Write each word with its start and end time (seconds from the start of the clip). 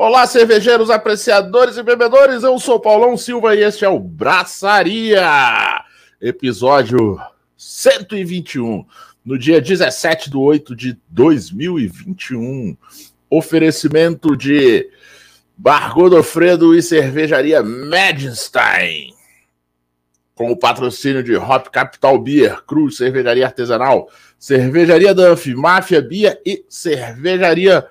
Olá, 0.00 0.28
cervejeiros, 0.28 0.90
apreciadores 0.90 1.76
e 1.76 1.82
bebedores. 1.82 2.44
Eu 2.44 2.56
sou 2.60 2.78
Paulão 2.78 3.16
Silva 3.16 3.56
e 3.56 3.64
este 3.64 3.84
é 3.84 3.88
o 3.88 3.98
Braçaria, 3.98 5.20
episódio 6.20 7.18
121, 7.56 8.86
no 9.24 9.36
dia 9.36 9.60
17 9.60 10.30
de 10.30 10.36
8 10.36 10.76
de 10.76 10.96
2021. 11.08 12.76
Oferecimento 13.28 14.36
de 14.36 14.88
Bar 15.56 15.92
Godofredo 15.94 16.76
e 16.76 16.80
Cervejaria 16.80 17.60
Medstein. 17.60 19.12
Com 20.32 20.52
o 20.52 20.56
patrocínio 20.56 21.24
de 21.24 21.34
Hop 21.34 21.66
Capital 21.72 22.16
Beer, 22.20 22.62
Cruz, 22.62 22.98
Cervejaria 22.98 23.46
Artesanal, 23.46 24.08
Cervejaria 24.38 25.12
Danf, 25.12 25.46
Máfia 25.56 26.00
Bia 26.00 26.40
e 26.46 26.64
Cervejaria 26.68 27.84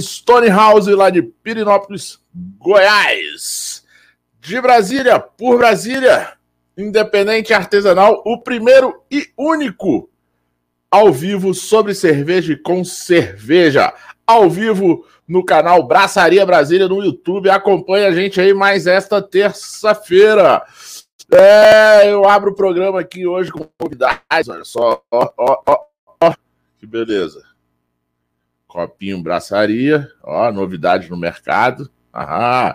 Stonehouse, 0.00 0.94
lá 0.94 1.10
de 1.10 1.22
Pirinópolis, 1.22 2.18
Goiás. 2.58 3.84
De 4.40 4.60
Brasília, 4.60 5.20
por 5.20 5.58
Brasília, 5.58 6.32
Independente 6.76 7.52
Artesanal, 7.52 8.22
o 8.24 8.40
primeiro 8.40 9.02
e 9.10 9.28
único 9.36 10.08
ao 10.90 11.12
vivo 11.12 11.54
sobre 11.54 11.94
cerveja 11.94 12.52
e 12.52 12.56
com 12.56 12.84
cerveja. 12.84 13.94
Ao 14.26 14.48
vivo 14.50 15.06
no 15.26 15.44
canal 15.44 15.86
Braçaria 15.86 16.44
Brasília 16.44 16.88
no 16.88 17.02
YouTube. 17.02 17.48
Acompanhe 17.48 18.06
a 18.06 18.12
gente 18.12 18.40
aí 18.40 18.52
mais 18.52 18.86
esta 18.86 19.22
terça-feira. 19.22 20.62
É, 21.30 22.10
eu 22.10 22.28
abro 22.28 22.50
o 22.50 22.54
programa 22.54 23.00
aqui 23.00 23.26
hoje 23.26 23.50
com 23.50 23.66
novidades. 23.80 24.48
Olha 24.48 24.64
só, 24.64 25.02
ó, 25.10 25.30
ó, 25.36 25.62
ó, 25.66 25.78
ó, 26.20 26.34
que 26.78 26.86
beleza. 26.86 27.42
Copinho 28.72 29.22
braçaria, 29.22 30.10
ó, 30.22 30.50
novidade 30.50 31.10
no 31.10 31.16
mercado. 31.16 31.90
Aham. 32.14 32.74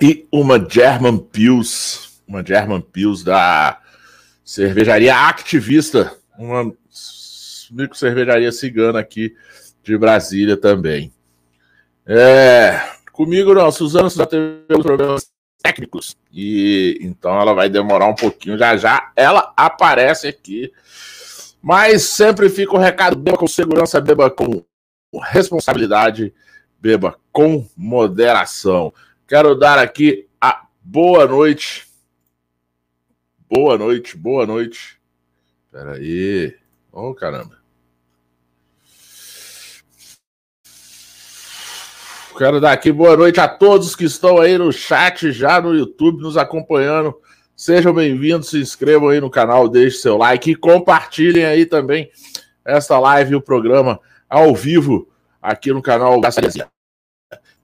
E 0.00 0.24
uma 0.30 0.64
German 0.70 1.18
Pils, 1.18 2.22
uma 2.28 2.46
German 2.46 2.80
Pils 2.80 3.24
da 3.24 3.80
cervejaria 4.44 5.16
Activista, 5.16 6.16
uma 6.38 6.72
micro 7.72 7.96
cervejaria 7.96 8.52
cigana 8.52 9.00
aqui 9.00 9.34
de 9.82 9.98
Brasília 9.98 10.56
também. 10.56 11.12
É, 12.06 12.80
Comigo 13.10 13.52
não, 13.52 13.72
Suzana 13.72 14.08
já 14.08 14.26
teve 14.26 14.62
problemas 14.80 15.28
técnicos 15.60 16.14
e 16.30 16.98
então 17.00 17.40
ela 17.40 17.52
vai 17.52 17.68
demorar 17.68 18.06
um 18.06 18.14
pouquinho. 18.14 18.56
Já 18.56 18.76
já 18.76 19.10
ela 19.16 19.52
aparece 19.56 20.28
aqui. 20.28 20.72
Mas 21.66 22.04
sempre 22.04 22.48
fica 22.48 22.76
o 22.76 22.78
recado: 22.78 23.16
beba 23.16 23.36
com 23.36 23.48
segurança, 23.48 24.00
beba 24.00 24.30
com 24.30 24.64
responsabilidade, 25.20 26.32
beba 26.78 27.18
com 27.32 27.68
moderação. 27.76 28.94
Quero 29.26 29.56
dar 29.56 29.76
aqui 29.76 30.28
a 30.40 30.64
boa 30.80 31.26
noite. 31.26 31.88
Boa 33.50 33.76
noite, 33.76 34.16
boa 34.16 34.46
noite. 34.46 35.00
Peraí. 35.72 36.54
Ô, 36.92 37.08
oh, 37.08 37.14
caramba. 37.16 37.58
Quero 42.38 42.60
dar 42.60 42.74
aqui 42.74 42.92
boa 42.92 43.16
noite 43.16 43.40
a 43.40 43.48
todos 43.48 43.96
que 43.96 44.04
estão 44.04 44.38
aí 44.38 44.56
no 44.56 44.72
chat, 44.72 45.32
já 45.32 45.60
no 45.60 45.74
YouTube, 45.74 46.22
nos 46.22 46.36
acompanhando. 46.36 47.20
Sejam 47.56 47.94
bem-vindos, 47.94 48.50
se 48.50 48.58
inscrevam 48.58 49.08
aí 49.08 49.18
no 49.18 49.30
canal, 49.30 49.66
deixem 49.66 49.98
seu 49.98 50.18
like 50.18 50.50
e 50.50 50.54
compartilhem 50.54 51.46
aí 51.46 51.64
também 51.64 52.10
esta 52.62 52.98
live 52.98 53.32
e 53.32 53.34
o 53.34 53.40
programa 53.40 53.98
ao 54.28 54.54
vivo 54.54 55.08
aqui 55.40 55.72
no 55.72 55.80
canal 55.80 56.20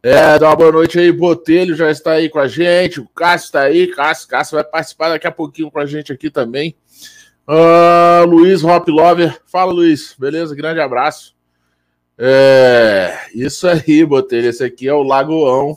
É, 0.02 0.38
dá 0.38 0.48
uma 0.48 0.56
boa 0.56 0.72
noite 0.72 0.98
aí, 0.98 1.12
Botelho 1.12 1.76
já 1.76 1.90
está 1.90 2.12
aí 2.12 2.30
com 2.30 2.38
a 2.38 2.48
gente, 2.48 3.00
o 3.00 3.08
Cássio 3.10 3.44
está 3.44 3.60
aí, 3.64 3.86
Cássio, 3.88 4.28
Cássio 4.28 4.54
vai 4.54 4.64
participar 4.64 5.10
daqui 5.10 5.26
a 5.26 5.30
pouquinho 5.30 5.70
com 5.70 5.78
a 5.78 5.84
gente 5.84 6.10
aqui 6.10 6.30
também. 6.30 6.74
Uh, 7.46 8.24
Luiz 8.24 8.64
Hop 8.64 8.88
Lover, 8.88 9.42
fala 9.44 9.74
Luiz, 9.74 10.16
beleza? 10.18 10.56
Grande 10.56 10.80
abraço. 10.80 11.36
É, 12.16 13.14
isso 13.34 13.68
aí, 13.68 14.06
Botelho. 14.06 14.48
Esse 14.48 14.64
aqui 14.64 14.88
é 14.88 14.94
o 14.94 15.02
Lagoão. 15.02 15.76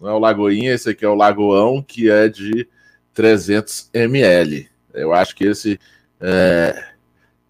Não 0.00 0.08
é 0.08 0.12
o 0.12 0.18
Lagoinha, 0.18 0.74
esse 0.74 0.90
aqui 0.90 1.04
é 1.04 1.08
o 1.08 1.14
Lagoão, 1.14 1.80
que 1.80 2.10
é 2.10 2.28
de 2.28 2.66
300 3.14 3.90
ml. 3.94 4.68
Eu 4.92 5.14
acho 5.14 5.34
que 5.34 5.44
esse 5.44 5.78
é, 6.20 6.92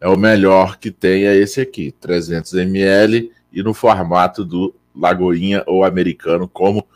é 0.00 0.08
o 0.08 0.16
melhor 0.16 0.78
que 0.78 0.90
tem, 0.90 1.24
é 1.24 1.34
esse 1.34 1.60
aqui, 1.60 1.92
300 2.00 2.54
ml, 2.54 3.32
e 3.52 3.62
no 3.62 3.72
formato 3.74 4.44
do 4.44 4.74
Lagoinha 4.94 5.64
ou 5.66 5.84
americano, 5.84 6.46
como 6.46 6.86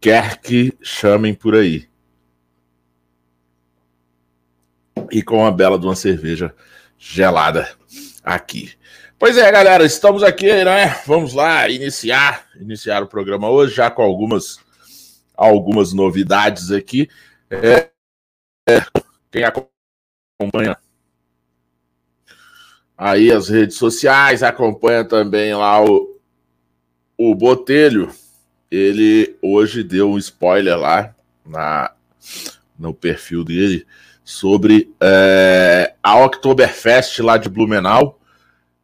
quer 0.00 0.38
que 0.38 0.72
chamem 0.80 1.34
por 1.34 1.54
aí. 1.54 1.88
E 5.10 5.22
com 5.22 5.38
uma 5.38 5.52
bela 5.52 5.78
de 5.78 5.86
uma 5.86 5.96
cerveja 5.96 6.54
gelada 6.98 7.68
aqui. 8.22 8.72
Pois 9.18 9.36
é, 9.36 9.52
galera, 9.52 9.84
estamos 9.84 10.22
aqui, 10.22 10.46
né? 10.64 10.98
Vamos 11.06 11.34
lá 11.34 11.68
iniciar, 11.68 12.46
iniciar 12.58 13.02
o 13.02 13.06
programa 13.06 13.50
hoje, 13.50 13.74
já 13.74 13.90
com 13.90 14.02
algumas, 14.02 14.58
algumas 15.36 15.92
novidades 15.92 16.70
aqui. 16.70 17.08
É, 17.50 17.90
é, 18.68 18.80
quem 19.30 19.44
acompanha 19.44 20.76
aí 23.00 23.32
as 23.32 23.48
redes 23.48 23.76
sociais, 23.76 24.42
acompanha 24.42 25.02
também 25.04 25.54
lá 25.54 25.82
o, 25.82 26.20
o 27.16 27.34
Botelho. 27.34 28.12
Ele 28.70 29.36
hoje 29.40 29.82
deu 29.82 30.10
um 30.10 30.18
spoiler 30.18 30.78
lá 30.78 31.14
na, 31.44 31.92
no 32.78 32.92
perfil 32.92 33.42
dele 33.42 33.86
sobre 34.22 34.94
é, 35.00 35.94
a 36.02 36.22
Oktoberfest 36.24 37.18
lá 37.20 37.38
de 37.38 37.48
Blumenau 37.48 38.20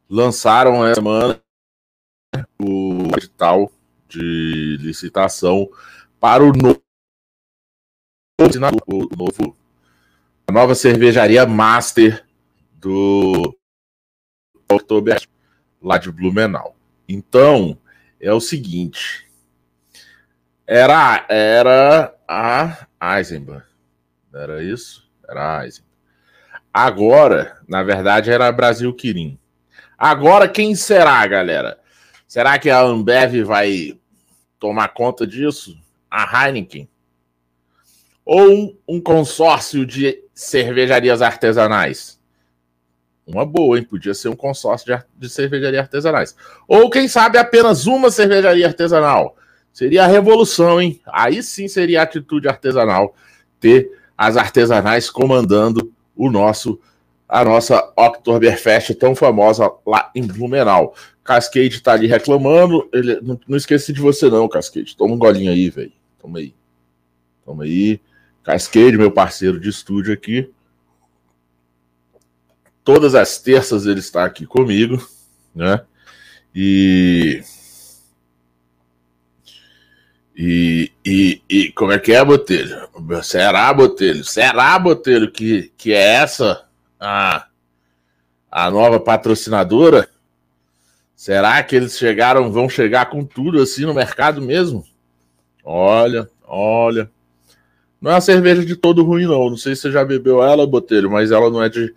lançaram 0.09 0.84
essa 0.84 0.97
semana 0.97 1.41
o 2.59 3.09
edital 3.16 3.71
de 4.09 4.78
licitação 4.81 5.69
para 6.19 6.43
o 6.43 6.53
novo, 6.53 6.83
o 8.39 9.09
novo 9.17 9.57
a 10.47 10.53
nova 10.53 10.75
cervejaria 10.75 11.47
master 11.47 12.23
do 12.75 13.57
Oktober 14.71 15.27
lá 15.83 15.97
de 15.97 16.13
Blumenau. 16.13 16.77
Então, 17.09 17.79
é 18.21 18.31
o 18.33 18.41
seguinte, 18.41 19.27
era 20.67 21.25
era 21.31 22.15
a 22.29 22.87
Eisenbahn. 23.17 23.63
Era 24.35 24.63
isso? 24.63 25.11
Era 25.27 25.61
a 25.61 25.65
Eisenbahn. 25.65 25.91
Agora, 26.75 27.59
na 27.67 27.83
verdade, 27.83 28.31
era 28.31 28.53
Brasil 28.53 28.93
Quirim. 28.93 29.39
Agora, 29.97 30.47
quem 30.47 30.75
será, 30.75 31.27
galera? 31.27 31.81
Será 32.29 32.59
que 32.59 32.69
a 32.69 32.81
Ambev 32.83 33.45
vai 33.45 33.99
tomar 34.59 34.89
conta 34.89 35.27
disso? 35.27 35.81
A 36.11 36.47
Heineken? 36.47 36.87
Ou 38.27 38.77
um, 38.89 39.01
consórcio 39.01 39.87
de 39.87 40.21
cervejarias 40.35 41.23
artesanais? 41.23 42.19
Uma 43.25 43.47
boa, 43.47 43.79
hein? 43.79 43.85
Podia 43.85 44.15
ser 44.15 44.29
um 44.29 44.35
consórcio 44.35 44.93
de, 44.93 45.05
de 45.17 45.31
cervejaria 45.33 45.81
artesanais. 45.81 46.35
Ou, 46.67 46.91
quem 46.91 47.07
sabe, 47.07 47.39
apenas 47.39 47.87
uma 47.87 48.11
cervejaria 48.11 48.67
artesanal. 48.67 49.37
Seria 49.73 50.05
a 50.05 50.09
revolução, 50.09 50.81
hein? 50.81 51.01
Aí 51.07 51.41
sim 51.41 51.69
seria 51.69 52.01
a 52.01 52.03
atitude 52.03 52.49
artesanal 52.49 53.15
ter 53.61 53.91
as 54.19 54.37
artesanais 54.37 55.09
comandando 55.09 55.93
o 56.17 56.31
nosso 56.31 56.81
a 57.29 57.45
nossa 57.45 57.93
Oktoberfest 57.97 58.95
tão 58.95 59.15
famosa 59.15 59.71
lá 59.84 60.11
em 60.15 60.25
Blumenau. 60.25 60.95
Cascade 61.25 61.81
tá 61.81 61.93
ali 61.93 62.07
reclamando. 62.07 62.89
Ele, 62.93 63.21
não, 63.21 63.39
não 63.49 63.57
esqueci 63.57 63.93
de 63.93 64.01
você, 64.01 64.31
não, 64.31 64.49
Cascade. 64.49 64.97
Toma 64.97 65.15
um 65.15 65.19
golinho 65.19 65.51
aí, 65.51 65.69
velho. 65.69 65.93
Toma 66.21 66.39
aí. 66.39 66.55
Toma 67.45 67.65
aí. 67.65 68.01
Cascade, 68.47 68.97
meu 68.97 69.10
parceiro 69.10 69.59
de 69.59 69.69
estúdio 69.69 70.15
aqui. 70.15 70.48
Todas 72.84 73.16
as 73.16 73.39
terças 73.39 73.87
ele 73.87 73.98
está 73.98 74.25
aqui 74.25 74.47
comigo, 74.47 75.04
né? 75.53 75.84
E. 76.54 77.43
E, 80.37 80.93
e, 81.04 81.43
e 81.48 81.72
como 81.72 81.91
é 81.91 81.98
que 81.98 82.13
é, 82.13 82.25
Botelho? 82.25 82.89
Será, 83.25 83.75
Botelho? 83.75 84.22
Será, 84.22 84.78
Botelho, 84.78 85.33
que, 85.33 85.72
que 85.77 85.93
é 85.93 86.15
essa 86.15 86.69
a, 87.01 87.48
a 88.48 88.71
nova 88.71 89.01
patrocinadora? 89.01 90.09
Será 91.16 91.60
que 91.65 91.75
eles 91.75 91.98
chegaram, 91.98 92.53
vão 92.53 92.69
chegar 92.69 93.07
com 93.07 93.25
tudo 93.25 93.60
assim 93.60 93.84
no 93.84 93.95
mercado 93.95 94.41
mesmo? 94.41 94.87
Olha, 95.65 96.31
olha. 96.45 97.10
Não 98.01 98.10
é 98.10 98.15
uma 98.15 98.21
cerveja 98.21 98.65
de 98.65 98.77
todo 98.77 99.03
ruim, 99.03 99.25
não. 99.25 99.51
Não 99.51 99.57
sei 99.57 99.75
se 99.75 99.83
você 99.83 99.93
já 99.93 100.04
bebeu 100.04 100.43
ela, 100.43 100.66
Botelho, 100.66 101.10
mas 101.10 101.31
ela 101.31 101.51
não 101.51 101.63
é 101.63 101.69
de. 101.69 101.95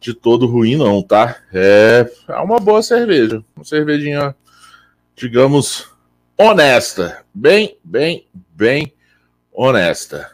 de 0.00 0.14
todo 0.14 0.46
ruim, 0.46 0.76
não, 0.76 1.02
tá? 1.02 1.36
É, 1.52 2.10
é 2.28 2.36
uma 2.36 2.58
boa 2.58 2.82
cerveja. 2.82 3.42
Uma 3.56 3.64
cervejinha, 3.64 4.34
digamos, 5.16 5.88
honesta. 6.36 7.22
Bem, 7.32 7.76
bem, 7.84 8.26
bem 8.54 8.92
honesta. 9.52 10.30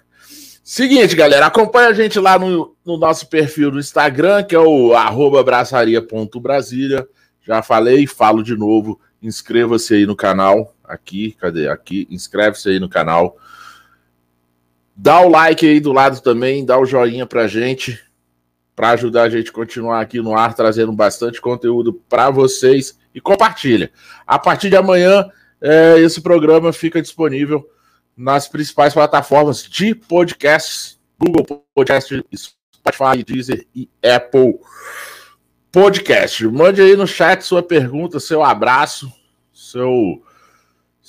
Seguinte, 0.70 1.16
galera, 1.16 1.46
acompanha 1.46 1.88
a 1.88 1.94
gente 1.94 2.20
lá 2.20 2.38
no, 2.38 2.76
no 2.84 2.98
nosso 2.98 3.26
perfil 3.28 3.70
do 3.70 3.78
Instagram, 3.78 4.42
que 4.42 4.54
é 4.54 4.58
o 4.58 4.92
braçaria.brasília. 5.42 7.08
Já 7.42 7.62
falei, 7.62 8.06
falo 8.06 8.42
de 8.42 8.54
novo. 8.54 9.00
Inscreva-se 9.22 9.94
aí 9.94 10.04
no 10.04 10.14
canal. 10.14 10.74
Aqui, 10.84 11.32
cadê? 11.40 11.68
Aqui, 11.68 12.06
inscreve-se 12.10 12.68
aí 12.68 12.78
no 12.78 12.88
canal. 12.88 13.38
Dá 15.00 15.20
o 15.20 15.28
like 15.28 15.64
aí 15.64 15.78
do 15.78 15.92
lado 15.92 16.20
também, 16.20 16.64
dá 16.64 16.76
o 16.76 16.84
joinha 16.84 17.24
pra 17.24 17.46
gente, 17.46 18.02
para 18.74 18.90
ajudar 18.90 19.22
a 19.22 19.30
gente 19.30 19.50
a 19.50 19.52
continuar 19.52 20.00
aqui 20.00 20.20
no 20.20 20.36
ar, 20.36 20.54
trazendo 20.54 20.92
bastante 20.92 21.40
conteúdo 21.40 21.92
para 22.08 22.30
vocês 22.30 22.98
e 23.14 23.20
compartilha. 23.20 23.92
A 24.26 24.40
partir 24.40 24.70
de 24.70 24.76
amanhã, 24.76 25.24
é, 25.60 26.00
esse 26.00 26.20
programa 26.20 26.72
fica 26.72 27.00
disponível 27.00 27.64
nas 28.16 28.48
principais 28.48 28.92
plataformas 28.92 29.62
de 29.62 29.94
podcasts, 29.94 30.98
Google 31.16 31.64
Podcast, 31.72 32.24
Spotify, 32.34 33.22
Deezer 33.24 33.64
e 33.72 33.88
Apple 34.02 34.58
Podcast. 35.70 36.44
Mande 36.48 36.82
aí 36.82 36.96
no 36.96 37.06
chat 37.06 37.42
sua 37.42 37.62
pergunta, 37.62 38.18
seu 38.18 38.42
abraço, 38.42 39.08
seu 39.52 40.20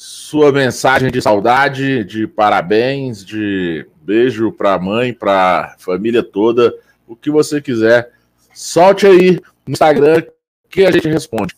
sua 0.01 0.49
mensagem 0.49 1.11
de 1.11 1.21
saudade, 1.21 2.05
de 2.05 2.25
parabéns, 2.25 3.25
de 3.25 3.85
beijo 4.01 4.49
para 4.49 4.75
a 4.75 4.79
mãe, 4.79 5.13
para 5.13 5.73
a 5.75 5.75
família 5.77 6.23
toda, 6.23 6.73
o 7.05 7.17
que 7.17 7.29
você 7.29 7.59
quiser. 7.59 8.13
Solte 8.53 9.05
aí 9.05 9.41
no 9.67 9.73
Instagram 9.73 10.23
que 10.69 10.85
a 10.85 10.91
gente 10.91 11.09
responde. 11.09 11.53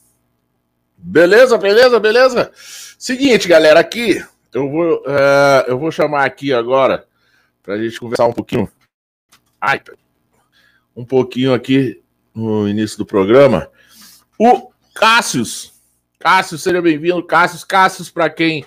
Beleza, 0.98 1.56
beleza, 1.56 2.00
beleza? 2.00 2.52
Seguinte, 2.98 3.48
galera, 3.48 3.80
aqui 3.80 4.26
eu 4.52 4.68
vou, 4.72 4.96
uh, 5.02 5.64
eu 5.68 5.78
vou 5.78 5.92
chamar 5.92 6.26
aqui 6.26 6.52
agora 6.52 7.06
para 7.62 7.76
a 7.76 7.78
gente 7.78 8.00
conversar 8.00 8.26
um 8.26 8.34
pouquinho. 8.34 8.68
Ai, 9.62 9.80
um 10.96 11.06
pouquinho 11.06 11.54
aqui 11.54 12.02
no 12.34 12.68
início 12.68 12.98
do 12.98 13.06
programa. 13.06 13.70
O 14.40 14.72
Cássius. 14.96 15.71
Cássius, 16.22 16.62
seja 16.62 16.80
bem-vindo. 16.80 17.24
Cássius, 17.24 17.64
Cássius, 17.64 18.12
para 18.12 18.30
quem 18.30 18.64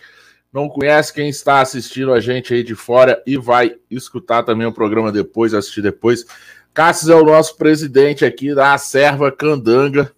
não 0.53 0.69
conhece, 0.69 1.13
quem 1.13 1.29
está 1.29 1.61
assistindo 1.61 2.13
a 2.13 2.19
gente 2.19 2.53
aí 2.53 2.65
de 2.65 2.75
fora 2.75 3.23
e 3.25 3.37
vai 3.37 3.77
escutar 3.89 4.43
também 4.43 4.67
o 4.67 4.73
programa 4.73 5.13
depois, 5.13 5.55
assistir 5.55 5.81
depois. 5.81 6.27
Cássius 6.75 7.11
é 7.11 7.15
o 7.15 7.25
nosso 7.25 7.57
presidente 7.57 8.25
aqui 8.25 8.53
da 8.53 8.77
Serva 8.77 9.31
Candanga, 9.31 10.13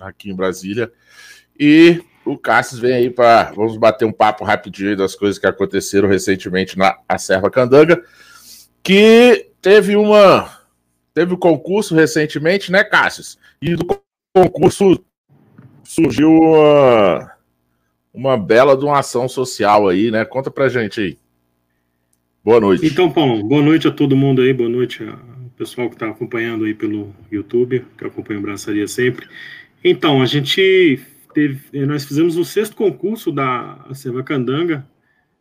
aqui 0.00 0.30
em 0.30 0.34
Brasília. 0.34 0.92
E 1.58 2.02
o 2.24 2.36
Cássio 2.36 2.80
vem 2.80 2.92
aí 2.92 3.08
para. 3.08 3.52
Vamos 3.52 3.76
bater 3.76 4.04
um 4.04 4.12
papo 4.12 4.44
rapidinho 4.44 4.96
das 4.96 5.14
coisas 5.14 5.38
que 5.38 5.46
aconteceram 5.46 6.08
recentemente 6.08 6.76
na 6.76 6.98
Serva 7.16 7.52
Candanga, 7.52 8.02
que 8.82 9.48
teve 9.62 9.94
uma. 9.94 10.58
Teve 11.14 11.34
o 11.34 11.36
um 11.36 11.38
concurso 11.38 11.94
recentemente, 11.94 12.72
né, 12.72 12.82
Cássio? 12.82 13.38
E 13.62 13.76
do 13.76 13.86
concurso 14.34 15.04
surgiu 15.94 16.32
uma, 16.32 17.32
uma 18.12 18.36
bela 18.36 18.76
de 18.76 18.84
uma 18.84 18.98
ação 18.98 19.28
social 19.28 19.86
aí, 19.86 20.10
né? 20.10 20.24
Conta 20.24 20.50
pra 20.50 20.68
gente 20.68 21.00
aí. 21.00 21.18
Boa 22.44 22.60
noite. 22.60 22.84
Então, 22.84 23.10
Paulo, 23.10 23.44
boa 23.44 23.62
noite 23.62 23.86
a 23.86 23.92
todo 23.92 24.16
mundo 24.16 24.42
aí, 24.42 24.52
boa 24.52 24.68
noite 24.68 25.04
ao 25.04 25.50
pessoal 25.56 25.88
que 25.88 25.94
está 25.94 26.08
acompanhando 26.08 26.64
aí 26.64 26.74
pelo 26.74 27.14
YouTube, 27.30 27.86
que 27.96 28.04
acompanha 28.04 28.40
o 28.40 28.42
Braçaria 28.42 28.88
sempre. 28.88 29.28
Então, 29.84 30.20
a 30.20 30.26
gente 30.26 31.00
teve, 31.32 31.86
nós 31.86 32.04
fizemos 32.04 32.36
o 32.36 32.44
sexto 32.44 32.74
concurso 32.74 33.30
da 33.30 33.78
Candanga, 34.26 34.84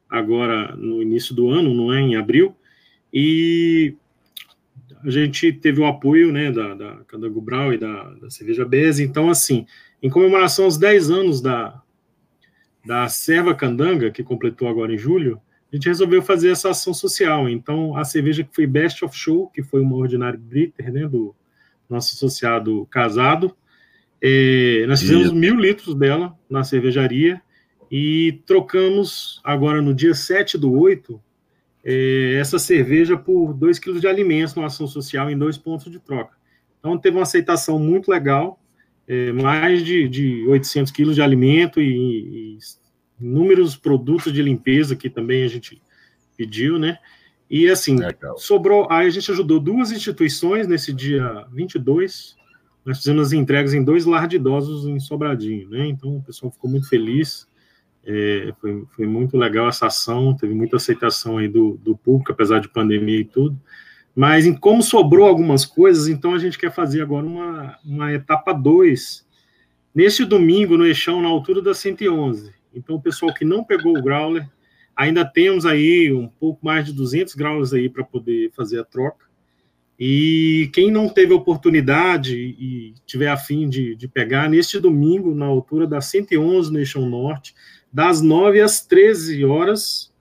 agora 0.07 0.75
no 0.75 1.01
início 1.01 1.33
do 1.33 1.49
ano, 1.49 1.73
não 1.73 1.91
é? 1.91 1.99
Em 1.99 2.15
abril, 2.15 2.55
e 3.11 3.95
a 5.03 5.09
gente 5.09 5.51
teve 5.51 5.81
o 5.81 5.85
apoio 5.85 6.31
né, 6.31 6.51
da, 6.51 6.75
da 6.75 6.95
Candango 7.07 7.41
Brau 7.41 7.73
e 7.73 7.77
da, 7.77 8.03
da 8.13 8.29
Cerveja 8.29 8.63
Bez, 8.63 8.99
então, 8.99 9.29
assim, 9.29 9.65
em 10.03 10.09
comemoração 10.09 10.65
aos 10.65 10.77
10 10.77 11.09
anos 11.09 11.41
da, 11.41 11.81
da 12.85 13.07
Serva 13.07 13.55
Candanga, 13.55 14.11
que 14.11 14.21
completou 14.21 14.67
agora 14.67 14.93
em 14.93 14.97
julho, 14.97 15.41
a 15.71 15.75
gente 15.75 15.87
resolveu 15.87 16.21
fazer 16.21 16.49
essa 16.49 16.69
ação 16.69 16.93
social. 16.93 17.47
Então, 17.47 17.95
a 17.95 18.03
cerveja 18.03 18.43
que 18.43 18.53
foi 18.53 18.67
Best 18.67 19.03
of 19.03 19.17
Show, 19.17 19.47
que 19.47 19.63
foi 19.63 19.81
uma 19.81 19.95
ordinária 19.95 20.37
Britter, 20.37 20.91
né, 20.91 21.07
do 21.07 21.33
nosso 21.89 22.13
associado 22.15 22.85
casado, 22.91 23.55
é, 24.21 24.85
nós 24.87 24.99
fizemos 24.99 25.27
Isso. 25.27 25.35
mil 25.35 25.55
litros 25.55 25.95
dela 25.95 26.37
na 26.49 26.63
cervejaria 26.63 27.41
e 27.91 28.41
trocamos 28.45 29.41
agora 29.43 29.81
no 29.81 29.93
dia 29.93 30.13
7 30.13 30.57
do 30.57 30.71
8 30.71 31.21
é, 31.83 32.37
essa 32.39 32.57
cerveja 32.57 33.17
por 33.17 33.53
2 33.53 33.79
quilos 33.79 33.99
de 33.99 34.07
alimentos 34.07 34.55
na 34.55 34.65
ação 34.65 34.87
social 34.87 35.29
em 35.29 35.37
dois 35.37 35.57
pontos 35.57 35.91
de 35.91 35.99
troca. 35.99 36.37
Então 36.79 36.97
teve 36.97 37.17
uma 37.17 37.23
aceitação 37.23 37.77
muito 37.77 38.09
legal, 38.09 38.62
é, 39.07 39.31
mais 39.31 39.83
de, 39.83 40.07
de 40.07 40.45
800 40.47 40.91
quilos 40.91 41.15
de 41.15 41.21
alimento 41.21 41.81
e, 41.81 42.57
e 42.57 42.57
inúmeros 43.19 43.75
produtos 43.75 44.33
de 44.33 44.41
limpeza 44.41 44.95
que 44.95 45.09
também 45.09 45.43
a 45.43 45.47
gente 45.47 45.81
pediu, 46.37 46.77
né? 46.77 46.97
E 47.49 47.69
assim, 47.69 47.97
legal. 47.97 48.37
sobrou, 48.37 48.87
aí 48.89 49.07
a 49.07 49.09
gente 49.09 49.29
ajudou 49.31 49.59
duas 49.59 49.91
instituições 49.91 50.67
nesse 50.67 50.91
dia 50.91 51.45
22, 51.51 52.35
nós 52.85 52.97
fizemos 52.97 53.27
as 53.27 53.33
entregas 53.33 53.73
em 53.73 53.83
dois 53.83 54.05
lar 54.05 54.27
de 54.27 54.35
idosos 54.35 54.85
em 54.85 54.99
Sobradinho, 54.99 55.69
né? 55.69 55.87
Então 55.87 56.17
o 56.17 56.23
pessoal 56.23 56.51
ficou 56.51 56.69
muito 56.69 56.87
feliz. 56.89 57.47
É, 58.05 58.53
foi, 58.59 58.83
foi, 58.93 59.07
muito 59.07 59.37
legal 59.37 59.69
essa 59.69 59.87
ação, 59.87 60.35
teve 60.35 60.53
muita 60.53 60.75
aceitação 60.75 61.37
aí 61.37 61.47
do, 61.47 61.79
do 61.81 61.95
público, 61.95 62.33
apesar 62.33 62.59
de 62.59 62.67
pandemia 62.67 63.19
e 63.19 63.23
tudo. 63.23 63.57
Mas 64.15 64.45
em 64.45 64.53
como 64.53 64.83
sobrou 64.83 65.27
algumas 65.27 65.65
coisas, 65.65 66.07
então 66.07 66.35
a 66.35 66.37
gente 66.37 66.57
quer 66.57 66.71
fazer 66.71 67.01
agora 67.01 67.25
uma, 67.25 67.79
uma 67.83 68.13
etapa 68.13 68.53
2. 68.53 69.25
Neste 69.93 70.23
domingo, 70.23 70.77
no 70.77 70.85
Eixão, 70.85 71.21
na 71.21 71.27
altura 71.27 71.61
da 71.61 71.73
111. 71.73 72.51
Então, 72.73 72.95
o 72.95 73.01
pessoal 73.01 73.33
que 73.33 73.45
não 73.45 73.63
pegou 73.63 73.97
o 73.97 74.01
Growler, 74.01 74.47
ainda 74.95 75.25
temos 75.25 75.65
aí 75.65 76.13
um 76.13 76.27
pouco 76.27 76.63
mais 76.63 76.85
de 76.85 76.93
200 76.93 77.33
graus 77.35 77.73
aí 77.73 77.89
para 77.89 78.03
poder 78.03 78.51
fazer 78.51 78.79
a 78.79 78.83
troca. 78.83 79.25
E 79.99 80.69
quem 80.73 80.91
não 80.91 81.07
teve 81.07 81.33
oportunidade 81.33 82.35
e 82.35 82.93
tiver 83.05 83.29
afim 83.29 83.69
de, 83.69 83.95
de 83.95 84.07
pegar, 84.07 84.49
neste 84.49 84.79
domingo, 84.79 85.35
na 85.35 85.45
altura 85.45 85.87
da 85.87 86.01
111 86.01 86.71
no 86.71 86.79
Eixão 86.79 87.07
Norte, 87.07 87.53
das 87.91 88.21
9 88.21 88.59
às 88.59 88.85
13 88.85 89.45
horas, 89.45 90.12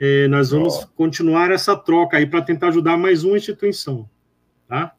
é, 0.00 0.26
nós 0.28 0.50
vamos 0.50 0.76
oh. 0.76 0.86
continuar 0.96 1.50
essa 1.50 1.76
troca 1.76 2.16
aí 2.16 2.26
para 2.26 2.40
tentar 2.40 2.68
ajudar 2.68 2.96
mais 2.96 3.22
uma 3.22 3.36
instituição, 3.36 4.08
tá? 4.66 4.94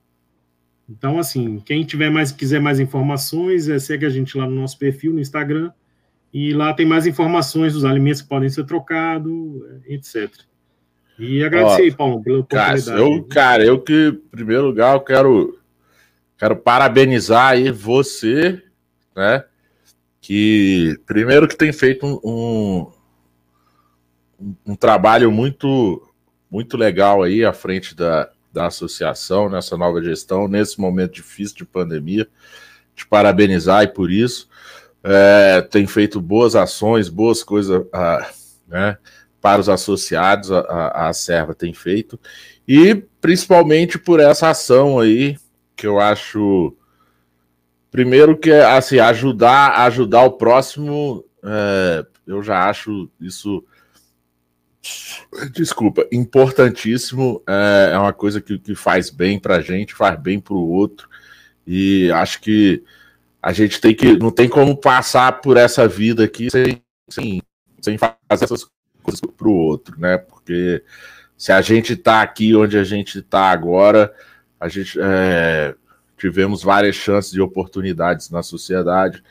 Então, 0.87 1.17
assim, 1.17 1.59
quem 1.59 1.83
tiver 1.83 2.11
mais, 2.11 2.31
quiser 2.31 2.61
mais 2.61 2.79
informações, 2.79 3.67
é, 3.67 3.79
segue 3.79 4.05
a 4.05 4.09
gente 4.09 4.37
lá 4.37 4.45
no 4.45 4.55
nosso 4.55 4.77
perfil 4.77 5.11
no 5.13 5.19
Instagram, 5.19 5.71
e 6.31 6.53
lá 6.53 6.73
tem 6.73 6.85
mais 6.85 7.07
informações 7.07 7.73
dos 7.73 7.83
alimentos 7.83 8.21
que 8.21 8.29
podem 8.29 8.49
ser 8.49 8.65
trocados, 8.65 9.33
etc. 9.87 10.29
E 11.17 11.43
agradecer 11.43 11.83
aí, 11.83 11.91
Paulo, 11.91 12.21
pela 12.21 12.39
oportunidade. 12.39 12.85
Cara, 12.85 12.99
eu, 12.99 13.23
cara, 13.23 13.65
eu 13.65 13.81
que, 13.81 14.07
em 14.09 14.29
primeiro 14.29 14.65
lugar, 14.65 14.95
eu 14.95 15.01
quero, 15.01 15.59
quero 16.37 16.55
parabenizar 16.55 17.49
aí 17.49 17.71
você, 17.71 18.61
né? 19.15 19.43
Que, 20.19 20.95
primeiro, 21.05 21.47
que 21.47 21.57
tem 21.57 21.73
feito 21.73 22.05
um, 22.05 22.19
um, 22.23 22.91
um 24.65 24.75
trabalho 24.75 25.31
muito, 25.31 26.01
muito 26.49 26.77
legal 26.77 27.23
aí 27.23 27.45
à 27.45 27.53
frente 27.53 27.95
da, 27.95 28.29
da 28.51 28.67
associação, 28.67 29.49
nessa 29.49 29.77
nova 29.77 30.01
gestão, 30.03 30.47
nesse 30.47 30.79
momento 30.79 31.13
difícil 31.13 31.57
de 31.57 31.65
pandemia. 31.65 32.27
Te 32.95 33.05
parabenizar 33.07 33.83
e 33.83 33.87
por 33.87 34.11
isso. 34.11 34.49
É, 35.03 35.61
tem 35.61 35.87
feito 35.87 36.21
boas 36.21 36.55
ações, 36.55 37.09
boas 37.09 37.43
coisas, 37.43 37.83
né? 38.67 38.97
para 39.41 39.59
os 39.59 39.67
associados, 39.67 40.51
a, 40.51 41.09
a 41.09 41.13
Serva 41.13 41.55
tem 41.55 41.73
feito, 41.73 42.19
e 42.67 43.03
principalmente 43.19 43.97
por 43.97 44.19
essa 44.19 44.49
ação 44.49 44.99
aí, 44.99 45.35
que 45.75 45.87
eu 45.87 45.99
acho. 45.99 46.75
Primeiro 47.89 48.37
que 48.37 48.53
assim, 48.53 48.99
ajudar, 48.99 49.81
ajudar 49.81 50.23
o 50.23 50.33
próximo, 50.33 51.25
é, 51.43 52.05
eu 52.25 52.41
já 52.41 52.69
acho 52.69 53.09
isso. 53.19 53.65
Desculpa, 55.51 56.07
importantíssimo. 56.11 57.41
É, 57.47 57.91
é 57.93 57.97
uma 57.97 58.13
coisa 58.13 58.41
que, 58.41 58.57
que 58.57 58.75
faz 58.75 59.09
bem 59.09 59.39
para 59.39 59.57
a 59.57 59.61
gente, 59.61 59.93
faz 59.93 60.19
bem 60.19 60.39
para 60.39 60.53
o 60.53 60.69
outro. 60.69 61.07
E 61.65 62.11
acho 62.11 62.41
que 62.41 62.83
a 63.41 63.53
gente 63.53 63.79
tem 63.79 63.95
que. 63.95 64.17
Não 64.17 64.31
tem 64.31 64.49
como 64.49 64.75
passar 64.75 65.41
por 65.41 65.57
essa 65.57 65.87
vida 65.87 66.23
aqui 66.23 66.49
sem, 66.49 66.81
sem, 67.09 67.41
sem 67.81 67.97
fazer 67.97 68.45
essas 68.45 68.65
coisa 69.01 69.21
para 69.35 69.47
o 69.47 69.53
outro, 69.53 69.99
né? 69.99 70.17
Porque 70.17 70.83
se 71.37 71.51
a 71.51 71.61
gente 71.61 71.93
está 71.93 72.21
aqui 72.21 72.55
onde 72.55 72.77
a 72.77 72.83
gente 72.83 73.19
está 73.19 73.51
agora, 73.51 74.13
a 74.59 74.67
gente 74.67 74.97
é, 75.01 75.75
tivemos 76.17 76.63
várias 76.63 76.95
chances 76.95 77.33
e 77.33 77.41
oportunidades 77.41 78.29
na 78.29 78.43
sociedade, 78.43 79.23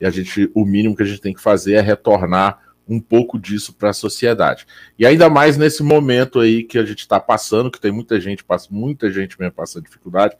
e 0.00 0.06
a 0.06 0.10
gente, 0.10 0.50
o 0.54 0.64
mínimo 0.64 0.96
que 0.96 1.02
a 1.02 1.06
gente 1.06 1.20
tem 1.20 1.34
que 1.34 1.40
fazer 1.40 1.74
é 1.74 1.80
retornar 1.80 2.58
um 2.88 2.98
pouco 2.98 3.38
disso 3.38 3.74
para 3.74 3.90
a 3.90 3.92
sociedade. 3.92 4.66
E 4.98 5.04
ainda 5.04 5.28
mais 5.28 5.58
nesse 5.58 5.82
momento 5.82 6.40
aí 6.40 6.64
que 6.64 6.78
a 6.78 6.84
gente 6.84 7.00
está 7.00 7.20
passando, 7.20 7.70
que 7.70 7.80
tem 7.80 7.92
muita 7.92 8.18
gente, 8.18 8.44
muita 8.70 9.12
gente 9.12 9.38
mesmo 9.38 9.52
passando 9.52 9.84
dificuldade. 9.84 10.36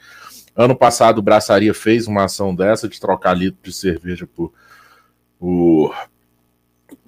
Ano 0.56 0.74
passado, 0.74 1.18
o 1.18 1.22
Braçaria 1.22 1.74
fez 1.74 2.06
uma 2.06 2.24
ação 2.24 2.54
dessa 2.54 2.88
de 2.88 2.98
trocar 2.98 3.34
litro 3.34 3.60
de 3.62 3.72
cerveja 3.72 4.26
por, 4.26 4.52
por, 5.38 5.94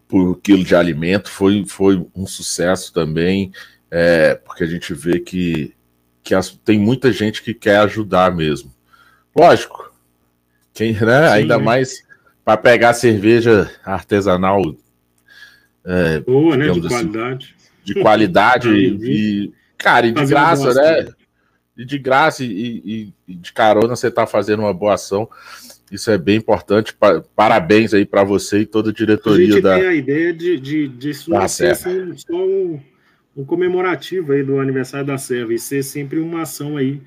por 0.07 0.41
quilo 0.41 0.63
de 0.63 0.77
alimento. 0.77 1.31
Foi, 1.31 1.65
foi 1.67 2.07
um 2.15 2.27
sucesso 2.27 2.93
também, 2.93 3.51
é, 3.91 4.35
porque 4.35 4.63
a 4.63 4.67
gente 4.67 4.93
vê 4.93 5.19
que, 5.19 5.75
que 6.23 6.35
as, 6.35 6.51
tem 6.51 6.79
muita 6.79 7.11
gente 7.11 7.43
que 7.43 7.55
quer 7.55 7.79
ajudar 7.79 8.35
mesmo. 8.35 8.73
Lógico, 9.35 9.91
quem, 10.75 10.93
né? 10.93 11.29
Sim, 11.29 11.33
ainda 11.33 11.59
mais 11.59 12.05
para 12.45 12.57
pegar 12.57 12.93
cerveja 12.93 13.71
artesanal 13.85 14.61
é, 15.85 16.21
Boa, 16.21 16.57
né? 16.57 16.69
De 16.71 16.79
assim, 16.79 16.89
qualidade. 16.89 17.57
De 17.83 17.95
qualidade 17.95 18.69
e, 18.75 19.53
cara, 19.79 20.07
e 20.07 20.13
de 20.13 20.27
graça, 20.27 20.75
né? 20.75 21.09
E 21.77 21.85
de 21.85 21.99
graça 21.99 22.45
e, 22.45 23.13
e, 23.27 23.35
de 23.35 23.53
carona 23.53 23.97
você 23.97 24.09
está 24.09 24.27
fazendo 24.27 24.61
uma 24.61 24.75
boa 24.75 24.95
ação. 24.95 25.29
Isso 25.91 26.11
é 26.11 26.19
bem 26.19 26.37
importante. 26.37 26.95
Parabéns 27.35 27.93
aí 27.95 28.05
para 28.05 28.23
você 28.23 28.61
e 28.61 28.67
toda 28.67 28.91
a 28.91 28.93
diretoria 28.93 29.47
a 29.47 29.51
gente 29.51 29.63
da. 29.63 29.79
Tem 29.79 29.89
a 29.89 29.95
ideia 29.95 30.33
de, 30.33 30.61
de, 30.61 30.89
de 30.89 31.11
isso 31.11 31.31
não 31.31 31.49
ser 31.49 31.71
assim, 31.71 32.17
só 32.17 32.37
um, 32.37 32.81
um, 33.37 33.45
comemorativo 33.45 34.33
aí 34.33 34.43
do 34.43 34.61
aniversário 34.61 35.07
da 35.07 35.19
Serva 35.19 35.53
e 35.53 35.59
ser 35.59 35.83
sempre 35.83 36.21
uma 36.21 36.43
ação 36.43 36.77
aí, 36.77 37.01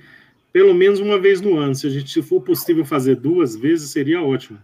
pelo 0.51 0.73
menos 0.73 0.99
uma 0.99 1.17
vez 1.17 1.39
no 1.39 1.57
ano. 1.57 1.75
Se 1.75 1.87
a 1.87 1.89
gente 1.89 2.11
se 2.11 2.21
for 2.21 2.41
possível 2.41 2.83
fazer 2.83 3.15
duas 3.15 3.55
vezes, 3.55 3.91
seria 3.91 4.21
ótimo. 4.21 4.59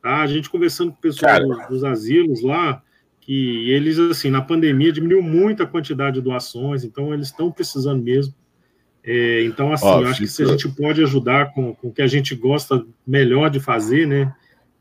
Tá? 0.00 0.20
A 0.20 0.26
gente 0.26 0.48
conversando 0.48 0.92
com 0.92 0.98
o 0.98 1.00
pessoal 1.00 1.40
dos, 1.40 1.66
dos 1.68 1.84
asilos 1.84 2.42
lá, 2.42 2.80
que 3.26 3.68
eles, 3.72 3.98
assim, 3.98 4.30
na 4.30 4.40
pandemia 4.40 4.92
diminuiu 4.92 5.20
muito 5.20 5.60
a 5.60 5.66
quantidade 5.66 6.14
de 6.14 6.20
doações, 6.20 6.84
então 6.84 7.12
eles 7.12 7.26
estão 7.26 7.50
precisando 7.50 8.00
mesmo. 8.00 8.32
É, 9.02 9.42
então, 9.42 9.72
assim, 9.72 9.84
Ó, 9.84 10.00
eu 10.02 10.06
acho 10.06 10.20
que 10.20 10.28
se 10.28 10.44
a 10.44 10.46
gente 10.46 10.68
pode 10.68 11.02
ajudar 11.02 11.52
com, 11.52 11.74
com 11.74 11.88
o 11.88 11.92
que 11.92 12.02
a 12.02 12.06
gente 12.06 12.36
gosta 12.36 12.86
melhor 13.04 13.50
de 13.50 13.58
fazer, 13.58 14.06
né, 14.06 14.32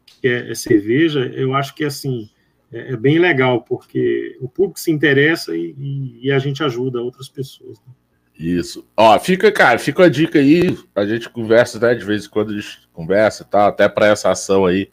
que 0.06 0.28
é, 0.28 0.52
é 0.52 0.54
cerveja, 0.54 1.26
eu 1.34 1.56
acho 1.56 1.74
que, 1.74 1.84
assim, 1.84 2.30
é, 2.72 2.94
é, 2.94 2.96
bem 2.96 3.18
legal, 3.18 3.62
porque 3.64 4.38
o 4.40 4.48
público 4.48 4.80
se 4.80 4.92
interessa 4.92 5.58
e, 5.58 5.76
e, 5.76 6.28
e 6.28 6.32
a 6.32 6.38
gente 6.38 6.64
ajuda 6.64 7.02
outras 7.02 7.28
pessoas. 7.28 7.80
Né? 7.80 7.94
Isso. 8.38 8.86
Ó, 8.96 9.18
fica, 9.18 9.52
cara, 9.52 9.80
fica 9.80 10.06
a 10.06 10.10
dica 10.10 10.38
aí, 10.38 10.78
a 10.94 11.06
gente 11.06 11.30
conversa, 11.32 11.80
né, 11.80 11.96
de 11.96 12.06
vez 12.06 12.28
em 12.28 12.30
quando 12.30 12.52
a 12.52 12.56
gente 12.56 12.88
conversa 12.94 13.42
e 13.42 13.46
tal, 13.48 13.70
até 13.70 13.90
para 13.90 14.06
essa 14.06 14.30
ação 14.30 14.68
aí, 14.68 14.92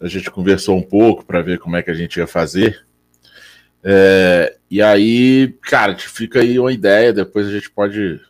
a 0.00 0.08
gente 0.08 0.30
conversou 0.30 0.76
um 0.76 0.82
pouco 0.82 1.24
para 1.24 1.42
ver 1.42 1.58
como 1.58 1.76
é 1.76 1.82
que 1.82 1.90
a 1.90 1.94
gente 1.94 2.16
ia 2.16 2.26
fazer. 2.26 2.84
É, 3.82 4.56
e 4.70 4.82
aí, 4.82 5.54
cara, 5.62 5.94
te 5.94 6.08
fica 6.08 6.40
aí 6.40 6.58
uma 6.58 6.72
ideia, 6.72 7.12
depois 7.12 7.46
a 7.46 7.50
gente 7.50 7.70
pode 7.70 8.20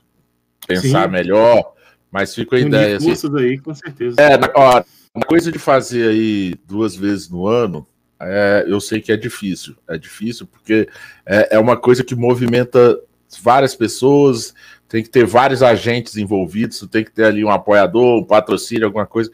pensar 0.66 1.04
Sim. 1.04 1.12
melhor, 1.12 1.72
mas 2.10 2.34
fica 2.34 2.56
a 2.56 2.60
ideia. 2.60 2.96
Assim, 2.96 3.12
aí, 3.38 3.58
com 3.58 3.74
certeza. 3.74 4.16
É, 4.20 4.38
ó, 4.54 4.82
uma 5.14 5.24
coisa 5.24 5.50
de 5.50 5.58
fazer 5.58 6.08
aí 6.08 6.54
duas 6.66 6.94
vezes 6.94 7.28
no 7.28 7.46
ano, 7.46 7.86
é, 8.20 8.64
eu 8.66 8.80
sei 8.80 9.00
que 9.00 9.12
é 9.12 9.16
difícil. 9.16 9.76
É 9.88 9.96
difícil 9.96 10.46
porque 10.46 10.88
é, 11.24 11.56
é 11.56 11.58
uma 11.58 11.76
coisa 11.76 12.04
que 12.04 12.14
movimenta 12.14 12.98
várias 13.42 13.74
pessoas, 13.74 14.54
tem 14.88 15.02
que 15.02 15.10
ter 15.10 15.26
vários 15.26 15.62
agentes 15.62 16.16
envolvidos, 16.16 16.86
tem 16.90 17.04
que 17.04 17.12
ter 17.12 17.24
ali 17.24 17.44
um 17.44 17.50
apoiador, 17.50 18.18
um 18.18 18.24
patrocínio, 18.24 18.86
alguma 18.86 19.06
coisa. 19.06 19.30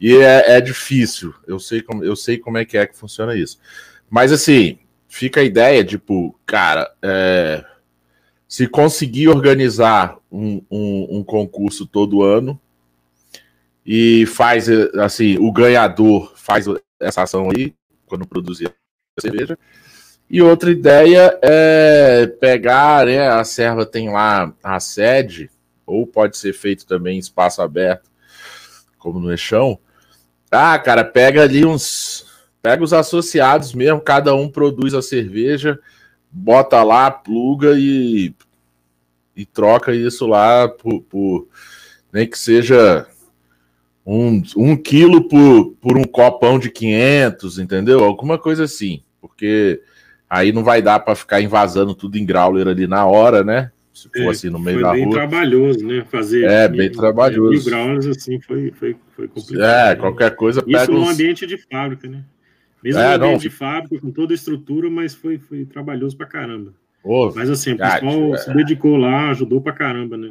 E 0.00 0.16
é, 0.16 0.56
é, 0.56 0.60
difícil. 0.60 1.34
Eu 1.46 1.58
sei, 1.58 1.80
como, 1.82 2.04
eu 2.04 2.14
sei 2.14 2.38
como 2.38 2.58
é 2.58 2.64
que 2.64 2.76
é 2.76 2.86
que 2.86 2.96
funciona 2.96 3.34
isso. 3.34 3.58
Mas 4.08 4.30
assim, 4.30 4.78
fica 5.08 5.40
a 5.40 5.44
ideia, 5.44 5.82
tipo, 5.84 6.38
cara, 6.44 6.90
é, 7.02 7.64
se 8.46 8.68
conseguir 8.68 9.28
organizar 9.28 10.18
um, 10.30 10.62
um, 10.70 11.18
um, 11.18 11.24
concurso 11.24 11.86
todo 11.86 12.22
ano 12.22 12.60
e 13.84 14.26
faz 14.26 14.68
assim, 15.00 15.38
o 15.38 15.50
ganhador 15.50 16.32
faz 16.36 16.66
essa 17.00 17.22
ação 17.22 17.48
aí, 17.50 17.74
quando 18.06 18.26
produzir 18.26 18.68
a 18.68 19.20
cerveja. 19.20 19.58
E 20.28 20.42
outra 20.42 20.70
ideia 20.70 21.38
é 21.40 22.26
pegar, 22.26 23.06
né? 23.06 23.28
A 23.28 23.44
serva 23.44 23.86
tem 23.86 24.10
lá 24.10 24.52
a 24.62 24.78
sede, 24.80 25.50
ou 25.86 26.06
pode 26.06 26.36
ser 26.36 26.52
feito 26.52 26.84
também 26.84 27.16
em 27.16 27.20
espaço 27.20 27.62
aberto, 27.62 28.10
como 28.98 29.20
no 29.20 29.30
Eixão 29.30 29.78
ah, 30.50 30.78
cara, 30.78 31.04
pega 31.04 31.42
ali 31.42 31.64
uns. 31.64 32.26
Pega 32.62 32.82
os 32.82 32.92
associados 32.92 33.72
mesmo, 33.74 34.00
cada 34.00 34.34
um 34.34 34.48
produz 34.48 34.92
a 34.92 35.00
cerveja, 35.00 35.78
bota 36.32 36.82
lá, 36.82 37.08
pluga 37.10 37.78
e, 37.78 38.34
e 39.36 39.46
troca 39.46 39.94
isso 39.94 40.26
lá 40.26 40.66
por, 40.68 41.00
por 41.02 41.48
nem 42.12 42.26
que 42.26 42.36
seja 42.36 43.06
um, 44.04 44.42
um 44.56 44.76
quilo 44.76 45.28
por, 45.28 45.76
por 45.80 45.96
um 45.96 46.02
copão 46.02 46.58
de 46.58 46.70
500, 46.70 47.58
entendeu? 47.60 48.02
Alguma 48.02 48.36
coisa 48.36 48.64
assim, 48.64 49.02
porque 49.20 49.80
aí 50.28 50.52
não 50.52 50.64
vai 50.64 50.82
dar 50.82 50.98
para 51.00 51.14
ficar 51.14 51.40
invasando 51.40 51.94
tudo 51.94 52.18
em 52.18 52.26
growler 52.26 52.66
ali 52.66 52.86
na 52.86 53.06
hora, 53.06 53.44
né? 53.44 53.70
Se 53.96 54.10
for 54.10 54.20
é, 54.20 54.28
assim 54.28 54.50
no 54.50 54.58
meio 54.58 54.82
da 54.82 54.88
rua. 54.88 54.96
Foi 54.96 55.04
bem 55.04 55.10
trabalhoso, 55.10 55.86
né? 55.86 56.04
Fazer 56.10 56.44
é, 56.44 56.68
bem 56.68 56.92
trabalhoso. 56.92 57.70
Mil 57.70 58.10
assim, 58.10 58.38
foi, 58.42 58.70
foi, 58.72 58.94
foi 59.12 59.26
complicado. 59.26 59.64
É, 59.64 59.88
né? 59.88 59.96
qualquer 59.96 60.36
coisa 60.36 60.62
pega 60.62 60.82
Isso 60.82 60.92
no 60.92 61.08
ambiente 61.08 61.46
de 61.46 61.56
fábrica, 61.56 62.06
né? 62.06 62.22
Mesmo 62.84 63.00
é, 63.00 63.08
no 63.08 63.14
ambiente 63.14 63.32
não... 63.32 63.38
de 63.38 63.48
fábrica, 63.48 63.98
com 63.98 64.10
toda 64.10 64.34
a 64.34 64.36
estrutura, 64.36 64.90
mas 64.90 65.14
foi, 65.14 65.38
foi 65.38 65.64
trabalhoso 65.64 66.14
pra 66.14 66.26
caramba. 66.26 66.74
Ô, 67.02 67.32
mas 67.34 67.48
assim, 67.48 67.72
o 67.72 67.78
pessoal 67.78 68.34
é... 68.34 68.36
se 68.36 68.52
dedicou 68.52 68.98
lá, 68.98 69.30
ajudou 69.30 69.62
pra 69.62 69.72
caramba 69.72 70.18
né, 70.18 70.30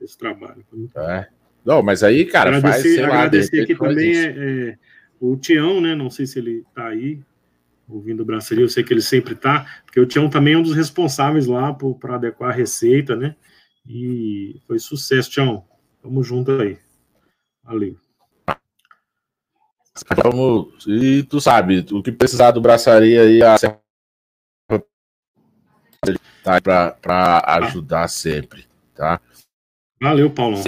nesse 0.00 0.16
trabalho. 0.16 0.64
É. 0.96 1.26
Não, 1.64 1.82
mas 1.82 2.04
aí, 2.04 2.24
cara, 2.24 2.56
agradecer, 2.56 2.82
faz, 2.82 2.94
sei 2.94 3.02
lá, 3.02 3.14
agradecer 3.14 3.60
aqui 3.62 3.74
também 3.74 4.16
é, 4.16 4.24
é, 4.24 4.76
o 5.20 5.36
Tião, 5.36 5.80
né? 5.80 5.96
Não 5.96 6.10
sei 6.10 6.26
se 6.26 6.38
ele 6.38 6.62
tá 6.72 6.86
aí, 6.86 7.18
ouvindo 7.90 8.22
o 8.22 8.26
Braçaria, 8.26 8.64
eu 8.64 8.68
sei 8.68 8.84
que 8.84 8.92
ele 8.92 9.02
sempre 9.02 9.34
está, 9.34 9.66
porque 9.84 10.00
o 10.00 10.06
Tião 10.06 10.30
também 10.30 10.54
é 10.54 10.58
um 10.58 10.62
dos 10.62 10.74
responsáveis 10.74 11.46
lá 11.46 11.74
para 11.74 12.14
adequar 12.14 12.50
a 12.50 12.54
receita, 12.54 13.16
né? 13.16 13.36
E 13.86 14.60
foi 14.66 14.78
sucesso, 14.78 15.30
Tião. 15.30 15.64
Tamo 16.02 16.22
junto 16.22 16.52
aí. 16.52 16.78
Valeu. 17.62 17.96
Vamos, 20.22 20.86
e 20.86 21.22
tu 21.24 21.40
sabe, 21.40 21.84
o 21.92 22.02
que 22.02 22.12
precisar 22.12 22.52
do 22.52 22.60
Braçaria 22.60 23.22
aí, 23.22 23.42
a 23.42 23.56
tá 26.42 26.60
para 27.00 27.42
ajudar 27.58 28.08
sempre, 28.08 28.66
tá? 28.94 29.20
Valeu, 30.00 30.30
Paulão. 30.30 30.62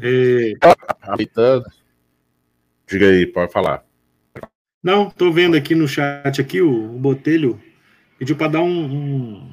É... 0.00 0.54
Aproveitando. 0.60 1.64
Diga 2.86 3.06
aí, 3.06 3.26
pode 3.26 3.52
falar. 3.52 3.83
Não, 4.84 5.08
tô 5.08 5.32
vendo 5.32 5.56
aqui 5.56 5.74
no 5.74 5.88
chat 5.88 6.38
aqui 6.38 6.60
o, 6.60 6.94
o 6.94 6.98
Botelho 6.98 7.58
pediu 8.18 8.36
para 8.36 8.48
dar 8.48 8.60
um, 8.60 8.84
um, 8.84 9.50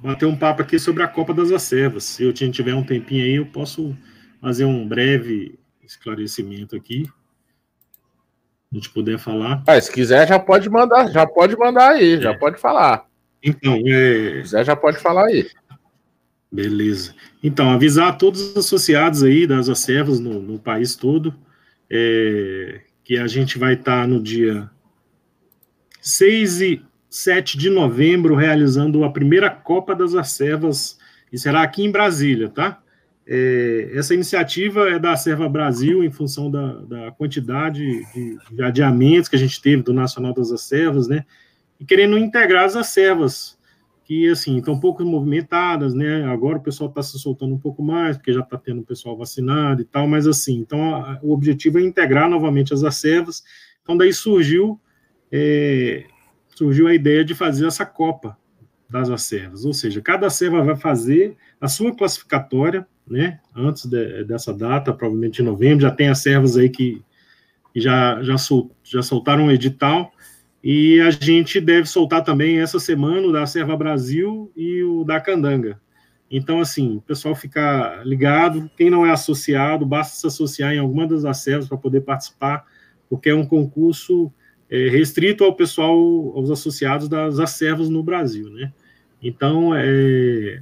bater 0.00 0.24
um 0.24 0.36
papo 0.36 0.62
aqui 0.62 0.78
sobre 0.78 1.02
a 1.02 1.08
Copa 1.08 1.34
das 1.34 1.50
Acervas. 1.50 2.04
Se 2.04 2.22
eu 2.22 2.32
tiver 2.32 2.76
um 2.76 2.84
tempinho 2.84 3.24
aí, 3.24 3.34
eu 3.34 3.46
posso 3.46 3.96
fazer 4.40 4.64
um 4.64 4.86
breve 4.86 5.58
esclarecimento 5.82 6.76
aqui. 6.76 7.10
A 8.70 8.76
gente 8.76 8.88
puder 8.90 9.18
falar. 9.18 9.64
Ah, 9.66 9.80
se 9.80 9.90
quiser, 9.90 10.28
já 10.28 10.38
pode 10.38 10.70
mandar, 10.70 11.10
já 11.10 11.26
pode 11.26 11.56
mandar 11.56 11.94
aí, 11.94 12.14
é. 12.14 12.20
já 12.20 12.38
pode 12.38 12.60
falar. 12.60 13.04
Então, 13.42 13.82
é... 13.84 14.36
se 14.36 14.42
quiser, 14.42 14.64
já 14.64 14.76
pode 14.76 14.98
falar 14.98 15.26
aí. 15.26 15.50
Beleza. 16.52 17.16
Então, 17.42 17.70
avisar 17.70 18.08
a 18.08 18.12
todos 18.12 18.40
os 18.40 18.56
associados 18.56 19.24
aí 19.24 19.44
das 19.44 19.68
acervas 19.68 20.20
no, 20.20 20.40
no 20.40 20.56
país 20.56 20.94
todo 20.94 21.34
é, 21.90 22.80
que 23.08 23.16
a 23.16 23.26
gente 23.26 23.58
vai 23.58 23.72
estar 23.72 24.06
no 24.06 24.22
dia 24.22 24.70
6 26.02 26.60
e 26.60 26.82
7 27.08 27.56
de 27.56 27.70
novembro 27.70 28.34
realizando 28.34 29.02
a 29.02 29.10
primeira 29.10 29.48
Copa 29.48 29.94
das 29.94 30.14
Acervas, 30.14 30.98
e 31.32 31.38
será 31.38 31.62
aqui 31.62 31.82
em 31.82 31.90
Brasília, 31.90 32.50
tá? 32.50 32.82
É, 33.26 33.92
essa 33.94 34.12
iniciativa 34.12 34.90
é 34.90 34.98
da 34.98 35.12
Acerva 35.12 35.48
Brasil, 35.48 36.04
em 36.04 36.10
função 36.10 36.50
da, 36.50 36.80
da 36.82 37.10
quantidade 37.12 37.80
de, 38.12 38.38
de, 38.50 38.62
adiamentos 38.62 39.30
que 39.30 39.36
a 39.36 39.38
gente 39.38 39.58
teve 39.62 39.82
do 39.82 39.94
Nacional 39.94 40.34
das 40.34 40.52
Acervas, 40.52 41.08
né? 41.08 41.24
E 41.80 41.86
querendo 41.86 42.18
integrar 42.18 42.66
as 42.66 42.76
acervas 42.76 43.57
que 44.08 44.26
assim 44.30 44.56
estão 44.56 44.80
pouco 44.80 45.04
movimentadas, 45.04 45.92
né? 45.92 46.24
Agora 46.24 46.56
o 46.56 46.62
pessoal 46.62 46.88
está 46.88 47.02
se 47.02 47.18
soltando 47.18 47.54
um 47.54 47.58
pouco 47.58 47.82
mais, 47.82 48.16
porque 48.16 48.32
já 48.32 48.40
está 48.40 48.56
tendo 48.56 48.80
o 48.80 48.84
pessoal 48.84 49.14
vacinado 49.14 49.82
e 49.82 49.84
tal, 49.84 50.08
mas 50.08 50.26
assim, 50.26 50.56
então 50.56 50.94
a, 50.94 51.18
o 51.22 51.30
objetivo 51.30 51.78
é 51.78 51.82
integrar 51.82 52.26
novamente 52.26 52.72
as 52.72 52.82
acervas. 52.82 53.44
Então 53.82 53.98
daí 53.98 54.10
surgiu 54.10 54.80
é, 55.30 56.06
surgiu 56.56 56.86
a 56.86 56.94
ideia 56.94 57.22
de 57.22 57.34
fazer 57.34 57.66
essa 57.66 57.84
Copa, 57.84 58.34
das 58.88 59.10
acervas, 59.10 59.66
ou 59.66 59.74
seja, 59.74 60.00
cada 60.00 60.28
acerva 60.28 60.64
vai 60.64 60.74
fazer 60.74 61.36
a 61.60 61.68
sua 61.68 61.94
classificatória, 61.94 62.88
né, 63.06 63.38
antes 63.54 63.84
de, 63.84 64.24
dessa 64.24 64.54
data, 64.54 64.94
provavelmente 64.94 65.42
em 65.42 65.44
novembro, 65.44 65.82
já 65.82 65.90
tem 65.90 66.08
acervas 66.08 66.56
aí 66.56 66.70
que, 66.70 67.02
já, 67.76 68.22
já, 68.22 68.38
sol, 68.38 68.74
já 68.82 69.02
soltaram 69.02 69.44
um 69.44 69.50
edital, 69.50 70.10
e 70.70 71.00
a 71.00 71.08
gente 71.08 71.62
deve 71.62 71.88
soltar 71.88 72.22
também 72.22 72.58
essa 72.58 72.78
semana 72.78 73.26
o 73.26 73.32
da 73.32 73.46
Serva 73.46 73.74
Brasil 73.74 74.52
e 74.54 74.82
o 74.82 75.02
da 75.02 75.18
Candanga. 75.18 75.80
Então, 76.30 76.60
assim, 76.60 76.98
o 76.98 77.00
pessoal 77.00 77.34
ficar 77.34 78.06
ligado, 78.06 78.70
quem 78.76 78.90
não 78.90 79.06
é 79.06 79.10
associado, 79.10 79.86
basta 79.86 80.14
se 80.14 80.26
associar 80.26 80.74
em 80.74 80.78
alguma 80.78 81.06
das 81.06 81.24
acervas 81.24 81.66
para 81.66 81.78
poder 81.78 82.02
participar, 82.02 82.66
porque 83.08 83.30
é 83.30 83.34
um 83.34 83.46
concurso 83.46 84.30
é, 84.68 84.90
restrito 84.90 85.42
ao 85.42 85.54
pessoal, 85.54 85.96
aos 86.36 86.50
associados 86.50 87.08
das 87.08 87.38
acervas 87.38 87.88
no 87.88 88.02
Brasil, 88.02 88.50
né? 88.50 88.70
Então, 89.22 89.74
é, 89.74 90.60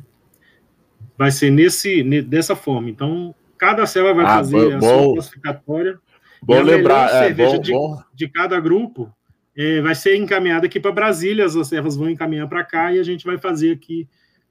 vai 1.18 1.32
ser 1.32 1.50
nesse, 1.50 2.04
dessa 2.22 2.54
forma. 2.54 2.88
Então, 2.88 3.34
cada 3.58 3.82
acerva 3.82 4.14
vai 4.14 4.24
ah, 4.24 4.36
fazer 4.36 4.70
bom, 4.70 4.76
a 4.76 4.80
sua 4.80 5.14
classificatória. 5.14 5.98
Bom 6.40 6.62
lembrar, 6.62 7.24
é, 7.24 7.34
bom, 7.34 7.58
de, 7.58 7.72
bom. 7.72 8.00
de 8.14 8.28
cada 8.28 8.60
grupo 8.60 9.12
é, 9.56 9.80
vai 9.80 9.94
ser 9.94 10.16
encaminhada 10.16 10.66
aqui 10.66 10.78
para 10.78 10.92
Brasília, 10.92 11.44
as 11.44 11.56
acervas 11.56 11.96
vão 11.96 12.10
encaminhar 12.10 12.48
para 12.48 12.62
cá 12.62 12.92
e 12.92 12.98
a 12.98 13.02
gente 13.02 13.24
vai 13.24 13.38
fazer 13.38 13.72
aqui 13.72 14.06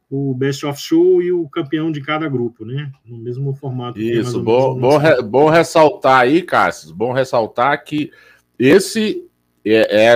o 0.09 0.33
Best 0.33 0.65
of 0.65 0.79
Show 0.79 1.21
e 1.21 1.31
o 1.31 1.47
campeão 1.49 1.91
de 1.91 2.01
cada 2.01 2.27
grupo, 2.27 2.65
né? 2.65 2.91
No 3.05 3.17
mesmo 3.17 3.53
formato. 3.53 3.99
Isso, 3.99 4.41
bom, 4.41 4.77
bom, 4.77 4.97
re, 4.97 5.21
bom 5.21 5.49
ressaltar 5.49 6.21
aí, 6.21 6.41
Cássio, 6.41 6.93
bom 6.93 7.11
ressaltar 7.11 7.83
que 7.83 8.11
esse 8.57 9.23
é, 9.63 10.13
é, 10.13 10.15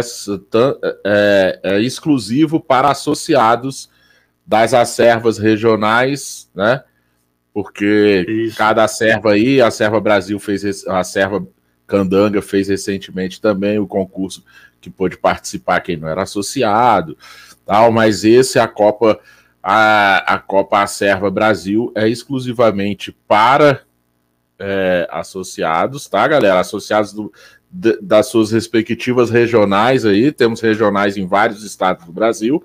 é, 1.06 1.60
é 1.64 1.82
exclusivo 1.82 2.60
para 2.60 2.90
associados 2.90 3.90
das 4.46 4.74
acervas 4.74 5.38
regionais, 5.38 6.50
né? 6.56 6.84
Porque 7.54 8.26
Isso. 8.28 8.58
cada 8.58 8.88
serva 8.88 9.34
aí, 9.34 9.60
a 9.60 9.70
Serva 9.70 10.00
Brasil 10.00 10.40
fez, 10.40 10.88
a 10.88 11.04
Serva 11.04 11.46
Candanga 11.86 12.42
fez 12.42 12.68
recentemente 12.68 13.42
também 13.42 13.80
o 13.80 13.88
concurso 13.88 14.44
que 14.80 14.90
pôde 14.90 15.18
participar 15.18 15.82
quem 15.82 15.98
não 15.98 16.08
era 16.08 16.24
associado, 16.24 17.18
tal, 17.66 17.92
mas 17.92 18.24
esse 18.24 18.60
a 18.60 18.68
Copa 18.68 19.20
a, 19.62 20.36
a 20.36 20.40
Copa 20.40 20.82
Acerva 20.82 21.30
Brasil 21.30 21.92
é 21.96 22.08
exclusivamente 22.08 23.12
para 23.28 23.82
é, 24.58 25.08
associados, 25.12 26.08
tá, 26.08 26.28
galera? 26.28 26.60
Associados 26.60 27.14
do, 27.14 27.32
das 28.02 28.28
suas 28.28 28.52
respectivas 28.52 29.30
regionais 29.30 30.06
aí, 30.06 30.32
temos 30.32 30.60
regionais 30.60 31.18
em 31.18 31.28
vários 31.28 31.64
estados 31.64 32.06
do 32.06 32.12
Brasil. 32.12 32.64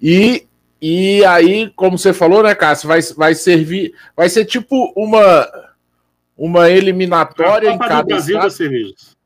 E, 0.00 0.46
e 0.80 1.24
aí, 1.24 1.70
como 1.74 1.98
você 1.98 2.12
falou, 2.12 2.42
né, 2.42 2.54
Cássio, 2.54 2.88
vai, 2.88 3.00
vai 3.16 3.34
servir, 3.34 3.94
vai 4.16 4.28
ser 4.28 4.44
tipo 4.44 4.92
uma, 4.96 5.48
uma 6.36 6.70
eliminatória 6.70 7.70
em 7.70 7.78
cada 7.78 8.02
Brasil 8.02 8.36
estado. 8.36 8.44
Das 8.44 8.54
cervejas. 8.54 9.17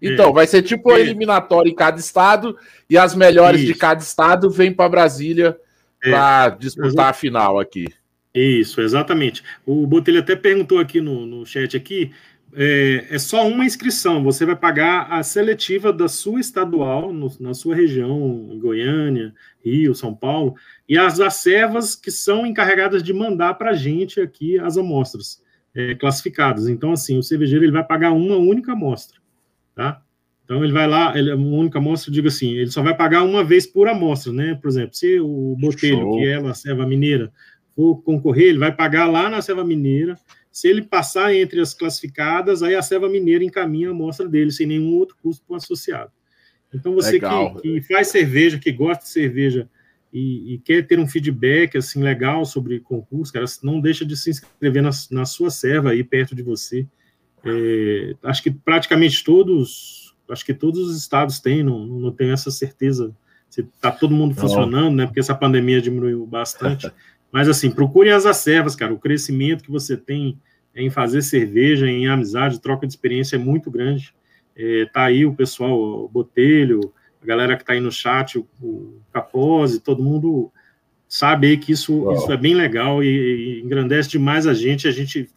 Então, 0.00 0.30
é. 0.30 0.32
vai 0.32 0.46
ser 0.46 0.62
tipo 0.62 0.90
é. 0.92 1.00
eliminatória 1.00 1.70
em 1.70 1.74
cada 1.74 1.98
estado 1.98 2.56
e 2.88 2.96
as 2.96 3.14
melhores 3.14 3.60
Isso. 3.60 3.72
de 3.72 3.78
cada 3.78 4.00
estado 4.00 4.50
vêm 4.50 4.72
para 4.72 4.88
Brasília 4.88 5.56
é. 6.02 6.10
para 6.10 6.50
disputar 6.50 7.10
a 7.10 7.12
final 7.12 7.58
aqui. 7.58 7.86
Isso, 8.34 8.80
exatamente. 8.80 9.42
O 9.66 9.86
Botelho 9.86 10.20
até 10.20 10.36
perguntou 10.36 10.78
aqui 10.78 11.00
no, 11.00 11.26
no 11.26 11.44
chat 11.44 11.76
aqui, 11.76 12.12
é, 12.54 13.06
é, 13.10 13.18
só 13.18 13.46
uma 13.46 13.64
inscrição, 13.64 14.24
você 14.24 14.44
vai 14.44 14.56
pagar 14.56 15.12
a 15.12 15.22
seletiva 15.22 15.92
da 15.92 16.08
sua 16.08 16.40
estadual, 16.40 17.12
no, 17.12 17.32
na 17.38 17.54
sua 17.54 17.74
região, 17.74 18.58
Goiânia, 18.60 19.32
Rio, 19.64 19.94
São 19.94 20.14
Paulo, 20.14 20.54
e 20.88 20.98
as 20.98 21.20
acervas 21.20 21.94
que 21.94 22.10
são 22.10 22.44
encarregadas 22.44 23.02
de 23.02 23.12
mandar 23.12 23.54
para 23.54 23.70
a 23.70 23.74
gente 23.74 24.20
aqui 24.20 24.58
as 24.58 24.76
amostras 24.76 25.42
é, 25.74 25.94
classificadas. 25.94 26.68
Então, 26.68 26.92
assim, 26.92 27.18
o 27.18 27.22
cervejeiro 27.22 27.64
ele 27.64 27.72
vai 27.72 27.84
pagar 27.84 28.12
uma 28.12 28.36
única 28.36 28.72
amostra 28.72 29.19
tá? 29.74 30.02
Então 30.44 30.64
ele 30.64 30.72
vai 30.72 30.88
lá, 30.88 31.16
ele, 31.16 31.32
uma 31.32 31.56
única 31.58 31.78
amostra, 31.78 32.12
digo 32.12 32.26
assim, 32.26 32.54
ele 32.54 32.70
só 32.70 32.82
vai 32.82 32.96
pagar 32.96 33.22
uma 33.22 33.44
vez 33.44 33.66
por 33.66 33.86
amostra, 33.86 34.32
né? 34.32 34.58
Por 34.60 34.68
exemplo, 34.68 34.94
se 34.94 35.20
o 35.20 35.56
Botelho, 35.56 35.98
Show. 35.98 36.16
que 36.16 36.26
é 36.26 36.36
a 36.36 36.54
serva 36.54 36.84
mineira, 36.84 37.32
for 37.74 38.02
concorrer, 38.02 38.48
ele 38.48 38.58
vai 38.58 38.74
pagar 38.74 39.06
lá 39.06 39.30
na 39.30 39.40
serva 39.40 39.64
mineira. 39.64 40.16
Se 40.50 40.66
ele 40.66 40.82
passar 40.82 41.32
entre 41.32 41.60
as 41.60 41.72
classificadas, 41.72 42.62
aí 42.62 42.74
a 42.74 42.82
serva 42.82 43.08
mineira 43.08 43.44
encaminha 43.44 43.88
a 43.88 43.92
amostra 43.92 44.28
dele, 44.28 44.50
sem 44.50 44.66
nenhum 44.66 44.92
outro 44.94 45.16
custo 45.22 45.44
para 45.46 45.54
o 45.54 45.56
associado. 45.56 46.10
Então 46.74 46.94
você 46.94 47.20
que, 47.20 47.80
que, 47.80 47.82
faz 47.82 48.08
cerveja, 48.08 48.58
que 48.58 48.72
gosta 48.72 49.04
de 49.04 49.10
cerveja 49.10 49.68
e, 50.12 50.54
e, 50.54 50.58
quer 50.58 50.86
ter 50.86 50.98
um 50.98 51.06
feedback 51.06 51.78
assim 51.78 52.02
legal 52.02 52.44
sobre 52.44 52.80
concurso, 52.80 53.32
cara, 53.32 53.44
não 53.62 53.80
deixa 53.80 54.04
de 54.04 54.16
se 54.16 54.30
inscrever 54.30 54.82
na, 54.82 54.90
na 55.10 55.24
sua 55.24 55.50
serva 55.50 55.90
aí 55.90 56.02
perto 56.02 56.34
de 56.34 56.42
você. 56.42 56.86
É, 57.44 58.14
acho 58.24 58.42
que 58.42 58.50
praticamente 58.50 59.24
todos, 59.24 60.14
acho 60.28 60.44
que 60.44 60.54
todos 60.54 60.88
os 60.88 60.96
estados 60.96 61.40
têm, 61.40 61.62
não, 61.62 61.86
não 61.86 62.12
tenho 62.12 62.32
essa 62.32 62.50
certeza 62.50 63.14
se 63.48 63.62
está 63.62 63.90
todo 63.90 64.14
mundo 64.14 64.34
funcionando, 64.34 64.94
né? 64.94 65.06
Porque 65.06 65.18
essa 65.18 65.34
pandemia 65.34 65.82
diminuiu 65.82 66.24
bastante. 66.24 66.90
Mas 67.32 67.48
assim, 67.48 67.70
procurem 67.70 68.12
as 68.12 68.24
acervas, 68.24 68.76
cara. 68.76 68.92
O 68.92 68.98
crescimento 68.98 69.64
que 69.64 69.70
você 69.70 69.96
tem 69.96 70.38
em 70.74 70.88
fazer 70.88 71.22
cerveja, 71.22 71.88
em 71.88 72.06
amizade, 72.06 72.60
troca 72.60 72.86
de 72.86 72.92
experiência 72.92 73.36
é 73.36 73.38
muito 73.38 73.70
grande. 73.70 74.14
É, 74.56 74.86
tá 74.86 75.04
aí 75.04 75.26
o 75.26 75.34
pessoal, 75.34 75.78
o 76.04 76.08
Botelho, 76.08 76.92
a 77.22 77.26
galera 77.26 77.56
que 77.56 77.62
está 77.62 77.72
aí 77.72 77.80
no 77.80 77.90
chat, 77.90 78.38
o, 78.38 78.46
o 78.60 79.00
Capose, 79.12 79.80
todo 79.80 80.02
mundo 80.02 80.50
sabe 81.08 81.48
aí 81.48 81.56
que 81.56 81.72
isso, 81.72 82.12
isso 82.12 82.30
é 82.30 82.36
bem 82.36 82.54
legal 82.54 83.02
e, 83.02 83.08
e 83.08 83.60
engrandece 83.62 84.08
demais 84.10 84.46
a 84.46 84.54
gente. 84.54 84.86
A 84.86 84.92
gente 84.92 85.28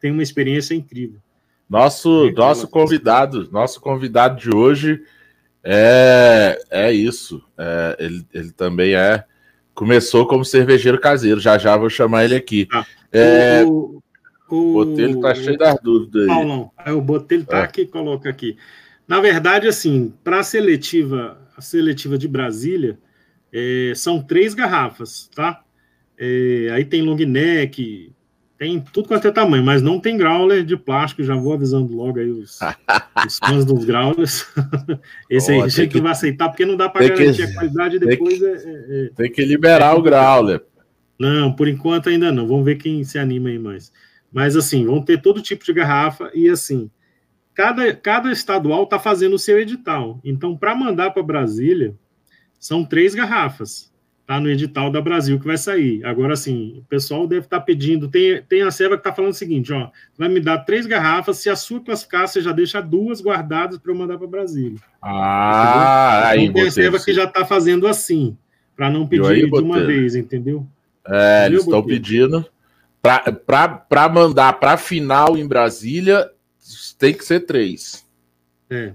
tem 0.00 0.12
uma 0.12 0.22
experiência 0.22 0.74
incrível. 0.74 1.20
Nosso, 1.68 2.30
nosso 2.32 2.68
convidado, 2.68 3.50
nosso 3.50 3.80
convidado 3.80 4.40
de 4.40 4.54
hoje 4.54 5.02
é, 5.68 6.58
é 6.70 6.92
isso. 6.92 7.42
É, 7.58 7.96
ele, 7.98 8.26
ele 8.32 8.52
também 8.52 8.94
é. 8.94 9.24
Começou 9.74 10.26
como 10.26 10.44
cervejeiro 10.44 11.00
caseiro. 11.00 11.40
Já 11.40 11.58
já 11.58 11.76
vou 11.76 11.90
chamar 11.90 12.24
ele 12.24 12.36
aqui. 12.36 12.68
Ah, 12.72 12.86
é, 13.12 13.64
o, 13.64 14.00
o 14.48 14.72
Botelho 14.72 15.20
tá 15.20 15.34
cheio 15.34 15.58
das 15.58 15.78
dúvidas 15.82 16.22
aí. 16.22 16.28
Paulão, 16.28 16.70
é, 16.84 16.92
o 16.92 17.00
Botelho 17.00 17.44
tá 17.44 17.58
é. 17.58 17.62
aqui, 17.62 17.84
coloca 17.84 18.30
aqui. 18.30 18.56
Na 19.08 19.20
verdade, 19.20 19.66
assim, 19.66 20.14
para 20.22 20.38
a 20.38 20.42
seletiva, 20.44 21.36
a 21.56 21.60
seletiva 21.60 22.16
de 22.16 22.28
Brasília, 22.28 22.98
é, 23.52 23.92
são 23.94 24.22
três 24.22 24.54
garrafas, 24.54 25.28
tá? 25.34 25.62
É, 26.16 26.68
aí 26.72 26.84
tem 26.84 27.02
long 27.02 27.16
neck, 27.16 28.12
tem 28.58 28.80
tudo 28.80 29.08
quanto 29.08 29.28
é 29.28 29.30
tamanho, 29.30 29.62
mas 29.62 29.82
não 29.82 30.00
tem 30.00 30.16
growler 30.16 30.64
de 30.64 30.76
plástico. 30.76 31.22
Já 31.22 31.34
vou 31.34 31.52
avisando 31.52 31.94
logo 31.94 32.18
aí 32.18 32.30
os, 32.30 32.58
os 33.26 33.38
fãs 33.38 33.64
dos 33.64 33.84
growlers. 33.84 34.46
Esse 35.28 35.52
oh, 35.52 35.62
aí 35.62 35.70
gente 35.70 35.92
que 35.92 36.00
vai 36.00 36.12
aceitar, 36.12 36.48
porque 36.48 36.64
não 36.64 36.76
dá 36.76 36.88
para 36.88 37.06
garantir 37.06 37.36
que, 37.36 37.42
a 37.42 37.54
qualidade 37.54 37.98
depois. 37.98 38.38
Tem 38.38 38.38
que, 38.38 38.68
é, 38.68 39.04
é, 39.04 39.10
tem 39.14 39.32
que 39.32 39.44
liberar 39.44 39.94
é, 39.94 39.98
o 39.98 40.02
growler. 40.02 40.64
Não, 41.18 41.52
por 41.52 41.68
enquanto 41.68 42.08
ainda 42.08 42.32
não. 42.32 42.46
Vamos 42.46 42.64
ver 42.64 42.76
quem 42.76 43.04
se 43.04 43.18
anima 43.18 43.50
aí 43.50 43.58
mais. 43.58 43.92
Mas 44.32 44.56
assim, 44.56 44.86
vão 44.86 45.02
ter 45.02 45.20
todo 45.20 45.42
tipo 45.42 45.64
de 45.64 45.72
garrafa 45.72 46.30
e 46.34 46.48
assim, 46.48 46.90
cada, 47.54 47.94
cada 47.94 48.32
estadual 48.32 48.84
está 48.84 48.98
fazendo 48.98 49.34
o 49.34 49.38
seu 49.38 49.58
edital. 49.58 50.18
Então, 50.24 50.56
para 50.56 50.74
mandar 50.74 51.10
para 51.10 51.22
Brasília, 51.22 51.94
são 52.58 52.84
três 52.84 53.14
garrafas 53.14 53.92
tá 54.26 54.40
no 54.40 54.50
edital 54.50 54.90
da 54.90 55.00
Brasil 55.00 55.38
que 55.38 55.46
vai 55.46 55.56
sair. 55.56 56.04
Agora, 56.04 56.32
assim, 56.32 56.78
o 56.78 56.84
pessoal 56.84 57.26
deve 57.26 57.46
estar 57.46 57.60
tá 57.60 57.64
pedindo. 57.64 58.08
Tem, 58.08 58.42
tem 58.42 58.62
a 58.62 58.70
serva 58.70 58.96
que 58.96 59.00
está 59.00 59.12
falando 59.12 59.30
o 59.30 59.36
seguinte: 59.36 59.72
ó, 59.72 59.88
vai 60.18 60.28
me 60.28 60.40
dar 60.40 60.58
três 60.58 60.84
garrafas. 60.84 61.38
Se 61.38 61.48
a 61.48 61.54
sua 61.54 61.80
classificar, 61.80 62.26
você 62.26 62.40
já 62.40 62.52
deixa 62.52 62.80
duas 62.80 63.20
guardadas 63.20 63.78
para 63.78 63.92
eu 63.92 63.96
mandar 63.96 64.18
para 64.18 64.26
Brasília. 64.26 64.80
Ah, 65.00 66.30
aí, 66.30 66.44
então, 66.44 66.54
tem 66.54 66.66
a 66.66 66.70
serva 66.70 66.98
que 66.98 67.12
já 67.12 67.24
está 67.24 67.44
fazendo 67.44 67.86
assim, 67.86 68.36
para 68.74 68.90
não 68.90 69.06
pedir 69.06 69.26
aí, 69.26 69.50
de 69.50 69.60
uma 69.60 69.84
vez, 69.84 70.16
entendeu? 70.16 70.66
É, 71.06 71.42
entendeu, 71.42 71.46
eles 71.46 71.60
estão 71.60 71.82
pedindo 71.82 72.44
para 73.00 74.08
mandar 74.08 74.54
para 74.54 74.76
final 74.76 75.36
em 75.36 75.46
Brasília, 75.46 76.28
tem 76.98 77.14
que 77.14 77.24
ser 77.24 77.40
três. 77.40 78.04
É. 78.68 78.92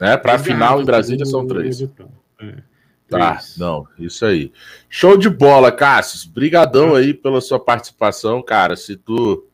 Né? 0.00 0.16
Para 0.16 0.36
final 0.40 0.82
em 0.82 0.84
Brasília 0.84 1.24
são 1.24 1.46
três. 1.46 1.80
É. 2.40 2.73
Tá, 3.18 3.38
isso. 3.40 3.60
não, 3.60 3.86
isso 3.98 4.24
aí. 4.24 4.52
Show 4.88 5.16
de 5.16 5.28
bola, 5.28 5.70
Cássio. 5.72 6.30
Brigadão 6.30 6.94
aí 6.94 7.14
pela 7.14 7.40
sua 7.40 7.58
participação, 7.58 8.42
cara. 8.42 8.76
Se 8.76 8.96
tu 8.96 9.46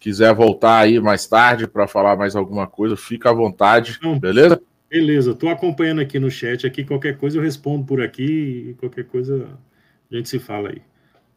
quiser 0.00 0.34
voltar 0.34 0.78
aí 0.78 1.00
mais 1.00 1.26
tarde 1.26 1.66
para 1.66 1.86
falar 1.86 2.16
mais 2.16 2.36
alguma 2.36 2.66
coisa, 2.66 2.96
fica 2.96 3.30
à 3.30 3.32
vontade, 3.32 3.98
não, 4.02 4.18
beleza? 4.18 4.60
Beleza, 4.90 5.34
tô 5.34 5.48
acompanhando 5.48 6.00
aqui 6.00 6.18
no 6.18 6.30
chat 6.30 6.66
aqui, 6.66 6.82
qualquer 6.82 7.18
coisa 7.18 7.36
eu 7.36 7.42
respondo 7.42 7.84
por 7.84 8.00
aqui 8.00 8.70
e 8.70 8.74
qualquer 8.74 9.04
coisa 9.04 9.46
a 10.10 10.16
gente 10.16 10.28
se 10.28 10.38
fala 10.38 10.70
aí. 10.70 10.80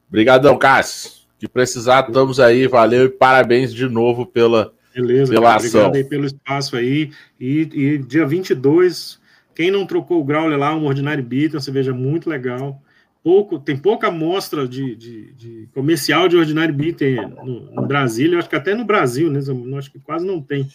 Obrigadão, 0.08 0.58
Cássio. 0.58 1.22
Que 1.38 1.48
precisar, 1.48 2.06
estamos 2.08 2.40
aí. 2.40 2.68
Valeu 2.68 3.06
e 3.06 3.10
parabéns 3.10 3.74
de 3.74 3.90
novo 3.90 4.26
pela, 4.26 4.72
Beleza, 4.94 5.34
pela 5.34 5.48
cara, 5.48 5.58
ação. 5.58 5.88
Obrigado 5.88 5.96
aí 5.96 6.04
pelo 6.04 6.26
espaço 6.26 6.76
aí. 6.76 7.12
E, 7.40 7.62
e 7.74 7.98
dia 7.98 8.26
22 8.26 9.20
Quem 9.56 9.72
não 9.72 9.86
trocou 9.86 10.22
o 10.22 10.24
Growler 10.24 10.58
lá, 10.58 10.76
um 10.76 10.86
Ordinary 10.86 11.22
Beat, 11.22 11.54
uma 11.54 11.60
cerveja 11.60 11.94
muito 11.94 12.30
legal. 12.30 12.82
Pouco, 13.24 13.60
tem 13.60 13.78
pouca 13.78 14.08
amostra 14.08 14.68
de, 14.68 14.96
de, 14.96 15.34
de 15.34 15.70
comercial 15.74 16.28
de 16.28 16.38
Ordinary 16.38 16.72
Beat 16.72 17.02
no, 17.44 17.72
no 17.72 17.86
Brasil, 17.86 18.34
eu 18.34 18.40
acho 18.40 18.50
que 18.50 18.56
até 18.56 18.74
no 18.74 18.84
Brasil, 18.84 19.30
né? 19.30 19.40
Eu 19.48 19.78
acho 19.78 19.92
que 19.92 20.00
quase 20.00 20.26
não 20.26 20.42
tem. 20.42 20.68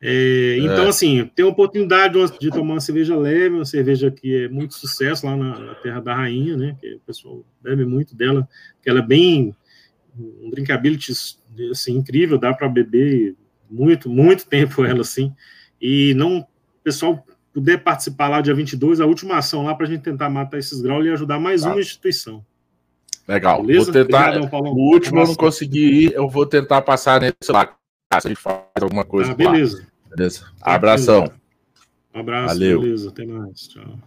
É, 0.00 0.56
então, 0.60 0.84
é. 0.84 0.88
assim, 0.88 1.30
tem 1.34 1.44
a 1.44 1.48
oportunidade 1.48 2.18
de 2.38 2.50
tomar 2.50 2.74
uma 2.74 2.80
cerveja 2.80 3.16
leve, 3.16 3.56
uma 3.56 3.64
cerveja 3.64 4.10
que 4.10 4.44
é 4.44 4.48
muito 4.48 4.74
sucesso 4.74 5.26
lá 5.26 5.36
na, 5.36 5.58
na 5.58 5.74
Terra 5.74 6.00
da 6.00 6.14
Rainha, 6.14 6.56
né? 6.56 6.76
Que 6.80 6.94
o 6.94 7.00
pessoal 7.00 7.44
bebe 7.62 7.84
muito 7.84 8.14
dela, 8.14 8.48
que 8.82 8.88
ela 8.88 9.00
é 9.00 9.06
bem 9.06 9.54
um 10.18 10.50
drinkability 10.50 11.12
assim, 11.70 11.96
incrível, 11.96 12.38
dá 12.38 12.52
para 12.54 12.68
beber 12.68 13.34
muito, 13.70 14.08
muito 14.08 14.46
tempo 14.46 14.84
ela 14.84 15.00
assim. 15.00 15.32
E 15.80 16.14
não, 16.14 16.38
o 16.38 16.46
pessoal 16.82 17.24
puder 17.56 17.82
participar 17.82 18.28
lá 18.28 18.42
dia 18.42 18.54
22, 18.54 19.00
a 19.00 19.06
última 19.06 19.38
ação 19.38 19.64
lá 19.64 19.74
para 19.74 19.86
a 19.86 19.88
gente 19.88 20.02
tentar 20.02 20.28
matar 20.28 20.58
esses 20.58 20.82
graus 20.82 21.06
e 21.06 21.08
ajudar 21.08 21.40
mais 21.40 21.62
tá. 21.62 21.70
uma 21.70 21.80
instituição. 21.80 22.44
Legal. 23.26 23.62
Beleza? 23.62 23.84
Vou 23.90 23.94
tentar. 23.94 24.36
Obrigadão, 24.36 24.60
o 24.60 24.92
último 24.92 25.20
eu 25.20 25.26
não 25.26 25.34
consegui 25.34 26.04
ir, 26.04 26.12
eu 26.12 26.28
vou 26.28 26.44
tentar 26.44 26.82
passar 26.82 27.18
nesse 27.18 27.50
lá. 27.50 27.74
Se 28.20 28.26
a 28.26 28.28
gente 28.28 28.38
faz 28.38 28.60
alguma 28.78 29.06
coisa. 29.06 29.32
Ah, 29.32 29.34
beleza. 29.34 29.78
Lá. 29.78 30.14
Beleza. 30.14 30.44
Abração. 30.60 31.32
Um 32.14 32.20
abraço. 32.20 32.48
Valeu. 32.48 32.80
Beleza. 32.82 33.08
Até 33.08 33.24
mais. 33.24 33.68
Tchau. 33.68 33.98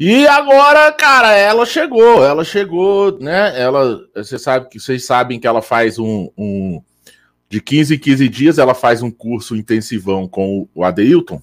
E 0.00 0.26
agora, 0.26 0.90
cara, 0.92 1.34
ela 1.36 1.66
chegou, 1.66 2.24
ela 2.24 2.44
chegou, 2.44 3.18
né? 3.18 3.60
Ela, 3.60 4.00
você 4.14 4.38
sabe 4.38 4.70
que 4.70 4.80
vocês 4.80 5.04
sabem 5.04 5.38
que 5.38 5.46
ela 5.46 5.60
faz 5.60 5.98
um, 5.98 6.30
um 6.38 6.80
de 7.48 7.60
15 7.60 7.94
em 7.94 7.98
15 7.98 8.28
dias 8.28 8.58
ela 8.58 8.74
faz 8.74 9.02
um 9.02 9.10
curso 9.10 9.56
intensivão 9.56 10.28
com 10.28 10.68
o 10.74 10.84
Adeilton. 10.84 11.42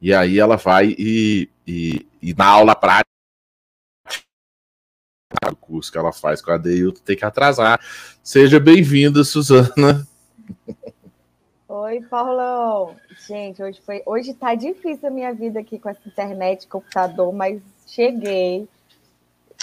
E 0.00 0.14
aí 0.14 0.38
ela 0.38 0.56
vai 0.56 0.94
e, 0.96 1.48
e, 1.66 2.06
e 2.22 2.34
na 2.34 2.46
aula 2.46 2.74
prática 2.74 3.08
o 5.50 5.56
curso 5.56 5.90
que 5.90 5.98
ela 5.98 6.12
faz 6.12 6.40
com 6.40 6.50
a 6.50 6.54
Adeilton 6.54 7.02
tem 7.04 7.16
que 7.16 7.24
atrasar. 7.24 7.80
Seja 8.22 8.60
bem-vinda, 8.60 9.24
Suzana. 9.24 10.06
Oi, 11.68 12.00
Paulão. 12.08 12.96
Gente, 13.26 13.62
hoje 13.62 13.80
foi, 13.84 14.02
hoje 14.06 14.32
tá 14.32 14.54
difícil 14.54 15.08
a 15.08 15.10
minha 15.10 15.34
vida 15.34 15.60
aqui 15.60 15.78
com 15.78 15.88
essa 15.88 16.00
internet, 16.06 16.66
computador, 16.66 17.32
mas 17.32 17.60
cheguei. 17.86 18.66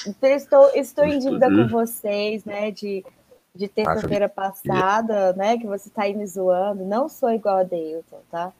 Então, 0.05 0.29
estou, 0.29 0.69
estou 0.75 1.05
em 1.05 1.17
dívida 1.17 1.49
com 1.49 1.67
vocês, 1.67 2.45
né? 2.45 2.69
De, 2.69 3.03
de 3.55 3.67
terça-feira 3.67 4.27
passada, 4.27 5.33
né? 5.33 5.57
Que 5.57 5.65
você 5.65 5.87
está 5.87 6.03
aí 6.03 6.13
me 6.13 6.27
zoando. 6.27 6.83
Não 6.83 7.07
sou 7.07 7.31
igual 7.31 7.57
a 7.57 7.63
Deilton, 7.63 8.19
tá? 8.29 8.51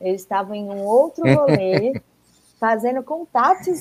Eu 0.00 0.14
estava 0.14 0.56
em 0.56 0.64
um 0.64 0.84
outro 0.84 1.24
rolê, 1.34 2.00
fazendo 2.58 3.02
contatos 3.02 3.80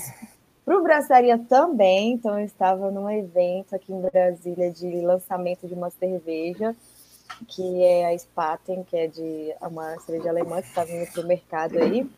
para 0.65 0.78
o 0.78 0.84
Braçaria 0.84 1.38
também. 1.38 2.13
Então, 2.13 2.39
eu 2.39 2.46
estava 2.46 2.89
num 2.89 3.10
evento 3.10 3.76
aqui 3.76 3.93
em 3.93 4.02
Brasília 4.02 4.72
de 4.72 5.02
lançamento 5.02 5.67
de 5.67 5.74
uma 5.74 5.89
cerveja 5.91 6.76
que 7.48 7.84
é 7.84 8.08
a 8.08 8.17
Spaten, 8.17 8.84
que 8.84 8.96
é 8.96 9.08
de 9.08 9.54
uma 9.62 10.00
cerveja 10.00 10.30
alemã 10.30 10.62
que 10.62 10.70
está 10.70 10.84
vindo 10.84 11.12
para 11.12 11.22
o 11.22 11.28
mercado 11.28 11.78
aí. 11.78 12.10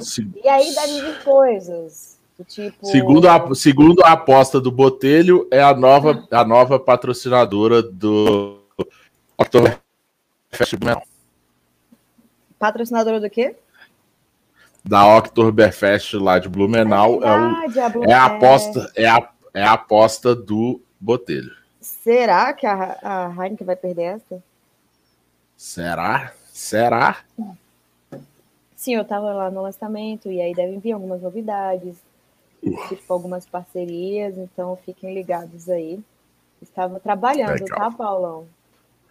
Sim. 0.00 0.32
E 0.36 0.48
aí 0.48 0.70
vir 0.70 1.24
coisas. 1.24 2.19
Tipo... 2.44 2.86
Segundo, 2.86 3.28
a, 3.28 3.54
segundo 3.54 4.02
a 4.04 4.12
aposta 4.12 4.60
do 4.60 4.70
Botelho, 4.70 5.46
é 5.50 5.62
a 5.62 5.74
nova, 5.74 6.26
a 6.30 6.44
nova 6.44 6.78
patrocinadora 6.78 7.82
do 7.82 8.62
Oktoberfest 9.36 10.76
Blumenau. 10.76 11.02
Patrocinadora 12.58 13.20
do 13.20 13.30
quê? 13.30 13.56
Da 14.84 15.16
Oktoberfest 15.16 16.14
lá 16.14 16.38
de 16.38 16.48
Blumenau. 16.48 17.22
É, 17.22 17.70
verdade, 17.70 17.78
é, 17.78 17.98
o, 17.98 18.02
a 18.02 18.06
é 18.06 18.12
a 18.12 18.24
aposta, 18.24 18.92
é 18.96 19.08
a, 19.08 19.28
é 19.54 19.62
a 19.62 19.72
aposta 19.72 20.34
do 20.34 20.80
Botelho. 20.98 21.54
Será 21.80 22.52
que 22.52 22.66
a, 22.66 22.98
a 23.02 23.30
Heineken 23.30 23.66
vai 23.66 23.76
perder 23.76 24.02
essa? 24.02 24.42
Será? 25.56 26.32
Será? 26.52 27.18
Sim, 28.76 28.94
eu 28.94 29.02
estava 29.02 29.32
lá 29.32 29.50
no 29.50 29.62
lançamento 29.62 30.30
e 30.30 30.40
aí 30.40 30.54
devem 30.54 30.78
vir 30.78 30.92
algumas 30.92 31.20
novidades, 31.20 31.96
tipo 32.60 33.12
algumas 33.12 33.46
parcerias, 33.46 34.36
então 34.36 34.76
fiquem 34.84 35.14
ligados 35.14 35.68
aí. 35.68 36.00
Estava 36.60 37.00
trabalhando, 37.00 37.60
Legal. 37.60 37.78
tá, 37.78 37.90
Paulão? 37.90 38.46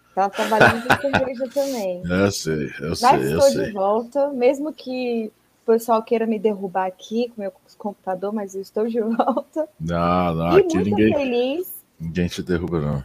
Estava 0.10 0.30
trabalhando 0.30 0.88
com 0.88 1.02
cerveja 1.02 1.50
também. 1.54 2.02
Eu 2.06 2.32
sei, 2.32 2.70
eu 2.80 2.96
sei. 2.96 3.10
Mas 3.10 3.26
estou 3.26 3.66
de 3.66 3.72
volta, 3.72 4.30
mesmo 4.30 4.72
que 4.72 5.32
o 5.64 5.66
pessoal 5.66 6.04
queira 6.04 6.28
me 6.28 6.38
derrubar 6.38 6.88
aqui 6.88 7.30
com 7.30 7.42
meu 7.42 7.52
computador, 7.78 8.34
mas 8.34 8.54
eu 8.56 8.62
estou 8.62 8.88
de 8.88 9.00
volta. 9.02 9.68
Não, 9.80 10.36
não, 10.36 10.58
e 10.58 10.62
aqui 10.62 10.76
muito 10.76 10.90
ninguém. 10.90 11.14
feliz. 11.14 11.74
Ninguém 12.00 12.28
te 12.28 12.44
derruba, 12.44 12.80
não. 12.80 13.04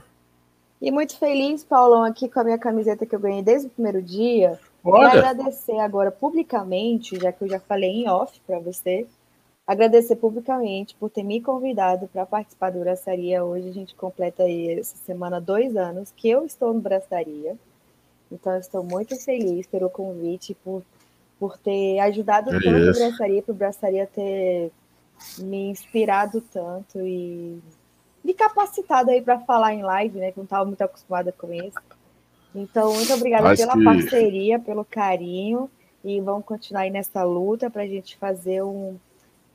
E 0.80 0.90
muito 0.90 1.16
feliz, 1.16 1.64
Paulão, 1.64 2.04
aqui 2.04 2.28
com 2.28 2.40
a 2.40 2.44
minha 2.44 2.58
camiseta 2.58 3.06
que 3.06 3.14
eu 3.14 3.20
ganhei 3.20 3.42
desde 3.42 3.68
o 3.68 3.70
primeiro 3.70 4.02
dia. 4.02 4.58
Olha. 4.84 5.14
E 5.14 5.18
agradecer 5.18 5.78
agora 5.78 6.10
publicamente, 6.10 7.18
já 7.18 7.32
que 7.32 7.42
eu 7.42 7.48
já 7.48 7.58
falei 7.58 7.90
em 8.02 8.08
off 8.08 8.38
para 8.46 8.58
você, 8.58 9.06
agradecer 9.66 10.16
publicamente 10.16 10.94
por 10.94 11.10
ter 11.10 11.22
me 11.22 11.40
convidado 11.40 12.06
para 12.08 12.26
participar 12.26 12.70
do 12.70 12.80
Braçaria. 12.80 13.44
Hoje 13.44 13.68
a 13.68 13.72
gente 13.72 13.94
completa 13.94 14.42
aí 14.42 14.78
essa 14.78 14.96
semana 14.96 15.40
dois 15.40 15.76
anos 15.76 16.12
que 16.14 16.28
eu 16.28 16.44
estou 16.44 16.74
no 16.74 16.80
Braçaria. 16.80 17.56
Então 18.30 18.52
eu 18.52 18.60
estou 18.60 18.82
muito 18.82 19.16
feliz 19.16 19.66
pelo 19.66 19.88
convite, 19.88 20.54
por, 20.62 20.82
por 21.38 21.56
ter 21.56 21.98
ajudado 22.00 22.54
é 22.54 22.60
tanto 22.60 22.68
o 22.68 22.92
Braçaria, 22.92 23.42
para 23.42 23.52
o 23.52 23.56
Braçaria 23.56 24.06
ter 24.06 24.70
me 25.38 25.70
inspirado 25.70 26.40
tanto 26.52 27.00
e 27.00 27.58
me 28.22 28.34
capacitado 28.34 29.10
aí 29.10 29.22
para 29.22 29.38
falar 29.40 29.74
em 29.74 29.82
live, 29.82 30.18
né? 30.18 30.32
Que 30.32 30.38
não 30.38 30.44
estava 30.44 30.64
muito 30.64 30.82
acostumada 30.82 31.32
com 31.32 31.52
isso. 31.52 31.78
Então, 32.54 32.94
muito 32.94 33.12
obrigada 33.12 33.50
Acho 33.50 33.62
pela 33.62 33.74
que... 33.76 33.84
parceria, 33.84 34.58
pelo 34.58 34.84
carinho. 34.84 35.70
E 36.02 36.20
vamos 36.20 36.44
continuar 36.44 36.82
aí 36.82 36.90
nessa 36.90 37.22
luta 37.22 37.70
para 37.70 37.82
a 37.82 37.86
gente 37.86 38.16
fazer 38.16 38.62
um, 38.62 38.96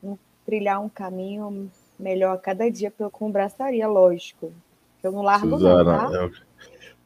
um, 0.04 0.18
trilhar 0.46 0.82
um 0.82 0.90
caminho 0.90 1.70
melhor 2.00 2.36
a 2.36 2.38
cada 2.38 2.70
dia 2.70 2.92
com 3.12 3.32
braçaria, 3.32 3.88
lógico. 3.88 4.54
Eu 5.04 5.12
não 5.12 5.22
largo 5.22 5.50
Suzana, 5.50 5.84
não, 5.84 6.10
tá? 6.10 6.16
Eu... 6.16 6.32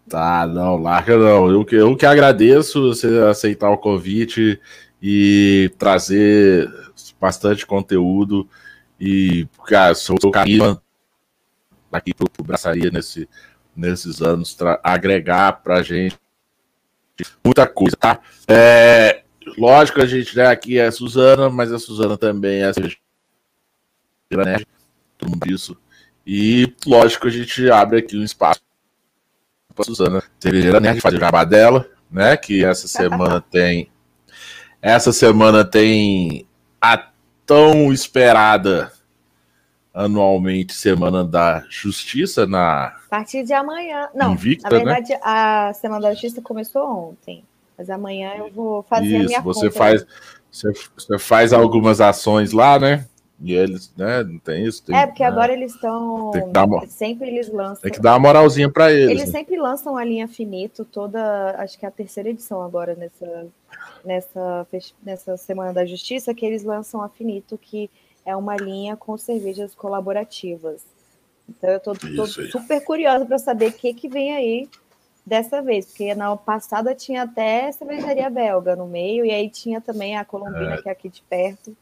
Tá, 0.08 0.48
não, 0.48 0.78
larga 0.78 1.18
não. 1.18 1.50
Eu 1.50 1.64
que, 1.64 1.76
eu 1.76 1.96
que 1.96 2.06
agradeço 2.06 2.90
você 2.90 3.20
aceitar 3.20 3.70
o 3.70 3.78
convite 3.78 4.60
e 5.02 5.72
trazer 5.78 6.70
bastante 7.20 7.66
conteúdo. 7.66 8.48
E, 9.00 9.48
cara, 9.66 9.96
sou 9.96 10.18
o 10.24 10.32
caminho 10.32 10.80
daqui 11.92 12.14
para 12.14 12.28
o 12.40 12.44
Braçaria 12.44 12.90
nesse, 12.90 13.30
nesses 13.76 14.22
anos, 14.22 14.58
agregar 14.84 15.64
para 15.64 15.78
a 15.78 15.84
gente 15.84 16.18
muita 17.44 17.68
coisa, 17.68 17.96
tá? 17.96 18.20
É, 18.48 19.23
lógico, 19.58 20.02
a 20.02 20.06
gente 20.06 20.36
né, 20.36 20.48
aqui 20.48 20.78
é 20.78 20.88
a 20.88 20.92
Suzana, 20.92 21.50
mas 21.50 21.72
a 21.72 21.80
Suzana 21.80 22.18
também 22.18 22.62
é 22.62 22.66
a 22.66 22.72
nerd, 24.46 24.68
todo 25.18 25.30
mundo 25.30 25.48
isso. 25.48 25.78
E 26.26 26.74
lógico, 26.86 27.28
a 27.28 27.30
gente 27.30 27.70
abre 27.70 28.00
aqui 28.00 28.18
um 28.18 28.24
espaço 28.24 28.62
para 29.76 29.84
a 29.84 29.86
Suzana, 29.86 30.24
cervejeira 30.40 30.80
nerd, 30.80 31.02
fazer 31.02 31.18
o 31.18 31.20
jabá 31.20 31.44
dela, 31.44 31.90
né? 32.10 32.38
Que 32.38 32.64
essa 32.64 32.88
semana 32.88 33.42
tem. 33.52 33.90
Essa 34.82 35.14
semana 35.14 35.64
tem 35.64 36.48
a 36.82 37.10
tão 37.46 37.92
esperada 37.92 38.92
anualmente 39.94 40.74
Semana 40.74 41.24
da 41.24 41.64
Justiça 41.70 42.48
na. 42.48 42.88
A 42.88 43.10
partir 43.10 43.44
de 43.44 43.54
amanhã. 43.54 44.10
Não, 44.14 44.34
Invicta, 44.34 44.70
na 44.70 44.78
né? 44.78 44.84
verdade, 44.84 45.14
né? 45.14 45.20
a 45.22 45.74
Semana 45.74 46.02
da 46.02 46.12
Justiça 46.14 46.42
começou 46.42 47.10
ontem. 47.10 47.44
Mas 47.84 47.90
amanhã 47.90 48.36
eu 48.38 48.50
vou 48.50 48.82
fazer 48.84 49.08
Isso, 49.08 49.16
a 49.16 49.28
minha 49.28 49.42
você 49.42 49.68
conta. 49.68 49.78
faz 49.78 50.06
você, 50.50 50.72
você, 50.96 51.20
faz 51.20 51.52
algumas 51.52 52.00
ações 52.00 52.54
lá, 52.54 52.80
né? 52.80 53.06
E 53.42 53.54
eles, 53.54 53.94
né? 53.98 54.24
Não 54.24 54.40
tem 54.40 54.66
isso. 54.66 54.86
Tem, 54.86 54.96
é, 54.96 55.06
porque 55.06 55.22
né? 55.22 55.28
agora 55.28 55.52
eles 55.52 55.74
estão. 55.74 56.32
Sempre 56.88 57.28
eles 57.28 57.52
lançam. 57.52 57.82
Tem 57.82 57.92
que 57.92 58.00
dar 58.00 58.14
uma 58.14 58.20
moralzinha 58.20 58.72
para 58.72 58.90
eles. 58.90 59.10
Eles 59.10 59.26
né? 59.26 59.40
sempre 59.40 59.58
lançam 59.58 59.98
a 59.98 60.06
linha 60.06 60.30
finito, 60.30 60.86
toda. 60.86 61.56
Acho 61.58 61.78
que 61.78 61.86
é 61.86 61.90
a 61.90 61.92
terceira 61.92 62.30
edição 62.30 62.62
agora 62.62 62.96
nessa, 62.96 63.48
nessa, 64.06 64.68
nessa 65.04 65.36
Semana 65.36 65.74
da 65.74 65.86
Justiça, 65.86 66.34
que 66.34 66.46
eles 66.46 66.64
lançam 66.64 67.02
a 67.02 67.10
finito, 67.10 67.58
que 67.58 67.90
é 68.26 68.34
uma 68.34 68.56
linha 68.56 68.96
com 68.96 69.18
cervejas 69.18 69.76
colaborativas. 69.76 70.86
Então 71.50 71.70
eu 71.70 71.78
estou 71.78 72.28
super 72.28 72.82
curiosa 72.86 73.26
para 73.26 73.38
saber 73.38 73.72
o 73.72 73.74
que, 73.74 73.94
que 73.94 74.08
vem 74.08 74.34
aí 74.34 74.70
dessa 75.26 75.62
vez, 75.62 75.86
porque 75.86 76.14
na 76.14 76.36
passada 76.36 76.94
tinha 76.94 77.24
até 77.24 77.72
cervejaria 77.72 78.30
belga 78.30 78.76
no 78.76 78.88
meio, 78.88 79.26
e 79.26 79.32
aí 79.32 79.50
tinha 79.50 79.80
também 79.80 80.18
a 80.18 80.26
Colombina, 80.26 80.76
é. 80.76 80.82
que 80.82 80.90
é 80.90 80.92
aqui 80.92 81.10
de 81.10 81.22
perto, 81.24 81.76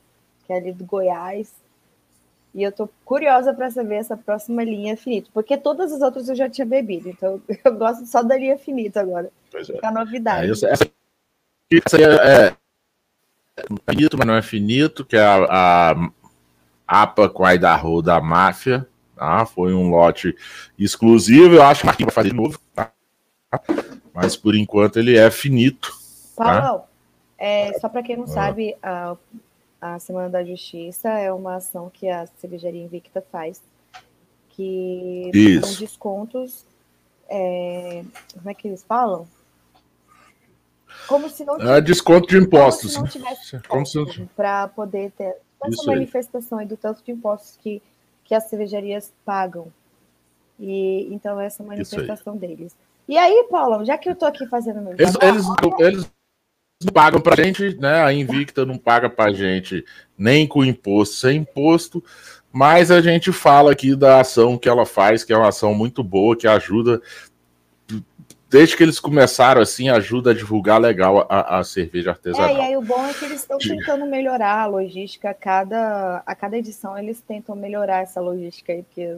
que 0.45 0.54
é 0.54 0.58
ali 0.58 0.71
do 0.71 0.86
Goiás. 0.86 1.51
E 2.54 2.62
eu 2.62 2.69
estou 2.69 2.89
curiosa 3.06 3.54
para 3.54 3.71
saber 3.71 3.95
essa 3.95 4.17
próxima 4.17 4.63
linha 4.63 4.97
finita, 4.97 5.30
porque 5.34 5.58
todas 5.58 5.91
as 5.91 6.01
outras 6.01 6.27
eu 6.30 6.36
já 6.36 6.49
tinha 6.49 6.65
bebido, 6.65 7.10
então 7.10 7.41
eu 7.63 7.75
gosto 7.75 8.06
só 8.06 8.21
da 8.21 8.38
linha 8.38 8.58
finita 8.58 9.01
agora. 9.01 9.32
Pois 9.49 9.69
é. 9.69 9.80
é 9.82 9.88
a 9.88 9.91
novidade. 9.91 10.47
É, 10.47 10.51
essa, 10.51 10.67
essa, 10.67 10.91
essa 11.71 11.97
é, 11.97 12.47
é 12.47 12.56
finito, 13.89 14.17
mas 14.17 14.27
não 14.27 14.36
é 14.36 14.41
finito, 14.41 15.06
que 15.06 15.15
é 15.15 15.21
a, 15.23 15.91
a 16.88 17.01
APA 17.04 17.30
com 17.30 17.45
a 17.45 17.56
Idaho 17.56 18.01
da 18.01 18.19
máfia. 18.21 18.88
Tá? 19.15 19.45
Foi 19.45 19.73
um 19.73 19.89
lote 19.89 20.36
exclusivo. 20.77 21.56
Eu 21.56 21.63
acho 21.63 21.82
que 21.82 21.86
o 21.86 21.88
Marquinhos 21.88 22.13
vai 22.13 22.23
fazer 22.23 22.30
de 22.30 22.36
novo. 22.36 22.60
Tá? 22.73 22.91
Mas 24.13 24.35
por 24.35 24.55
enquanto 24.55 24.97
ele 24.97 25.17
é 25.17 25.29
finito. 25.31 25.91
Paulo, 26.35 26.79
tá? 26.79 26.85
é, 27.37 27.79
só 27.79 27.89
para 27.89 28.03
quem 28.03 28.17
não 28.17 28.25
ah. 28.25 28.27
sabe, 28.27 28.75
a, 28.81 29.15
a 29.81 29.99
Semana 29.99 30.29
da 30.29 30.43
Justiça 30.43 31.09
é 31.09 31.31
uma 31.31 31.55
ação 31.55 31.89
que 31.89 32.09
a 32.09 32.25
Cervejaria 32.37 32.83
Invicta 32.83 33.23
faz, 33.31 33.61
que 34.49 35.31
Isso. 35.33 35.67
são 35.67 35.79
descontos. 35.79 36.65
É, 37.27 38.03
como 38.33 38.49
é 38.49 38.53
que 38.53 38.67
eles 38.67 38.83
falam? 38.83 39.27
Como 41.07 41.29
se 41.29 41.45
não 41.45 41.57
tivesse, 41.57 41.77
é 41.77 41.81
desconto 41.81 42.27
de 42.27 42.37
impostos. 42.37 42.95
Como 42.95 43.07
se 43.07 43.19
não 43.21 44.05
tivesse 44.05 44.19
não... 44.19 44.27
para 44.27 44.67
poder 44.67 45.11
ter 45.11 45.37
essa 45.63 45.83
manifestação 45.85 46.57
aí 46.57 46.65
do 46.65 46.75
tanto 46.75 47.03
de 47.03 47.11
impostos 47.11 47.57
que, 47.57 47.81
que 48.23 48.35
as 48.35 48.45
cervejarias 48.45 49.13
pagam. 49.23 49.67
E 50.59 51.07
então 51.11 51.39
essa 51.39 51.63
manifestação 51.63 52.35
deles. 52.35 52.75
E 53.12 53.17
aí, 53.17 53.45
Paulo, 53.52 53.84
já 53.84 53.97
que 53.97 54.08
eu 54.08 54.15
tô 54.15 54.26
aqui 54.26 54.47
fazendo 54.47 54.82
meu 54.82 54.93
eles, 54.93 55.13
eles, 55.21 55.45
eles 55.80 56.12
não 56.82 56.93
pagam 56.93 57.19
pra 57.19 57.36
gente, 57.36 57.76
né? 57.78 58.02
A 58.02 58.13
Invicta 58.13 58.65
não 58.65 58.78
paga 58.78 59.10
pra 59.10 59.34
gente 59.34 59.84
nem 60.17 60.47
com 60.47 60.63
imposto, 60.63 61.15
sem 61.15 61.39
imposto, 61.39 62.02
mas 62.54 62.89
a 62.89 63.02
gente 63.02 63.34
fala 63.34 63.74
aqui 63.74 63.97
da 63.97 64.21
ação 64.21 64.58
que 64.58 64.69
ela 64.69 64.86
faz, 64.86 65.26
que 65.26 65.34
é 65.34 65.38
uma 65.38 65.50
ação 65.50 65.74
muito 65.74 66.02
boa, 66.02 66.38
que 66.38 66.47
ajuda 66.47 67.02
desde 68.50 68.78
que 68.78 68.84
eles 68.84 68.97
começaram 68.97 69.60
assim, 69.60 69.89
ajuda 69.89 70.32
a 70.32 70.34
divulgar 70.34 70.80
legal 70.80 71.28
a, 71.30 71.60
a 71.60 71.63
cerveja 71.65 72.12
artesanal. 72.12 72.50
É, 72.50 72.54
e 72.54 72.62
aí 72.62 72.78
o 72.78 72.82
bom 72.82 73.06
é 73.06 73.13
que 73.13 73.26
eles 73.26 73.41
estão 73.41 73.58
tentando 73.58 74.06
melhorar 74.06 74.62
a 74.62 74.65
logística, 74.67 75.30
a 75.30 75.34
cada, 75.34 76.24
a 76.26 76.34
cada 76.34 76.58
edição 76.58 76.97
eles 76.97 77.19
tentam 77.19 77.58
melhorar 77.58 78.04
essa 78.04 78.21
logística 78.21 78.71
aí, 78.71 78.84
porque 78.84 79.17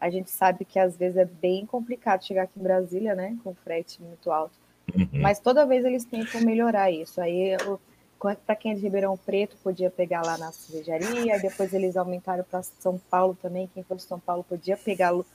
a 0.00 0.10
gente 0.10 0.30
sabe 0.30 0.64
que 0.64 0.78
às 0.78 0.96
vezes 0.96 1.16
é 1.16 1.24
bem 1.24 1.64
complicado 1.66 2.24
chegar 2.24 2.42
aqui 2.42 2.58
em 2.58 2.62
Brasília, 2.62 3.14
né, 3.14 3.36
com 3.42 3.54
frete 3.54 4.02
muito 4.02 4.30
alto. 4.30 4.54
Uhum. 4.94 5.08
Mas 5.14 5.40
toda 5.40 5.66
vez 5.66 5.84
eles 5.84 6.04
tentam 6.04 6.40
melhorar 6.42 6.90
isso. 6.90 7.20
Aí, 7.20 7.56
para 8.46 8.56
quem 8.56 8.72
é 8.72 8.74
de 8.74 8.82
Ribeirão 8.82 9.16
Preto, 9.16 9.56
podia 9.62 9.90
pegar 9.90 10.22
lá 10.22 10.38
na 10.38 10.52
cervejaria, 10.52 11.38
depois 11.40 11.72
eles 11.72 11.96
aumentaram 11.96 12.44
para 12.44 12.62
São 12.62 12.98
Paulo 13.10 13.36
também, 13.40 13.68
quem 13.72 13.82
for 13.82 13.96
de 13.96 14.02
São 14.02 14.20
Paulo 14.20 14.44
podia 14.44 14.76
pegá-lo 14.76 15.26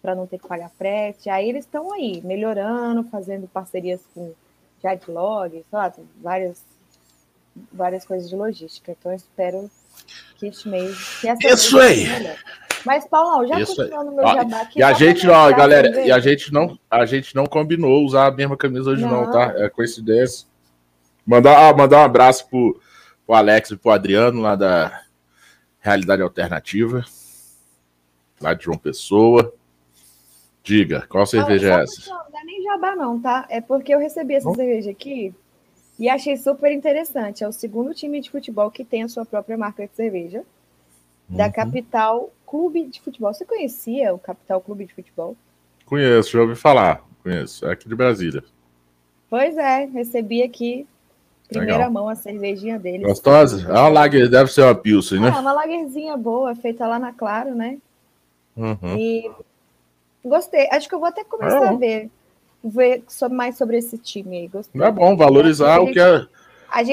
para 0.00 0.14
não 0.14 0.26
ter 0.26 0.38
que 0.38 0.46
pagar 0.46 0.70
frete. 0.70 1.28
Aí 1.28 1.48
eles 1.48 1.64
estão 1.64 1.92
aí, 1.92 2.20
melhorando, 2.22 3.04
fazendo 3.04 3.48
parcerias 3.48 4.00
com 4.14 4.32
Jadlog, 4.82 5.52
sei 5.52 5.64
lá, 5.72 5.92
várias, 6.22 6.62
várias 7.72 8.04
coisas 8.04 8.30
de 8.30 8.36
logística. 8.36 8.92
Então 8.92 9.12
eu 9.12 9.16
espero 9.16 9.70
que 10.36 10.46
este 10.46 10.68
mês. 10.68 11.20
Que 11.20 11.28
essa 11.28 11.48
Isso 11.48 11.78
aí! 11.78 12.06
Mas, 12.84 13.06
Paulão, 13.06 13.46
já 13.46 13.64
continuando 13.64 14.12
meu 14.12 14.26
jabá 14.26 14.60
aqui. 14.60 14.78
E 14.78 14.82
a 14.82 14.92
gente, 14.92 15.28
ó, 15.28 15.52
galera, 15.52 16.04
e 16.04 16.10
a 16.10 16.18
gente 16.18 16.52
não, 16.52 16.78
a 16.90 17.04
gente 17.06 17.34
não 17.34 17.46
combinou 17.46 18.04
usar 18.04 18.26
a 18.26 18.30
mesma 18.30 18.56
camisa 18.56 18.90
hoje, 18.90 19.02
não, 19.02 19.24
não 19.24 19.30
tá? 19.30 19.54
É 19.56 19.68
coincidência. 19.68 20.46
Mandar, 21.24 21.68
ah, 21.68 21.74
mandar 21.76 21.98
um 21.98 22.04
abraço 22.04 22.48
pro, 22.48 22.80
pro 23.26 23.34
Alex 23.34 23.70
e 23.70 23.76
pro 23.76 23.90
Adriano, 23.90 24.40
lá 24.40 24.54
da 24.54 25.02
Realidade 25.80 26.22
Alternativa, 26.22 27.04
lá 28.40 28.54
de 28.54 28.64
João 28.64 28.78
Pessoa. 28.78 29.52
Diga, 30.62 31.06
qual 31.08 31.26
cerveja 31.26 31.78
é 31.78 31.82
essa? 31.82 32.10
Não, 32.10 32.16
não 32.30 32.40
é 32.40 32.44
nem 32.44 32.62
jabá, 32.62 32.96
não, 32.96 33.20
tá? 33.20 33.46
É 33.48 33.60
porque 33.60 33.94
eu 33.94 33.98
recebi 33.98 34.34
essa 34.34 34.52
cerveja 34.52 34.90
aqui 34.90 35.34
e 35.98 36.08
achei 36.08 36.36
super 36.36 36.72
interessante. 36.72 37.42
É 37.42 37.48
o 37.48 37.52
segundo 37.52 37.94
time 37.94 38.20
de 38.20 38.30
futebol 38.30 38.70
que 38.70 38.84
tem 38.84 39.02
a 39.02 39.08
sua 39.08 39.24
própria 39.24 39.56
marca 39.56 39.86
de 39.86 39.94
cerveja, 39.94 40.44
uhum. 41.30 41.36
da 41.36 41.50
Capital 41.50 42.30
Clube 42.46 42.84
de 42.84 43.00
Futebol. 43.00 43.32
Você 43.32 43.44
conhecia 43.44 44.14
o 44.14 44.18
Capital 44.18 44.60
Clube 44.60 44.86
de 44.86 44.94
Futebol? 44.94 45.36
Conheço, 45.84 46.32
já 46.32 46.40
ouvi 46.40 46.56
falar. 46.56 47.02
Conheço. 47.22 47.66
É 47.66 47.72
aqui 47.72 47.88
de 47.88 47.94
Brasília. 47.94 48.42
Pois 49.28 49.56
é, 49.56 49.86
recebi 49.86 50.42
aqui, 50.42 50.86
primeira 51.48 51.78
Legal. 51.78 51.90
mão, 51.90 52.08
a 52.08 52.14
cervejinha 52.14 52.78
deles. 52.78 53.06
Gostosa? 53.06 53.68
É 53.68 53.72
uma 53.72 53.88
lager, 53.88 54.28
deve 54.28 54.52
ser 54.52 54.62
uma 54.62 54.74
Pilsen, 54.74 55.20
né? 55.20 55.28
É, 55.28 55.40
uma 55.40 55.52
lagerzinha 55.52 56.16
boa, 56.16 56.54
feita 56.54 56.86
lá 56.86 56.98
na 56.98 57.12
Claro, 57.12 57.54
né? 57.54 57.78
Uhum. 58.56 58.96
E 58.96 59.30
Gostei. 60.26 60.68
Acho 60.70 60.88
que 60.88 60.94
eu 60.94 60.98
vou 60.98 61.08
até 61.08 61.22
começar 61.22 61.64
é. 61.64 61.68
a 61.68 61.72
ver, 61.72 62.10
ver 62.62 63.04
sobre, 63.06 63.36
mais 63.36 63.56
sobre 63.56 63.78
esse 63.78 63.96
time 63.96 64.38
aí. 64.38 64.48
Gostei. 64.48 64.82
É 64.82 64.90
bom 64.90 65.16
valorizar 65.16 65.78
o 65.80 65.92
que 65.92 66.00
é. 66.00 66.26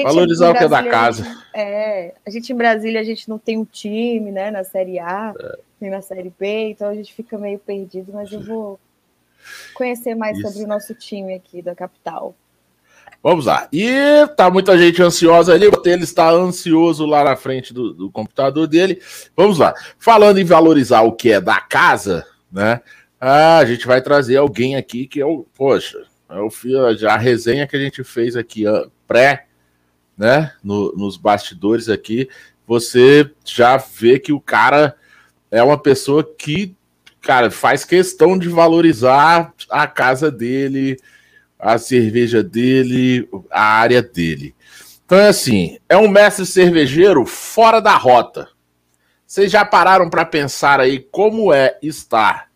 Valorizar 0.02 0.50
o 0.50 0.54
que 0.54 0.64
é 0.64 0.68
da 0.68 0.82
casa. 0.82 1.44
É, 1.54 2.14
a 2.26 2.30
gente 2.30 2.52
em 2.52 2.56
Brasília 2.56 3.00
a 3.00 3.04
gente 3.04 3.28
não 3.28 3.38
tem 3.38 3.58
um 3.58 3.64
time, 3.64 4.30
né, 4.30 4.50
na 4.50 4.64
Série 4.64 4.98
A, 4.98 5.32
é. 5.38 5.58
nem 5.80 5.90
na 5.90 6.00
Série 6.00 6.32
B, 6.38 6.70
então 6.70 6.88
a 6.88 6.94
gente 6.94 7.12
fica 7.12 7.38
meio 7.38 7.58
perdido, 7.58 8.12
mas 8.12 8.32
eu 8.32 8.40
vou 8.40 8.78
conhecer 9.74 10.14
mais 10.14 10.38
Isso. 10.38 10.48
sobre 10.48 10.64
o 10.64 10.68
nosso 10.68 10.94
time 10.94 11.34
aqui 11.34 11.60
da 11.60 11.74
capital. 11.74 12.34
Vamos 13.22 13.46
lá. 13.46 13.68
E 13.72 13.90
tá 14.36 14.50
muita 14.50 14.76
gente 14.76 15.02
ansiosa 15.02 15.54
ali. 15.54 15.66
Ele 15.86 16.04
está 16.04 16.30
ansioso 16.30 17.06
lá 17.06 17.24
na 17.24 17.34
frente 17.34 17.72
do, 17.72 17.94
do 17.94 18.10
computador 18.10 18.66
dele. 18.66 19.00
Vamos 19.34 19.58
lá. 19.58 19.72
Falando 19.98 20.38
em 20.38 20.44
valorizar 20.44 21.00
o 21.00 21.12
que 21.12 21.32
é 21.32 21.40
da 21.40 21.58
casa, 21.58 22.26
né? 22.52 22.82
Ah, 23.18 23.56
a 23.56 23.64
gente 23.64 23.86
vai 23.86 24.02
trazer 24.02 24.36
alguém 24.36 24.76
aqui 24.76 25.06
que 25.06 25.22
é 25.22 25.24
o, 25.24 25.46
poxa, 25.56 26.04
é 26.28 26.38
o, 26.38 26.50
a 27.08 27.16
resenha 27.16 27.66
que 27.66 27.74
a 27.74 27.80
gente 27.80 28.04
fez 28.04 28.36
aqui 28.36 28.64
pré, 29.06 29.46
né, 30.16 30.52
no, 30.62 30.92
nos 30.96 31.16
bastidores 31.16 31.88
aqui, 31.88 32.28
você 32.66 33.30
já 33.44 33.76
vê 33.76 34.18
que 34.18 34.32
o 34.32 34.40
cara 34.40 34.96
é 35.50 35.62
uma 35.62 35.78
pessoa 35.78 36.24
que, 36.24 36.74
cara, 37.20 37.50
faz 37.50 37.84
questão 37.84 38.38
de 38.38 38.48
valorizar 38.48 39.52
a 39.70 39.86
casa 39.86 40.30
dele, 40.30 40.96
a 41.58 41.78
cerveja 41.78 42.42
dele, 42.42 43.28
a 43.50 43.62
área 43.62 44.02
dele. 44.02 44.54
Então 45.04 45.18
é 45.18 45.28
assim, 45.28 45.78
é 45.88 45.96
um 45.96 46.08
mestre 46.08 46.46
cervejeiro 46.46 47.26
fora 47.26 47.80
da 47.80 47.96
rota. 47.96 48.48
Vocês 49.26 49.50
já 49.50 49.64
pararam 49.64 50.08
para 50.08 50.24
pensar 50.24 50.80
aí 50.80 50.98
como 51.10 51.52
é 51.52 51.78
estar 51.82 52.48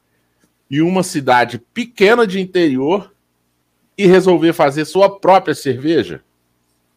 em 0.71 0.81
uma 0.81 1.03
cidade 1.03 1.59
pequena 1.73 2.27
de 2.27 2.40
interior 2.40 3.12
e 3.97 4.07
resolver 4.07 4.53
fazer 4.53 4.85
sua 4.85 5.18
própria 5.18 5.55
cerveja? 5.55 6.23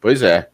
Pois 0.01 0.21
é. 0.23 0.49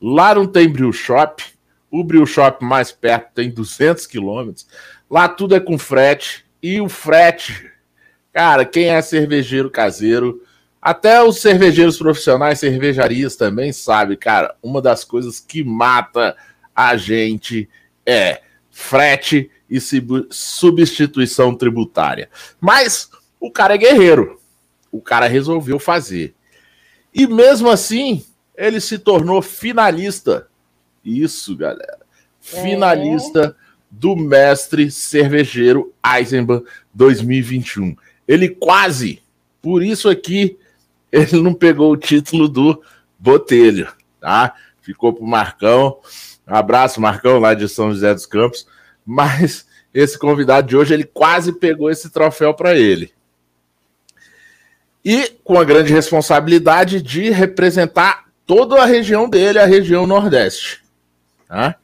Lá 0.00 0.34
não 0.34 0.46
tem 0.46 0.68
brew 0.68 0.92
shop. 0.92 1.42
O 1.90 2.04
brew 2.04 2.26
shop 2.26 2.64
mais 2.64 2.92
perto 2.92 3.32
tem 3.34 3.50
200 3.50 4.06
quilômetros. 4.06 4.66
Lá 5.10 5.28
tudo 5.28 5.56
é 5.56 5.60
com 5.60 5.78
frete. 5.78 6.44
E 6.62 6.80
o 6.80 6.88
frete, 6.88 7.70
cara, 8.32 8.64
quem 8.64 8.90
é 8.90 9.02
cervejeiro 9.02 9.70
caseiro, 9.70 10.42
até 10.80 11.22
os 11.22 11.40
cervejeiros 11.40 11.96
profissionais, 11.96 12.60
cervejarias 12.60 13.36
também 13.36 13.72
sabe, 13.72 14.16
cara, 14.16 14.54
uma 14.62 14.80
das 14.82 15.04
coisas 15.04 15.40
que 15.40 15.64
mata 15.64 16.36
a 16.74 16.96
gente 16.96 17.68
é 18.06 18.42
frete 18.70 19.50
e 19.68 19.78
substituição 20.30 21.54
tributária. 21.54 22.28
Mas 22.60 23.10
o 23.40 23.50
cara 23.50 23.74
é 23.74 23.78
guerreiro. 23.78 24.40
O 24.90 25.00
cara 25.00 25.26
resolveu 25.26 25.78
fazer. 25.78 26.34
E 27.14 27.26
mesmo 27.26 27.70
assim, 27.70 28.24
ele 28.56 28.80
se 28.80 28.98
tornou 28.98 29.40
finalista. 29.42 30.48
Isso, 31.04 31.56
galera. 31.56 31.98
É. 32.52 32.62
Finalista 32.62 33.56
do 33.90 34.16
mestre 34.16 34.90
cervejeiro 34.90 35.92
Eisenbahn 36.04 36.62
2021. 36.94 37.96
Ele 38.26 38.48
quase, 38.48 39.22
por 39.60 39.82
isso 39.82 40.08
aqui, 40.08 40.58
ele 41.10 41.40
não 41.42 41.54
pegou 41.54 41.92
o 41.92 41.96
título 41.96 42.48
do 42.48 42.82
Botelho, 43.18 43.92
tá? 44.20 44.54
Ficou 44.80 45.12
pro 45.12 45.26
Marcão. 45.26 45.98
Um 46.46 46.54
abraço, 46.54 47.00
Marcão, 47.00 47.38
lá 47.38 47.54
de 47.54 47.68
São 47.68 47.90
José 47.90 48.12
dos 48.12 48.26
Campos 48.26 48.66
mas 49.04 49.66
esse 49.92 50.18
convidado 50.18 50.68
de 50.68 50.76
hoje 50.76 50.94
ele 50.94 51.04
quase 51.04 51.52
pegou 51.52 51.90
esse 51.90 52.10
troféu 52.10 52.54
para 52.54 52.76
ele. 52.76 53.12
E 55.04 55.28
com 55.42 55.58
a 55.58 55.64
grande 55.64 55.92
responsabilidade 55.92 57.02
de 57.02 57.30
representar 57.30 58.26
toda 58.46 58.82
a 58.82 58.86
região 58.86 59.28
dele, 59.28 59.58
a 59.58 59.66
região 59.66 60.06
Nordeste. 60.06 60.82
Tá? 61.48 61.76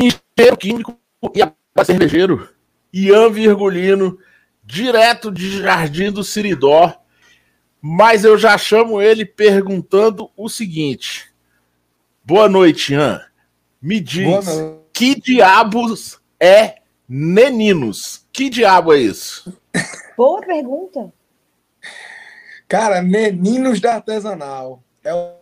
Engenheiro 0.00 0.56
químico 0.56 0.98
e 1.34 1.84
cervejeiro, 1.84 2.48
Ian 2.92 3.30
Virgulino, 3.30 4.18
direto 4.64 5.30
de 5.30 5.62
Jardim 5.62 6.10
do 6.10 6.22
Siridó. 6.22 6.94
Mas 7.80 8.24
eu 8.24 8.36
já 8.36 8.58
chamo 8.58 9.00
ele 9.00 9.24
perguntando 9.24 10.30
o 10.36 10.48
seguinte: 10.48 11.32
Boa 12.24 12.48
noite, 12.48 12.92
Ian. 12.92 13.24
Me 13.80 14.00
diz, 14.00 14.26
que 14.92 15.14
diabos 15.20 16.20
é 16.40 16.78
Neninos. 17.08 18.26
Que 18.32 18.50
diabo 18.50 18.92
é 18.92 18.98
isso? 18.98 19.56
Boa 20.16 20.40
pergunta. 20.42 21.12
Cara, 22.68 23.00
Meninos 23.00 23.80
da 23.80 23.94
Artesanal. 23.94 24.82
É 25.02 25.14
o... 25.14 25.37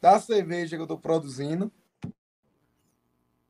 da 0.00 0.20
cerveja 0.20 0.76
que 0.76 0.80
eu 0.80 0.84
estou 0.84 0.98
produzindo. 0.98 1.72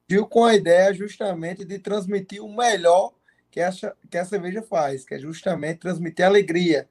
E 0.09 0.19
com 0.19 0.45
a 0.45 0.55
ideia 0.55 0.95
justamente 0.95 1.65
de 1.65 1.79
transmitir 1.79 2.43
o 2.43 2.55
melhor 2.55 3.13
que 3.51 3.61
a, 3.61 3.71
que 4.11 4.19
a 4.19 4.25
cerveja 4.25 4.63
faz, 4.63 5.05
que 5.05 5.15
é 5.15 5.19
justamente 5.19 5.81
transmitir 5.81 6.25
alegria. 6.25 6.89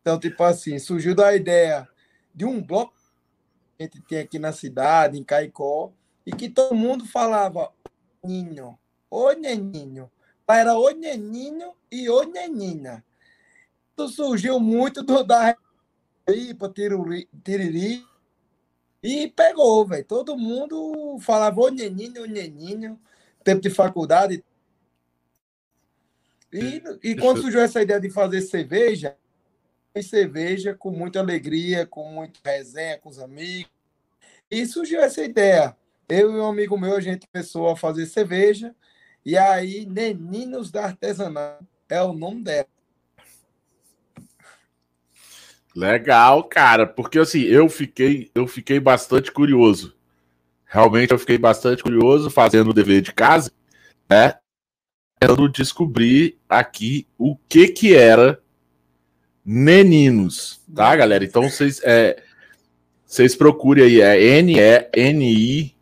Então, 0.00 0.18
tipo 0.18 0.42
assim, 0.42 0.78
surgiu 0.78 1.14
da 1.14 1.34
ideia 1.34 1.86
de 2.34 2.44
um 2.44 2.62
bloco 2.62 2.94
que 3.76 3.82
a 3.82 3.86
gente 3.86 4.00
tem 4.02 4.20
aqui 4.20 4.38
na 4.38 4.52
cidade, 4.52 5.18
em 5.18 5.24
Caicó, 5.24 5.92
e 6.24 6.32
que 6.32 6.48
todo 6.48 6.74
mundo 6.74 7.04
falava 7.06 7.72
Ninho, 8.24 8.78
ô 9.10 9.32
Neninho. 9.32 10.10
Era 10.48 10.78
o 10.78 10.90
Neninho 10.90 11.74
e 11.90 12.08
o 12.08 12.22
Nenina. 12.22 13.04
Isso 13.98 14.08
surgiu 14.08 14.58
muito 14.58 15.02
do 15.02 15.22
da 15.22 15.54
para 16.54 16.72
Tiriri 17.42 18.04
e 19.02 19.28
pegou, 19.28 19.86
velho. 19.86 20.04
Todo 20.04 20.36
mundo 20.36 21.18
falava 21.20 21.60
o 21.60 21.70
Neninho, 21.70 22.24
o 22.24 22.26
Neninho, 22.26 23.00
tempo 23.42 23.62
de 23.62 23.70
faculdade. 23.70 24.44
E, 26.52 26.82
e 27.02 27.16
quando 27.16 27.40
surgiu 27.40 27.60
essa 27.60 27.80
ideia 27.80 28.00
de 28.00 28.10
fazer 28.10 28.42
cerveja, 28.42 29.16
cerveja 30.02 30.74
com 30.74 30.90
muita 30.90 31.18
alegria, 31.18 31.86
com 31.86 32.04
muita 32.10 32.38
resenha 32.44 32.98
com 32.98 33.08
os 33.08 33.18
amigos. 33.18 33.70
E 34.50 34.66
surgiu 34.66 35.00
essa 35.00 35.22
ideia. 35.22 35.76
Eu 36.08 36.32
e 36.32 36.36
um 36.36 36.46
amigo 36.46 36.78
meu, 36.78 36.94
a 36.94 37.00
gente 37.00 37.26
começou 37.26 37.68
a 37.68 37.76
fazer 37.76 38.06
cerveja. 38.06 38.74
E 39.24 39.36
aí, 39.36 39.84
Neninos 39.84 40.70
da 40.70 40.84
Artesanal 40.84 41.60
é 41.88 42.00
o 42.02 42.12
nome 42.12 42.42
dela. 42.42 42.77
Legal, 45.78 46.42
cara, 46.42 46.84
porque 46.88 47.20
assim, 47.20 47.42
eu 47.42 47.68
fiquei, 47.68 48.32
eu 48.34 48.48
fiquei 48.48 48.80
bastante 48.80 49.30
curioso. 49.30 49.94
Realmente 50.64 51.12
eu 51.12 51.18
fiquei 51.20 51.38
bastante 51.38 51.84
curioso 51.84 52.28
fazendo 52.30 52.70
o 52.70 52.74
dever 52.74 53.00
de 53.00 53.12
casa, 53.14 53.52
né? 54.10 54.34
Tentando 55.20 55.48
descobrir 55.48 56.36
aqui 56.48 57.06
o 57.16 57.36
que 57.48 57.68
que 57.68 57.94
era 57.94 58.40
Neninos, 59.44 60.60
tá, 60.74 60.96
galera? 60.96 61.24
Então 61.24 61.48
vocês 61.48 61.80
é, 61.84 62.24
vocês 63.06 63.36
procurem 63.36 63.84
aí, 63.84 64.00
é 64.00 64.90
N-E-N-I-N-U-S, 65.00 65.74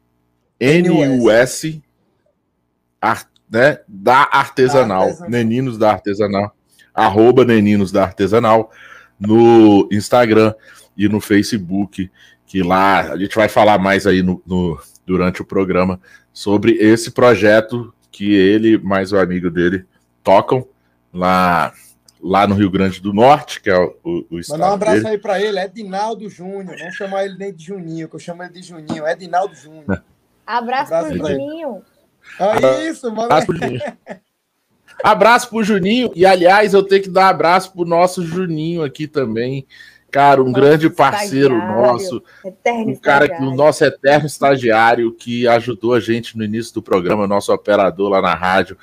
né, 3.51 3.81
da 3.89 4.25
artesanal, 4.25 5.05
artesanal, 5.05 5.31
Neninos 5.31 5.79
da 5.79 5.93
Artesanal, 5.93 6.55
arroba 6.93 7.47
Neninos 7.47 7.91
da 7.91 8.03
Artesanal, 8.05 8.71
no 9.19 9.89
Instagram 9.91 10.55
e 10.97 11.09
no 11.09 11.21
Facebook, 11.21 12.11
que 12.47 12.63
lá 12.63 13.13
a 13.13 13.17
gente 13.17 13.35
vai 13.35 13.49
falar 13.49 13.79
mais 13.79 14.07
aí 14.07 14.23
no, 14.23 14.43
no 14.47 14.79
durante 15.05 15.41
o 15.41 15.45
programa 15.45 16.01
sobre 16.33 16.73
esse 16.73 17.11
projeto 17.11 17.95
que 18.11 18.35
ele 18.35 18.79
mais 18.79 19.13
o 19.13 19.19
amigo 19.19 19.51
dele 19.51 19.87
tocam 20.23 20.67
lá 21.13 21.73
lá 22.21 22.47
no 22.47 22.55
Rio 22.55 22.71
Grande 22.71 23.01
do 23.01 23.13
Norte, 23.13 23.61
que 23.61 23.71
é 23.71 23.79
o, 23.79 24.27
o 24.31 24.39
estado 24.41 24.59
Mandar 24.59 24.71
um 24.73 24.75
abraço 24.75 24.97
dele. 24.97 25.09
aí 25.09 25.19
para 25.19 25.41
ele, 25.41 25.61
Edinaldo 25.61 26.29
Júnior. 26.29 26.77
Não 26.79 26.91
chamar 26.91 27.25
ele 27.25 27.39
nem 27.39 27.55
de 27.55 27.65
Juninho, 27.65 28.09
que 28.09 28.17
eu 28.17 28.21
chamo 28.21 28.43
ele 28.43 28.53
de 28.53 28.63
Juninho. 28.63 29.07
Edinaldo 29.07 29.55
Júnior. 29.55 30.03
Abraço, 30.45 30.93
abraço 30.95 31.19
pro 31.19 31.29
Juninho. 31.29 31.83
É 32.41 32.89
isso, 32.89 33.09
mano. 33.11 33.23
Abraço 33.25 33.47
pro 33.47 33.57
Juninho. 33.57 33.81
abraço 35.03 35.51
pro 35.51 35.63
Juninho. 35.63 36.11
E, 36.15 36.25
aliás, 36.25 36.75
eu 36.75 36.83
tenho 36.83 37.03
que 37.03 37.11
dar 37.11 37.27
um 37.27 37.31
abraço 37.31 37.73
pro 37.73 37.85
nosso 37.85 38.25
Juninho 38.25 38.83
aqui 38.83 39.07
também. 39.07 39.67
Cara, 40.11 40.41
um 40.41 40.47
nosso 40.47 40.55
grande 40.55 40.91
parceiro 40.91 41.57
nosso. 41.59 42.23
Um 42.87 42.95
cara 42.97 43.29
que 43.29 43.43
o 43.43 43.55
nosso 43.55 43.85
eterno 43.85 44.27
estagiário 44.27 45.13
que 45.13 45.47
ajudou 45.47 45.95
a 45.95 46.01
gente 46.01 46.39
no 46.39 46.45
início 46.45 46.73
do 46.73 46.83
programa, 46.83 47.27
nosso 47.27 47.53
operador 47.53 48.09
lá 48.09 48.23
na 48.23 48.35
rádio. 48.35 48.79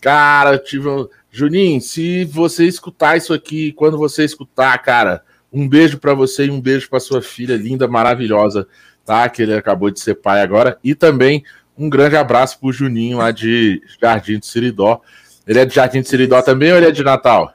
Cara, 0.00 0.58
tive 0.58 0.88
Juninho, 1.30 1.80
se 1.80 2.24
você 2.24 2.64
escutar 2.64 3.16
isso 3.16 3.34
aqui, 3.34 3.72
quando 3.72 3.98
você 3.98 4.24
escutar, 4.24 4.78
cara, 4.78 5.22
um 5.52 5.68
beijo 5.68 5.98
para 5.98 6.14
você 6.14 6.46
e 6.46 6.50
um 6.50 6.60
beijo 6.60 6.88
para 6.88 7.00
sua 7.00 7.20
filha 7.20 7.56
linda, 7.56 7.88
maravilhosa, 7.88 8.68
tá? 9.04 9.28
Que 9.28 9.42
ele 9.42 9.54
acabou 9.54 9.90
de 9.90 9.98
ser 9.98 10.14
pai 10.14 10.40
agora. 10.40 10.78
E 10.84 10.94
também 10.94 11.42
um 11.76 11.90
grande 11.90 12.16
abraço 12.16 12.60
pro 12.60 12.72
Juninho 12.72 13.18
lá 13.18 13.30
de 13.30 13.82
Jardim 14.00 14.38
do 14.38 14.46
Seridó. 14.46 15.00
Ele 15.46 15.60
é 15.60 15.64
de 15.64 15.74
Jardim 15.74 16.00
do 16.00 16.08
Seridó 16.08 16.42
também 16.42 16.72
ou 16.72 16.78
ele 16.78 16.86
é 16.86 16.90
de 16.90 17.04
Natal? 17.04 17.54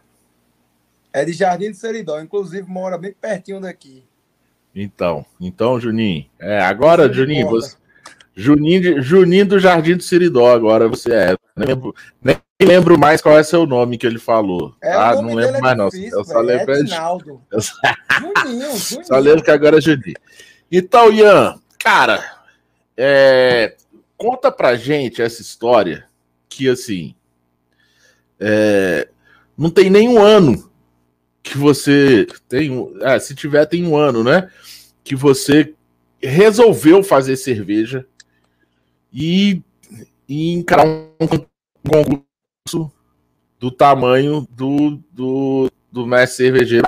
É 1.11 1.25
de 1.25 1.33
Jardim 1.33 1.71
do 1.71 1.75
Seridó, 1.75 2.19
inclusive 2.21 2.67
mora 2.69 2.97
bem 2.97 3.13
pertinho 3.13 3.59
daqui. 3.59 4.03
Então, 4.73 5.25
então, 5.39 5.79
Juninho. 5.79 6.25
É, 6.39 6.61
agora, 6.61 7.11
Juninho, 7.11 7.49
você, 7.49 7.75
Juninho, 8.33 9.01
Juninho 9.01 9.45
do 9.45 9.59
Jardim 9.59 9.97
do 9.97 10.03
Seridó, 10.03 10.53
agora 10.53 10.87
você 10.87 11.13
é. 11.13 11.37
Nem 11.55 11.67
lembro, 11.67 11.93
nem 12.23 12.37
lembro 12.61 12.97
mais 12.97 13.21
qual 13.21 13.37
é 13.37 13.43
seu 13.43 13.65
nome 13.65 13.97
que 13.97 14.07
ele 14.07 14.19
falou. 14.19 14.73
É, 14.81 14.93
ah, 14.93 15.15
não 15.15 15.33
lembro 15.33 15.57
é 15.57 15.61
mais, 15.61 15.77
não. 15.77 15.89
eu 15.93 16.23
só 16.23 16.39
lembro. 16.39 16.71
É 16.71 16.77
Juninho, 16.85 17.41
Juninho. 18.77 19.05
Só 19.05 19.17
lembro 19.17 19.43
que 19.43 19.51
agora 19.51 19.79
é 19.79 19.81
Juninho. 19.81 20.15
Então, 20.71 21.11
Ian, 21.11 21.59
cara, 21.77 22.23
é, 22.95 23.75
conta 24.15 24.49
pra 24.49 24.77
gente 24.77 25.21
essa 25.21 25.41
história 25.41 26.05
que, 26.47 26.69
assim, 26.69 27.13
é, 28.41 29.07
não 29.55 29.69
tem 29.69 29.89
nenhum 29.89 30.19
ano 30.19 30.69
que 31.43 31.57
você 31.57 32.25
tem, 32.49 32.91
é, 33.01 33.19
se 33.19 33.35
tiver 33.35 33.65
tem 33.67 33.85
um 33.85 33.95
ano, 33.95 34.23
né, 34.23 34.51
que 35.03 35.15
você 35.15 35.73
resolveu 36.21 37.03
fazer 37.03 37.35
cerveja 37.37 38.05
e, 39.13 39.61
e 40.27 40.53
encarar 40.53 40.85
um 40.85 41.27
concurso 41.87 42.91
do 43.59 43.69
tamanho 43.69 44.47
do, 44.51 44.99
do, 45.11 45.71
do 45.91 46.07
mestre 46.07 46.45
cervejeiro, 46.45 46.87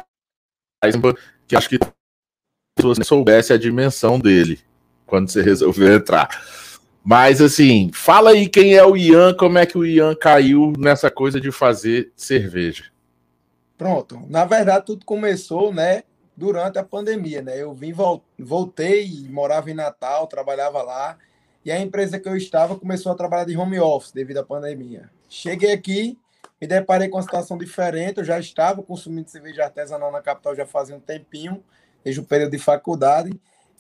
que 1.48 1.56
acho 1.56 1.70
que 1.70 1.78
se 1.78 2.84
você 2.84 3.04
soubesse 3.04 3.54
a 3.54 3.58
dimensão 3.58 4.20
dele 4.20 4.60
quando 5.06 5.30
você 5.30 5.42
resolveu 5.44 5.94
entrar. 5.94 6.28
Mas 7.04 7.42
assim, 7.42 7.92
fala 7.94 8.30
aí 8.30 8.48
quem 8.48 8.76
é 8.76 8.86
o 8.86 8.96
Ian, 8.96 9.34
como 9.34 9.58
é 9.58 9.66
que 9.66 9.78
o 9.78 9.86
Ian 9.86 10.16
caiu 10.16 10.72
nessa 10.78 11.12
coisa 11.12 11.40
de 11.42 11.52
fazer 11.52 12.12
cerveja. 12.16 12.86
Pronto, 13.78 14.22
na 14.30 14.46
verdade 14.46 14.86
tudo 14.86 15.06
começou, 15.06 15.74
né, 15.74 16.04
durante 16.36 16.80
a 16.80 16.84
pandemia, 16.84 17.42
né? 17.42 17.62
Eu 17.62 17.74
vim 17.74 17.94
voltei, 18.40 19.28
morava 19.30 19.70
em 19.70 19.74
Natal, 19.74 20.28
trabalhava 20.28 20.82
lá 20.82 21.18
e 21.66 21.72
a 21.72 21.80
empresa 21.80 22.20
que 22.20 22.28
eu 22.28 22.36
estava 22.36 22.78
começou 22.78 23.12
a 23.12 23.16
trabalhar 23.16 23.46
de 23.46 23.58
home 23.58 23.80
office 23.80 24.12
devido 24.12 24.38
à 24.38 24.44
pandemia. 24.44 25.10
Cheguei 25.30 25.72
aqui, 25.72 26.18
me 26.60 26.68
deparei 26.68 27.08
com 27.08 27.18
uma 27.18 27.24
situação 27.24 27.58
diferente. 27.58 28.18
Eu 28.18 28.24
já 28.24 28.40
estava 28.40 28.84
consumindo 28.84 29.30
cerveja 29.30 29.64
artesanal 29.64 30.12
na 30.12 30.22
capital 30.22 30.56
já 30.56 30.66
fazia 30.66 30.96
um 30.96 31.00
tempinho, 31.00 31.64
desde 32.04 32.20
o 32.20 32.26
período 32.26 32.52
de 32.52 32.60
faculdade. 32.60 33.32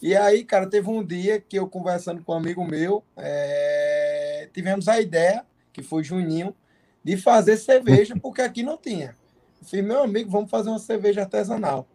E 0.04 0.18
aí, 0.18 0.44
cara, 0.44 0.68
teve 0.68 0.90
um 0.90 1.02
dia 1.02 1.40
que 1.40 1.58
eu 1.58 1.66
conversando 1.66 2.22
com 2.22 2.34
um 2.34 2.36
amigo 2.36 2.66
meu, 2.66 3.02
é... 3.16 4.50
tivemos 4.54 4.90
a 4.90 5.00
ideia, 5.00 5.46
que 5.72 5.82
foi 5.82 6.04
Juninho, 6.04 6.54
de 7.02 7.16
fazer 7.16 7.56
cerveja, 7.56 8.14
porque 8.22 8.42
aqui 8.42 8.64
não 8.64 8.76
tinha. 8.78 9.16
Eu 9.62 9.66
falei, 9.66 9.82
meu 9.82 10.04
amigo, 10.04 10.30
vamos 10.30 10.52
fazer 10.52 10.68
uma 10.68 10.78
cerveja 10.78 11.22
artesanal. 11.22 11.88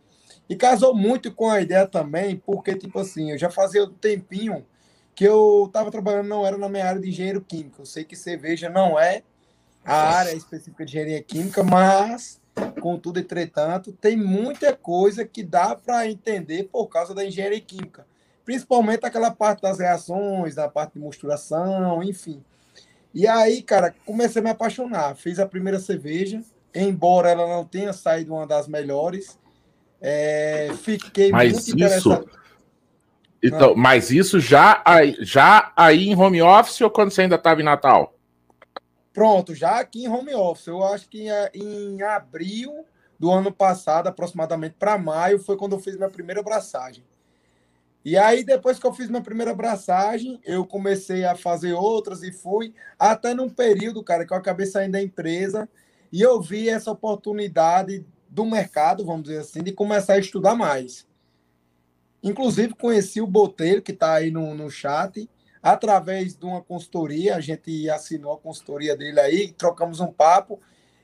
E 0.49 0.57
casou 0.57 0.95
muito 0.95 1.31
com 1.31 1.51
a 1.51 1.61
ideia 1.61 1.87
também, 1.87 2.37
porque, 2.37 2.75
tipo 2.75 2.99
assim, 2.99 3.33
eu 3.33 3.37
já 3.37 3.51
fazia 3.51 3.85
um 3.85 3.93
tempinho 3.93 4.65
que 5.15 5.25
eu 5.25 5.65
estava 5.67 5.91
trabalhando, 5.91 6.29
não 6.29 6.47
era 6.47 6.57
na 6.57 6.71
minha 6.71 6.87
área 6.87 7.03
de 7.03 7.11
engenheiro 7.11 7.43
químico. 7.43 7.83
Eu 7.83 7.87
sei 7.87 8.05
que 8.05 8.17
cerveja 8.17 8.71
não 8.71 8.99
é 8.99 9.23
a 9.85 10.17
área 10.17 10.33
específica 10.33 10.83
de 10.83 10.93
engenharia 10.93 11.23
química, 11.23 11.63
mas, 11.63 12.41
contudo, 12.81 13.19
entretanto, 13.19 13.93
tem 13.93 14.17
muita 14.17 14.75
coisa 14.75 15.25
que 15.25 15.43
dá 15.43 15.75
para 15.75 16.09
entender 16.09 16.65
por 16.65 16.87
causa 16.87 17.15
da 17.15 17.25
engenharia 17.25 17.61
química. 17.61 18.07
Principalmente 18.45 19.05
aquela 19.05 19.31
parte 19.31 19.63
das 19.63 19.79
reações, 19.79 20.55
da 20.55 20.69
parte 20.69 20.95
de 20.95 21.01
misturação, 21.01 22.03
enfim. 22.03 22.43
E 23.15 23.27
aí, 23.27 23.63
cara, 23.63 23.95
comecei 24.07 24.41
a 24.41 24.43
me 24.43 24.51
apaixonar. 24.51 25.15
Fiz 25.17 25.39
a 25.39 25.47
primeira 25.47 25.79
cerveja, 25.79 26.43
embora 26.75 27.31
ela 27.31 27.47
não 27.47 27.65
tenha 27.65 27.93
saído 27.93 28.35
uma 28.35 28.47
das 28.47 28.69
melhores. 28.69 29.39
É, 30.01 30.71
fiquei 30.83 31.31
Mas 31.31 31.53
muito 31.53 31.63
isso, 31.65 31.75
interessado. 31.75 32.31
Então, 33.43 33.75
mas 33.77 34.11
isso 34.11 34.41
já, 34.41 34.83
já 35.21 35.73
aí 35.77 36.09
em 36.09 36.17
home 36.17 36.43
office 36.43 36.81
ou 36.81 36.91
quando 36.91 37.11
você 37.11 37.23
ainda 37.23 37.37
estava 37.37 37.61
em 37.61 37.65
Natal? 37.65 38.18
Pronto, 39.13 39.55
já 39.55 39.81
aqui 39.81 40.05
em 40.05 40.09
home 40.09 40.35
office. 40.35 40.67
Eu 40.67 40.83
acho 40.85 41.09
que 41.09 41.29
em 41.55 42.03
abril 42.03 42.85
do 43.19 43.31
ano 43.31 43.53
passado, 43.53 44.07
aproximadamente 44.07 44.77
para 44.79 44.97
maio, 44.97 45.39
foi 45.39 45.57
quando 45.57 45.73
eu 45.73 45.81
fiz 45.81 45.97
minha 45.97 46.11
primeira 46.11 46.41
abraçagem. 46.41 47.05
E 48.05 48.17
aí, 48.17 48.45
depois 48.45 48.79
que 48.79 48.87
eu 48.87 48.95
fiz 48.95 49.11
minha 49.11 49.21
primeira 49.21 49.51
abraçagem, 49.51 50.41
eu 50.45 50.65
comecei 50.65 51.25
a 51.25 51.35
fazer 51.35 51.73
outras 51.73 52.23
e 52.23 52.33
fui 52.33 52.73
até 52.99 53.35
num 53.35 53.49
período, 53.49 54.03
cara, 54.05 54.25
que 54.25 54.33
eu 54.33 54.37
acabei 54.37 54.67
saindo 54.67 54.93
da 54.93 55.03
empresa 55.03 55.69
e 56.13 56.23
eu 56.23 56.41
vi 56.41 56.69
essa 56.69 56.91
oportunidade 56.91 58.07
do 58.29 58.47
mercado, 58.47 59.05
vamos 59.05 59.25
dizer 59.25 59.41
assim, 59.41 59.63
de 59.63 59.73
começar 59.73 60.15
a 60.15 60.19
estudar 60.19 60.55
mais. 60.55 61.07
Inclusive, 62.23 62.75
conheci 62.75 63.21
o 63.21 63.27
Botelho, 63.27 63.83
que 63.83 63.93
está 63.93 64.15
aí 64.15 64.31
no, 64.31 64.55
no 64.55 64.71
chat, 64.71 65.29
através 65.63 66.37
de 66.37 66.45
uma 66.45 66.63
consultoria. 66.63 67.37
A 67.37 67.41
gente 67.41 67.89
assinou 67.91 68.33
a 68.33 68.39
consultoria 68.39 68.97
dele 68.97 69.21
aí, 69.21 69.53
trocamos 69.53 70.01
um 70.01 70.13
papo. 70.13 70.61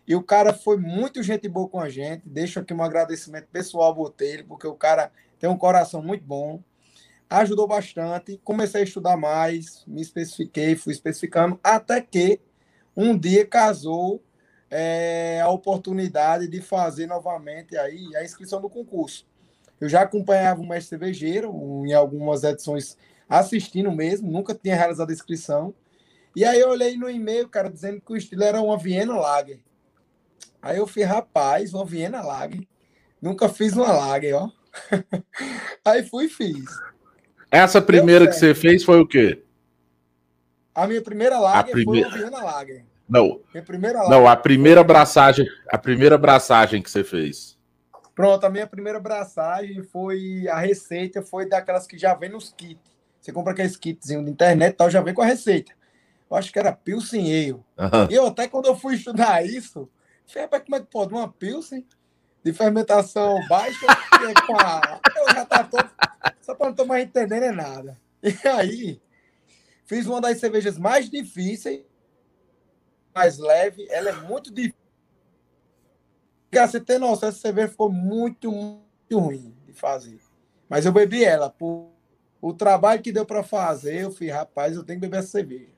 E 0.07 0.15
o 0.15 0.23
cara 0.23 0.53
foi 0.53 0.77
muito 0.77 1.23
gente 1.23 1.49
boa 1.49 1.69
com 1.69 1.81
a 1.81 1.89
gente. 1.89 2.29
Deixo 2.29 2.61
aqui 2.61 2.75
um 2.75 2.83
agradecimento 2.83 3.49
pessoal 3.49 3.87
ao 3.87 3.95
Botelho, 3.95 4.47
porque 4.47 4.67
o 4.67 4.75
cara 4.75 5.11
tem 5.39 5.49
um 5.49 5.57
coração 5.57 6.03
muito 6.03 6.25
bom. 6.25 6.63
Ajudou 7.29 7.67
bastante. 7.67 8.39
Comecei 8.45 8.83
a 8.83 8.85
estudar 8.85 9.17
mais, 9.17 9.83
me 9.87 10.03
especifiquei, 10.03 10.77
fui 10.77 10.93
especificando, 10.93 11.59
até 11.63 12.01
que 12.01 12.41
um 12.97 13.19
dia 13.19 13.47
casou 13.47 14.23
é, 14.71 15.41
a 15.41 15.49
oportunidade 15.49 16.49
de 16.49 16.61
fazer 16.61 17.07
novamente 17.07 17.77
aí 17.77 18.15
a 18.17 18.25
inscrição 18.25 18.61
do 18.61 18.69
concurso. 18.69 19.27
Eu 19.81 19.89
já 19.89 20.03
acompanhava 20.03 20.61
o 20.61 20.67
mestre 20.67 20.91
cervejeiro 20.91 21.51
em 21.87 21.93
algumas 21.93 22.45
edições 22.45 22.97
assistindo 23.29 23.91
mesmo, 23.91 24.31
nunca 24.31 24.55
tinha 24.55 24.77
realizado 24.77 25.11
a 25.11 25.13
inscrição. 25.13 25.75
E 26.35 26.45
aí 26.45 26.61
eu 26.61 26.71
olhei 26.71 26.97
no 26.97 27.09
e-mail, 27.09 27.49
cara, 27.49 27.71
dizendo 27.71 28.01
que 28.01 28.13
o 28.13 28.17
estilo 28.17 28.43
era 28.43 28.61
uma 28.61 28.77
Viena 28.77 29.17
Lager. 29.17 29.61
Aí 30.61 30.79
eu 30.79 30.87
fiz, 30.87 31.07
rapaz, 31.07 31.73
uma 31.73 31.85
Viena 31.85 32.23
Lager. 32.23 32.67
Nunca 33.21 33.49
fiz 33.49 33.75
uma 33.75 33.93
Lager, 33.93 34.35
ó. 34.35 34.51
aí 35.85 36.03
fui 36.03 36.25
e 36.25 36.29
fiz. 36.29 36.65
Essa 37.51 37.81
primeira 37.81 38.27
que 38.27 38.33
você 38.33 38.55
fez 38.55 38.83
foi 38.83 38.99
o 39.01 39.07
quê? 39.07 39.43
A 40.75 40.87
minha 40.87 41.03
primeira 41.03 41.39
Lager 41.39 41.73
primeira... 41.73 42.11
foi 42.11 42.19
uma 42.19 42.31
Viena 42.31 42.45
Lager. 42.45 42.85
Não. 43.09 43.41
Minha 43.53 43.63
primeira 43.63 43.99
lager. 43.99 44.11
Não, 44.11 44.27
a 44.27 44.37
primeira 44.37 44.81
abraçagem, 44.81 45.47
a 45.71 45.79
primeira 45.79 46.15
abraçagem 46.15 46.83
que 46.83 46.91
você 46.91 47.05
fez. 47.05 47.57
Pronto, 48.15 48.45
a 48.45 48.51
minha 48.51 48.67
primeira 48.67 48.99
abraçagem 48.99 49.83
foi 49.83 50.47
a 50.49 50.59
receita 50.59 51.21
foi 51.21 51.49
daquelas 51.49 51.87
que 51.87 51.99
já 51.99 52.15
vem 52.15 52.31
nos 52.31 52.53
kits. 52.53 52.94
Você 53.25 53.33
compra 53.33 53.55
aqueles 53.55 53.75
kitzinho 53.75 54.23
de 54.23 54.31
internet, 54.31 54.77
tal, 54.77 54.91
já 54.91 55.01
vem 55.01 55.15
com 55.15 55.23
a 55.23 55.25
receita. 55.25 55.73
Eu 56.31 56.37
acho 56.37 56.53
que 56.53 56.59
era 56.59 56.73
Pilsen 56.75 57.25
Ale. 57.25 57.53
Uhum. 57.53 57.65
E 58.11 58.15
eu 58.15 58.27
até 58.27 58.47
quando 58.47 58.67
eu 58.67 58.77
fui 58.77 58.97
estudar 58.97 59.43
isso, 59.43 59.89
falei, 60.27 60.47
como 60.61 60.77
é 60.77 60.81
que 60.81 60.87
pode 60.91 61.15
uma 61.15 61.27
Pilsen 61.27 61.87
de 62.45 62.53
fermentação 62.53 63.41
baixa 63.49 63.87
com 64.47 64.57
a... 64.61 65.01
Eu 65.17 65.35
já 65.35 65.47
tá 65.47 65.65
todo... 65.65 65.89
Só 66.43 66.55
para 66.55 66.75
não 66.77 66.85
mais 66.85 67.05
entendendo 67.05 67.45
é 67.45 67.51
nada. 67.51 67.99
E 68.23 68.47
aí, 68.47 69.01
fiz 69.87 70.07
uma 70.07 70.21
das 70.21 70.39
cervejas 70.39 70.77
mais 70.77 71.09
difíceis, 71.09 71.83
mais 73.15 73.39
leve, 73.39 73.87
ela 73.89 74.11
é 74.11 74.13
muito 74.13 74.53
difícil 74.53 74.85
você 76.53 76.79
tem 76.79 76.99
noção, 76.99 77.29
essa 77.29 77.39
cerveja 77.39 77.69
ficou 77.69 77.91
muito, 77.91 78.53
muito 78.53 79.19
ruim 79.19 79.57
de 79.67 79.73
fazer. 79.73 80.21
Mas 80.69 80.87
eu 80.87 80.93
bebi 80.93 81.25
ela. 81.25 81.51
Por 81.51 81.94
o 82.45 82.53
trabalho 82.53 83.01
que 83.01 83.11
deu 83.11 83.25
para 83.25 83.43
fazer, 83.43 84.03
eu 84.03 84.11
fui, 84.11 84.29
rapaz, 84.29 84.77
eu 84.77 84.85
tenho 84.85 85.01
que 85.01 85.07
beber 85.07 85.21
essa 85.21 85.29
cerveja. 85.29 85.73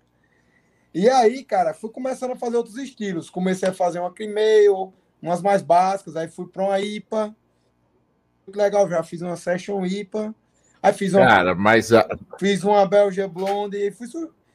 E 0.92 1.08
aí, 1.08 1.44
cara, 1.44 1.72
fui 1.72 1.90
começando 1.90 2.32
a 2.32 2.36
fazer 2.36 2.56
outros 2.56 2.76
estilos. 2.76 3.30
Comecei 3.30 3.68
a 3.68 3.72
fazer 3.72 4.00
uma 4.00 4.12
cream 4.12 4.92
umas 5.22 5.40
mais 5.40 5.62
básicas, 5.62 6.16
aí 6.16 6.26
fui 6.26 6.48
para 6.48 6.64
uma 6.64 6.80
IPA. 6.80 7.32
Muito 8.44 8.56
legal, 8.56 8.88
já 8.90 9.00
fiz 9.04 9.22
uma 9.22 9.36
Session 9.36 9.86
IPA. 9.86 10.34
Aí 10.82 10.92
fiz 10.92 11.14
uma. 11.14 11.24
Cara, 11.24 11.54
mas. 11.54 11.92
A... 11.92 12.04
Fiz 12.36 12.64
uma 12.64 12.84
Belgian 12.84 13.28
Blonde 13.28 13.76
e 13.76 13.92
fui, 13.92 14.08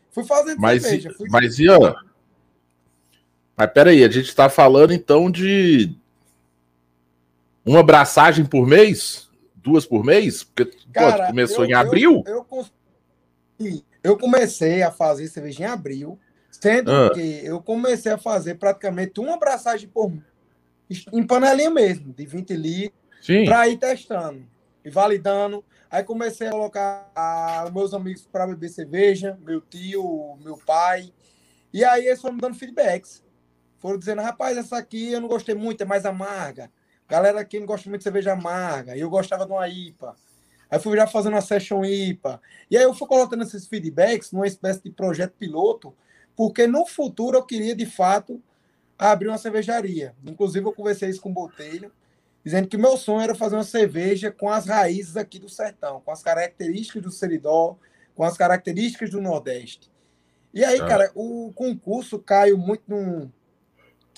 fui 0.10 0.26
fazendo 0.26 0.60
mas, 0.60 0.82
cerveja. 0.82 1.14
Fui... 1.14 1.30
Mas 1.30 1.56
ó. 1.62 1.96
Mas 3.56 3.72
peraí, 3.72 4.04
a 4.04 4.10
gente 4.10 4.28
está 4.28 4.50
falando 4.50 4.92
então 4.92 5.32
de 5.32 5.96
uma 7.64 7.80
abraçagem 7.80 8.44
por 8.44 8.68
mês? 8.68 9.30
Duas 9.56 9.86
por 9.86 10.04
mês? 10.04 10.44
Porque 10.44 10.81
Cara, 10.92 11.24
pô, 11.24 11.30
começou 11.30 11.64
eu, 11.66 11.70
em 11.70 11.74
abril? 11.74 12.24
Eu, 12.26 12.46
eu, 13.60 13.82
eu, 14.04 14.18
comecei 14.18 14.82
a 14.82 14.92
fazer 14.92 15.28
cerveja 15.28 15.64
em 15.64 15.66
abril, 15.68 16.20
sendo 16.50 16.92
ah. 16.92 17.12
que 17.14 17.46
eu 17.46 17.62
comecei 17.62 18.12
a 18.12 18.18
fazer 18.18 18.56
praticamente 18.56 19.20
uma 19.20 19.36
abraçagem 19.36 19.88
por 19.88 20.12
em 21.14 21.26
panelinha 21.26 21.70
mesmo, 21.70 22.14
de 22.14 22.26
20 22.26 22.54
litros, 22.54 23.00
para 23.46 23.68
ir 23.68 23.78
testando 23.78 24.46
e 24.84 24.90
validando. 24.90 25.64
Aí 25.90 26.04
comecei 26.04 26.48
a 26.48 26.52
colocar 26.52 27.12
a, 27.16 27.64
os 27.66 27.74
meus 27.74 27.94
amigos 27.94 28.28
para 28.30 28.48
beber 28.48 28.70
cerveja, 28.70 29.38
meu 29.42 29.62
tio, 29.62 30.38
meu 30.44 30.58
pai. 30.58 31.14
E 31.74 31.84
aí 31.84 32.08
eles 32.08 32.22
foram 32.22 32.36
me 32.36 32.42
dando 32.42 32.56
feedbacks. 32.56 33.24
Foram 33.80 33.98
dizendo, 33.98 34.22
rapaz, 34.22 34.58
essa 34.58 34.78
aqui 34.78 35.12
eu 35.12 35.22
não 35.22 35.28
gostei 35.28 35.56
muito, 35.56 35.82
é 35.82 35.86
mais 35.86 36.06
amarga. 36.06 36.70
Galera 37.08 37.40
aqui 37.42 37.60
não 37.60 37.66
gosta 37.66 37.90
muito 37.90 38.00
de 38.02 38.04
cerveja 38.04 38.34
amarga. 38.34 38.96
E 38.96 39.02
eu 39.02 39.10
gostava 39.10 39.46
de 39.46 39.52
uma 39.52 39.68
IPA. 39.68 40.16
Aí 40.72 40.80
fui 40.80 40.96
já 40.98 41.06
fazendo 41.06 41.34
uma 41.34 41.42
session 41.42 41.84
IPA. 41.84 42.42
E 42.70 42.78
aí 42.78 42.84
eu 42.84 42.94
fui 42.94 43.06
colocando 43.06 43.44
esses 43.44 43.68
feedbacks 43.68 44.32
numa 44.32 44.48
espécie 44.48 44.82
de 44.82 44.90
projeto 44.90 45.34
piloto, 45.38 45.94
porque 46.34 46.66
no 46.66 46.86
futuro 46.86 47.38
eu 47.38 47.44
queria, 47.44 47.76
de 47.76 47.86
fato, 47.86 48.42
abrir 48.98 49.28
uma 49.28 49.38
cervejaria. 49.38 50.16
Inclusive, 50.26 50.66
eu 50.66 50.72
conversei 50.72 51.10
isso 51.10 51.20
com 51.20 51.30
o 51.30 51.34
Botelho, 51.34 51.92
dizendo 52.44 52.70
que 52.70 52.78
meu 52.78 52.96
sonho 52.96 53.22
era 53.22 53.36
fazer 53.36 53.56
uma 53.56 53.66
cerveja 53.66 54.32
com 54.32 54.50
as 54.50 54.66
raízes 54.66 55.18
aqui 55.18 55.40
do 55.40 55.50
sertão, 55.50 56.00
com 56.00 56.12
as 56.12 56.24
características 56.24 57.04
do 57.04 57.12
Seridó, 57.12 57.78
com 58.16 58.24
as 58.24 58.38
características 58.38 59.10
do 59.10 59.22
Nordeste. 59.22 59.92
E 60.54 60.64
aí, 60.64 60.80
ah. 60.80 60.86
cara, 60.86 61.12
o 61.16 61.52
concurso 61.54 62.18
caiu 62.18 62.58
muito 62.58 62.84
num, 62.88 63.30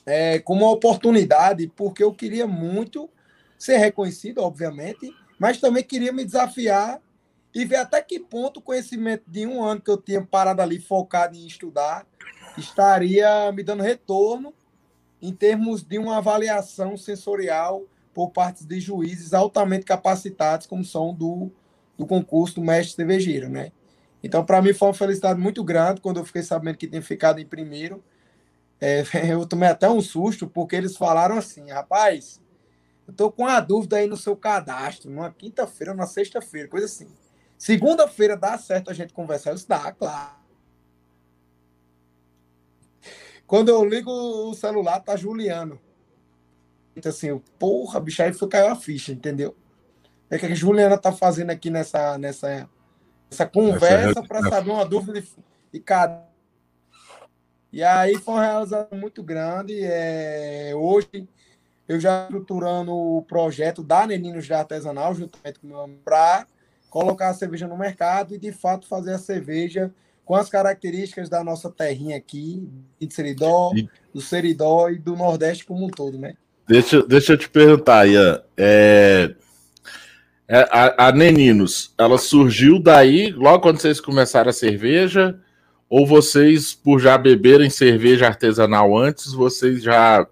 é, 0.05 0.37
como 0.39 0.65
uma 0.65 0.71
oportunidade, 0.71 1.67
porque 1.75 2.03
eu 2.03 2.13
queria 2.13 2.45
muito 2.45 3.09
ser 3.57 3.77
reconhecido, 3.77 4.39
obviamente, 4.39 5.11
mas 5.39 5.59
também 5.59 5.83
queria 5.83 6.11
me 6.11 6.23
desafiar 6.23 7.01
e 7.53 7.65
ver 7.65 7.77
até 7.77 8.01
que 8.01 8.19
ponto 8.19 8.57
o 8.57 8.61
conhecimento 8.61 9.23
de 9.27 9.45
um 9.45 9.63
ano 9.63 9.81
que 9.81 9.89
eu 9.89 9.97
tinha 9.97 10.21
parado 10.21 10.61
ali 10.61 10.79
focado 10.79 11.35
em 11.35 11.45
estudar 11.45 12.05
estaria 12.57 13.51
me 13.51 13.63
dando 13.63 13.83
retorno 13.83 14.53
em 15.21 15.33
termos 15.33 15.83
de 15.83 15.97
uma 15.97 16.17
avaliação 16.17 16.97
sensorial 16.97 17.83
por 18.13 18.31
parte 18.31 18.65
de 18.65 18.79
juízes 18.79 19.33
altamente 19.33 19.85
capacitados, 19.85 20.67
como 20.67 20.83
são 20.83 21.13
do, 21.13 21.51
do 21.97 22.05
concurso 22.05 22.55
do 22.55 22.61
mestre 22.61 22.95
cervejeiro, 22.95 23.49
né? 23.49 23.71
Então, 24.23 24.45
para 24.45 24.61
mim, 24.61 24.73
foi 24.73 24.87
uma 24.87 24.93
felicidade 24.93 25.39
muito 25.39 25.63
grande 25.63 26.01
quando 26.01 26.17
eu 26.17 26.25
fiquei 26.25 26.43
sabendo 26.43 26.77
que 26.77 26.87
tinha 26.87 27.01
ficado 27.01 27.39
em 27.39 27.45
primeiro 27.45 28.03
é, 28.83 29.03
eu 29.31 29.45
tomei 29.45 29.69
até 29.69 29.89
um 29.89 30.01
susto, 30.01 30.45
porque 30.45 30.75
eles 30.75 30.97
falaram 30.97 31.37
assim, 31.37 31.69
rapaz, 31.71 32.41
eu 33.07 33.13
tô 33.13 33.31
com 33.31 33.43
uma 33.43 33.59
dúvida 33.59 33.97
aí 33.97 34.07
no 34.07 34.17
seu 34.17 34.35
cadastro, 34.35 35.09
numa 35.09 35.31
quinta-feira, 35.31 35.93
na 35.93 36.07
sexta-feira, 36.07 36.67
coisa 36.67 36.85
assim. 36.85 37.07
Segunda-feira 37.57 38.35
dá 38.35 38.57
certo 38.57 38.89
a 38.89 38.93
gente 38.93 39.13
conversar? 39.13 39.51
Eu 39.51 39.55
disse, 39.55 39.67
dá, 39.67 39.91
claro. 39.91 40.35
Quando 43.45 43.69
eu 43.69 43.83
ligo 43.85 44.11
o 44.11 44.53
celular, 44.53 44.99
tá 44.99 45.15
Juliano. 45.15 45.79
Então 46.95 47.09
assim, 47.09 47.37
porra, 47.59 47.99
bicho, 47.99 48.21
aí 48.21 48.33
foi 48.33 48.47
caiu 48.47 48.67
a 48.67 48.75
ficha, 48.75 49.11
entendeu? 49.11 49.55
É 50.29 50.37
que 50.37 50.45
a 50.45 50.55
Juliana 50.55 50.97
tá 50.97 51.11
fazendo 51.11 51.49
aqui 51.51 51.69
nessa, 51.69 52.17
nessa, 52.17 52.69
nessa 53.29 53.45
conversa 53.45 54.23
para 54.23 54.41
saber 54.49 54.71
uma 54.71 54.85
dúvida 54.85 55.21
de, 55.21 55.27
de 55.71 55.79
cada 55.79 56.33
e 57.73 57.83
aí 57.83 58.15
foi 58.19 58.35
uma 58.35 58.45
realização 58.45 58.99
muito 58.99 59.23
grande. 59.23 59.83
É, 59.83 60.73
hoje 60.75 61.27
eu 61.87 61.99
já 61.99 62.23
estruturando 62.23 62.93
o 62.93 63.21
projeto 63.23 63.83
da 63.83 64.07
Neninos 64.07 64.45
de 64.45 64.53
Artesanal, 64.53 65.13
juntamente 65.13 65.59
com 65.59 65.67
o 65.67 65.69
meu 65.69 65.97
para 66.03 66.47
colocar 66.89 67.29
a 67.29 67.33
cerveja 67.33 67.67
no 67.67 67.77
mercado 67.77 68.35
e 68.35 68.37
de 68.37 68.51
fato 68.51 68.87
fazer 68.87 69.13
a 69.13 69.17
cerveja 69.17 69.91
com 70.23 70.35
as 70.35 70.47
características 70.49 71.27
da 71.27 71.43
nossa 71.43 71.69
terrinha 71.69 72.15
aqui, 72.15 72.67
de 72.99 73.13
Seridó, 73.13 73.71
do 74.13 74.21
Seridó 74.21 74.89
e 74.89 74.97
do 74.97 75.15
Nordeste 75.15 75.65
como 75.65 75.85
um 75.85 75.89
todo, 75.89 76.17
né? 76.17 76.35
Deixa, 76.67 77.03
deixa 77.03 77.33
eu 77.33 77.37
te 77.37 77.49
perguntar, 77.49 78.07
Ian. 78.07 78.41
É, 78.55 79.35
é, 80.47 80.59
a, 80.71 81.07
a 81.07 81.11
Neninos, 81.11 81.93
ela 81.97 82.17
surgiu 82.17 82.79
daí, 82.79 83.31
logo 83.31 83.61
quando 83.61 83.79
vocês 83.79 83.99
começaram 83.99 84.49
a 84.49 84.53
cerveja, 84.53 85.37
ou 85.89 86.07
vocês, 86.07 86.73
por 86.73 86.99
já 86.99 87.17
beberem 87.17 87.69
cerveja 87.69 88.27
artesanal 88.27 88.97
antes, 88.97 89.33
vocês 89.33 89.83
já 89.83 90.25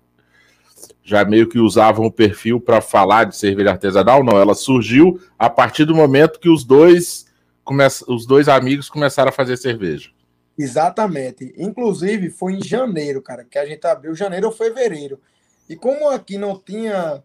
já 1.12 1.26
meio 1.26 1.48
que 1.48 1.60
usavam 1.60 2.06
o 2.06 2.12
perfil 2.12 2.60
para 2.60 2.80
falar 2.82 3.26
de 3.26 3.36
cerveja 3.36 3.72
artesanal? 3.72 4.24
Não, 4.24 4.40
ela 4.40 4.56
surgiu 4.56 5.20
a 5.38 5.50
partir 5.50 5.84
do 5.84 5.94
momento 5.94 6.40
que 6.40 6.50
os 6.50 6.64
dois 6.64 7.26
come... 7.64 7.84
os 8.08 8.26
dois 8.26 8.48
amigos 8.48 8.90
começaram 8.90 9.30
a 9.30 9.34
fazer 9.34 9.58
cerveja. 9.58 10.10
Exatamente. 10.58 11.54
Inclusive, 11.58 12.30
foi 12.30 12.54
em 12.54 12.64
janeiro, 12.64 13.22
cara, 13.22 13.44
que 13.44 13.58
a 13.58 13.66
gente 13.66 13.86
abriu 13.86 14.16
janeiro 14.16 14.48
ou 14.48 14.54
fevereiro. 14.54 15.20
E 15.68 15.76
como 15.76 16.10
aqui 16.10 16.38
não 16.38 16.58
tinha 16.58 17.22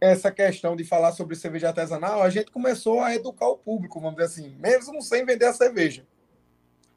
essa 0.00 0.32
questão 0.32 0.74
de 0.74 0.82
falar 0.82 1.12
sobre 1.12 1.36
cerveja 1.36 1.68
artesanal, 1.68 2.20
a 2.20 2.30
gente 2.30 2.50
começou 2.50 3.00
a 3.00 3.14
educar 3.14 3.46
o 3.46 3.56
público, 3.56 4.00
vamos 4.00 4.16
dizer 4.16 4.26
assim, 4.26 4.56
mesmo 4.58 5.00
sem 5.00 5.24
vender 5.24 5.46
a 5.46 5.52
cerveja. 5.52 6.04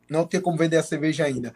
Não 0.10 0.28
tinha 0.28 0.42
como 0.42 0.58
vender 0.58 0.78
a 0.78 0.84
cerveja 0.84 1.26
ainda. 1.26 1.54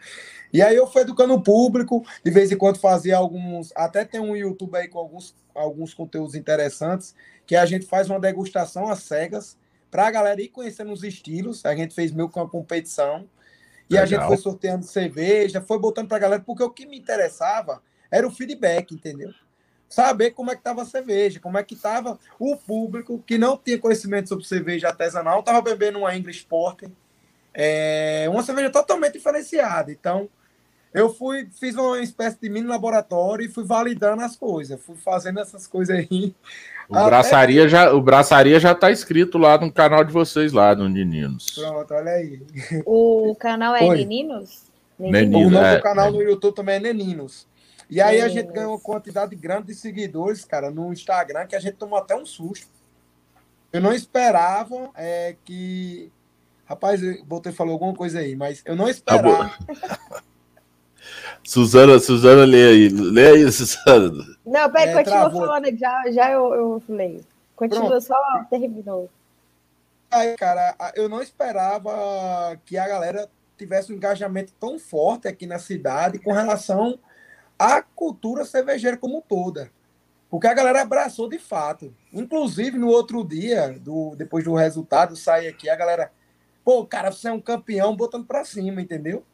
E 0.52 0.60
aí 0.60 0.74
eu 0.74 0.86
fui 0.86 1.02
educando 1.02 1.34
o 1.34 1.42
público, 1.42 2.04
de 2.24 2.30
vez 2.30 2.50
em 2.50 2.56
quando 2.56 2.78
fazia 2.78 3.16
alguns. 3.16 3.72
Até 3.76 4.04
tem 4.04 4.20
um 4.20 4.36
YouTube 4.36 4.76
aí 4.76 4.88
com 4.88 4.98
alguns, 4.98 5.34
alguns 5.54 5.94
conteúdos 5.94 6.34
interessantes, 6.34 7.14
que 7.46 7.54
a 7.54 7.64
gente 7.64 7.86
faz 7.86 8.10
uma 8.10 8.18
degustação 8.18 8.88
às 8.88 9.00
cegas, 9.00 9.56
para 9.90 10.06
a 10.06 10.10
galera 10.10 10.40
ir 10.40 10.48
conhecendo 10.48 10.92
os 10.92 11.04
estilos. 11.04 11.64
A 11.64 11.74
gente 11.74 11.94
fez 11.94 12.12
meio 12.12 12.28
que 12.28 12.38
uma 12.38 12.48
competição. 12.48 13.28
E 13.88 13.94
Legal. 13.94 14.04
a 14.04 14.06
gente 14.06 14.26
foi 14.26 14.36
sorteando 14.36 14.84
cerveja, 14.84 15.60
foi 15.60 15.78
botando 15.78 16.08
para 16.08 16.16
a 16.16 16.20
galera, 16.20 16.42
porque 16.44 16.62
o 16.62 16.70
que 16.70 16.86
me 16.86 16.98
interessava 16.98 17.82
era 18.10 18.26
o 18.26 18.30
feedback, 18.30 18.92
entendeu? 18.92 19.32
Saber 19.88 20.30
como 20.30 20.50
é 20.50 20.54
que 20.54 20.60
estava 20.60 20.82
a 20.82 20.86
cerveja, 20.86 21.40
como 21.40 21.58
é 21.58 21.64
que 21.64 21.74
estava 21.74 22.16
o 22.38 22.56
público 22.56 23.20
que 23.26 23.36
não 23.36 23.56
tinha 23.56 23.78
conhecimento 23.78 24.28
sobre 24.28 24.44
cerveja 24.44 24.88
artesanal, 24.88 25.40
estava 25.40 25.60
bebendo 25.60 25.98
uma 25.98 26.16
English 26.16 26.44
Porter, 26.44 26.88
é, 27.54 28.26
uma 28.28 28.42
cerveja 28.42 28.70
totalmente 28.70 29.14
diferenciada. 29.14 29.90
Então, 29.90 30.28
eu 30.92 31.12
fui, 31.12 31.48
fiz 31.58 31.76
uma 31.76 32.00
espécie 32.00 32.38
de 32.40 32.48
mini 32.48 32.66
laboratório 32.66 33.44
e 33.44 33.48
fui 33.48 33.64
validando 33.64 34.22
as 34.22 34.36
coisas, 34.36 34.80
fui 34.82 34.96
fazendo 34.96 35.40
essas 35.40 35.66
coisas 35.66 35.96
aí. 35.96 36.34
O 36.88 36.96
Até... 36.96 37.06
braçaria 37.06 37.68
já, 37.68 37.92
o 37.92 38.00
braçaria 38.00 38.58
já 38.58 38.74
tá 38.74 38.90
escrito 38.90 39.38
lá 39.38 39.56
no 39.56 39.72
canal 39.72 40.02
de 40.02 40.12
vocês 40.12 40.52
lá 40.52 40.74
no 40.74 40.88
Neninos. 40.88 41.50
Pronto, 41.54 41.94
olha 41.94 42.10
aí. 42.12 42.42
O 42.84 43.36
canal 43.38 43.76
é 43.76 43.84
Oi. 43.84 43.98
Neninos. 43.98 44.70
O 44.98 45.10
novo 45.50 45.56
é, 45.56 45.80
canal 45.80 46.08
é. 46.08 46.10
no 46.10 46.22
YouTube 46.22 46.54
também 46.54 46.76
é 46.76 46.80
Neninos. 46.80 47.46
E 47.88 48.00
aí 48.00 48.20
a 48.20 48.28
gente 48.28 48.52
ganhou 48.52 48.72
uma 48.72 48.80
quantidade 48.80 49.34
grande 49.34 49.68
de 49.68 49.74
seguidores, 49.74 50.44
cara, 50.44 50.70
no 50.70 50.92
Instagram, 50.92 51.46
que 51.46 51.56
a 51.56 51.60
gente 51.60 51.74
tomou 51.74 51.98
até 51.98 52.14
um 52.14 52.26
susto. 52.26 52.68
Eu 53.72 53.80
não 53.80 53.92
esperava 53.92 54.90
é, 54.96 55.36
que. 55.44 56.10
Rapaz, 56.70 57.02
o 57.02 57.52
falou 57.52 57.72
alguma 57.72 57.92
coisa 57.92 58.20
aí, 58.20 58.36
mas 58.36 58.62
eu 58.64 58.76
não 58.76 58.84
tá 58.84 58.90
esperava. 58.92 59.50
Suzana, 61.42 61.98
Suzana, 61.98 62.44
lê 62.44 62.64
aí. 62.64 62.88
Lê 62.88 63.26
aí, 63.26 63.50
Suzana. 63.50 64.24
Não, 64.46 64.70
peraí, 64.70 64.90
é, 64.90 64.94
continua 64.94 65.18
travou. 65.18 65.40
falando, 65.40 65.76
já, 65.76 66.04
já 66.12 66.30
eu, 66.30 66.54
eu 66.54 66.82
leio. 66.88 67.26
Continua, 67.56 67.88
Pronto. 67.88 68.04
só 68.04 68.14
terminou. 68.48 69.10
Aí, 70.12 70.36
cara, 70.36 70.76
eu 70.94 71.08
não 71.08 71.20
esperava 71.20 72.56
que 72.64 72.78
a 72.78 72.86
galera 72.86 73.28
tivesse 73.58 73.92
um 73.92 73.96
engajamento 73.96 74.52
tão 74.60 74.78
forte 74.78 75.26
aqui 75.26 75.46
na 75.46 75.58
cidade 75.58 76.20
com 76.20 76.30
relação 76.30 77.00
à 77.58 77.82
cultura 77.82 78.44
cervejeira 78.44 78.96
como 78.96 79.20
toda. 79.20 79.72
Porque 80.30 80.46
a 80.46 80.54
galera 80.54 80.82
abraçou 80.82 81.28
de 81.28 81.40
fato. 81.40 81.92
Inclusive, 82.12 82.78
no 82.78 82.86
outro 82.86 83.24
dia, 83.24 83.76
do, 83.80 84.14
depois 84.14 84.44
do 84.44 84.54
resultado, 84.54 85.16
sai 85.16 85.48
aqui, 85.48 85.68
a 85.68 85.74
galera, 85.74 86.12
pô, 86.64 86.84
cara, 86.86 87.10
você 87.10 87.28
é 87.28 87.32
um 87.32 87.40
campeão 87.40 87.96
botando 87.96 88.26
pra 88.26 88.44
cima, 88.44 88.80
entendeu? 88.80 89.24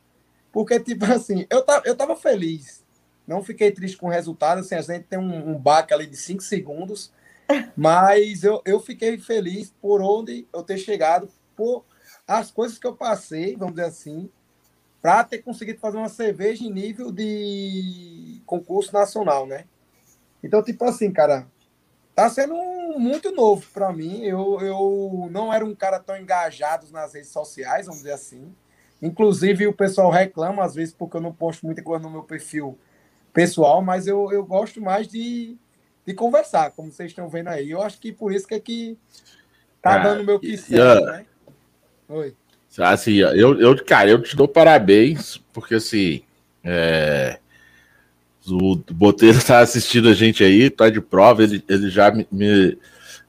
Porque, 0.53 0.81
tipo 0.81 1.05
assim, 1.05 1.47
eu, 1.51 1.63
tava, 1.63 1.83
eu 1.87 1.97
tava 1.97 2.17
feliz. 2.17 2.85
Não 3.27 3.43
fiquei 3.43 3.71
triste 3.73 3.97
com 3.97 4.07
o 4.07 4.11
resultado. 4.11 4.61
Assim, 4.61 4.75
a 4.75 4.81
gente 4.81 5.05
tem 5.05 5.19
um, 5.19 5.51
um 5.51 5.59
baque 5.59 5.93
ali 5.93 6.07
de 6.07 6.17
cinco 6.17 6.43
segundos. 6.43 7.13
Mas 7.77 8.43
eu, 8.43 8.63
eu 8.65 8.81
fiquei 8.81 9.19
feliz 9.19 9.73
por 9.81 10.01
onde 10.01 10.47
eu 10.53 10.63
ter 10.63 10.79
chegado, 10.79 11.29
por 11.55 11.85
as 12.27 12.51
coisas 12.51 12.79
que 12.79 12.87
eu 12.87 12.97
passei, 12.97 13.57
vamos 13.57 13.75
dizer 13.75 13.87
assim, 13.87 14.31
para 15.01 15.23
ter 15.23 15.39
conseguido 15.39 15.79
fazer 15.79 15.97
uma 15.97 16.09
cerveja 16.09 16.65
em 16.65 16.73
nível 16.73 17.13
de 17.13 18.43
concurso 18.45 18.93
nacional, 18.93 19.47
né? 19.47 19.65
Então, 20.43 20.63
tipo 20.63 20.85
assim, 20.85 21.13
cara, 21.13 21.47
tá 22.17 22.31
sendo 22.31 22.55
muito 22.99 23.31
novo 23.31 23.65
para 23.75 23.93
mim. 23.93 24.25
Eu, 24.25 24.59
eu 24.63 25.29
não 25.31 25.53
era 25.53 25.65
um 25.65 25.75
cara 25.75 26.01
tão 26.01 26.17
engajado 26.17 26.87
nas 26.91 27.13
redes 27.13 27.29
sociais, 27.29 27.85
vamos 27.85 28.01
dizer 28.01 28.15
assim. 28.15 28.53
Inclusive, 29.03 29.67
o 29.67 29.73
pessoal 29.75 30.11
reclama 30.11 30.65
às 30.65 30.75
vezes 30.75 30.95
porque 30.95 31.19
eu 31.19 31.21
não 31.21 31.33
posto 31.33 31.67
muita 31.67 31.83
coisa 31.83 32.03
no 32.03 32.11
meu 32.11 32.23
perfil 32.23 32.79
pessoal, 33.35 33.83
mas 33.83 34.07
eu, 34.07 34.33
eu 34.33 34.43
gosto 34.43 34.81
mais 34.81 35.07
de, 35.07 35.59
de 36.07 36.15
conversar, 36.15 36.71
como 36.71 36.91
vocês 36.91 37.11
estão 37.11 37.29
vendo 37.29 37.49
aí. 37.49 37.71
Eu 37.71 37.83
acho 37.83 38.01
que 38.01 38.11
por 38.11 38.33
isso 38.33 38.49
que 38.49 38.55
é 38.55 38.61
que 38.61 38.97
tá 39.83 39.97
ah, 39.97 39.99
dando 39.99 40.25
meu 40.25 40.41
que 40.41 40.57
certo, 40.57 41.05
né? 41.05 41.27
Oi. 42.09 42.35
Assim, 42.79 43.17
eu, 43.17 43.61
eu, 43.61 43.85
cara, 43.85 44.09
eu 44.09 44.23
te 44.23 44.35
dou 44.35 44.49
parabéns, 44.49 45.37
porque 45.53 45.75
assim, 45.75 46.23
é, 46.65 47.39
o 48.49 48.77
Boteiro 48.93 49.43
tá 49.45 49.61
assistindo 49.61 50.09
a 50.09 50.15
gente 50.15 50.43
aí, 50.45 50.71
tá 50.71 50.89
de 50.89 51.01
prova, 51.01 51.43
ele, 51.43 51.63
ele 51.69 51.91
já 51.91 52.11
me, 52.11 52.27
me, 52.31 52.79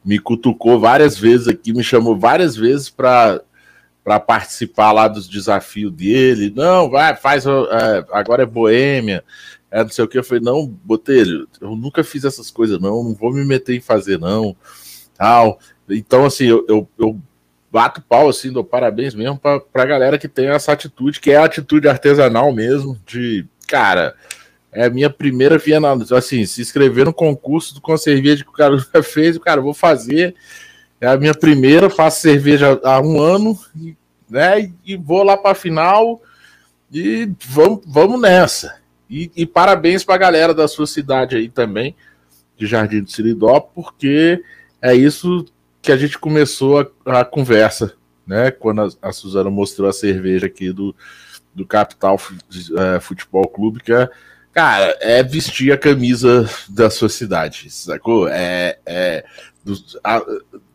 me 0.03 0.19
cutucou 0.19 0.79
várias 0.79 1.17
vezes 1.17 1.47
aqui, 1.47 1.73
me 1.73 1.83
chamou 1.83 2.17
várias 2.17 2.55
vezes 2.55 2.89
para 2.89 3.41
para 4.03 4.21
participar 4.21 4.93
lá 4.93 5.05
dos 5.09 5.27
desafios 5.27 5.91
dele. 5.91 6.53
Não, 6.55 6.89
vai, 6.89 7.13
faz. 7.17 7.45
É, 7.45 8.05
agora 8.13 8.43
é 8.43 8.45
Boêmia, 8.45 9.21
é 9.69 9.83
não 9.83 9.89
sei 9.89 10.05
o 10.05 10.07
que. 10.07 10.17
Eu 10.17 10.23
falei, 10.23 10.41
não, 10.41 10.65
Botelho, 10.65 11.45
eu 11.59 11.75
nunca 11.75 12.05
fiz 12.05 12.23
essas 12.23 12.49
coisas, 12.49 12.79
não, 12.79 13.03
não 13.03 13.13
vou 13.13 13.33
me 13.33 13.43
meter 13.43 13.75
em 13.75 13.81
fazer, 13.81 14.17
não. 14.17 14.55
Tal. 15.17 15.59
Então, 15.89 16.23
assim, 16.23 16.45
eu, 16.45 16.65
eu, 16.69 16.89
eu 16.97 17.19
bato 17.69 18.01
pau, 18.01 18.29
assim, 18.29 18.49
dou 18.49 18.63
parabéns 18.63 19.13
mesmo 19.13 19.37
para 19.37 19.61
a 19.73 19.85
galera 19.85 20.17
que 20.17 20.29
tem 20.29 20.47
essa 20.47 20.71
atitude, 20.71 21.19
que 21.19 21.31
é 21.31 21.35
a 21.35 21.43
atitude 21.43 21.89
artesanal 21.89 22.53
mesmo, 22.53 22.97
de, 23.05 23.45
cara, 23.67 24.15
é 24.71 24.85
a 24.85 24.89
minha 24.89 25.09
primeira 25.09 25.57
Viena, 25.57 25.93
assim, 26.15 26.45
se 26.45 26.61
inscrever 26.61 27.05
no 27.05 27.13
concurso 27.13 27.79
com 27.81 27.93
a 27.93 27.97
cerveja 27.97 28.43
que 28.43 28.49
o 28.49 28.53
cara 28.53 28.77
já 28.93 29.03
fez, 29.03 29.35
o 29.35 29.39
cara, 29.39 29.61
vou 29.61 29.73
fazer 29.73 30.35
é 30.99 31.07
a 31.07 31.17
minha 31.17 31.33
primeira, 31.33 31.89
faço 31.89 32.21
cerveja 32.21 32.79
há 32.83 32.99
um 32.99 33.21
ano, 33.21 33.57
né? 34.29 34.71
E 34.85 34.97
vou 34.97 35.23
lá 35.23 35.37
para 35.37 35.51
a 35.51 35.55
final 35.55 36.21
e 36.91 37.31
vamos, 37.45 37.81
vamos 37.85 38.19
nessa. 38.19 38.79
E, 39.09 39.31
e 39.35 39.45
parabéns 39.45 40.03
para 40.03 40.15
a 40.15 40.19
galera 40.19 40.53
da 40.53 40.67
sua 40.67 40.87
cidade 40.87 41.35
aí 41.35 41.49
também, 41.49 41.95
de 42.57 42.65
Jardim 42.65 43.01
do 43.01 43.11
Siridó, 43.11 43.59
porque 43.59 44.43
é 44.81 44.95
isso 44.95 45.45
que 45.81 45.91
a 45.91 45.97
gente 45.97 46.17
começou 46.17 46.79
a, 47.05 47.19
a 47.19 47.25
conversa, 47.25 47.93
né? 48.25 48.49
Quando 48.49 48.81
a, 48.81 49.09
a, 49.09 49.13
Suzana 49.13 49.51
mostrou 49.51 49.87
a 49.87 49.93
cerveja 49.93 50.47
aqui 50.47 50.73
do, 50.73 50.95
do 51.53 51.65
Capital 51.65 52.19
é, 52.75 52.99
Futebol 52.99 53.47
Clube, 53.47 53.81
que 53.81 53.93
é, 53.93 54.09
cara, 54.57 54.97
é 55.01 55.21
vestir 55.21 55.71
a 55.71 55.77
camisa 55.77 56.49
da 56.67 56.89
sua 56.89 57.09
cidade, 57.09 57.69
sacou? 57.69 58.27
É, 58.27 58.79
é 58.87 59.23
do, 59.63 59.75
a, 60.03 60.19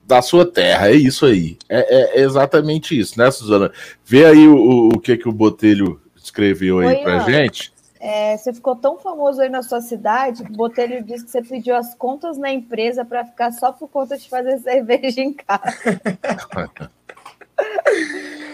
da 0.07 0.23
sua 0.23 0.47
terra, 0.47 0.89
é 0.89 0.95
isso 0.95 1.27
aí. 1.27 1.59
É, 1.69 2.21
é 2.21 2.21
exatamente 2.21 2.97
isso, 2.97 3.19
né, 3.19 3.29
Suzana? 3.33 3.73
Vê 4.05 4.25
aí 4.25 4.47
o, 4.47 4.91
o 4.91 5.01
que 5.01 5.17
que 5.17 5.29
o 5.29 5.33
Botelho 5.33 6.01
escreveu 6.15 6.79
aí 6.79 6.99
Oi, 6.99 7.03
pra 7.03 7.23
Ana. 7.23 7.25
gente. 7.25 7.73
É, 7.99 8.37
você 8.37 8.53
ficou 8.53 8.77
tão 8.77 8.99
famoso 8.99 9.41
aí 9.41 9.49
na 9.49 9.65
sua 9.65 9.81
cidade 9.81 10.45
que 10.45 10.53
o 10.53 10.57
Botelho 10.57 11.03
disse 11.03 11.25
que 11.25 11.33
você 11.33 11.43
pediu 11.43 11.75
as 11.75 11.93
contas 11.93 12.39
na 12.39 12.53
empresa 12.53 13.05
para 13.05 13.25
ficar 13.25 13.51
só 13.51 13.73
por 13.73 13.89
conta 13.89 14.17
de 14.17 14.29
fazer 14.29 14.59
cerveja 14.63 15.21
em 15.21 15.33
casa. 15.33 15.77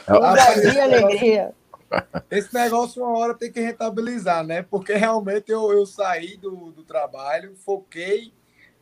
Ousadia 0.09 0.85
alegria. 0.85 1.58
Esse 2.31 2.53
negócio 2.53 3.03
uma 3.03 3.19
hora 3.19 3.35
tem 3.35 3.51
que 3.51 3.61
rentabilizar, 3.61 4.45
né? 4.45 4.63
Porque 4.63 4.95
realmente 4.95 5.51
eu, 5.51 5.73
eu 5.73 5.87
saí 5.87 6.37
do, 6.37 6.71
do 6.71 6.83
trabalho, 6.83 7.57
foquei 7.65 8.33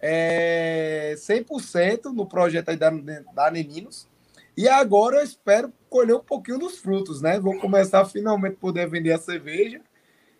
é, 0.00 1.14
100% 1.16 2.06
no 2.12 2.26
projeto 2.26 2.70
aí 2.70 2.76
da, 2.76 2.90
da 3.34 3.50
Neninos. 3.50 4.08
E 4.56 4.68
agora 4.68 5.18
eu 5.18 5.24
espero 5.24 5.72
colher 5.88 6.16
um 6.16 6.20
pouquinho 6.20 6.58
dos 6.58 6.78
frutos, 6.78 7.20
né? 7.20 7.38
Vou 7.38 7.58
começar 7.58 8.00
a 8.00 8.06
finalmente 8.06 8.56
poder 8.56 8.88
vender 8.88 9.12
a 9.12 9.18
cerveja. 9.18 9.80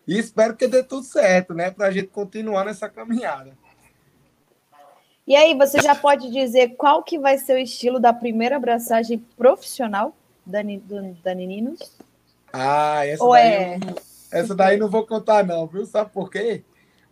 E 0.07 0.19
espero 0.19 0.57
que 0.57 0.67
dê 0.67 0.83
tudo 0.83 1.05
certo, 1.05 1.53
né? 1.53 1.71
Para 1.71 1.89
a 1.89 1.91
gente 1.91 2.09
continuar 2.09 2.64
nessa 2.64 2.89
caminhada. 2.89 3.57
E 5.27 5.35
aí, 5.35 5.55
você 5.55 5.81
já 5.81 5.95
pode 5.95 6.31
dizer 6.31 6.77
qual 6.77 7.03
que 7.03 7.19
vai 7.19 7.37
ser 7.37 7.55
o 7.55 7.59
estilo 7.59 7.99
da 7.99 8.12
primeira 8.12 8.57
abraçagem 8.57 9.19
profissional 9.37 10.17
da, 10.47 10.61
da 11.25 11.35
Neninos? 11.35 11.99
Ah, 12.53 13.07
essa 13.07 13.24
Ou 13.24 13.32
daí, 13.32 13.53
é... 13.53 13.78
não, 13.78 13.94
essa 14.32 14.55
daí 14.55 14.76
não 14.76 14.88
vou 14.88 15.07
contar 15.07 15.44
não, 15.44 15.66
viu? 15.66 15.84
Sabe 15.86 16.11
por 16.11 16.30
quê? 16.30 16.64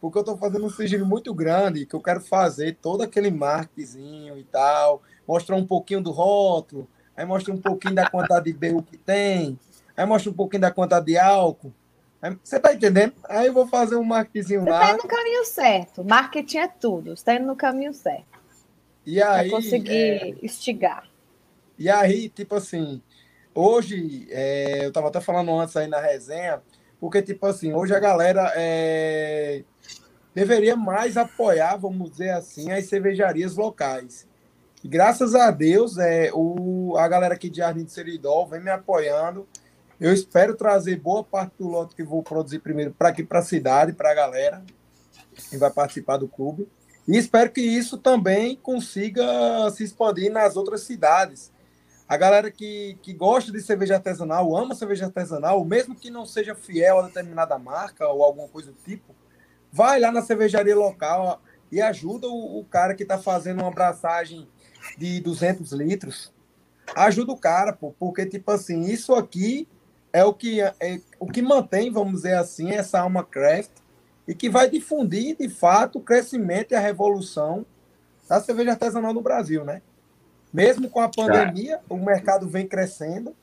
porque 0.04 0.18
eu 0.18 0.20
estou 0.20 0.36
fazendo 0.36 0.66
um 0.66 0.70
sigilo 0.70 1.06
muito 1.06 1.32
grande, 1.32 1.86
que 1.86 1.94
eu 1.94 2.00
quero 2.00 2.20
fazer 2.20 2.76
todo 2.76 3.02
aquele 3.02 3.30
markezinho 3.30 4.36
e 4.36 4.44
tal, 4.44 5.02
mostrar 5.26 5.56
um 5.56 5.66
pouquinho 5.66 6.02
do 6.02 6.10
rótulo, 6.10 6.86
aí 7.16 7.24
mostra 7.24 7.54
um 7.54 7.56
pouquinho 7.58 7.94
da 7.94 8.10
quantidade 8.10 8.52
de 8.52 8.52
BU 8.52 8.82
que 8.82 8.98
tem, 8.98 9.58
aí 9.96 10.04
mostra 10.04 10.30
um 10.30 10.34
pouquinho 10.34 10.60
da 10.60 10.70
quantidade 10.70 11.06
de 11.06 11.16
álcool. 11.16 11.72
Aí, 12.20 12.36
você 12.44 12.60
tá 12.60 12.74
entendendo? 12.74 13.14
Aí 13.26 13.46
eu 13.46 13.54
vou 13.54 13.66
fazer 13.66 13.96
um 13.96 14.04
marketing 14.04 14.56
lá. 14.56 14.64
Você 14.64 14.86
tá 14.86 14.92
indo 14.92 15.02
no 15.04 15.08
caminho 15.08 15.44
certo. 15.46 16.04
Marketing 16.04 16.58
é 16.58 16.68
tudo. 16.68 17.16
Você 17.16 17.24
tá 17.24 17.34
indo 17.36 17.46
no 17.46 17.56
caminho 17.56 17.94
certo. 17.94 18.26
E 19.06 19.22
aí. 19.22 19.48
Pra 19.48 19.58
conseguir 19.58 19.92
é... 19.92 20.34
estigar. 20.42 21.08
E 21.78 21.88
aí, 21.88 22.28
tipo 22.28 22.54
assim, 22.56 23.00
hoje, 23.54 24.26
é, 24.30 24.86
eu 24.86 24.92
tava 24.92 25.08
até 25.08 25.20
falando 25.20 25.52
antes 25.58 25.76
aí 25.76 25.86
na 25.86 26.00
resenha, 26.00 26.62
porque, 27.00 27.22
tipo 27.22 27.46
assim, 27.46 27.72
hoje 27.72 27.94
a 27.94 28.00
galera 28.00 28.52
é, 28.56 29.62
deveria 30.34 30.76
mais 30.76 31.16
apoiar, 31.16 31.76
vamos 31.76 32.10
dizer 32.10 32.30
assim, 32.30 32.72
as 32.72 32.86
cervejarias 32.86 33.56
locais. 33.56 34.26
E 34.82 34.88
graças 34.88 35.34
a 35.34 35.50
Deus, 35.50 35.96
é, 35.96 36.30
o, 36.34 36.96
a 36.98 37.08
galera 37.08 37.34
aqui 37.34 37.48
de 37.48 37.58
Jardim 37.58 37.84
de 37.84 37.92
Seridó 37.92 38.44
vem 38.44 38.60
me 38.60 38.70
apoiando. 38.70 39.48
Eu 39.98 40.12
espero 40.12 40.54
trazer 40.54 40.96
boa 40.96 41.24
parte 41.24 41.54
do 41.58 41.68
lote 41.68 41.94
que 41.94 42.02
vou 42.02 42.22
produzir 42.22 42.58
primeiro 42.58 42.92
para 42.92 43.08
aqui 43.08 43.22
para 43.24 43.38
a 43.38 43.42
cidade, 43.42 43.92
para 43.92 44.10
a 44.10 44.14
galera 44.14 44.62
que 45.48 45.56
vai 45.56 45.70
participar 45.70 46.18
do 46.18 46.28
clube. 46.28 46.68
E 47.06 47.16
espero 47.16 47.50
que 47.50 47.60
isso 47.60 47.96
também 47.96 48.56
consiga 48.56 49.24
se 49.70 49.84
expandir 49.84 50.30
nas 50.32 50.56
outras 50.56 50.82
cidades. 50.82 51.52
A 52.06 52.16
galera 52.16 52.50
que, 52.50 52.98
que 53.02 53.12
gosta 53.14 53.50
de 53.50 53.62
cerveja 53.62 53.94
artesanal, 53.94 54.54
ama 54.54 54.74
cerveja 54.74 55.06
artesanal, 55.06 55.64
mesmo 55.64 55.94
que 55.94 56.10
não 56.10 56.26
seja 56.26 56.54
fiel 56.54 56.98
a 56.98 57.06
determinada 57.06 57.58
marca 57.58 58.06
ou 58.08 58.22
alguma 58.22 58.48
coisa 58.48 58.72
do 58.72 58.78
tipo, 58.84 59.14
vai 59.72 59.98
lá 59.98 60.12
na 60.12 60.20
cervejaria 60.20 60.76
local 60.76 61.40
e 61.72 61.80
ajuda 61.80 62.28
o, 62.28 62.60
o 62.60 62.64
cara 62.64 62.94
que 62.94 63.02
está 63.02 63.18
fazendo 63.18 63.60
uma 63.60 63.68
abraçagem 63.68 64.46
de 64.98 65.20
200 65.20 65.72
litros. 65.72 66.32
Ajuda 66.94 67.32
o 67.32 67.38
cara, 67.38 67.72
pô, 67.72 67.94
porque, 67.98 68.26
tipo 68.26 68.50
assim, 68.50 68.82
isso 68.82 69.14
aqui 69.14 69.66
é 70.12 70.22
o 70.24 70.34
que, 70.34 70.60
é, 70.60 71.00
o 71.18 71.26
que 71.26 71.40
mantém, 71.40 71.90
vamos 71.90 72.22
dizer 72.22 72.34
assim, 72.34 72.70
essa 72.70 73.00
alma 73.00 73.24
craft 73.24 73.72
e 74.28 74.34
que 74.34 74.48
vai 74.48 74.68
difundir, 74.68 75.36
de 75.36 75.48
fato, 75.48 75.98
o 75.98 76.02
crescimento 76.02 76.72
e 76.72 76.74
a 76.74 76.80
revolução 76.80 77.64
da 78.28 78.40
cerveja 78.40 78.72
artesanal 78.72 79.12
no 79.12 79.20
Brasil, 79.20 79.64
né? 79.64 79.82
Mesmo 80.54 80.88
com 80.88 81.00
a 81.00 81.08
pandemia, 81.08 81.80
o 81.88 81.96
mercado 81.96 82.48
vem 82.48 82.64
crescendo 82.64 83.34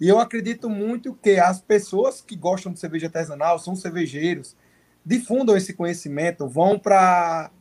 e 0.00 0.08
eu 0.08 0.18
acredito 0.18 0.68
muito 0.68 1.14
que 1.14 1.38
as 1.38 1.60
pessoas 1.60 2.20
que 2.20 2.34
gostam 2.34 2.72
de 2.72 2.80
cerveja 2.80 3.06
artesanal, 3.06 3.56
são 3.60 3.76
cervejeiros, 3.76 4.56
difundam 5.06 5.56
esse 5.56 5.72
conhecimento, 5.72 6.48
vão 6.48 6.76
para 6.76 7.52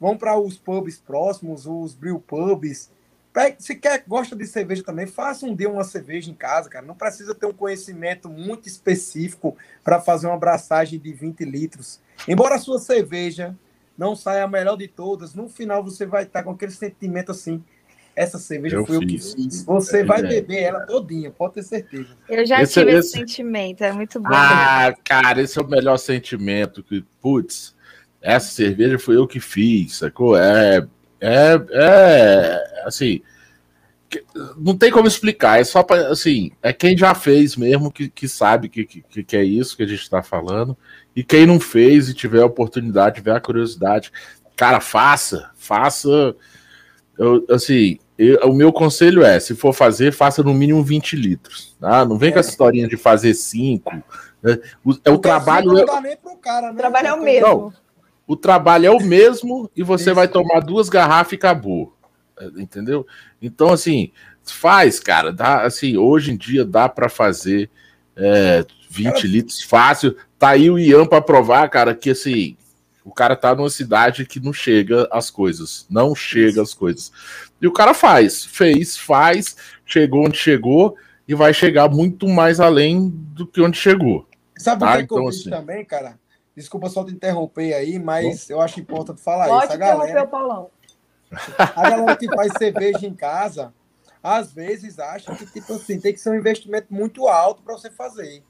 vão 0.00 0.18
para 0.18 0.36
os 0.36 0.58
pubs 0.58 0.98
próximos, 0.98 1.66
os 1.66 1.94
brew 1.94 2.18
pubs. 2.18 2.90
Se 3.60 3.76
quer, 3.76 4.02
gosta 4.08 4.34
de 4.34 4.44
cerveja 4.44 4.82
também, 4.82 5.06
faça 5.06 5.46
um 5.46 5.54
dia 5.54 5.70
uma 5.70 5.84
cerveja 5.84 6.28
em 6.28 6.34
casa, 6.34 6.68
cara. 6.68 6.84
Não 6.84 6.96
precisa 6.96 7.32
ter 7.32 7.46
um 7.46 7.52
conhecimento 7.52 8.28
muito 8.28 8.66
específico 8.66 9.56
para 9.84 10.00
fazer 10.00 10.26
uma 10.26 10.34
abraçagem 10.34 10.98
de 10.98 11.12
20 11.12 11.44
litros. 11.44 12.00
Embora 12.26 12.56
a 12.56 12.58
sua 12.58 12.80
cerveja 12.80 13.56
não 13.96 14.16
saia 14.16 14.42
a 14.42 14.48
melhor 14.48 14.76
de 14.76 14.88
todas, 14.88 15.32
no 15.32 15.48
final 15.48 15.84
você 15.84 16.04
vai 16.04 16.24
estar 16.24 16.42
com 16.42 16.50
aquele 16.50 16.72
sentimento 16.72 17.30
assim. 17.30 17.62
Essa 18.16 18.38
cerveja 18.38 18.76
eu 18.76 18.86
foi 18.86 18.98
fiz. 19.00 19.32
o 19.32 19.36
que 19.36 19.42
fiz. 19.42 19.64
Você 19.64 20.00
é, 20.00 20.04
vai 20.04 20.22
beber 20.22 20.62
ela 20.62 20.80
todinha, 20.80 21.30
pode 21.30 21.54
ter 21.54 21.62
certeza. 21.62 22.08
Eu 22.26 22.46
já 22.46 22.62
esse, 22.62 22.72
tive 22.72 22.92
esse... 22.92 22.98
esse 23.00 23.10
sentimento, 23.10 23.84
é 23.84 23.92
muito 23.92 24.18
bom. 24.18 24.30
Ah, 24.32 24.94
cara, 25.04 25.42
esse 25.42 25.58
é 25.58 25.62
o 25.62 25.68
melhor 25.68 25.98
sentimento. 25.98 26.82
Que, 26.82 27.04
putz, 27.20 27.76
essa 28.22 28.48
cerveja 28.48 28.98
foi 28.98 29.16
eu 29.16 29.26
que 29.26 29.38
fiz, 29.38 29.96
sacou? 29.98 30.34
É, 30.34 30.88
é, 31.20 31.60
é 31.70 32.82
assim, 32.86 33.20
não 34.56 34.76
tem 34.76 34.90
como 34.90 35.06
explicar, 35.06 35.60
é 35.60 35.64
só 35.64 35.82
para, 35.82 36.08
assim, 36.08 36.52
é 36.62 36.72
quem 36.72 36.96
já 36.96 37.14
fez 37.14 37.56
mesmo 37.56 37.90
que, 37.90 38.08
que 38.08 38.28
sabe 38.28 38.68
que, 38.68 38.84
que, 38.84 39.24
que 39.24 39.36
é 39.36 39.44
isso 39.44 39.76
que 39.76 39.82
a 39.82 39.86
gente 39.86 40.00
está 40.00 40.22
falando, 40.22 40.76
e 41.14 41.22
quem 41.22 41.44
não 41.44 41.60
fez 41.60 42.08
e 42.08 42.14
tiver 42.14 42.40
a 42.40 42.46
oportunidade, 42.46 43.16
tiver 43.16 43.34
a 43.34 43.40
curiosidade, 43.40 44.12
cara, 44.54 44.80
faça, 44.80 45.50
faça, 45.56 46.34
eu, 47.18 47.44
assim, 47.50 47.98
eu, 48.18 48.50
o 48.50 48.54
meu 48.54 48.72
conselho 48.72 49.22
é, 49.22 49.38
se 49.38 49.54
for 49.54 49.72
fazer, 49.72 50.12
faça 50.12 50.42
no 50.42 50.54
mínimo 50.54 50.82
20 50.82 51.16
litros, 51.16 51.76
tá? 51.80 52.04
Não 52.04 52.18
vem 52.18 52.30
é. 52.30 52.32
com 52.32 52.38
essa 52.38 52.50
historinha 52.50 52.88
de 52.88 52.96
fazer 52.96 53.34
5, 53.34 53.92
né? 54.42 54.58
o, 54.84 54.94
é 55.04 55.10
o 55.10 55.18
trabalho... 55.18 55.72
Não 55.72 55.84
dá 55.84 56.00
nem 56.00 56.16
pro 56.16 56.36
cara, 56.36 56.68
né? 56.68 56.74
O 56.74 56.76
trabalho 56.76 57.06
é 57.08 57.12
o 57.12 57.22
mesmo. 57.22 57.46
Não, 57.46 57.72
o 58.26 58.36
trabalho 58.36 58.86
é 58.86 58.90
o 58.90 59.00
mesmo 59.00 59.70
e 59.76 59.82
você 59.82 60.06
Isso. 60.06 60.14
vai 60.14 60.26
tomar 60.26 60.60
duas 60.60 60.88
garrafas 60.88 61.32
e 61.32 61.36
acabou. 61.36 61.94
Entendeu? 62.56 63.06
Então, 63.40 63.72
assim, 63.72 64.10
faz, 64.42 64.98
cara. 64.98 65.32
Dá, 65.32 65.62
assim, 65.62 65.96
hoje 65.96 66.32
em 66.32 66.36
dia 66.36 66.64
dá 66.64 66.88
para 66.88 67.08
fazer 67.08 67.70
é, 68.16 68.64
20 68.90 69.12
cara... 69.12 69.26
litros 69.26 69.62
fácil. 69.62 70.16
Tá 70.38 70.50
aí 70.50 70.70
o 70.70 70.78
Ian 70.78 71.06
para 71.06 71.22
provar, 71.22 71.68
cara, 71.70 71.94
que 71.94 72.10
assim, 72.10 72.56
o 73.04 73.12
cara 73.12 73.36
tá 73.36 73.54
numa 73.54 73.70
cidade 73.70 74.26
que 74.26 74.40
não 74.40 74.52
chega 74.52 75.08
as 75.12 75.30
coisas. 75.30 75.86
Não 75.88 76.14
chega 76.14 76.60
as 76.60 76.74
coisas. 76.74 77.12
E 77.60 77.66
o 77.66 77.72
cara 77.72 77.94
faz, 77.94 78.44
fez, 78.44 78.96
faz, 78.96 79.56
chegou 79.84 80.26
onde 80.26 80.36
chegou 80.36 80.96
e 81.26 81.34
vai 81.34 81.52
chegar 81.54 81.88
muito 81.88 82.28
mais 82.28 82.60
além 82.60 83.08
do 83.08 83.46
que 83.46 83.60
onde 83.60 83.78
chegou. 83.78 84.28
Sabe 84.58 84.80
tá? 84.80 84.92
o 84.92 84.96
que, 84.96 85.02
então, 85.02 85.18
eu 85.18 85.28
assim, 85.28 85.50
também, 85.50 85.84
cara? 85.84 86.18
Desculpa 86.54 86.88
só 86.88 87.04
te 87.04 87.12
interromper 87.12 87.74
aí, 87.74 87.98
mas 87.98 88.48
Bom. 88.48 88.54
eu 88.54 88.60
acho 88.60 88.80
importante 88.80 89.20
falar 89.20 89.46
Pode 89.46 89.64
isso. 89.64 89.72
A 89.74 89.76
galera, 89.76 90.22
o 90.22 90.28
Paulão. 90.28 90.70
A 91.58 91.90
galera 91.90 92.16
que 92.16 92.26
faz 92.26 92.52
cerveja 92.56 93.06
em 93.06 93.14
casa, 93.14 93.74
às 94.22 94.52
vezes 94.52 94.98
acha 94.98 95.34
que 95.34 95.46
tipo 95.46 95.74
assim, 95.74 96.00
tem 96.00 96.12
que 96.12 96.20
ser 96.20 96.30
um 96.30 96.34
investimento 96.34 96.92
muito 96.92 97.26
alto 97.28 97.62
para 97.62 97.74
você 97.74 97.90
fazer. 97.90 98.42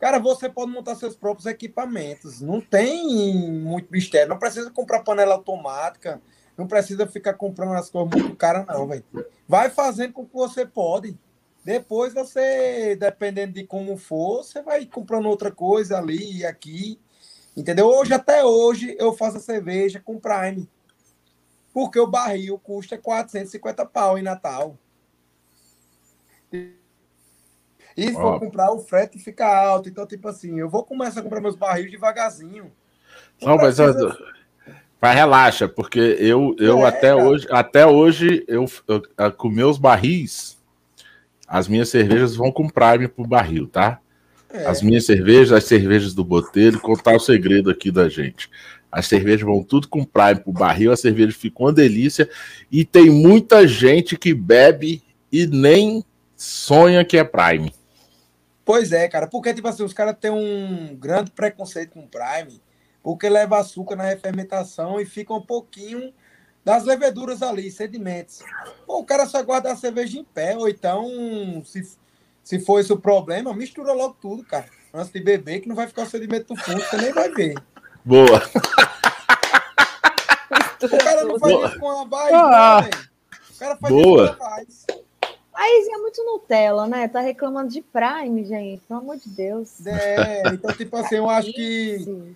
Cara, 0.00 0.18
você 0.18 0.48
pode 0.48 0.72
montar 0.72 0.94
seus 0.94 1.14
próprios 1.14 1.46
equipamentos. 1.46 2.40
Não 2.40 2.60
tem 2.60 3.50
muito 3.50 3.92
mistério. 3.92 4.30
Não 4.30 4.38
precisa 4.38 4.70
comprar 4.70 5.00
panela 5.00 5.34
automática. 5.34 6.22
Não 6.60 6.66
precisa 6.66 7.06
ficar 7.06 7.32
comprando 7.32 7.72
as 7.72 7.88
coisas 7.88 8.10
muito 8.14 8.36
caras, 8.36 8.66
não, 8.66 8.86
velho. 8.86 9.02
Vai 9.48 9.70
fazendo 9.70 10.12
com 10.12 10.26
que 10.26 10.34
você 10.34 10.66
pode. 10.66 11.18
Depois 11.64 12.12
você, 12.12 12.94
dependendo 12.96 13.54
de 13.54 13.66
como 13.66 13.96
for, 13.96 14.44
você 14.44 14.60
vai 14.60 14.84
comprando 14.84 15.24
outra 15.24 15.50
coisa 15.50 15.96
ali 15.96 16.40
e 16.40 16.44
aqui. 16.44 17.00
Entendeu? 17.56 17.86
Hoje, 17.86 18.12
até 18.12 18.44
hoje, 18.44 18.94
eu 18.98 19.14
faço 19.14 19.38
a 19.38 19.40
cerveja 19.40 20.00
com 20.00 20.20
Prime. 20.20 20.68
Porque 21.72 21.98
o 21.98 22.06
barril 22.06 22.58
custa 22.58 22.98
450 22.98 23.86
pau 23.86 24.18
em 24.18 24.22
Natal. 24.22 24.76
E 26.52 28.06
se 28.06 28.12
for 28.12 28.38
comprar, 28.38 28.70
o 28.70 28.80
frete 28.80 29.18
fica 29.18 29.46
alto. 29.46 29.88
Então, 29.88 30.06
tipo 30.06 30.28
assim, 30.28 30.60
eu 30.60 30.68
vou 30.68 30.84
começar 30.84 31.20
a 31.20 31.22
comprar 31.22 31.40
meus 31.40 31.56
barris 31.56 31.90
devagarzinho. 31.90 32.70
Não, 33.40 33.56
mas 33.56 33.76
precisa... 33.76 34.39
Mas 35.00 35.14
relaxa, 35.14 35.66
porque 35.66 36.16
eu, 36.18 36.54
eu 36.58 36.84
é, 36.84 36.88
até 36.88 37.08
cara. 37.08 37.24
hoje, 37.24 37.46
até 37.50 37.86
hoje, 37.86 38.44
eu, 38.46 38.66
eu, 38.86 39.32
com 39.32 39.48
meus 39.48 39.78
barris, 39.78 40.58
as 41.48 41.66
minhas 41.66 41.88
cervejas 41.88 42.36
vão 42.36 42.52
com 42.52 42.68
Prime 42.68 43.08
pro 43.08 43.26
barril, 43.26 43.66
tá? 43.66 43.98
É. 44.52 44.66
As 44.66 44.82
minhas 44.82 45.06
cervejas, 45.06 45.52
as 45.52 45.64
cervejas 45.64 46.12
do 46.12 46.24
Botelho, 46.24 46.80
contar 46.80 47.14
o 47.16 47.20
segredo 47.20 47.70
aqui 47.70 47.90
da 47.90 48.08
gente. 48.08 48.50
As 48.90 49.06
cervejas 49.06 49.42
vão 49.42 49.62
tudo 49.62 49.88
com 49.88 50.04
Prime 50.04 50.40
pro 50.40 50.52
barril, 50.52 50.92
a 50.92 50.96
cerveja 50.96 51.32
fica 51.32 51.62
uma 51.62 51.72
delícia. 51.72 52.28
E 52.70 52.84
tem 52.84 53.08
muita 53.08 53.66
gente 53.66 54.18
que 54.18 54.34
bebe 54.34 55.02
e 55.32 55.46
nem 55.46 56.04
sonha 56.36 57.04
que 57.04 57.16
é 57.16 57.24
Prime. 57.24 57.72
Pois 58.64 58.92
é, 58.92 59.08
cara, 59.08 59.26
porque 59.26 59.54
tipo 59.54 59.66
assim, 59.66 59.82
os 59.82 59.92
caras 59.92 60.16
têm 60.20 60.30
um 60.30 60.94
grande 60.96 61.30
preconceito 61.30 61.90
com 61.90 62.06
Prime, 62.06 62.60
porque 63.02 63.28
leva 63.28 63.58
açúcar 63.58 63.96
na 63.96 64.04
refermentação 64.04 65.00
e 65.00 65.06
fica 65.06 65.32
um 65.34 65.42
pouquinho 65.42 66.12
das 66.64 66.84
leveduras 66.84 67.42
ali, 67.42 67.70
sedimentos. 67.70 68.40
Pô, 68.86 68.98
o 68.98 69.04
cara 69.04 69.26
só 69.26 69.42
guarda 69.42 69.72
a 69.72 69.76
cerveja 69.76 70.18
em 70.18 70.24
pé, 70.24 70.56
ou 70.56 70.68
então, 70.68 71.62
se 71.64 71.98
se 72.42 72.58
for 72.58 72.80
esse 72.80 72.92
o 72.92 72.98
problema, 72.98 73.54
mistura 73.54 73.92
logo 73.92 74.16
tudo, 74.20 74.42
cara. 74.44 74.66
Antes 74.92 75.12
de 75.12 75.20
beber, 75.20 75.60
que 75.60 75.68
não 75.68 75.76
vai 75.76 75.86
ficar 75.86 76.02
o 76.02 76.06
sedimento 76.06 76.52
no 76.52 76.60
fundo, 76.60 76.80
você 76.80 76.96
nem 76.96 77.12
vai 77.12 77.28
ver. 77.30 77.54
Boa. 78.04 78.42
o 80.82 80.88
cara 80.98 81.24
não 81.24 81.38
faz 81.38 81.52
Boa. 81.52 81.68
isso 81.68 81.78
com 81.78 81.90
a 81.90 82.04
Vaz, 82.04 82.34
ah. 82.34 82.80
né, 82.82 82.90
O 83.54 83.58
cara 83.58 83.76
faz 83.76 83.94
Boa. 83.94 84.24
isso 84.24 84.36
com 84.36 84.44
a 84.44 84.48
Vaz. 84.48 84.86
Mas 85.52 85.88
é 85.88 85.96
muito 85.98 86.24
Nutella, 86.24 86.88
né? 86.88 87.06
Tá 87.06 87.20
reclamando 87.20 87.70
de 87.70 87.82
Prime, 87.82 88.44
gente. 88.44 88.82
Pelo 88.88 89.00
amor 89.00 89.18
de 89.18 89.28
Deus. 89.28 89.86
É, 89.86 90.42
então, 90.52 90.72
tipo 90.74 90.96
assim, 90.96 91.16
eu 91.16 91.30
acho 91.30 91.52
que. 91.52 92.34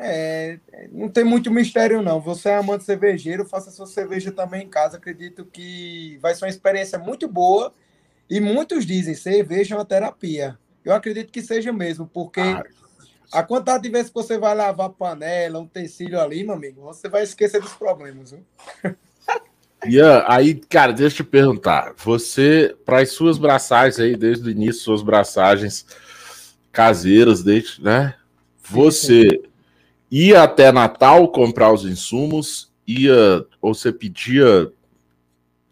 É, 0.00 0.60
não 0.92 1.08
tem 1.08 1.24
muito 1.24 1.50
mistério, 1.50 2.00
não. 2.00 2.20
Você 2.20 2.50
é 2.50 2.56
amante 2.56 2.84
cervejeiro, 2.84 3.44
faça 3.44 3.70
sua 3.72 3.86
cerveja 3.86 4.30
também 4.30 4.62
em 4.62 4.68
casa. 4.68 4.96
Acredito 4.96 5.44
que 5.44 6.16
vai 6.22 6.34
ser 6.34 6.44
uma 6.44 6.50
experiência 6.50 6.98
muito 6.98 7.26
boa 7.26 7.74
e 8.30 8.40
muitos 8.40 8.86
dizem 8.86 9.14
cerveja 9.14 9.74
é 9.74 9.78
uma 9.78 9.84
terapia. 9.84 10.56
Eu 10.84 10.94
acredito 10.94 11.32
que 11.32 11.42
seja 11.42 11.72
mesmo, 11.72 12.06
porque 12.06 12.40
ah. 12.40 12.62
a 13.32 13.42
quantidade 13.42 13.82
de 13.82 13.90
vezes 13.90 14.08
que 14.08 14.14
você 14.14 14.38
vai 14.38 14.54
lavar 14.54 14.90
panela, 14.90 15.58
um 15.58 15.66
tecido 15.66 16.20
ali, 16.20 16.44
meu 16.44 16.54
amigo, 16.54 16.80
você 16.80 17.08
vai 17.08 17.24
esquecer 17.24 17.60
dos 17.60 17.72
problemas. 17.72 18.30
Viu? 18.30 18.44
Ian, 19.84 20.24
aí, 20.26 20.54
cara, 20.54 20.92
deixa 20.92 21.22
eu 21.22 21.26
te 21.26 21.30
perguntar. 21.30 21.94
Você, 21.98 22.76
para 22.84 23.00
as 23.00 23.10
suas 23.10 23.36
braçagens 23.36 23.98
aí, 23.98 24.16
desde 24.16 24.48
o 24.48 24.50
início, 24.50 24.82
suas 24.82 25.02
braçagens 25.02 25.86
caseiras, 26.70 27.42
desde, 27.42 27.82
né? 27.82 28.14
Você. 28.62 29.42
Ia 30.10 30.42
até 30.42 30.72
Natal 30.72 31.28
comprar 31.28 31.72
os 31.72 31.84
insumos, 31.84 32.72
ia, 32.86 33.44
ou 33.60 33.74
você 33.74 33.92
pedia 33.92 34.72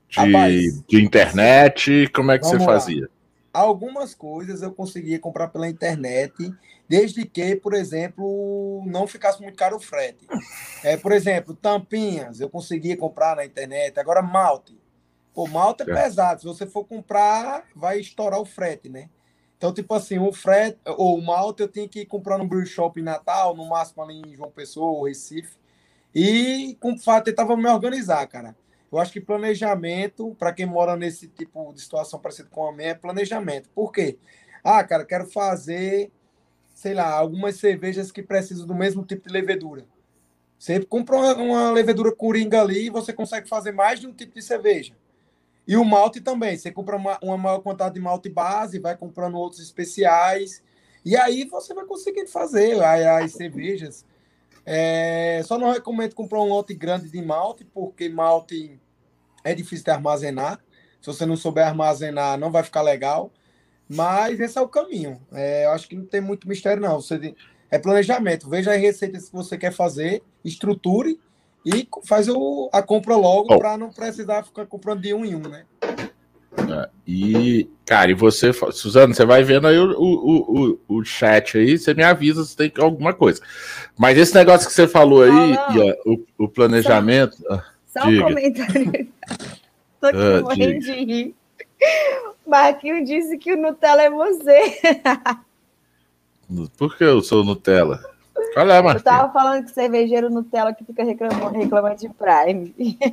de, 0.09 0.33
Rapaz, 0.33 0.85
de 0.89 1.03
internet? 1.03 2.09
Como 2.15 2.31
é 2.31 2.39
que 2.39 2.47
você 2.47 2.59
fazia? 2.59 3.03
Lá. 3.03 3.09
Algumas 3.53 4.15
coisas 4.15 4.63
eu 4.63 4.73
conseguia 4.73 5.19
comprar 5.19 5.49
pela 5.49 5.69
internet, 5.69 6.33
desde 6.87 7.25
que, 7.25 7.57
por 7.57 7.73
exemplo, 7.73 8.85
não 8.87 9.07
ficasse 9.07 9.41
muito 9.41 9.57
caro 9.57 9.77
o 9.77 9.81
frete. 9.81 10.27
É, 10.85 10.97
por 10.97 11.11
exemplo, 11.11 11.55
tampinhas 11.55 12.41
eu 12.41 12.51
conseguia 12.51 12.97
comprar 12.97 13.35
na 13.35 13.45
internet. 13.45 13.99
Agora, 13.99 14.21
malte. 14.21 14.79
Pô, 15.35 15.47
malte 15.47 15.83
é, 15.83 15.91
é 15.91 15.95
pesado. 15.95 16.41
Se 16.41 16.47
você 16.47 16.67
for 16.67 16.85
comprar, 16.85 17.65
vai 17.75 17.99
estourar 17.99 18.41
o 18.41 18.45
frete, 18.45 18.89
né? 18.89 19.09
Então, 19.57 19.73
tipo 19.73 19.95
assim, 19.95 20.19
o 20.19 20.33
frete 20.33 20.79
ou 20.85 21.19
o 21.19 21.23
malte 21.23 21.63
eu 21.63 21.69
tenho 21.69 21.89
que 21.89 22.05
comprar 22.05 22.37
no 22.37 22.47
brew 22.47 22.65
shop 22.67 23.01
em 23.01 23.05
Natal, 23.05 23.57
no 23.57 23.67
máximo 23.67 24.03
ali 24.03 24.21
em 24.21 24.35
João 24.35 24.51
Pessoa 24.51 24.91
ou 24.91 25.05
Recife. 25.05 25.57
E 26.15 26.77
com 26.81 26.97
fato, 26.99 27.25
tentava 27.27 27.57
me 27.57 27.69
organizar, 27.69 28.27
cara. 28.27 28.55
Eu 28.93 28.99
acho 28.99 29.13
que 29.13 29.21
planejamento, 29.21 30.35
para 30.39 30.53
quem 30.53 30.67
mora 30.67 30.97
nesse 30.97 31.27
tipo 31.27 31.73
de 31.73 31.81
situação 31.81 32.21
parecida 32.21 32.49
com 32.51 32.67
a 32.69 32.73
minha, 32.73 32.91
é 32.91 32.95
planejamento. 32.95 33.69
Por 33.75 33.91
quê? 33.91 34.19
Ah, 34.63 34.83
cara, 34.85 35.05
quero 35.05 35.27
fazer, 35.27 36.11
sei 36.75 36.95
lá, 36.95 37.11
algumas 37.11 37.57
cervejas 37.57 38.13
que 38.13 38.23
precisam 38.23 38.67
do 38.67 38.75
mesmo 38.75 39.05
tipo 39.05 39.27
de 39.27 39.33
levedura. 39.33 39.87
Você 40.59 40.83
compra 40.85 41.17
uma 41.35 41.71
levedura 41.71 42.15
coringa 42.15 42.61
ali 42.61 42.87
e 42.87 42.91
você 42.91 43.13
consegue 43.13 43.49
fazer 43.49 43.73
mais 43.73 44.01
de 44.01 44.07
um 44.07 44.13
tipo 44.13 44.35
de 44.35 44.43
cerveja. 44.43 44.95
E 45.67 45.77
o 45.77 45.85
malte 45.85 46.21
também. 46.21 46.57
Você 46.57 46.71
compra 46.71 46.97
uma, 46.97 47.19
uma 47.23 47.37
maior 47.37 47.59
quantidade 47.61 47.95
de 47.95 48.01
malte 48.01 48.29
base, 48.29 48.79
vai 48.79 48.97
comprando 48.97 49.37
outros 49.37 49.61
especiais. 49.61 50.63
E 51.05 51.17
aí 51.17 51.45
você 51.45 51.75
vai 51.75 51.85
conseguindo 51.85 52.29
fazer 52.29 52.83
as, 52.83 53.25
as 53.25 53.33
cervejas. 53.33 54.05
É, 54.65 55.43
só 55.45 55.59
não 55.59 55.73
recomendo 55.73 56.15
comprar 56.15 56.41
um 56.41 56.49
lote 56.49 56.75
grande 56.75 57.11
de 57.11 57.23
malte, 57.23 57.65
porque 57.65 58.09
malte 58.09 58.81
é 59.45 59.55
difícil 59.55 59.85
de 59.85 59.91
armazenar. 59.91 60.61
Se 61.01 61.07
você 61.07 61.25
não 61.25 61.37
souber 61.37 61.67
armazenar, 61.67 62.39
não 62.39 62.51
vai 62.51 62.63
ficar 62.63 62.83
legal. 62.83 63.33
Mas 63.89 64.41
esse 64.41 64.59
é 64.59 64.61
o 64.61 64.69
caminho. 64.69 65.21
É, 65.33 65.67
eu 65.67 65.71
acho 65.71 65.89
que 65.89 65.95
não 65.95 66.07
tem 66.07 66.21
muito 66.21 66.49
mistério, 66.49 66.83
não. 66.83 67.01
Você, 67.01 67.35
é 67.71 67.79
planejamento. 67.79 68.49
Veja 68.49 68.73
as 68.73 68.81
receitas 68.81 69.29
que 69.29 69.35
você 69.35 69.57
quer 69.57 69.73
fazer, 69.73 70.23
estruture 70.45 71.21
e 71.67 71.89
faz 72.05 72.29
o, 72.29 72.71
a 72.73 72.81
compra 72.81 73.17
logo 73.17 73.53
oh. 73.53 73.59
para 73.59 73.77
não 73.77 73.91
precisar 73.91 74.45
ficar 74.45 74.67
comprando 74.67 75.01
de 75.01 75.13
um 75.13 75.25
em 75.25 75.35
um, 75.35 75.41
né? 75.41 75.65
É, 76.57 76.89
e, 77.07 77.69
cara, 77.85 78.11
e 78.11 78.15
você, 78.15 78.53
Suzano, 78.73 79.13
você 79.13 79.27
vai 79.27 79.43
vendo 79.43 79.67
aí 79.67 79.77
o, 79.77 79.91
o, 79.91 80.79
o, 80.89 80.97
o, 80.97 81.05
chat 81.05 81.59
aí, 81.59 81.77
você 81.77 81.93
me 81.93 82.05
avisa 82.05 82.45
se 82.45 82.57
tem 82.57 82.73
alguma 82.79 83.13
coisa. 83.13 83.43
Mas 83.99 84.17
esse 84.17 84.35
negócio 84.35 84.69
que 84.69 84.75
você 84.75 84.87
falou 84.87 85.23
aí, 85.23 85.57
oh, 86.07 86.13
o, 86.13 86.45
o, 86.45 86.49
planejamento. 86.49 87.37
Só, 87.37 88.01
só 88.01 88.09
um 88.09 88.23
comentário. 88.23 89.09
Tô 90.01 90.07
aqui 90.07 90.17
uh, 90.17 90.43
morrendo 90.43 90.79
de 90.81 90.93
rir. 90.93 91.35
Marquinhos 92.47 93.09
disse 93.09 93.37
que 93.39 93.53
o 93.53 93.57
Nutella 93.57 94.03
é 94.03 94.11
você. 94.11 94.81
Por 96.79 96.97
que 96.97 97.03
eu 97.03 97.21
sou 97.23 97.45
Nutella? 97.45 98.16
Olha 98.57 98.65
lá, 98.65 98.83
Marquinhos. 98.83 99.05
Eu 99.05 99.13
tava 99.13 99.33
falando 99.35 99.65
que 99.65 99.71
cervejeiro 99.71 100.31
Nutella 100.31 100.73
que 100.73 100.83
fica 100.83 101.05
reclamando, 101.05 101.59
reclamando 101.59 101.97
de 101.97 102.09
Prime. 102.09 102.75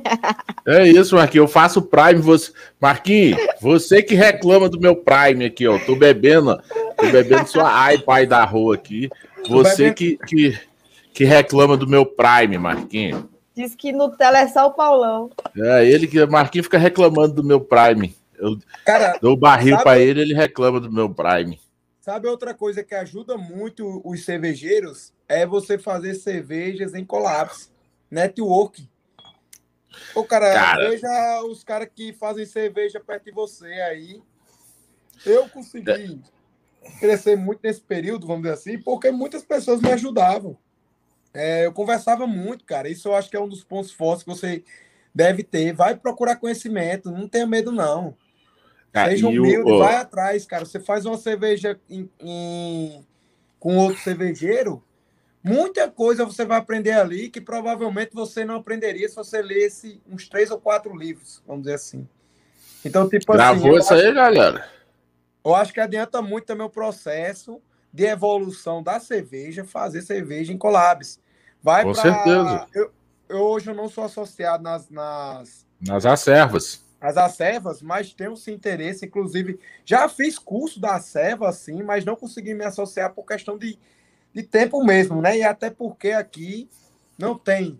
É 0.66 0.88
isso, 0.88 1.14
Marquinhos. 1.14 1.46
Eu 1.46 1.52
faço 1.52 1.82
Prime. 1.82 2.14
Você... 2.14 2.50
Marquinhos, 2.80 3.38
você 3.60 4.02
que 4.02 4.14
reclama 4.14 4.66
do 4.66 4.80
meu 4.80 4.96
Prime 4.96 5.44
aqui, 5.44 5.68
ó. 5.68 5.78
Tô 5.78 5.94
bebendo, 5.94 6.58
tô 6.96 7.06
bebendo 7.10 7.46
sua 7.46 7.70
ai, 7.70 7.98
pai 7.98 8.26
da 8.26 8.42
rua 8.46 8.74
aqui. 8.74 9.10
Você 9.46 9.92
que, 9.92 10.16
que, 10.26 10.58
que 11.12 11.24
reclama 11.24 11.76
do 11.76 11.86
meu 11.86 12.06
Prime, 12.06 12.56
Marquinhos. 12.56 13.24
Diz 13.54 13.74
que 13.74 13.92
Nutella 13.92 14.38
é 14.38 14.48
só 14.48 14.68
o 14.68 14.72
Paulão. 14.72 15.28
É, 15.54 15.86
ele 15.86 16.06
que. 16.06 16.24
Marquinhos 16.24 16.64
fica 16.64 16.78
reclamando 16.78 17.34
do 17.34 17.44
meu 17.44 17.60
Prime. 17.60 18.16
Eu 18.38 18.56
Cara, 18.86 19.18
dou 19.20 19.36
barril 19.36 19.76
para 19.82 19.98
ele, 19.98 20.22
ele 20.22 20.34
reclama 20.34 20.80
do 20.80 20.90
meu 20.90 21.10
Prime. 21.10 21.60
Sabe 22.04 22.28
outra 22.28 22.52
coisa 22.52 22.84
que 22.84 22.94
ajuda 22.94 23.38
muito 23.38 24.02
os 24.04 24.26
cervejeiros? 24.26 25.10
É 25.26 25.46
você 25.46 25.78
fazer 25.78 26.14
cervejas 26.14 26.92
em 26.92 27.02
colapso, 27.02 27.72
network. 28.10 28.86
Ô, 30.14 30.22
cara, 30.22 30.52
cara, 30.52 30.90
veja 30.90 31.42
os 31.44 31.64
caras 31.64 31.88
que 31.94 32.12
fazem 32.12 32.44
cerveja 32.44 33.00
perto 33.00 33.24
de 33.24 33.30
você 33.30 33.68
aí. 33.68 34.22
Eu 35.24 35.48
consegui 35.48 36.20
crescer 37.00 37.36
muito 37.36 37.60
nesse 37.62 37.80
período, 37.80 38.26
vamos 38.26 38.42
dizer 38.42 38.54
assim, 38.54 38.78
porque 38.78 39.10
muitas 39.10 39.42
pessoas 39.42 39.80
me 39.80 39.90
ajudavam. 39.90 40.58
É, 41.32 41.64
eu 41.64 41.72
conversava 41.72 42.26
muito, 42.26 42.66
cara. 42.66 42.86
Isso 42.86 43.08
eu 43.08 43.14
acho 43.14 43.30
que 43.30 43.36
é 43.38 43.40
um 43.40 43.48
dos 43.48 43.64
pontos 43.64 43.90
fortes 43.90 44.24
que 44.24 44.28
você 44.28 44.62
deve 45.14 45.42
ter. 45.42 45.72
Vai 45.72 45.96
procurar 45.96 46.36
conhecimento, 46.36 47.10
não 47.10 47.26
tenha 47.26 47.46
medo, 47.46 47.72
não. 47.72 48.14
Ah, 48.94 49.06
Seja 49.08 49.26
humilde, 49.26 49.72
o, 49.72 49.80
vai 49.80 49.96
atrás, 49.96 50.46
cara. 50.46 50.64
Você 50.64 50.78
faz 50.78 51.04
uma 51.04 51.18
cerveja 51.18 51.76
em, 51.90 52.08
em, 52.20 53.04
com 53.58 53.76
outro 53.76 54.00
cervejeiro, 54.00 54.80
muita 55.42 55.90
coisa 55.90 56.24
você 56.24 56.44
vai 56.44 56.58
aprender 56.58 56.92
ali 56.92 57.28
que 57.28 57.40
provavelmente 57.40 58.14
você 58.14 58.44
não 58.44 58.54
aprenderia 58.54 59.08
se 59.08 59.16
você 59.16 59.42
lesse 59.42 60.00
uns 60.08 60.28
três 60.28 60.48
ou 60.52 60.60
quatro 60.60 60.96
livros, 60.96 61.42
vamos 61.44 61.64
dizer 61.64 61.74
assim. 61.74 62.08
Então, 62.84 63.08
tipo 63.08 63.32
Gravou 63.32 63.76
assim. 63.76 63.80
isso 63.80 63.94
aí, 63.94 64.14
galera? 64.14 64.68
Eu 65.44 65.56
acho 65.56 65.72
que 65.72 65.80
adianta 65.80 66.22
muito 66.22 66.44
também 66.44 66.64
o 66.64 66.70
processo 66.70 67.60
de 67.92 68.04
evolução 68.04 68.80
da 68.80 69.00
cerveja, 69.00 69.64
fazer 69.64 70.02
cerveja 70.02 70.52
em 70.52 70.58
collabs. 70.58 71.18
Vai 71.60 71.82
Com 71.82 71.92
pra... 71.92 72.02
certeza. 72.02 72.66
Eu, 72.72 72.92
eu, 73.28 73.40
hoje 73.40 73.70
eu 73.70 73.74
não 73.74 73.88
sou 73.88 74.04
associado 74.04 74.62
nas. 74.62 74.88
Nas, 74.88 75.66
nas 75.80 76.06
acervas 76.06 76.83
as 77.04 77.18
acervas, 77.18 77.82
mas 77.82 78.14
tenho 78.14 78.32
esse 78.32 78.50
interesse. 78.50 79.04
Inclusive, 79.04 79.60
já 79.84 80.08
fiz 80.08 80.38
curso 80.38 80.80
da 80.80 80.94
acerva, 80.94 81.50
assim, 81.50 81.82
mas 81.82 82.02
não 82.02 82.16
consegui 82.16 82.54
me 82.54 82.64
associar 82.64 83.12
por 83.12 83.26
questão 83.26 83.58
de, 83.58 83.78
de 84.32 84.42
tempo 84.42 84.82
mesmo, 84.82 85.20
né? 85.20 85.36
E 85.36 85.42
até 85.42 85.68
porque 85.68 86.12
aqui 86.12 86.66
não 87.18 87.36
tem. 87.36 87.78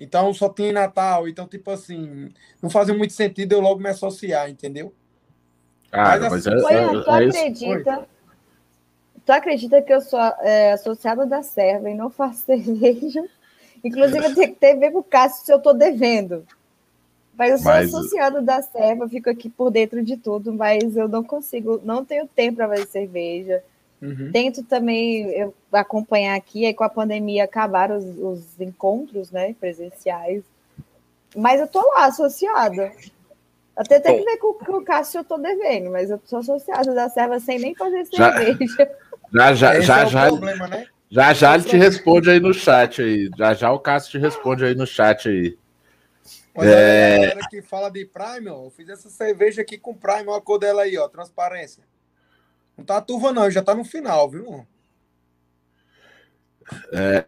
Então, 0.00 0.34
só 0.34 0.48
tinha 0.48 0.70
em 0.70 0.72
Natal. 0.72 1.28
Então, 1.28 1.46
tipo 1.46 1.70
assim, 1.70 2.30
não 2.60 2.68
fazia 2.68 2.92
muito 2.92 3.12
sentido 3.12 3.52
eu 3.52 3.60
logo 3.60 3.80
me 3.80 3.90
associar, 3.90 4.50
entendeu? 4.50 4.92
Ah, 5.92 6.18
mas, 6.18 6.48
assim, 6.48 6.50
mas 6.60 6.76
é, 6.76 6.82
é, 6.82 6.88
tu 6.88 7.10
é 7.10 7.26
acredita... 7.26 8.08
Tu 9.24 9.32
acredita 9.32 9.82
que 9.82 9.92
eu 9.92 10.00
sou 10.00 10.18
é, 10.18 10.72
associada 10.72 11.26
da 11.26 11.44
serva 11.44 11.88
e 11.88 11.94
não 11.94 12.10
faço 12.10 12.42
cerveja? 12.46 13.22
Inclusive, 13.84 14.26
eu 14.26 14.34
tenho 14.34 14.48
que 14.48 14.58
ter 14.58 14.74
ver 14.74 14.90
com 14.90 14.98
o 14.98 15.04
Cássio 15.04 15.46
se 15.46 15.52
eu 15.52 15.60
tô 15.60 15.72
devendo. 15.72 16.44
Mas 17.38 17.52
eu 17.52 17.58
sou 17.58 17.72
mas... 17.72 17.94
associado 17.94 18.42
da 18.42 18.60
serva, 18.60 19.08
fico 19.08 19.30
aqui 19.30 19.48
por 19.48 19.70
dentro 19.70 20.02
de 20.02 20.16
tudo, 20.16 20.52
mas 20.52 20.96
eu 20.96 21.06
não 21.06 21.22
consigo, 21.22 21.80
não 21.84 22.04
tenho 22.04 22.26
tempo 22.26 22.56
para 22.56 22.68
fazer 22.68 22.86
cerveja. 22.88 23.62
Uhum. 24.02 24.30
Tento 24.32 24.64
também 24.64 25.22
eu, 25.30 25.54
acompanhar 25.72 26.36
aqui, 26.36 26.66
aí 26.66 26.74
com 26.74 26.82
a 26.82 26.88
pandemia 26.88 27.44
acabaram 27.44 27.96
os, 27.96 28.04
os, 28.04 28.60
encontros 28.60 29.30
né, 29.30 29.54
presenciais. 29.58 30.42
Mas 31.36 31.60
eu 31.60 31.68
tô 31.68 31.80
lá 31.80 32.06
associada. 32.06 32.90
Até 33.76 34.00
tem 34.00 34.18
que 34.18 34.24
ver 34.24 34.38
com, 34.38 34.54
com 34.54 34.78
o 34.78 34.84
Cássio 34.84 35.20
eu 35.20 35.24
tô 35.24 35.38
devendo, 35.38 35.92
mas 35.92 36.10
eu 36.10 36.20
sou 36.24 36.40
associada 36.40 36.92
da 36.92 37.08
serva 37.08 37.38
sem 37.38 37.60
nem 37.60 37.72
fazer 37.76 38.04
cerveja. 38.10 38.90
Já, 39.32 39.54
já, 39.54 39.80
já, 39.80 40.04
já, 40.06 40.24
é 40.24 40.28
problema, 40.28 40.66
né? 40.66 40.86
já, 41.08 41.32
já 41.32 41.54
ele 41.54 41.64
te 41.64 41.76
responde 41.76 42.30
aí 42.30 42.40
no 42.40 42.52
chat 42.52 43.00
aí. 43.00 43.30
Já 43.38 43.54
já 43.54 43.70
o 43.70 43.78
Cássio 43.78 44.10
te 44.10 44.18
responde 44.18 44.64
aí 44.64 44.74
no 44.74 44.86
chat 44.86 45.28
aí. 45.28 45.56
Olha 46.54 46.70
é... 46.70 47.14
a 47.14 47.18
galera 47.18 47.48
que 47.48 47.62
fala 47.62 47.90
de 47.90 48.04
Prime, 48.04 48.48
ó, 48.48 48.64
eu 48.64 48.70
fiz 48.70 48.88
essa 48.88 49.08
cerveja 49.08 49.62
aqui 49.62 49.78
com 49.78 49.94
Prime, 49.94 50.28
olha 50.28 50.38
a 50.38 50.40
cor 50.40 50.58
dela 50.58 50.82
aí, 50.82 50.96
ó, 50.98 51.08
transparência. 51.08 51.84
Não 52.76 52.84
tá 52.84 53.00
turva 53.00 53.32
não, 53.32 53.50
já 53.50 53.62
tá 53.62 53.74
no 53.74 53.84
final, 53.84 54.30
viu? 54.30 54.66
É, 56.92 57.26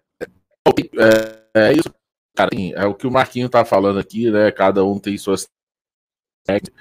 é, 0.99 1.41
é 1.55 1.73
isso, 1.73 1.93
cara. 2.37 2.51
Assim, 2.53 2.73
é 2.75 2.85
o 2.85 2.95
que 2.95 3.07
o 3.07 3.11
Marquinho 3.11 3.49
tá 3.49 3.65
falando 3.65 3.99
aqui, 3.99 4.31
né? 4.31 4.51
Cada 4.53 4.85
um 4.85 4.99
tem 4.99 5.17
suas 5.19 5.49
técnicas. 6.45 6.81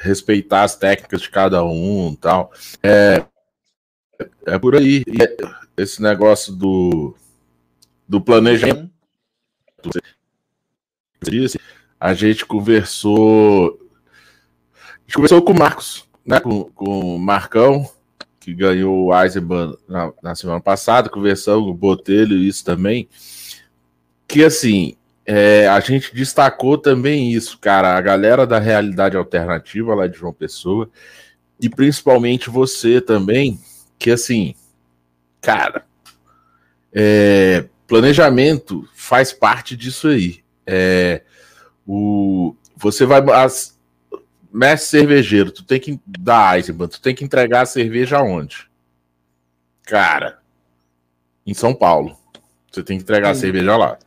Respeitar 0.00 0.62
as 0.62 0.76
técnicas 0.76 1.20
de 1.20 1.30
cada 1.30 1.62
um 1.64 2.14
tal. 2.14 2.52
É, 2.82 3.26
é 4.46 4.58
por 4.58 4.76
aí. 4.76 5.04
Esse 5.76 6.00
negócio 6.00 6.54
do, 6.54 7.14
do 8.08 8.20
planejamento 8.20 8.97
disse, 11.22 11.60
a 11.98 12.14
gente 12.14 12.44
conversou. 12.44 13.78
A 14.74 15.00
gente 15.06 15.14
conversou 15.14 15.42
com 15.42 15.52
o 15.52 15.58
Marcos, 15.58 16.08
né? 16.24 16.40
Com, 16.40 16.64
com 16.64 17.16
o 17.16 17.18
Marcão, 17.18 17.88
que 18.38 18.54
ganhou 18.54 19.06
o 19.06 19.22
Eisenbahn 19.22 19.74
na, 19.88 20.12
na 20.22 20.34
semana 20.34 20.60
passada, 20.60 21.08
conversamos 21.08 21.64
com 21.64 21.70
o 21.70 21.74
Botelho, 21.74 22.36
isso 22.36 22.64
também. 22.64 23.08
Que 24.26 24.44
assim, 24.44 24.96
é, 25.24 25.68
a 25.68 25.80
gente 25.80 26.14
destacou 26.14 26.78
também 26.78 27.32
isso, 27.32 27.58
cara, 27.58 27.96
a 27.96 28.00
galera 28.00 28.46
da 28.46 28.58
realidade 28.58 29.16
alternativa 29.16 29.94
lá 29.94 30.06
de 30.06 30.16
João 30.16 30.32
Pessoa, 30.32 30.90
e 31.60 31.68
principalmente 31.68 32.48
você 32.48 33.00
também, 33.00 33.60
que 33.98 34.10
assim, 34.10 34.54
cara, 35.40 35.84
é, 36.92 37.66
planejamento 37.88 38.88
faz 38.94 39.32
parte 39.32 39.76
disso 39.76 40.06
aí. 40.08 40.44
É, 40.64 41.22
o, 41.84 42.54
você 42.76 43.04
vai. 43.04 43.20
As, 43.32 43.76
mestre 44.52 45.00
cervejeiro, 45.00 45.50
tu 45.50 45.64
tem 45.64 45.80
que 45.80 45.98
dar 46.06 46.56
Eisenbahn, 46.56 46.88
tu 46.88 47.00
tem 47.00 47.14
que 47.14 47.24
entregar 47.24 47.62
a 47.62 47.66
cerveja 47.66 48.18
aonde? 48.18 48.68
Cara, 49.84 50.38
em 51.46 51.54
São 51.54 51.74
Paulo. 51.74 52.16
Você 52.70 52.82
tem 52.82 52.98
que 52.98 53.02
entregar 53.02 53.30
a 53.30 53.34
cerveja 53.34 53.76
lá. 53.76 53.98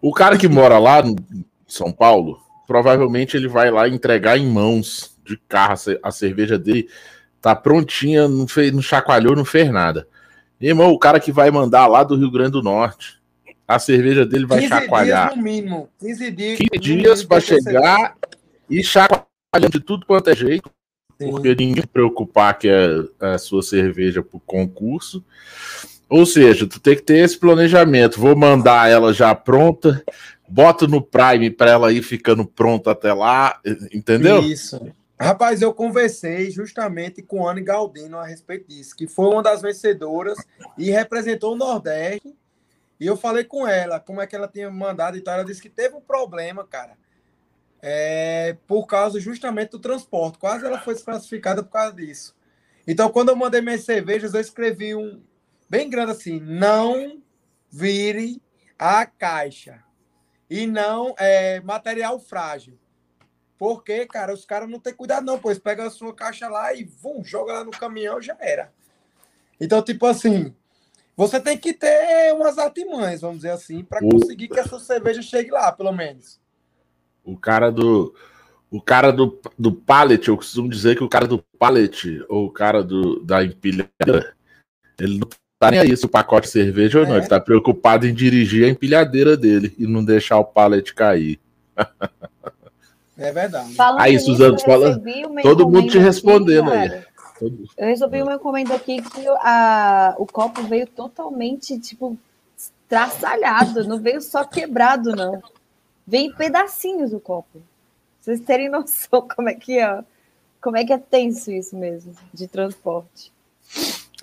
O 0.00 0.12
cara 0.12 0.38
que 0.38 0.48
mora 0.48 0.78
lá 0.78 1.00
em 1.00 1.44
São 1.68 1.92
Paulo, 1.92 2.40
provavelmente 2.66 3.36
ele 3.36 3.48
vai 3.48 3.70
lá 3.70 3.86
entregar 3.86 4.38
em 4.38 4.46
mãos 4.46 5.14
de 5.22 5.36
carro, 5.36 5.74
a 6.02 6.10
cerveja 6.10 6.58
dele 6.58 6.88
tá 7.40 7.54
prontinha, 7.54 8.26
não, 8.26 8.48
fez, 8.48 8.72
não 8.72 8.80
chacoalhou, 8.80 9.36
não 9.36 9.44
fez 9.44 9.70
nada. 9.70 10.08
Meu 10.60 10.70
irmão, 10.70 10.90
o 10.90 10.98
cara 10.98 11.20
que 11.20 11.30
vai 11.30 11.50
mandar 11.50 11.86
lá 11.86 12.02
do 12.02 12.16
Rio 12.16 12.30
Grande 12.30 12.52
do 12.52 12.62
Norte, 12.62 13.20
a 13.68 13.78
cerveja 13.78 14.24
dele 14.24 14.46
vai 14.46 14.60
15 14.60 14.68
chacoalhar. 14.68 15.26
Dias 15.28 15.36
no 15.36 15.42
mínimo. 15.42 15.88
15 16.00 16.30
dias. 16.30 16.58
15 16.58 16.96
dias 16.96 17.24
para 17.24 17.40
chegar 17.40 18.16
e 18.70 18.82
chacoalhando 18.82 19.70
de 19.70 19.80
tudo 19.80 20.06
quanto 20.06 20.30
é 20.30 20.36
jeito. 20.36 20.70
Sim. 21.20 21.30
Porque 21.30 21.54
ninguém 21.54 21.84
preocupar 21.86 22.58
que 22.58 22.68
é 22.68 23.04
a 23.20 23.38
sua 23.38 23.62
cerveja 23.62 24.22
para 24.22 24.36
o 24.36 24.40
concurso. 24.40 25.24
Ou 26.08 26.24
seja, 26.24 26.66
tu 26.66 26.78
tem 26.78 26.94
que 26.94 27.02
ter 27.02 27.18
esse 27.18 27.38
planejamento. 27.38 28.20
Vou 28.20 28.36
mandar 28.36 28.88
ela 28.88 29.12
já 29.12 29.34
pronta, 29.34 30.04
boto 30.48 30.86
no 30.86 31.02
Prime 31.02 31.50
para 31.50 31.70
ela 31.70 31.92
ir 31.92 32.02
ficando 32.02 32.44
pronta 32.44 32.92
até 32.92 33.12
lá, 33.12 33.58
entendeu? 33.92 34.40
Isso. 34.42 34.80
Rapaz, 35.18 35.62
eu 35.62 35.72
conversei 35.72 36.50
justamente 36.50 37.22
com 37.22 37.48
Anne 37.48 37.62
Galdino 37.62 38.18
a 38.18 38.26
respeito 38.26 38.68
disso, 38.68 38.94
que 38.94 39.06
foi 39.06 39.26
uma 39.26 39.42
das 39.42 39.62
vencedoras 39.62 40.36
e 40.76 40.90
representou 40.90 41.54
o 41.54 41.56
Nordeste. 41.56 42.36
E 43.00 43.06
eu 43.06 43.16
falei 43.16 43.44
com 43.44 43.66
ela 43.66 43.98
como 43.98 44.20
é 44.20 44.26
que 44.26 44.36
ela 44.36 44.46
tinha 44.46 44.70
mandado 44.70 45.16
e 45.16 45.22
tal. 45.22 45.34
Ela 45.34 45.44
disse 45.44 45.62
que 45.62 45.70
teve 45.70 45.94
um 45.94 46.02
problema, 46.02 46.66
cara, 46.66 46.98
é, 47.80 48.58
por 48.66 48.86
causa 48.86 49.18
justamente 49.18 49.70
do 49.70 49.78
transporte. 49.78 50.38
Quase 50.38 50.66
ela 50.66 50.80
foi 50.80 50.92
desclassificada 50.92 51.62
por 51.62 51.70
causa 51.70 51.96
disso. 51.96 52.36
Então, 52.86 53.10
quando 53.10 53.30
eu 53.30 53.36
mandei 53.36 53.62
minhas 53.62 53.84
cervejas, 53.84 54.34
eu 54.34 54.40
escrevi 54.40 54.94
um 54.94 55.22
bem 55.68 55.88
grande 55.88 56.12
assim: 56.12 56.38
não 56.40 57.22
vire 57.70 58.40
a 58.78 59.06
caixa 59.06 59.82
e 60.48 60.66
não 60.66 61.14
é 61.18 61.60
material 61.60 62.20
frágil. 62.20 62.78
Porque, 63.58 64.04
cara, 64.06 64.34
os 64.34 64.44
caras 64.44 64.68
não 64.68 64.78
têm 64.78 64.92
cuidado, 64.92 65.24
não, 65.24 65.38
pois 65.38 65.58
pega 65.58 65.86
a 65.86 65.90
sua 65.90 66.14
caixa 66.14 66.48
lá 66.48 66.74
e 66.74 66.84
vum, 66.84 67.24
joga 67.24 67.54
lá 67.54 67.64
no 67.64 67.70
caminhão, 67.70 68.20
já 68.20 68.36
era. 68.38 68.72
Então, 69.58 69.82
tipo 69.82 70.04
assim, 70.04 70.54
você 71.16 71.40
tem 71.40 71.56
que 71.56 71.72
ter 71.72 72.34
umas 72.34 72.58
artimanhas, 72.58 73.22
vamos 73.22 73.38
dizer 73.38 73.50
assim, 73.50 73.82
para 73.82 74.00
conseguir 74.00 74.48
que 74.48 74.60
essa 74.60 74.78
cerveja 74.78 75.22
chegue 75.22 75.50
lá, 75.50 75.72
pelo 75.72 75.92
menos. 75.92 76.38
O 77.24 77.36
cara 77.36 77.70
do. 77.70 78.14
O 78.68 78.82
cara 78.82 79.12
do, 79.12 79.40
do 79.56 79.72
pallet, 79.72 80.28
eu 80.28 80.36
costumo 80.36 80.68
dizer 80.68 80.96
que 80.96 81.04
o 81.04 81.08
cara 81.08 81.26
do 81.26 81.42
pallet, 81.58 82.22
ou 82.28 82.46
o 82.46 82.50
cara 82.50 82.82
do, 82.82 83.20
da 83.20 83.42
empilhadeira, 83.42 84.34
ele 84.98 85.18
não 85.18 85.28
tá 85.58 85.70
nem 85.70 85.80
aí 85.80 85.96
se 85.96 86.04
o 86.04 86.08
pacote 86.08 86.46
de 86.46 86.52
cerveja 86.52 86.98
é. 86.98 87.02
ou 87.02 87.08
não. 87.08 87.14
É. 87.14 87.18
Ele 87.18 87.28
tá 87.28 87.40
preocupado 87.40 88.06
em 88.06 88.12
dirigir 88.12 88.66
a 88.66 88.68
empilhadeira 88.68 89.36
dele 89.36 89.74
e 89.78 89.86
não 89.86 90.04
deixar 90.04 90.38
o 90.38 90.44
pallet 90.44 90.92
cair. 90.92 91.40
É 93.18 93.32
verdade. 93.32 93.74
Falando 93.74 94.00
aí, 94.00 94.18
Suzano, 94.18 94.58
fala. 94.60 95.00
Todo 95.42 95.68
mundo 95.68 95.90
te 95.90 95.98
respondendo 95.98 96.70
aqui, 96.70 96.94
aí. 96.94 97.04
Eu 97.76 97.86
resolvi 97.86 98.22
uma 98.22 98.34
encomenda 98.34 98.74
aqui 98.74 99.02
que 99.02 99.26
a, 99.40 100.14
o 100.18 100.26
copo 100.26 100.62
veio 100.62 100.86
totalmente, 100.86 101.78
tipo, 101.78 102.16
traçalhado, 102.88 103.86
não 103.86 103.98
veio 103.98 104.20
só 104.20 104.44
quebrado, 104.44 105.14
não. 105.14 105.42
Veio 106.06 106.30
em 106.30 106.34
pedacinhos 106.34 107.12
o 107.12 107.20
copo. 107.20 107.60
Vocês 108.20 108.40
terem 108.40 108.68
noção 108.70 109.26
como 109.34 109.48
é 109.48 109.54
que 109.54 109.78
é, 109.78 110.02
como 110.60 110.76
é 110.76 110.84
que 110.84 110.92
é 110.92 110.98
tenso 110.98 111.50
isso 111.50 111.76
mesmo, 111.76 112.14
de 112.32 112.46
transporte. 112.46 113.32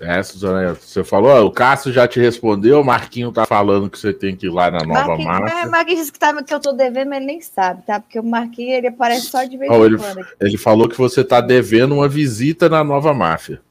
É, 0.00 0.20
Suzana, 0.24 0.74
você 0.74 1.04
falou, 1.04 1.46
o 1.46 1.52
Cássio 1.52 1.92
já 1.92 2.08
te 2.08 2.18
respondeu, 2.18 2.80
o 2.80 2.84
Marquinho 2.84 3.30
tá 3.30 3.46
falando 3.46 3.88
que 3.88 3.96
você 3.96 4.12
tem 4.12 4.34
que 4.34 4.46
ir 4.46 4.50
lá 4.50 4.68
na 4.68 4.80
nova 4.80 5.06
Marquinho, 5.06 5.28
marca. 5.28 5.60
É, 5.60 5.66
Marquinhos 5.66 6.00
disse 6.00 6.12
que, 6.12 6.18
tá, 6.18 6.42
que 6.42 6.52
eu 6.52 6.58
tô 6.58 6.72
devendo, 6.72 7.10
mas 7.10 7.18
ele 7.18 7.26
nem 7.26 7.40
sabe, 7.40 7.82
tá? 7.82 8.00
Porque 8.00 8.18
o 8.18 8.24
Marquinhos, 8.24 8.78
ele 8.78 8.88
aparece 8.88 9.26
só 9.26 9.44
de 9.44 9.56
vez 9.56 9.70
em 9.70 9.82
ele, 9.82 9.96
quando. 9.96 10.26
Ele 10.40 10.58
falou 10.58 10.88
que 10.88 10.98
você 10.98 11.22
tá 11.22 11.40
devendo 11.40 11.94
uma 11.94 12.08
visita 12.08 12.68
na 12.68 12.82
nova 12.82 13.14
máfia. 13.14 13.62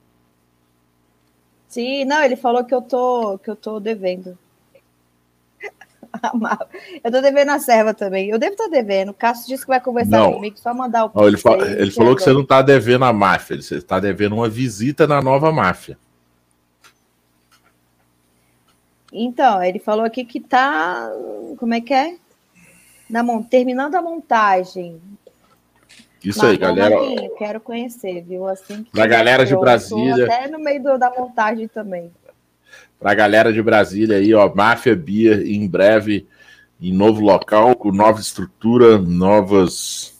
Sim, 1.67 2.05
não, 2.05 2.24
ele 2.24 2.38
falou 2.38 2.63
que 2.63 2.74
eu 2.74 2.82
tô, 2.82 3.38
que 3.39 3.49
eu 3.49 3.55
tô 3.55 3.82
devendo. 3.82 4.38
eu 7.03 7.11
tô 7.11 7.19
devendo 7.19 7.49
a 7.49 7.59
serva 7.59 7.93
também. 7.93 8.30
Eu 8.30 8.39
devo 8.39 8.53
estar 8.53 8.65
tá 8.65 8.69
devendo. 8.69 9.09
O 9.09 9.13
Cássio 9.13 9.47
disse 9.47 9.63
que 9.63 9.69
vai 9.69 9.82
conversar 9.82 10.19
não. 10.19 10.34
comigo, 10.34 10.57
só 10.57 10.74
mandar 10.74 11.05
o. 11.05 11.11
Não, 11.13 11.28
ele, 11.28 11.36
fa 11.36 11.51
ele 11.57 11.91
falou 11.91 12.15
que 12.15 12.24
você 12.24 12.32
não 12.32 12.45
tá 12.45 12.61
devendo 12.61 13.03
a 13.03 13.11
máfia, 13.11 13.61
você 13.61 13.82
tá 13.82 13.99
devendo 13.99 14.36
uma 14.36 14.47
visita 14.47 15.05
na 15.05 15.21
nova 15.21 15.51
máfia. 15.51 15.97
Então, 19.14 19.64
ele 19.64 19.80
falou 19.80 20.03
aqui 20.03 20.26
que 20.26 20.39
tá. 20.39 21.09
Como 21.57 21.74
é 21.74 21.80
que 21.80 21.93
é? 21.93 22.16
Na, 23.09 23.24
terminando 23.43 23.95
a 23.95 24.01
montagem. 24.01 24.99
Isso 26.24 26.43
aí, 26.45 26.57
galera. 26.57 26.95
quero 27.38 27.59
conhecer, 27.59 28.24
viu? 28.24 28.47
Assim 28.47 28.84
Pra 28.86 29.05
galera 29.05 29.45
de 29.45 29.55
Brasília. 29.55 30.26
Até 30.26 30.47
no 30.47 30.57
meio 30.57 30.82
do, 30.82 30.97
da 30.97 31.11
montagem 31.11 31.68
também. 31.68 32.11
Pra 32.99 33.14
galera 33.14 33.51
de 33.51 33.61
Brasília 33.61 34.18
aí, 34.18 34.34
ó, 34.34 34.51
Máfia 34.55 34.95
Bia 34.95 35.36
em 35.45 35.68
breve 35.68 36.26
em 36.82 36.93
novo 36.93 37.22
local, 37.22 37.76
com 37.76 37.91
nova 37.91 38.20
estrutura, 38.20 38.97
novas 38.97 40.14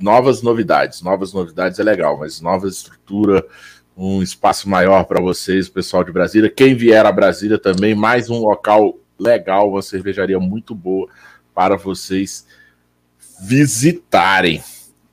novas 0.00 0.42
novidades. 0.42 1.02
Novas 1.02 1.32
novidades 1.32 1.78
é 1.78 1.82
legal, 1.82 2.18
mas 2.18 2.40
nova 2.40 2.68
estrutura, 2.68 3.44
um 3.96 4.22
espaço 4.22 4.68
maior 4.68 5.04
para 5.04 5.20
vocês, 5.20 5.68
pessoal 5.68 6.04
de 6.04 6.12
Brasília. 6.12 6.50
Quem 6.50 6.74
vier 6.74 7.06
a 7.06 7.10
Brasília 7.10 7.58
também, 7.58 7.94
mais 7.94 8.28
um 8.28 8.40
local 8.40 8.94
legal, 9.18 9.70
uma 9.70 9.80
cervejaria 9.80 10.38
muito 10.38 10.74
boa 10.74 11.08
para 11.54 11.76
vocês 11.76 12.46
visitarem. 13.40 14.62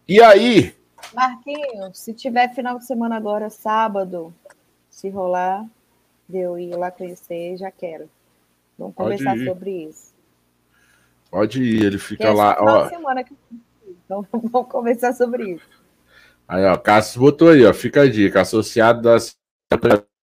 E 0.05 0.21
aí? 0.21 0.75
Marquinhos, 1.13 1.97
se 1.97 2.13
tiver 2.13 2.53
final 2.53 2.77
de 2.77 2.85
semana 2.85 3.15
agora, 3.15 3.49
sábado, 3.49 4.33
se 4.89 5.09
rolar, 5.09 5.65
de 6.27 6.39
eu 6.39 6.59
ir 6.59 6.75
lá 6.75 6.91
conhecer, 6.91 7.55
já 7.57 7.71
quero. 7.71 8.09
Vamos 8.77 8.95
conversar 8.95 9.37
sobre 9.37 9.85
isso. 9.85 10.11
Pode 11.31 11.63
ir, 11.63 11.83
ele 11.85 11.97
fica 11.97 12.33
lá. 12.33 12.57
Ó. 12.59 12.89
Semana 12.89 13.23
que... 13.23 13.33
Então 13.87 14.27
vamos 14.31 14.67
conversar 14.67 15.13
sobre 15.13 15.53
isso. 15.53 15.82
Aí, 16.47 16.65
ó, 16.65 16.77
Cássio 16.77 17.21
botou 17.21 17.49
aí, 17.49 17.65
ó, 17.65 17.73
fica 17.73 18.01
a 18.01 18.09
dica, 18.09 18.41
associado 18.41 19.01
das 19.01 19.35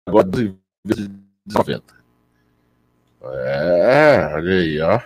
agora 0.06 0.28
90. 1.46 2.00
É, 3.22 4.30
olha 4.34 4.52
aí, 4.54 4.80
ó. 4.80 5.00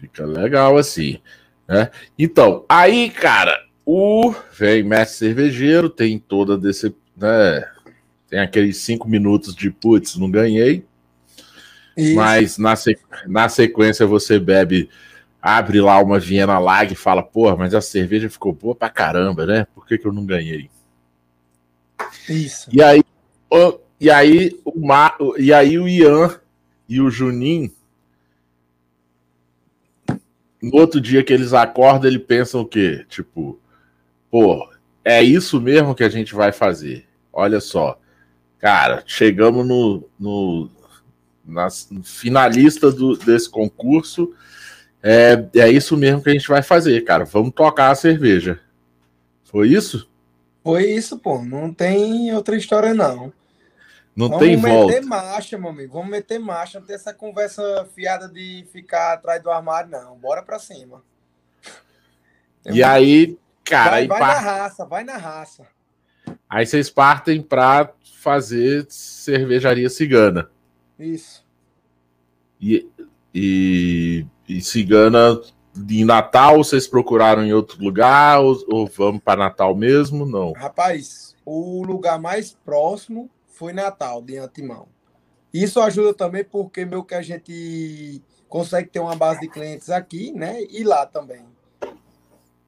Fica 0.00 0.24
legal 0.24 0.76
assim, 0.76 1.20
né? 1.68 1.90
Então, 2.18 2.64
aí, 2.68 3.10
cara, 3.10 3.56
o 3.84 4.34
vem 4.52 4.82
mestre 4.82 5.18
cervejeiro, 5.18 5.88
tem 5.88 6.18
toda 6.18 6.58
desse, 6.58 6.94
né? 7.16 7.68
Tem 8.28 8.40
aqueles 8.40 8.78
cinco 8.78 9.08
minutos 9.08 9.54
de 9.54 9.70
putz, 9.70 10.16
não 10.16 10.30
ganhei. 10.30 10.84
Isso. 11.96 12.16
Mas 12.16 12.58
na, 12.58 12.74
na 13.26 13.48
sequência 13.48 14.06
você 14.06 14.38
bebe 14.38 14.88
abre 15.42 15.80
lá 15.80 16.00
uma 16.00 16.20
Viena 16.20 16.60
Lag 16.60 16.92
e 16.92 16.96
fala, 16.96 17.22
porra, 17.22 17.56
mas 17.56 17.74
a 17.74 17.80
cerveja 17.80 18.30
ficou 18.30 18.52
boa 18.52 18.76
pra 18.76 18.88
caramba, 18.88 19.44
né? 19.44 19.66
Por 19.74 19.84
que, 19.84 19.98
que 19.98 20.06
eu 20.06 20.12
não 20.12 20.24
ganhei? 20.24 20.70
Isso. 22.28 22.70
E 22.72 22.80
aí, 22.80 23.02
o, 23.50 23.78
e 24.00 24.08
aí 24.08 24.60
o 24.64 24.78
Ma, 24.78 25.12
e 25.36 25.52
aí 25.52 25.76
o 25.78 25.88
Ian 25.88 26.38
e 26.88 27.00
o 27.00 27.10
Juninho 27.10 27.72
no 30.62 30.76
outro 30.76 31.00
dia 31.00 31.24
que 31.24 31.32
eles 31.32 31.52
acordam, 31.52 32.08
eles 32.08 32.22
pensam 32.24 32.60
o 32.60 32.66
quê? 32.66 33.04
Tipo, 33.08 33.58
pô, 34.30 34.70
é 35.04 35.20
isso 35.20 35.60
mesmo 35.60 35.94
que 35.94 36.04
a 36.04 36.08
gente 36.08 36.34
vai 36.34 36.52
fazer. 36.52 37.04
Olha 37.32 37.60
só, 37.60 37.98
cara, 38.60 39.02
chegamos 39.04 39.66
no, 39.66 40.08
no 40.18 40.70
na 41.44 41.66
finalista 42.04 42.92
do, 42.92 43.16
desse 43.16 43.50
concurso 43.50 44.32
é, 45.02 45.44
é 45.54 45.68
isso 45.68 45.96
mesmo 45.96 46.22
que 46.22 46.30
a 46.30 46.32
gente 46.32 46.48
vai 46.48 46.62
fazer, 46.62 47.00
cara. 47.02 47.24
Vamos 47.24 47.52
tocar 47.52 47.90
a 47.90 47.94
cerveja. 47.94 48.60
Foi 49.44 49.68
isso? 49.68 50.08
Foi 50.62 50.84
isso, 50.84 51.18
pô. 51.18 51.42
Não 51.42 51.74
tem 51.74 52.32
outra 52.34 52.56
história, 52.56 52.94
não. 52.94 53.32
Não 54.14 54.28
Vamos 54.28 54.38
tem 54.38 54.56
volta. 54.56 54.70
Vamos 54.70 54.94
meter 54.94 55.06
marcha, 55.06 55.58
meu 55.58 55.70
amigo. 55.70 55.92
Vamos 55.94 56.10
meter 56.10 56.38
marcha. 56.38 56.78
Não 56.78 56.86
tem 56.86 56.94
essa 56.94 57.12
conversa 57.12 57.88
fiada 57.94 58.28
de 58.28 58.64
ficar 58.70 59.14
atrás 59.14 59.42
do 59.42 59.50
armário, 59.50 59.90
não. 59.90 60.16
Bora 60.16 60.42
pra 60.42 60.58
cima. 60.58 61.02
E 62.70 62.82
aí, 62.82 63.36
cara. 63.64 63.90
Vai, 63.90 64.00
aí 64.02 64.06
vai 64.06 64.20
na 64.20 64.38
raça, 64.38 64.84
vai 64.84 65.04
na 65.04 65.16
raça. 65.16 65.66
Aí 66.48 66.64
vocês 66.64 66.88
partem 66.88 67.42
pra 67.42 67.92
fazer 68.20 68.86
cervejaria 68.88 69.88
cigana. 69.88 70.50
Isso. 70.98 71.44
E, 72.60 72.88
e 73.34 74.26
e 74.48 74.60
Cigana 74.60 75.40
em 75.88 76.04
Natal, 76.04 76.58
vocês 76.58 76.86
procuraram 76.86 77.44
em 77.44 77.52
outro 77.52 77.82
lugar 77.82 78.40
ou, 78.40 78.62
ou 78.68 78.86
vamos 78.86 79.22
para 79.22 79.44
Natal 79.44 79.74
mesmo? 79.74 80.26
Não. 80.26 80.52
Rapaz, 80.52 81.34
o 81.44 81.82
lugar 81.84 82.20
mais 82.20 82.52
próximo 82.52 83.30
foi 83.46 83.72
Natal, 83.72 84.20
de 84.20 84.36
antemão. 84.36 84.86
Isso 85.52 85.80
ajuda 85.80 86.12
também 86.12 86.44
porque 86.44 86.84
meio 86.84 87.04
que 87.04 87.14
a 87.14 87.22
gente 87.22 88.22
consegue 88.48 88.88
ter 88.88 89.00
uma 89.00 89.16
base 89.16 89.40
de 89.40 89.48
clientes 89.48 89.88
aqui, 89.88 90.32
né? 90.32 90.62
E 90.70 90.84
lá 90.84 91.06
também. 91.06 91.44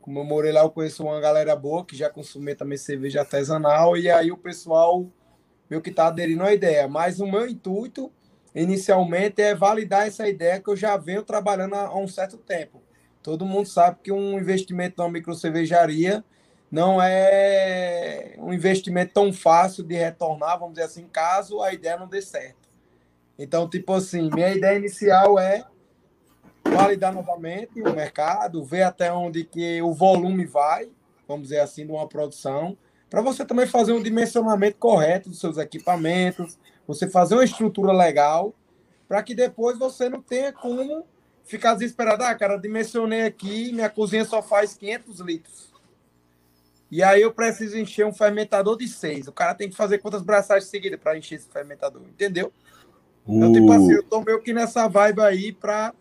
Como 0.01 0.21
eu 0.21 0.25
morei 0.25 0.53
lá, 0.53 0.63
eu 0.63 0.71
conheço 0.71 1.03
uma 1.03 1.21
galera 1.21 1.57
boa 1.57 1.85
que 1.85 1.97
já 1.97 2.11
consumia 2.11 2.55
também 2.55 2.77
cerveja 2.77 3.21
artesanal, 3.21 3.97
e 3.97 4.11
aí 4.11 4.31
o 4.31 4.37
pessoal 4.37 5.07
meio 5.69 5.81
que 5.81 5.89
está 5.91 6.09
aderindo 6.09 6.43
à 6.43 6.53
ideia. 6.53 6.87
Mas 6.87 7.21
o 7.21 7.27
meu 7.27 7.47
intuito, 7.47 8.13
inicialmente, 8.55 9.43
é 9.43 9.55
validar 9.55 10.07
essa 10.07 10.29
ideia 10.29 10.61
que 10.61 10.69
eu 10.69 10.77
já 10.77 10.97
venho 10.97 11.23
trabalhando 11.23 11.75
há 11.75 11.99
um 11.99 12.07
certo 12.07 12.37
tempo. 12.37 12.83
Todo 13.23 13.47
mundo 13.47 13.67
sabe 13.67 13.99
que 14.03 14.13
um 14.13 14.39
investimento 14.39 14.97
numa 14.99 15.11
microcervejaria 15.11 16.23
não 16.71 17.01
é 17.01 18.35
um 18.39 18.53
investimento 18.53 19.15
tão 19.15 19.33
fácil 19.33 19.85
de 19.85 19.95
retornar, 19.95 20.59
vamos 20.59 20.75
dizer 20.75 20.87
assim, 20.87 21.07
caso 21.07 21.63
a 21.63 21.73
ideia 21.73 21.97
não 21.97 22.09
dê 22.09 22.21
certo. 22.21 22.69
Então, 23.39 23.69
tipo 23.69 23.93
assim, 23.93 24.31
minha 24.33 24.51
ideia 24.51 24.77
inicial 24.77 25.39
é 25.39 25.65
validar 26.65 27.13
novamente 27.13 27.81
o 27.81 27.95
mercado, 27.95 28.65
ver 28.65 28.83
até 28.83 29.13
onde 29.13 29.45
que 29.45 29.81
o 29.83 29.93
volume 29.93 30.45
vai, 30.45 30.89
vamos 31.27 31.45
dizer 31.45 31.61
assim, 31.61 31.87
de 31.87 31.93
uma 31.93 32.09
produção, 32.09 32.77
para 33.09 33.23
você 33.23 33.45
também 33.45 33.67
fazer 33.67 33.93
um 33.93 34.03
dimensionamento 34.03 34.77
correto 34.77 35.29
dos 35.29 35.39
seus 35.39 35.57
equipamentos, 35.57 36.59
você 36.87 37.09
fazer 37.09 37.35
uma 37.35 37.45
estrutura 37.45 37.93
legal, 37.93 38.55
para 39.09 39.23
que 39.23 39.35
depois 39.35 39.79
você 39.79 40.09
não 40.09 40.21
tenha 40.21 40.53
como 40.53 41.07
ficar 41.45 41.75
desesperado. 41.75 42.25
Ah, 42.25 42.35
cara, 42.35 42.57
dimensionei 42.57 43.23
aqui, 43.23 43.73
minha 43.73 43.91
cozinha 43.91 44.25
só 44.25 44.43
faz 44.43 44.75
500 44.75 45.21
litros. 45.21 45.75
E 46.91 47.03
aí 47.03 47.23
eu 47.23 47.33
preciso 47.33 47.77
encher 47.77 48.07
um 48.07 48.13
fermentador 48.13 48.77
de 48.79 48.87
seis. 48.87 49.27
O 49.27 49.33
cara 49.33 49.55
tem 49.55 49.69
que 49.69 49.75
fazer 49.75 49.99
quantas 49.99 50.23
braçagens 50.23 50.71
seguidas 50.71 51.01
para 51.01 51.19
encher 51.19 51.37
esse 51.37 51.49
fermentador, 51.49 52.03
entendeu? 52.03 52.53
Uh. 53.27 53.37
Então, 53.37 53.53
tipo 53.53 53.73
assim, 53.73 53.93
eu 53.93 54.03
tô 54.05 54.21
meio 54.21 54.41
que 54.41 54.53
nessa 54.53 54.87
vibe 54.87 55.21
aí 55.21 55.53
para 55.53 55.93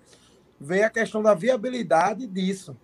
ver 0.60 0.84
a 0.84 0.90
questão 0.90 1.24
da 1.24 1.34
viabilidade 1.34 2.28
disso. 2.28 2.78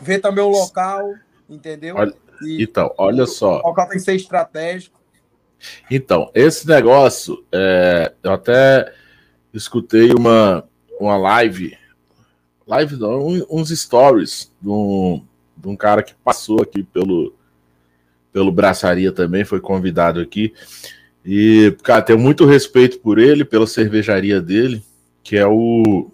Ver 0.00 0.20
também 0.20 0.42
o 0.42 0.48
local, 0.48 1.14
entendeu? 1.48 1.96
Olha, 1.96 2.14
e, 2.40 2.62
então, 2.62 2.92
olha 2.96 3.26
só. 3.26 3.60
O 3.60 3.68
local 3.68 3.88
tem 3.88 3.98
que 3.98 4.04
ser 4.04 4.14
estratégico. 4.14 4.98
Então, 5.90 6.30
esse 6.34 6.66
negócio, 6.66 7.44
é, 7.52 8.12
eu 8.22 8.32
até 8.32 8.92
escutei 9.52 10.12
uma, 10.12 10.64
uma 10.98 11.16
live, 11.16 11.76
live 12.66 12.96
não, 12.96 13.26
uns 13.50 13.70
stories 13.70 14.52
de 14.60 14.68
um, 14.68 15.24
de 15.56 15.68
um 15.68 15.76
cara 15.76 16.02
que 16.02 16.14
passou 16.24 16.62
aqui 16.62 16.82
pelo, 16.82 17.34
pelo 18.32 18.52
Braçaria 18.52 19.12
também, 19.12 19.44
foi 19.44 19.60
convidado 19.60 20.20
aqui. 20.20 20.52
E, 21.24 21.76
cara, 21.82 22.02
tenho 22.02 22.18
muito 22.18 22.44
respeito 22.44 22.98
por 22.98 23.18
ele, 23.18 23.44
pela 23.44 23.66
cervejaria 23.66 24.40
dele, 24.40 24.82
que 25.22 25.36
é 25.36 25.46
o 25.46 26.10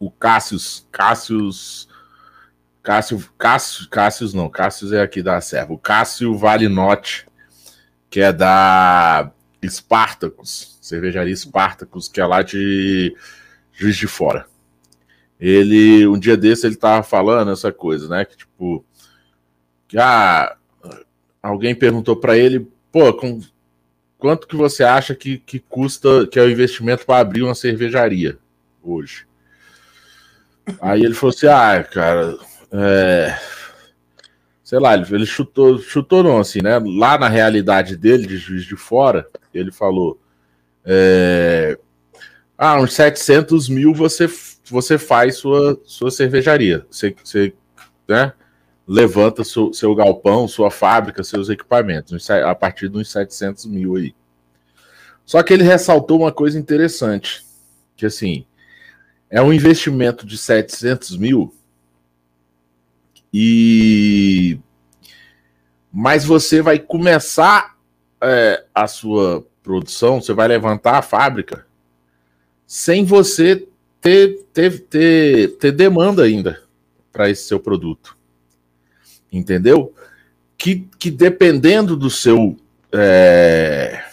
o 0.00 0.10
Cássius, 0.10 0.88
Cássius, 0.90 1.86
Cássio, 2.82 3.22
Cássio, 3.36 3.88
Cássius 3.90 4.32
não, 4.32 4.48
Cássius 4.48 4.92
é 4.92 5.02
aqui 5.02 5.22
da 5.22 5.38
Serva, 5.42 5.74
o 5.74 5.78
Cássio 5.78 6.34
Valinotti, 6.34 7.26
que 8.10 8.20
é 8.20 8.32
da 8.32 9.30
Espartacus, 9.62 10.78
cervejaria 10.82 11.32
Espartacus, 11.32 12.08
que 12.08 12.20
é 12.20 12.26
lá 12.26 12.42
de 12.42 13.16
Juiz 13.72 13.96
de 13.96 14.08
Fora. 14.08 14.46
Ele, 15.38 16.06
um 16.06 16.18
dia 16.18 16.36
desse, 16.36 16.66
ele 16.66 16.76
tava 16.76 17.02
falando 17.02 17.50
essa 17.50 17.72
coisa, 17.72 18.08
né, 18.08 18.24
que 18.24 18.36
tipo, 18.36 18.84
que 19.88 19.96
ah, 19.96 20.56
alguém 21.42 21.74
perguntou 21.74 22.16
para 22.16 22.36
ele, 22.36 22.68
pô, 22.92 23.14
com, 23.14 23.40
quanto 24.18 24.46
que 24.46 24.56
você 24.56 24.84
acha 24.84 25.14
que, 25.14 25.38
que 25.38 25.58
custa, 25.58 26.26
que 26.26 26.38
é 26.38 26.42
o 26.42 26.50
investimento 26.50 27.06
para 27.06 27.20
abrir 27.20 27.42
uma 27.42 27.54
cervejaria 27.54 28.38
hoje? 28.82 29.26
Aí 30.80 31.02
ele 31.02 31.14
falou 31.14 31.34
assim: 31.34 31.46
ah, 31.46 31.82
cara, 31.82 32.38
é... 32.70 33.59
sei 34.70 34.78
lá, 34.78 34.94
ele, 34.94 35.26
chutou, 35.26 35.80
chutou 35.80 36.22
não, 36.22 36.38
assim, 36.38 36.62
né? 36.62 36.78
Lá 36.78 37.18
na 37.18 37.28
realidade 37.28 37.96
dele, 37.96 38.24
de 38.24 38.36
juiz 38.36 38.64
de 38.64 38.76
fora, 38.76 39.26
ele 39.52 39.72
falou: 39.72 40.16
é... 40.84 41.76
ah, 42.56 42.80
uns 42.80 42.92
700 42.92 43.68
mil 43.68 43.92
você, 43.92 44.28
você 44.70 44.96
faz 44.96 45.38
sua, 45.38 45.80
sua 45.84 46.12
cervejaria. 46.12 46.86
Você, 46.88 47.16
você 47.20 47.52
né? 48.06 48.32
levanta 48.86 49.42
seu, 49.42 49.72
seu 49.72 49.92
galpão, 49.92 50.46
sua 50.46 50.70
fábrica, 50.70 51.24
seus 51.24 51.48
equipamentos, 51.48 52.30
a 52.30 52.54
partir 52.54 52.88
de 52.88 52.96
uns 52.96 53.10
700 53.10 53.66
mil 53.66 53.96
aí. 53.96 54.14
Só 55.26 55.42
que 55.42 55.52
ele 55.52 55.64
ressaltou 55.64 56.20
uma 56.20 56.30
coisa 56.30 56.56
interessante, 56.56 57.44
que 57.96 58.06
assim, 58.06 58.46
é 59.28 59.42
um 59.42 59.52
investimento 59.52 60.24
de 60.24 60.38
700 60.38 61.16
mil 61.16 61.52
e 63.32 64.58
mas 65.92 66.24
você 66.24 66.62
vai 66.62 66.78
começar 66.78 67.76
é, 68.20 68.64
a 68.74 68.86
sua 68.86 69.46
produção, 69.62 70.20
você 70.20 70.32
vai 70.32 70.46
levantar 70.46 70.98
a 70.98 71.02
fábrica 71.02 71.66
sem 72.66 73.04
você 73.04 73.66
ter, 74.00 74.46
ter, 74.52 74.80
ter, 74.86 75.56
ter 75.56 75.72
demanda 75.72 76.22
ainda 76.22 76.62
para 77.12 77.28
esse 77.28 77.42
seu 77.42 77.58
produto. 77.58 78.16
Entendeu? 79.32 79.92
Que, 80.56 80.88
que 80.98 81.10
dependendo 81.10 81.96
do 81.96 82.08
seu 82.08 82.56
é, 82.92 84.04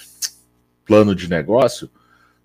plano 0.86 1.13
de 1.13 1.30
negócio, 1.30 1.89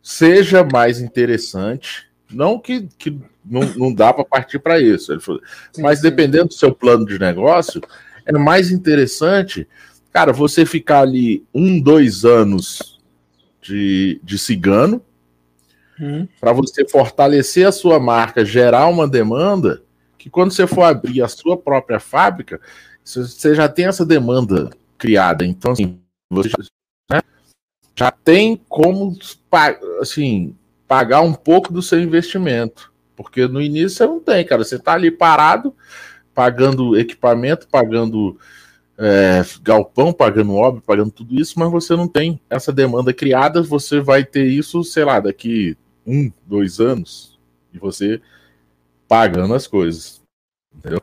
seja 0.03 0.63
mais 0.65 1.01
interessante 1.01 2.12
não 2.33 2.59
que, 2.59 2.89
que 2.99 3.19
não, 3.45 3.63
não 3.77 3.95
dá 3.95 4.13
para 4.13 4.25
partir 4.25 4.59
para 4.59 4.81
isso. 4.81 5.19
Falou, 5.21 5.41
sim, 5.73 5.83
mas 5.83 5.99
sim. 5.99 6.05
dependendo 6.05 6.49
do 6.49 6.55
seu 6.55 6.75
plano 6.75 7.07
de 7.07 7.19
negócio, 7.19 7.81
é 8.25 8.33
mais 8.33 8.71
interessante, 8.71 9.67
cara, 10.13 10.33
você 10.33 10.65
ficar 10.65 11.01
ali 11.01 11.45
um, 11.55 11.81
dois 11.81 12.25
anos 12.25 13.01
de, 13.61 14.21
de 14.23 14.39
cigano, 14.39 15.03
hum. 16.01 16.27
para 16.41 16.53
você 16.53 16.87
fortalecer 16.89 17.67
a 17.67 17.73
sua 17.73 17.99
marca, 17.99 18.45
gerar 18.45 18.89
uma 18.89 19.09
demanda, 19.09 19.83
que 20.19 20.31
quando 20.31 20.53
você 20.53 20.67
for 20.67 20.83
abrir 20.83 21.23
a 21.23 21.29
sua 21.29 21.57
própria 21.57 21.99
fábrica, 21.99 22.61
você 23.05 23.55
já 23.55 23.69
tem 23.69 23.87
essa 23.87 24.07
demanda 24.07 24.71
criada. 24.97 25.45
Então, 25.45 25.73
assim, 25.73 25.99
você 26.31 26.49
já, 26.49 26.59
né, 27.11 27.23
já 27.97 28.11
tem 28.11 28.61
como, 28.69 29.17
assim, 30.01 30.57
pagar 30.93 31.23
um 31.23 31.33
pouco 31.33 31.73
do 31.73 31.81
seu 31.81 31.99
investimento. 31.99 32.93
Porque 33.17 33.49
no 33.49 33.63
início 33.63 33.97
você 33.97 34.07
não 34.07 34.21
tem, 34.21 34.45
cara. 34.45 34.63
Você 34.63 34.77
está 34.77 34.93
ali 34.93 35.11
parado, 35.11 35.75
pagando 36.35 36.99
equipamento, 36.99 37.67
pagando 37.67 38.39
é, 38.99 39.43
galpão, 39.63 40.13
pagando 40.13 40.55
obra, 40.55 40.83
pagando 40.83 41.11
tudo 41.11 41.41
isso, 41.41 41.59
mas 41.59 41.71
você 41.71 41.97
não 41.97 42.07
tem 42.07 42.39
essa 42.51 42.71
demanda 42.71 43.11
criada. 43.15 43.63
Você 43.63 44.01
vai 44.01 44.23
ter 44.23 44.45
isso, 44.45 44.85
sei 44.85 45.07
lá, 45.07 45.19
daqui 45.19 45.79
um, 46.07 46.31
dois 46.45 46.79
anos, 46.79 47.39
e 47.73 47.79
você 47.79 48.21
pagando 49.09 49.55
as 49.55 49.67
coisas. 49.67 50.21
Entendeu? 50.77 51.01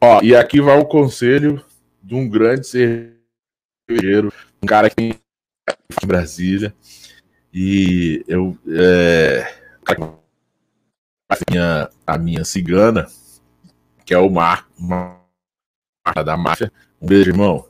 Ó, 0.00 0.22
e 0.22 0.36
aqui 0.36 0.60
vai 0.60 0.78
o 0.78 0.86
conselho 0.86 1.60
de 2.00 2.14
um 2.14 2.28
grande 2.28 2.68
cervejeiro, 2.68 4.32
um 4.62 4.66
cara 4.66 4.88
que 4.88 5.02
em 5.02 6.06
Brasília, 6.06 6.72
e 7.54 8.24
eu. 8.26 8.58
É, 8.68 9.54
a, 11.28 11.36
minha, 11.48 11.88
a 12.04 12.18
minha 12.18 12.44
cigana, 12.44 13.06
que 14.04 14.12
é 14.12 14.18
o 14.18 14.28
Mar, 14.28 14.66
da 16.24 16.36
máfia. 16.36 16.72
Um 17.00 17.06
beijo, 17.06 17.30
irmão. 17.30 17.64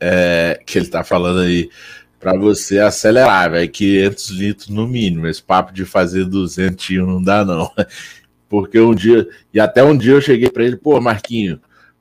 É, 0.00 0.60
que 0.66 0.76
ele 0.76 0.88
tá 0.88 1.04
falando 1.04 1.40
aí 1.40 1.70
para 2.18 2.36
você 2.36 2.80
acelerar, 2.80 3.52
velho, 3.52 3.70
500 3.70 4.30
litros 4.30 4.68
no 4.68 4.88
mínimo. 4.88 5.28
Esse 5.28 5.42
papo 5.42 5.72
de 5.72 5.84
fazer 5.84 6.24
200 6.24 6.90
não 6.98 7.22
dá, 7.22 7.44
não. 7.44 7.70
Porque 8.48 8.80
um 8.80 8.94
dia, 8.94 9.28
e 9.52 9.60
até 9.60 9.84
um 9.84 9.96
dia 9.96 10.12
eu 10.12 10.20
cheguei 10.20 10.50
para 10.50 10.64
ele, 10.64 10.76
pô, 10.76 11.00
Marquinho, 11.00 11.60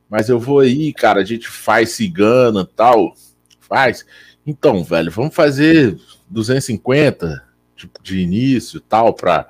mas 0.09 0.29
eu 0.29 0.39
vou 0.39 0.59
aí, 0.59 0.93
cara, 0.93 1.21
a 1.21 1.25
gente 1.25 1.47
faz 1.47 1.91
cigana 1.91 2.67
tal, 2.75 3.13
faz. 3.59 4.05
Então, 4.45 4.83
velho, 4.83 5.11
vamos 5.11 5.35
fazer 5.35 5.97
250 6.33 7.43
de, 7.75 7.89
de 8.01 8.19
início 8.19 8.81
tal, 8.81 9.13
para 9.13 9.47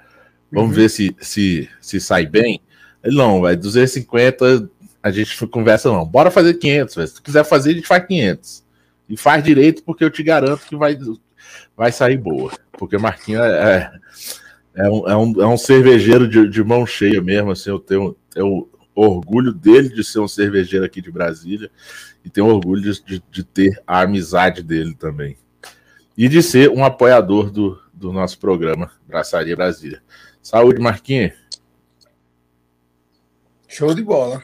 vamos 0.52 0.70
uhum. 0.70 0.76
ver 0.76 0.90
se, 0.90 1.16
se, 1.20 1.70
se 1.82 2.00
sai 2.00 2.26
bem. 2.26 2.62
Ele, 3.04 3.16
não, 3.16 3.42
vai 3.42 3.56
250 3.56 4.70
a 5.02 5.12
gente 5.12 5.48
conversa 5.48 5.92
não. 5.92 6.06
Bora 6.06 6.32
fazer 6.32 6.54
500, 6.54 6.96
véio. 6.96 7.08
se 7.08 7.16
tu 7.16 7.24
quiser 7.24 7.44
fazer, 7.44 7.72
a 7.72 7.74
gente 7.74 7.88
faz 7.88 8.06
500. 8.06 8.64
E 9.10 9.18
faz 9.18 9.44
direito, 9.44 9.84
porque 9.84 10.04
eu 10.04 10.10
te 10.10 10.24
garanto 10.24 10.66
que 10.66 10.78
vai, 10.78 10.98
vai 11.76 11.92
sair 11.92 12.18
boa. 12.18 12.52
Porque 12.72 12.98
Marquinhos 12.98 13.44
é, 13.44 13.92
é, 14.76 14.90
um, 14.90 15.10
é, 15.10 15.18
um, 15.18 15.42
é 15.42 15.48
um 15.48 15.58
cervejeiro 15.58 16.28
de, 16.28 16.48
de 16.48 16.64
mão 16.64 16.86
cheia 16.86 17.22
mesmo. 17.22 17.52
Assim, 17.52 17.70
eu 17.70 17.80
tenho, 17.80 18.16
eu 18.34 18.70
orgulho 18.96 19.52
dele 19.52 19.90
de 19.90 20.04
ser 20.06 20.20
um 20.20 20.28
cervejeiro 20.28 20.86
aqui 20.86 21.02
de 21.02 21.12
Brasília 21.12 21.70
e 22.24 22.30
tenho 22.30 22.48
orgulho 22.48 22.82
de, 22.82 23.04
de, 23.04 23.24
de 23.30 23.44
ter 23.44 23.82
a 23.86 24.02
amizade 24.02 24.64
dele 24.64 24.96
também 24.96 25.36
e 26.18 26.28
de 26.28 26.41
ser 26.41 26.70
um 26.70 26.84
apoiador 26.84 27.49
do, 27.49 27.80
do 27.93 28.11
nosso 28.11 28.39
programa 28.39 28.91
Braçaria 29.07 29.55
Brasília. 29.55 30.01
Saúde, 30.41 30.80
Marquinhos. 30.80 31.34
Show 33.68 33.93
de 33.95 34.03
bola. 34.03 34.43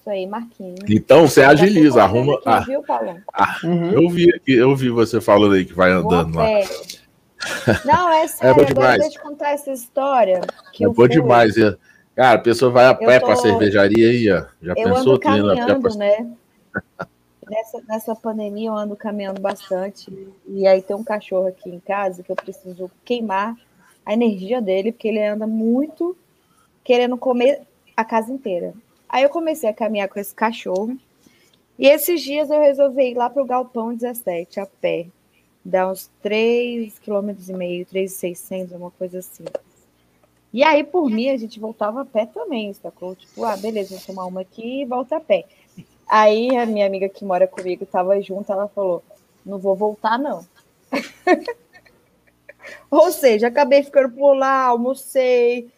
Isso 0.00 0.10
aí, 0.10 0.26
Marquinhos. 0.26 0.80
Então 0.88 1.28
você 1.28 1.42
agiliza, 1.42 2.02
arruma. 2.02 2.34
Aqui, 2.34 2.42
ah, 2.46 2.60
viu, 2.60 2.82
Paulo? 2.82 3.16
Ah, 3.32 3.56
uhum. 3.62 3.90
Eu 3.92 4.10
vi 4.10 4.42
eu 4.46 4.76
vi 4.76 4.90
você 4.90 5.20
falando 5.20 5.54
aí 5.54 5.64
que 5.64 5.72
vai 5.72 5.92
andando 5.92 6.36
lá. 6.36 6.46
Não, 7.84 8.10
é 8.10 8.26
sério, 8.26 8.62
é 8.62 8.70
agora 8.70 8.98
deixa 8.98 9.18
eu 9.18 9.22
contar 9.22 9.50
essa 9.50 9.70
história. 9.70 10.40
Que 10.72 10.84
é 10.84 10.88
bom 10.88 11.06
demais. 11.06 11.54
Cara, 12.16 12.38
a 12.38 12.42
pessoa 12.42 12.70
vai 12.70 12.86
a 12.86 12.94
pé 12.94 13.18
tô... 13.18 13.26
para 13.26 13.34
a 13.34 13.36
cervejaria 13.36 14.08
aí, 14.08 14.30
ó. 14.30 14.44
Já 14.62 14.72
eu 14.72 14.74
pensou? 14.74 15.12
Ando 15.12 15.20
caminhando, 15.20 15.80
pra... 15.80 15.94
né? 15.96 16.32
Nessa, 17.48 17.82
nessa 17.88 18.14
pandemia 18.14 18.68
eu 18.68 18.74
ando 18.74 18.96
caminhando 18.96 19.40
bastante. 19.40 20.10
E 20.46 20.66
aí 20.66 20.82
tem 20.82 20.96
um 20.96 21.04
cachorro 21.04 21.46
aqui 21.46 21.70
em 21.70 21.80
casa 21.80 22.22
que 22.22 22.30
eu 22.30 22.36
preciso 22.36 22.90
queimar 23.04 23.56
a 24.04 24.12
energia 24.12 24.60
dele, 24.60 24.92
porque 24.92 25.08
ele 25.08 25.24
anda 25.24 25.46
muito 25.46 26.16
querendo 26.82 27.16
comer 27.16 27.62
a 27.96 28.04
casa 28.04 28.32
inteira. 28.32 28.74
Aí 29.08 29.22
eu 29.22 29.30
comecei 29.30 29.68
a 29.68 29.74
caminhar 29.74 30.08
com 30.08 30.18
esse 30.18 30.34
cachorro. 30.34 30.96
E 31.78 31.86
esses 31.86 32.20
dias 32.22 32.50
eu 32.50 32.60
resolvi 32.60 33.10
ir 33.10 33.14
lá 33.14 33.28
para 33.30 33.42
o 33.42 33.46
Galpão 33.46 33.94
17 33.94 34.60
a 34.60 34.66
pé. 34.66 35.06
Dá 35.64 35.90
uns 35.90 36.10
3,5 36.22 37.00
km, 37.00 37.84
3,600, 37.88 38.72
uma 38.72 38.90
coisa 38.90 39.20
assim. 39.20 39.44
E 40.52 40.62
aí, 40.62 40.84
por 40.84 41.10
mim, 41.10 41.30
a 41.30 41.36
gente 41.36 41.58
voltava 41.58 42.02
a 42.02 42.04
pé 42.04 42.26
também, 42.26 42.72
sacou? 42.74 43.16
Tipo, 43.16 43.44
ah, 43.44 43.56
beleza, 43.56 43.96
vou 43.96 44.06
tomar 44.06 44.26
uma 44.26 44.42
aqui 44.42 44.82
e 44.82 44.84
volta 44.84 45.16
a 45.16 45.20
pé. 45.20 45.46
Aí 46.08 46.56
a 46.56 46.66
minha 46.66 46.86
amiga 46.86 47.08
que 47.08 47.24
mora 47.24 47.46
comigo 47.46 47.84
estava 47.84 48.20
junto, 48.20 48.52
ela 48.52 48.68
falou: 48.68 49.02
não 49.44 49.58
vou 49.58 49.74
voltar, 49.74 50.18
não. 50.18 50.46
Ou 52.90 53.10
seja, 53.12 53.48
acabei 53.48 53.82
ficando 53.82 54.10
por 54.10 54.34
lá, 54.34 54.66
almocei, 54.66 55.68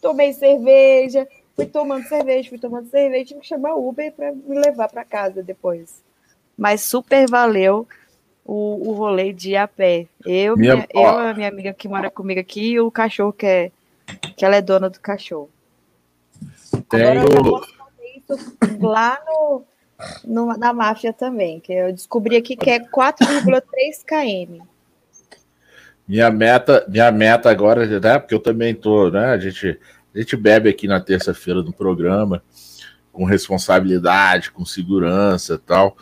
tomei 0.00 0.32
cerveja, 0.32 1.26
fui 1.54 1.66
tomando 1.66 2.06
cerveja, 2.06 2.48
fui 2.48 2.58
tomando 2.58 2.88
cerveja, 2.88 3.24
tive 3.24 3.40
que 3.40 3.46
chamar 3.46 3.74
Uber 3.74 4.12
para 4.12 4.32
me 4.32 4.58
levar 4.58 4.88
para 4.88 5.04
casa 5.04 5.42
depois. 5.42 6.02
Mas 6.56 6.82
super 6.82 7.28
valeu 7.28 7.88
o, 8.44 8.90
o 8.90 8.92
rolê 8.92 9.32
de 9.32 9.50
ir 9.50 9.56
a 9.56 9.66
pé. 9.66 10.06
Eu, 10.24 10.56
minha, 10.56 10.76
minha 10.76 10.88
eu, 10.94 11.08
a 11.08 11.34
minha 11.34 11.48
amiga 11.48 11.72
que 11.72 11.88
mora 11.88 12.10
comigo 12.10 12.40
aqui 12.40 12.72
e 12.72 12.80
o 12.80 12.90
cachorro 12.90 13.32
que 13.32 13.46
é 13.46 13.72
que 14.36 14.44
ela 14.44 14.56
é 14.56 14.62
dona 14.62 14.88
do 14.88 15.00
cachorro. 15.00 15.50
Tenho... 16.88 17.10
Agora 17.10 17.20
eu 17.20 17.44
posso 17.44 17.74
fazer 17.74 18.06
isso 18.16 18.78
lá 18.80 19.20
no, 19.26 19.64
no, 20.24 20.56
na 20.56 20.72
máfia 20.72 21.12
também, 21.12 21.60
que 21.60 21.72
eu 21.72 21.92
descobri 21.92 22.36
aqui 22.36 22.56
que 22.56 22.70
é 22.70 22.80
4,3 22.80 24.04
km. 24.04 24.64
Minha 26.06 26.30
meta, 26.30 26.84
minha 26.88 27.10
meta 27.10 27.50
agora, 27.50 27.86
né? 28.00 28.18
Porque 28.18 28.34
eu 28.34 28.40
também 28.40 28.74
tô, 28.74 29.10
né? 29.10 29.26
A 29.26 29.38
gente, 29.38 29.78
a 30.14 30.18
gente 30.18 30.36
bebe 30.36 30.68
aqui 30.68 30.86
na 30.86 31.00
terça-feira 31.00 31.62
no 31.62 31.72
programa 31.72 32.42
com 33.12 33.24
responsabilidade, 33.24 34.50
com 34.50 34.64
segurança 34.64 35.54
e 35.54 35.58
tal. 35.58 35.96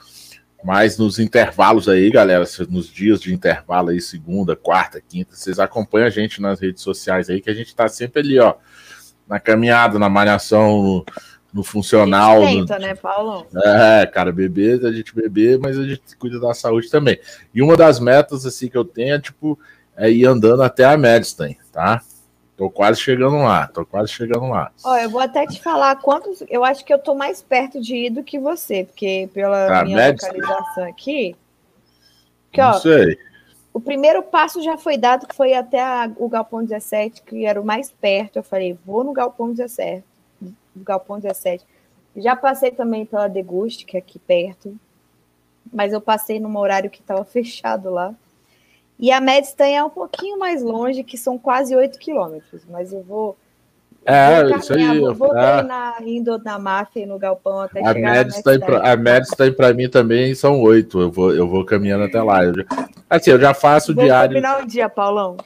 Mas 0.64 0.98
nos 0.98 1.18
intervalos 1.18 1.88
aí, 1.88 2.10
galera, 2.10 2.44
nos 2.68 2.88
dias 2.88 3.20
de 3.20 3.32
intervalo 3.32 3.90
aí, 3.90 4.00
segunda, 4.00 4.56
quarta, 4.56 5.00
quinta, 5.00 5.36
vocês 5.36 5.58
acompanham 5.58 6.06
a 6.06 6.10
gente 6.10 6.40
nas 6.40 6.58
redes 6.58 6.82
sociais 6.82 7.30
aí, 7.30 7.40
que 7.40 7.50
a 7.50 7.54
gente 7.54 7.74
tá 7.74 7.86
sempre 7.86 8.20
ali, 8.20 8.38
ó, 8.38 8.54
na 9.28 9.38
caminhada, 9.38 9.98
na 9.98 10.08
malhação, 10.08 10.82
no, 10.82 11.06
no 11.54 11.62
funcional. 11.62 12.42
A 12.42 12.46
gente 12.46 12.66
tenta, 12.66 12.80
no... 12.80 12.86
né, 12.86 12.94
Paulo? 12.96 13.46
É, 13.54 14.04
cara, 14.06 14.32
beber, 14.32 14.84
a 14.84 14.90
gente 14.90 15.14
beber, 15.14 15.56
mas 15.60 15.78
a 15.78 15.84
gente 15.84 16.02
cuida 16.18 16.40
da 16.40 16.52
saúde 16.52 16.90
também. 16.90 17.16
E 17.54 17.62
uma 17.62 17.76
das 17.76 18.00
metas, 18.00 18.44
assim, 18.44 18.68
que 18.68 18.76
eu 18.76 18.84
tenho 18.84 19.14
é, 19.14 19.20
tipo, 19.20 19.56
é 19.96 20.10
ir 20.10 20.26
andando 20.26 20.64
até 20.64 20.84
a 20.84 20.96
Medstein, 20.96 21.56
tá? 21.72 22.02
Tô 22.56 22.68
quase 22.68 23.00
chegando 23.00 23.36
lá, 23.36 23.68
tô 23.68 23.86
quase 23.86 24.12
chegando 24.12 24.48
lá. 24.48 24.72
Ó, 24.84 24.96
eu 24.96 25.08
vou 25.08 25.20
até 25.20 25.46
te 25.46 25.60
falar 25.60 25.96
quantos. 25.96 26.42
Eu 26.48 26.64
acho 26.64 26.84
que 26.84 26.92
eu 26.92 26.98
tô 26.98 27.14
mais 27.14 27.40
perto 27.40 27.80
de 27.80 27.94
ir 27.94 28.10
do 28.10 28.22
que 28.22 28.38
você, 28.38 28.84
porque 28.84 29.28
pela 29.32 29.66
tá, 29.68 29.84
minha 29.84 30.10
localização 30.10 30.84
aqui. 30.84 31.36
Que, 32.50 32.60
ó, 32.60 32.72
Não 32.72 32.80
sei. 32.80 33.18
O 33.72 33.80
primeiro 33.80 34.22
passo 34.22 34.62
já 34.62 34.76
foi 34.78 34.96
dado, 34.96 35.26
que 35.26 35.34
foi 35.34 35.52
até 35.52 35.80
a, 35.80 36.08
o 36.16 36.28
Galpão 36.28 36.64
17, 36.64 37.22
que 37.22 37.44
era 37.44 37.60
o 37.60 37.64
mais 37.64 37.90
perto. 37.90 38.36
Eu 38.36 38.44
falei, 38.44 38.78
vou 38.86 39.02
no 39.02 39.12
Galpão 39.12 39.50
17. 39.52 40.04
Galpão 40.82 41.18
17. 41.18 41.64
Já 42.16 42.36
passei 42.36 42.70
também 42.70 43.04
pela 43.04 43.28
Deguste, 43.28 43.84
que 43.84 43.96
é 43.96 44.00
aqui 44.00 44.18
perto. 44.18 44.74
Mas 45.72 45.92
eu 45.92 46.00
passei 46.00 46.38
num 46.38 46.56
horário 46.56 46.90
que 46.90 47.00
estava 47.00 47.24
fechado 47.24 47.90
lá. 47.90 48.14
E 48.98 49.10
a 49.10 49.20
Medstein 49.20 49.76
é 49.76 49.84
um 49.84 49.90
pouquinho 49.90 50.38
mais 50.38 50.62
longe, 50.62 51.02
que 51.02 51.18
são 51.18 51.36
quase 51.36 51.74
8 51.74 51.98
quilômetros, 51.98 52.62
mas 52.70 52.92
eu 52.92 53.02
vou. 53.02 53.36
É, 54.04 54.44
vou 54.44 54.58
isso 54.58 54.72
aí. 54.72 55.00
Vou 55.14 55.36
é. 55.36 55.56
treinar 55.56 56.02
indo 56.06 56.38
na 56.38 56.58
máfia 56.58 57.02
e 57.02 57.06
no 57.06 57.18
galpão 57.18 57.60
até 57.60 57.80
a 57.80 57.92
chegar 57.92 58.12
Medstein 58.12 58.60
pra, 58.60 58.92
A 58.92 58.96
Medstein 58.96 59.52
para 59.52 59.72
mim 59.72 59.88
também 59.88 60.34
são 60.34 60.60
oito. 60.60 61.00
Eu 61.00 61.10
vou, 61.10 61.34
eu 61.34 61.48
vou 61.48 61.64
caminhando 61.64 62.04
até 62.04 62.22
lá. 62.22 62.44
Eu 62.44 62.54
já, 62.54 62.64
assim, 63.08 63.30
eu 63.30 63.40
já 63.40 63.54
faço 63.54 63.94
vou 63.94 64.04
diário. 64.04 64.36
final 64.36 64.62
um 64.62 64.66
dia, 64.66 64.88
Paulão. 64.88 65.36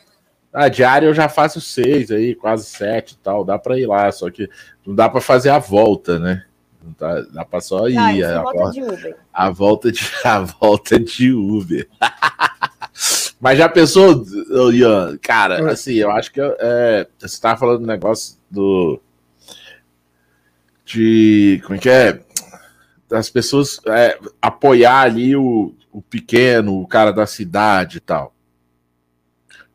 Ah, 0.52 0.68
diário 0.68 1.08
eu 1.08 1.14
já 1.14 1.28
faço 1.28 1.60
seis 1.60 2.10
aí, 2.10 2.34
quase 2.34 2.64
sete 2.64 3.12
e 3.12 3.16
tal. 3.18 3.44
Dá 3.44 3.58
para 3.58 3.78
ir 3.78 3.86
lá, 3.86 4.10
só 4.10 4.30
que 4.30 4.48
não 4.86 4.94
dá 4.94 5.08
para 5.08 5.20
fazer 5.20 5.50
a 5.50 5.58
volta, 5.58 6.18
né? 6.18 6.44
Não 6.82 6.94
dá, 6.98 7.20
dá 7.32 7.44
para 7.44 7.60
só 7.60 7.88
ir. 7.88 7.98
Ah, 7.98 8.40
a, 8.40 8.42
volta 8.42 8.70
de 8.70 8.82
Uber. 8.82 9.16
a 9.32 9.50
volta 9.50 9.92
de 9.92 10.00
a 10.24 10.40
volta 10.40 11.00
de 11.00 11.32
Uber. 11.32 11.88
Mas 13.40 13.58
já 13.58 13.68
pensou, 13.68 14.24
Ian? 14.72 15.16
Cara, 15.18 15.70
assim, 15.70 15.94
eu 15.94 16.10
acho 16.10 16.32
que 16.32 16.40
é, 16.40 17.06
você 17.18 17.26
estava 17.26 17.58
falando 17.58 17.80
do 17.80 17.86
negócio 17.86 18.36
do. 18.50 19.00
De. 20.84 21.60
Como 21.64 21.76
é 21.76 21.78
que 21.78 21.88
é? 21.88 22.20
Das 23.08 23.30
pessoas 23.30 23.80
é, 23.86 24.18
apoiar 24.42 25.02
ali 25.02 25.36
o, 25.36 25.72
o 25.92 26.02
pequeno, 26.02 26.80
o 26.80 26.86
cara 26.86 27.12
da 27.12 27.26
cidade 27.26 27.98
e 27.98 28.00
tal. 28.00 28.34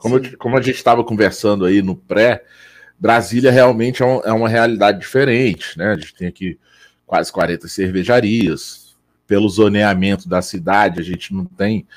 Como, 0.04 0.18
eu, 0.18 0.38
como 0.38 0.58
a 0.58 0.62
gente 0.62 0.76
estava 0.76 1.01
conversando 1.01 1.64
aí 1.64 1.82
no 1.82 1.95
pré, 1.95 2.43
Brasília 2.99 3.49
realmente 3.49 4.04
é, 4.04 4.06
um, 4.06 4.20
é 4.20 4.34
uma 4.34 4.49
realidade 4.49 4.99
diferente, 4.99 5.78
né? 5.78 5.93
A 5.93 5.95
gente 5.95 6.14
tem 6.14 6.28
aqui 6.28 6.60
quase 7.06 7.32
40 7.32 7.70
cervejarias. 7.70 8.97
Pelo 9.26 9.47
zoneamento 9.47 10.28
da 10.28 10.41
cidade, 10.41 10.99
a 10.99 11.04
gente 11.04 11.34
não 11.34 11.45
tem 11.45 11.88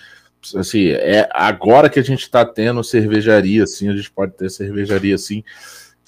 assim, 0.54 0.90
é 0.90 1.28
agora 1.32 1.90
que 1.90 1.98
a 1.98 2.02
gente 2.02 2.20
está 2.20 2.44
tendo 2.44 2.84
cervejaria, 2.84 3.64
assim, 3.64 3.88
a 3.88 3.96
gente 3.96 4.08
pode 4.08 4.34
ter 4.34 4.48
cervejaria 4.48 5.16
assim 5.16 5.42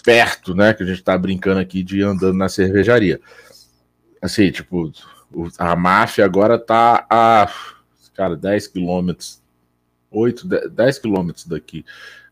perto, 0.05 0.55
né? 0.55 0.73
Que 0.73 0.85
a 0.85 0.87
gente 0.87 1.01
está 1.01 1.19
brincando 1.19 1.59
aqui 1.59 1.83
de 1.83 2.01
andando 2.01 2.37
na 2.37 2.49
cervejaria. 2.49 3.21
Assim, 4.23 4.53
tipo, 4.53 4.93
a 5.59 5.75
máfia 5.75 6.25
agora 6.25 6.57
tá 6.57 7.05
a, 7.11 7.51
cara, 8.15 8.37
10 8.37 8.69
quilômetros, 8.69 9.38
8, 10.11 10.71
10 10.71 10.99
quilômetros 10.99 11.47
daqui 11.47 11.85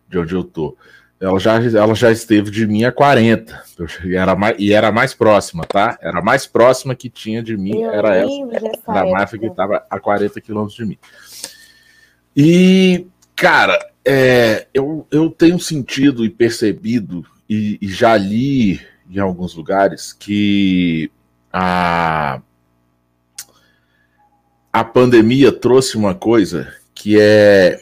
de 0.09 0.19
onde 0.19 0.35
eu 0.35 0.45
tô. 0.45 0.77
Ela 1.19 1.39
já, 1.39 1.55
ela 1.55 1.95
já 1.95 2.13
esteve 2.13 2.51
de 2.51 2.67
mim 2.67 2.85
a 2.85 2.93
40. 2.93 3.65
Eu 3.79 4.19
era 4.19 4.37
mais, 4.37 4.57
e 4.59 4.73
era 4.73 4.93
mais 4.93 5.15
próxima, 5.15 5.65
tá? 5.65 5.99
Era 6.01 6.21
mais 6.21 6.47
próxima 6.47 6.95
que 6.95 7.09
tinha 7.09 7.43
de 7.43 7.57
mim, 7.57 7.83
eu 7.83 7.91
era 7.91 8.17
essa. 8.17 8.47
Da 8.87 9.05
máfia 9.07 9.39
que 9.39 9.47
estava 9.47 9.83
a 9.89 9.99
40 9.99 10.41
quilômetros 10.41 10.77
de 10.77 10.85
mim. 10.85 10.99
E, 12.37 13.07
cara, 13.35 13.79
é, 14.05 14.67
eu, 14.75 15.07
eu 15.11 15.31
tenho 15.31 15.59
sentido 15.59 16.23
e 16.23 16.29
percebido, 16.29 17.25
e, 17.49 17.79
e 17.81 17.89
já 17.89 18.15
li 18.17 18.81
em 19.11 19.19
alguns 19.19 19.55
lugares, 19.55 20.13
que 20.13 21.11
a, 21.53 22.41
a 24.73 24.85
pandemia 24.85 25.53
trouxe 25.53 25.97
uma 25.97 26.15
coisa 26.15 26.73
que 27.07 27.21
é 27.21 27.81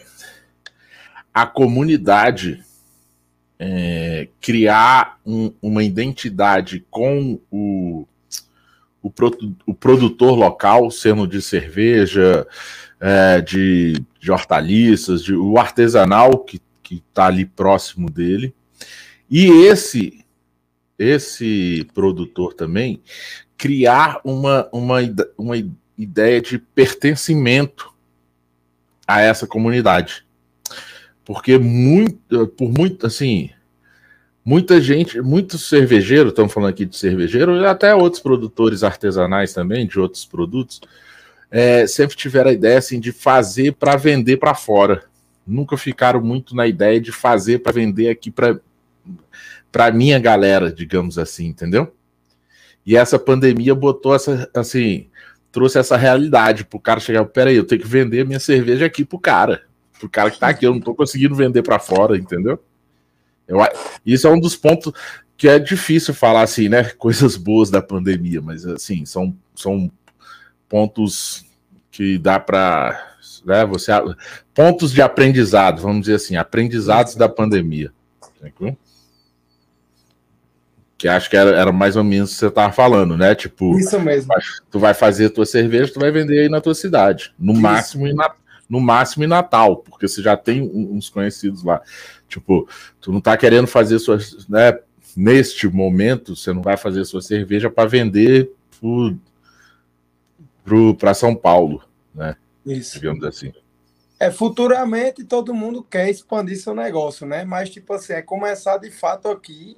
a 1.32 1.46
comunidade 1.46 2.62
é, 3.58 4.28
criar 4.38 5.18
um, 5.24 5.50
uma 5.62 5.82
identidade 5.82 6.84
com 6.90 7.40
o, 7.50 8.06
o, 9.02 9.10
o, 9.64 9.72
produtor 9.72 10.38
local, 10.38 10.90
sendo 10.90 11.26
de 11.26 11.40
cerveja, 11.40 12.46
é, 13.00 13.40
de, 13.40 13.94
de 14.20 14.30
hortaliças, 14.30 15.24
de, 15.24 15.34
o 15.34 15.56
artesanal 15.56 16.40
que 16.40 16.60
está 16.90 17.24
ali 17.24 17.46
próximo 17.46 18.10
dele. 18.10 18.54
E 19.30 19.46
esse 19.46 20.22
esse 20.98 21.88
produtor 21.94 22.52
também 22.52 23.00
criar 23.56 24.20
uma, 24.22 24.68
uma, 24.70 24.98
uma 25.38 25.54
ideia 25.96 26.42
de 26.42 26.58
pertencimento 26.58 27.93
a 29.06 29.20
essa 29.20 29.46
comunidade. 29.46 30.24
Porque 31.24 31.58
muito, 31.58 32.48
por 32.48 32.70
muito, 32.70 33.06
assim, 33.06 33.50
muita 34.44 34.80
gente, 34.80 35.20
muitos 35.20 35.68
cervejeiros, 35.68 36.32
estamos 36.32 36.52
falando 36.52 36.70
aqui 36.70 36.84
de 36.84 36.96
cervejeiro, 36.96 37.56
e 37.56 37.66
até 37.66 37.94
outros 37.94 38.22
produtores 38.22 38.82
artesanais 38.82 39.52
também, 39.52 39.86
de 39.86 39.98
outros 39.98 40.24
produtos, 40.24 40.80
é, 41.50 41.86
sempre 41.86 42.16
tiveram 42.16 42.50
a 42.50 42.52
ideia 42.52 42.78
assim, 42.78 43.00
de 43.00 43.12
fazer 43.12 43.72
para 43.74 43.96
vender 43.96 44.36
para 44.36 44.54
fora. 44.54 45.04
Nunca 45.46 45.76
ficaram 45.76 46.20
muito 46.20 46.54
na 46.54 46.66
ideia 46.66 47.00
de 47.00 47.12
fazer 47.12 47.60
para 47.60 47.72
vender 47.72 48.08
aqui 48.08 48.30
para 48.30 48.58
para 49.70 49.90
minha 49.90 50.20
galera, 50.20 50.72
digamos 50.72 51.18
assim, 51.18 51.46
entendeu? 51.46 51.92
E 52.86 52.96
essa 52.96 53.18
pandemia 53.18 53.74
botou 53.74 54.14
essa, 54.14 54.48
assim, 54.54 55.08
trouxe 55.54 55.78
essa 55.78 55.96
realidade 55.96 56.64
pro 56.64 56.80
cara 56.80 56.98
chegar, 56.98 57.24
peraí, 57.26 57.54
eu 57.54 57.64
tenho 57.64 57.80
que 57.80 57.86
vender 57.86 58.26
minha 58.26 58.40
cerveja 58.40 58.86
aqui 58.86 59.04
pro 59.04 59.20
cara, 59.20 59.62
pro 60.00 60.08
cara 60.08 60.28
que 60.28 60.38
tá 60.38 60.48
aqui, 60.48 60.66
eu 60.66 60.74
não 60.74 60.80
tô 60.80 60.96
conseguindo 60.96 61.32
vender 61.36 61.62
para 61.62 61.78
fora, 61.78 62.18
entendeu? 62.18 62.58
Eu, 63.46 63.60
isso 64.04 64.26
é 64.26 64.30
um 64.30 64.40
dos 64.40 64.56
pontos 64.56 64.92
que 65.36 65.48
é 65.48 65.60
difícil 65.60 66.12
falar 66.12 66.42
assim, 66.42 66.68
né? 66.68 66.82
Coisas 66.98 67.36
boas 67.36 67.70
da 67.70 67.80
pandemia, 67.80 68.42
mas 68.42 68.66
assim, 68.66 69.06
são, 69.06 69.32
são 69.54 69.88
pontos 70.68 71.46
que 71.88 72.18
dá 72.18 72.40
para 72.40 73.14
né, 73.44 73.64
você 73.64 73.92
pontos 74.52 74.90
de 74.90 75.00
aprendizado, 75.00 75.80
vamos 75.80 76.00
dizer 76.00 76.16
assim, 76.16 76.34
aprendizados 76.34 77.14
da 77.14 77.28
pandemia. 77.28 77.92
Tranquilo? 78.40 78.76
Que 81.04 81.08
acho 81.08 81.28
que 81.28 81.36
era, 81.36 81.50
era 81.50 81.70
mais 81.70 81.96
ou 81.96 82.02
menos 82.02 82.30
o 82.30 82.32
que 82.32 82.38
você 82.38 82.46
estava 82.46 82.72
falando, 82.72 83.14
né? 83.14 83.34
Tipo, 83.34 83.78
isso 83.78 84.00
mesmo. 84.00 84.32
Tu 84.70 84.78
vai 84.78 84.94
fazer 84.94 85.26
a 85.26 85.30
tua 85.30 85.44
cerveja, 85.44 85.92
tu 85.92 86.00
vai 86.00 86.10
vender 86.10 86.38
aí 86.38 86.48
na 86.48 86.62
tua 86.62 86.74
cidade, 86.74 87.34
no 87.38 87.52
isso. 87.52 87.60
máximo 87.60 88.06
em 88.06 88.16
no 88.66 88.80
máximo 88.80 89.22
em 89.22 89.26
Natal, 89.26 89.76
porque 89.76 90.08
você 90.08 90.22
já 90.22 90.34
tem 90.34 90.62
uns 90.62 91.10
conhecidos 91.10 91.62
lá. 91.62 91.82
Tipo, 92.26 92.66
tu 93.02 93.12
não 93.12 93.20
tá 93.20 93.36
querendo 93.36 93.66
fazer 93.66 93.98
suas, 93.98 94.48
né, 94.48 94.78
neste 95.14 95.68
momento, 95.68 96.34
você 96.34 96.54
não 96.54 96.62
vai 96.62 96.78
fazer 96.78 97.04
sua 97.04 97.20
cerveja 97.20 97.68
para 97.68 97.86
vender 97.86 98.50
para 100.98 101.12
São 101.12 101.36
Paulo, 101.36 101.82
né? 102.14 102.34
Isso. 102.64 102.94
Digamos 102.94 103.22
assim. 103.24 103.52
É, 104.18 104.30
futuramente 104.30 105.22
todo 105.22 105.52
mundo 105.52 105.82
quer 105.82 106.08
expandir 106.08 106.58
seu 106.58 106.74
negócio, 106.74 107.26
né? 107.26 107.44
Mas, 107.44 107.68
tipo 107.68 107.92
assim, 107.92 108.14
é 108.14 108.22
começar 108.22 108.78
de 108.78 108.90
fato 108.90 109.28
aqui 109.28 109.76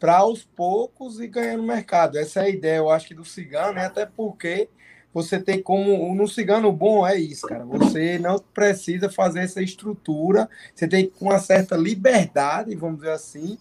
para 0.00 0.16
aos 0.16 0.42
poucos 0.42 1.20
e 1.20 1.28
ganhar 1.28 1.58
no 1.58 1.62
mercado. 1.62 2.18
Essa 2.18 2.40
é 2.40 2.44
a 2.44 2.48
ideia, 2.48 2.78
eu 2.78 2.90
acho 2.90 3.06
que 3.06 3.14
do 3.14 3.24
cigano, 3.24 3.74
né? 3.74 3.84
Até 3.84 4.06
porque 4.06 4.68
você 5.12 5.38
tem 5.38 5.62
como. 5.62 6.14
No 6.14 6.26
cigano 6.26 6.72
bom 6.72 7.06
é 7.06 7.18
isso, 7.18 7.46
cara. 7.46 7.64
Você 7.66 8.18
não 8.18 8.38
precisa 8.38 9.10
fazer 9.10 9.40
essa 9.40 9.60
estrutura, 9.60 10.48
você 10.74 10.88
tem 10.88 11.10
com 11.10 11.26
uma 11.26 11.38
certa 11.38 11.76
liberdade, 11.76 12.74
vamos 12.74 13.00
dizer 13.00 13.12
assim, 13.12 13.58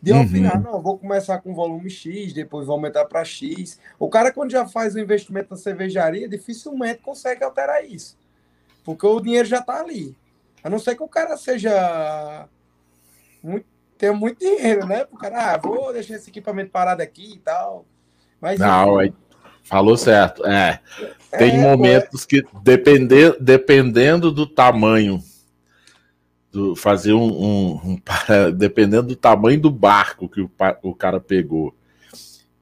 de 0.00 0.12
uhum. 0.12 0.22
opinar, 0.22 0.60
não, 0.60 0.80
vou 0.80 0.98
começar 0.98 1.38
com 1.38 1.54
volume 1.54 1.88
X, 1.88 2.34
depois 2.34 2.66
vou 2.66 2.74
aumentar 2.74 3.06
para 3.06 3.24
X. 3.24 3.80
O 3.98 4.08
cara, 4.08 4.30
quando 4.30 4.50
já 4.50 4.68
faz 4.68 4.94
o 4.94 5.00
investimento 5.00 5.48
na 5.50 5.56
cervejaria, 5.56 6.28
dificilmente 6.28 7.00
consegue 7.00 7.42
alterar 7.42 7.84
isso. 7.84 8.16
Porque 8.84 9.06
o 9.06 9.20
dinheiro 9.20 9.48
já 9.48 9.58
está 9.58 9.80
ali. 9.80 10.14
A 10.62 10.68
não 10.68 10.78
ser 10.78 10.96
que 10.96 11.02
o 11.02 11.08
cara 11.08 11.36
seja. 11.36 12.48
Muito, 13.42 13.66
tenha 13.98 14.12
muito 14.12 14.38
dinheiro, 14.38 14.86
né? 14.86 15.06
O 15.12 15.16
cara, 15.18 15.54
ah, 15.54 15.56
vou 15.58 15.92
deixar 15.92 16.14
esse 16.14 16.30
equipamento 16.30 16.70
parado 16.70 17.02
aqui 17.02 17.34
e 17.34 17.38
tal. 17.38 17.84
Mas, 18.40 18.58
não, 18.58 19.02
enfim, 19.02 19.14
falou 19.64 19.96
certo. 19.96 20.46
É. 20.46 20.80
Tem 21.36 21.58
é, 21.58 21.62
momentos 21.62 22.24
que, 22.24 22.44
depender, 22.62 23.36
dependendo 23.40 24.30
do 24.32 24.46
tamanho 24.46 25.22
do, 26.50 26.74
fazer 26.74 27.12
um, 27.12 27.26
um, 27.26 27.72
um, 27.84 27.98
dependendo 28.56 29.08
do 29.08 29.16
tamanho 29.16 29.60
do 29.60 29.70
barco 29.70 30.28
que 30.28 30.40
o, 30.40 30.50
o 30.82 30.94
cara 30.94 31.20
pegou 31.20 31.74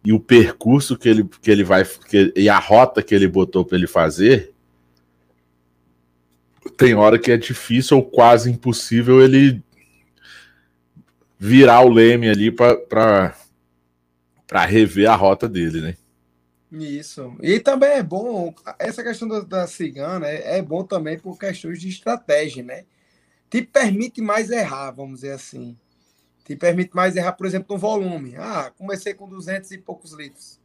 e 0.05 0.13
o 0.13 0.21
percurso 0.21 0.97
que 0.97 1.09
ele, 1.09 1.29
que 1.41 1.51
ele 1.51 1.65
vai 1.65 1.85
que, 1.85 2.33
e 2.37 2.49
a 2.49 2.59
rota 2.59 3.03
que 3.03 3.15
ele 3.15 3.29
botou 3.29 3.65
para 3.65 3.77
ele 3.77 3.87
fazer 3.87 4.53
tem 6.77 6.95
hora 6.95 7.19
que 7.19 7.31
é 7.31 7.37
difícil 7.37 7.97
ou 7.97 8.03
quase 8.03 8.51
impossível 8.51 9.23
ele 9.23 9.63
virar 11.39 11.83
o 11.83 11.91
leme 11.91 12.29
ali 12.29 12.51
para 12.51 13.35
rever 14.67 15.11
a 15.11 15.15
rota 15.15 15.49
dele, 15.49 15.81
né? 15.81 15.97
Isso. 16.73 17.37
E 17.41 17.61
também 17.61 17.91
é 17.91 18.03
bom, 18.03 18.55
essa 18.79 19.03
questão 19.03 19.29
da, 19.29 19.41
da 19.41 19.67
cigana 19.67 20.27
é, 20.27 20.59
é 20.59 20.63
bom 20.63 20.85
também 20.85 21.19
por 21.19 21.39
questões 21.39 21.81
de 21.81 21.89
estratégia, 21.89 22.63
né? 22.63 22.85
te 23.49 23.63
permite 23.63 24.21
mais 24.21 24.51
errar, 24.51 24.91
vamos 24.91 25.21
dizer 25.21 25.33
assim. 25.33 25.77
Te 26.45 26.57
permite 26.57 26.95
mais 26.95 27.17
errar, 27.17 27.33
por 27.33 27.47
exemplo, 27.47 27.75
no 27.75 27.79
volume. 27.79 28.37
Ah, 28.37 28.73
comecei 28.77 29.15
com 29.15 29.29
200 29.29 29.71
e 29.73 29.79
poucos 29.79 30.13
litros. 30.13 30.61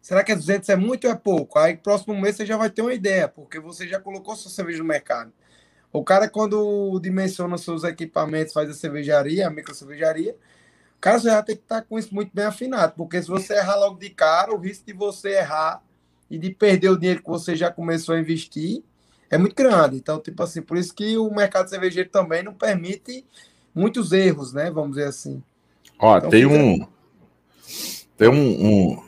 Será 0.00 0.22
que 0.22 0.34
200 0.34 0.68
é 0.68 0.76
muito 0.76 1.06
ou 1.06 1.12
é 1.12 1.16
pouco? 1.16 1.58
Aí, 1.58 1.76
próximo 1.76 2.20
mês, 2.20 2.36
você 2.36 2.44
já 2.44 2.56
vai 2.56 2.68
ter 2.68 2.82
uma 2.82 2.92
ideia, 2.92 3.28
porque 3.28 3.58
você 3.58 3.86
já 3.88 3.98
colocou 4.00 4.36
sua 4.36 4.50
cerveja 4.50 4.78
no 4.78 4.84
mercado. 4.84 5.32
O 5.94 6.02
cara, 6.02 6.28
quando 6.28 6.98
dimensiona 7.00 7.56
seus 7.56 7.84
equipamentos, 7.84 8.52
faz 8.52 8.68
a 8.68 8.74
cervejaria, 8.74 9.46
a 9.46 9.50
micro 9.50 9.72
cervejaria, 9.72 10.32
o 10.96 11.00
cara 11.00 11.18
já 11.20 11.40
tem 11.40 11.54
que 11.54 11.62
estar 11.62 11.82
com 11.82 11.96
isso 11.96 12.12
muito 12.12 12.32
bem 12.34 12.46
afinado, 12.46 12.94
porque 12.96 13.22
se 13.22 13.28
você 13.28 13.54
errar 13.54 13.76
logo 13.76 13.96
de 13.96 14.10
cara, 14.10 14.52
o 14.52 14.58
risco 14.58 14.84
de 14.84 14.92
você 14.92 15.36
errar 15.36 15.80
e 16.28 16.36
de 16.36 16.50
perder 16.50 16.88
o 16.88 16.98
dinheiro 16.98 17.22
que 17.22 17.28
você 17.28 17.54
já 17.54 17.70
começou 17.70 18.16
a 18.16 18.18
investir 18.18 18.82
é 19.30 19.38
muito 19.38 19.54
grande. 19.54 19.96
Então, 19.96 20.18
tipo 20.18 20.42
assim, 20.42 20.62
por 20.62 20.76
isso 20.76 20.92
que 20.92 21.16
o 21.16 21.30
mercado 21.30 21.70
cervejeiro 21.70 22.08
também 22.08 22.42
não 22.42 22.52
permite 22.52 23.24
muitos 23.72 24.10
erros, 24.10 24.52
né? 24.52 24.72
Vamos 24.72 24.96
dizer 24.96 25.06
assim. 25.06 25.40
Ó, 26.00 26.18
então, 26.18 26.30
tem 26.30 26.44
um. 26.44 26.88
Tem 28.16 28.28
um, 28.28 28.66
um, 28.66 29.02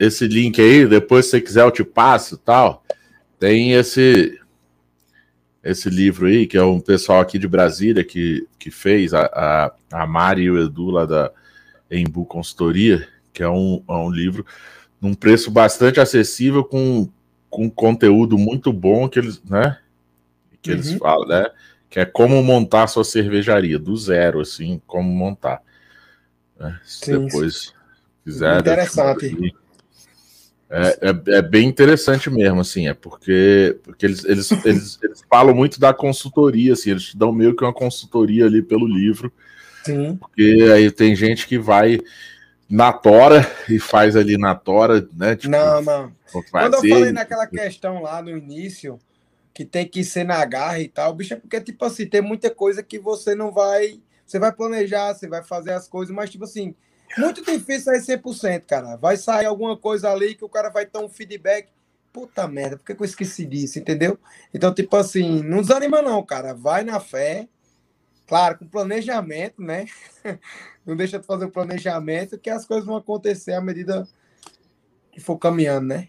Esse 0.00 0.26
link 0.26 0.60
aí, 0.60 0.84
depois 0.84 1.26
se 1.26 1.32
você 1.32 1.40
quiser 1.40 1.62
eu 1.62 1.70
te 1.70 1.84
passo 1.84 2.36
tal. 2.36 2.82
Tem 3.38 3.72
esse. 3.74 4.36
Esse 5.64 5.88
livro 5.88 6.26
aí, 6.26 6.46
que 6.46 6.56
é 6.56 6.62
um 6.62 6.78
pessoal 6.78 7.20
aqui 7.20 7.38
de 7.38 7.48
Brasília 7.48 8.04
que, 8.04 8.46
que 8.58 8.70
fez, 8.70 9.14
a, 9.14 9.24
a, 9.24 9.72
a 10.02 10.06
Mari 10.06 10.42
e 10.42 10.50
o 10.50 10.60
Edu 10.60 10.90
lá 10.90 11.06
da 11.06 11.32
Embu 11.90 12.26
Consultoria, 12.26 13.08
que 13.32 13.42
é 13.42 13.48
um, 13.48 13.82
é 13.88 13.92
um 13.92 14.10
livro 14.10 14.44
num 15.00 15.14
preço 15.14 15.50
bastante 15.50 15.98
acessível, 16.00 16.62
com 16.62 17.08
com 17.54 17.70
conteúdo 17.70 18.36
muito 18.36 18.72
bom 18.72 19.08
que 19.08 19.20
eles, 19.20 19.40
né? 19.44 19.78
Que 20.60 20.72
uhum. 20.72 20.76
eles 20.76 20.92
falam, 20.94 21.28
né? 21.28 21.46
Que 21.88 22.00
é 22.00 22.04
como 22.04 22.42
montar 22.42 22.88
sua 22.88 23.04
cervejaria, 23.04 23.78
do 23.78 23.96
zero, 23.96 24.40
assim, 24.40 24.82
como 24.88 25.08
montar. 25.08 25.62
Né? 26.58 26.80
Se 26.82 27.12
Sim, 27.12 27.26
depois 27.26 27.72
quiser. 28.24 28.58
Interessante. 28.58 29.54
É, 30.76 31.08
é, 31.08 31.36
é, 31.38 31.42
bem 31.42 31.68
interessante 31.68 32.28
mesmo, 32.28 32.60
assim, 32.60 32.88
é 32.88 32.94
porque, 32.94 33.78
porque 33.84 34.04
eles, 34.04 34.24
eles, 34.24 34.50
eles, 34.66 34.98
eles 35.00 35.22
falam 35.30 35.54
muito 35.54 35.78
da 35.78 35.94
consultoria, 35.94 36.72
assim, 36.72 36.90
eles 36.90 37.04
te 37.04 37.16
dão 37.16 37.30
meio 37.30 37.54
que 37.54 37.62
uma 37.62 37.72
consultoria 37.72 38.46
ali 38.46 38.60
pelo 38.60 38.84
livro. 38.84 39.32
Sim. 39.84 40.16
Porque 40.16 40.68
aí 40.74 40.90
tem 40.90 41.14
gente 41.14 41.46
que 41.46 41.58
vai 41.58 42.00
na 42.68 42.92
tora 42.92 43.48
e 43.68 43.78
faz 43.78 44.16
ali 44.16 44.36
na 44.36 44.56
tora, 44.56 45.06
né? 45.12 45.36
Tipo, 45.36 45.52
não, 45.52 45.80
não. 45.80 46.12
Quando 46.50 46.74
eu 46.74 46.80
falei 46.80 47.12
naquela 47.12 47.46
questão 47.46 48.02
lá 48.02 48.20
no 48.20 48.36
início, 48.36 48.98
que 49.52 49.64
tem 49.64 49.86
que 49.86 50.02
ser 50.02 50.24
na 50.24 50.44
garra 50.44 50.80
e 50.80 50.88
tal, 50.88 51.14
bicho, 51.14 51.34
é 51.34 51.36
porque, 51.36 51.60
tipo 51.60 51.84
assim, 51.84 52.04
tem 52.04 52.20
muita 52.20 52.50
coisa 52.50 52.82
que 52.82 52.98
você 52.98 53.36
não 53.36 53.52
vai. 53.52 54.00
Você 54.26 54.40
vai 54.40 54.50
planejar, 54.50 55.14
você 55.14 55.28
vai 55.28 55.44
fazer 55.44 55.70
as 55.70 55.86
coisas, 55.86 56.12
mas, 56.12 56.30
tipo 56.30 56.44
assim, 56.44 56.74
muito 57.18 57.44
difícil 57.44 57.84
sair 57.84 58.18
100%, 58.18 58.62
cara. 58.66 58.96
Vai 58.96 59.16
sair 59.16 59.46
alguma 59.46 59.76
coisa 59.76 60.10
ali 60.10 60.34
que 60.34 60.44
o 60.44 60.48
cara 60.48 60.70
vai 60.70 60.86
ter 60.86 60.98
um 60.98 61.08
feedback. 61.08 61.68
Puta 62.12 62.46
merda, 62.46 62.76
por 62.76 62.84
que 62.84 62.92
eu 62.92 63.04
esqueci 63.04 63.44
disso, 63.44 63.78
entendeu? 63.78 64.18
Então, 64.52 64.72
tipo 64.72 64.96
assim, 64.96 65.42
não 65.42 65.60
desanima 65.60 66.00
não, 66.00 66.22
cara. 66.22 66.54
Vai 66.54 66.84
na 66.84 67.00
fé. 67.00 67.48
Claro, 68.26 68.58
com 68.58 68.66
planejamento, 68.66 69.60
né? 69.60 69.86
não 70.86 70.96
deixa 70.96 71.18
de 71.18 71.26
fazer 71.26 71.44
o 71.44 71.50
planejamento, 71.50 72.38
que 72.38 72.48
as 72.48 72.64
coisas 72.64 72.86
vão 72.86 72.96
acontecer 72.96 73.52
à 73.52 73.60
medida 73.60 74.06
que 75.12 75.20
for 75.20 75.36
caminhando, 75.38 75.88
né? 75.88 76.08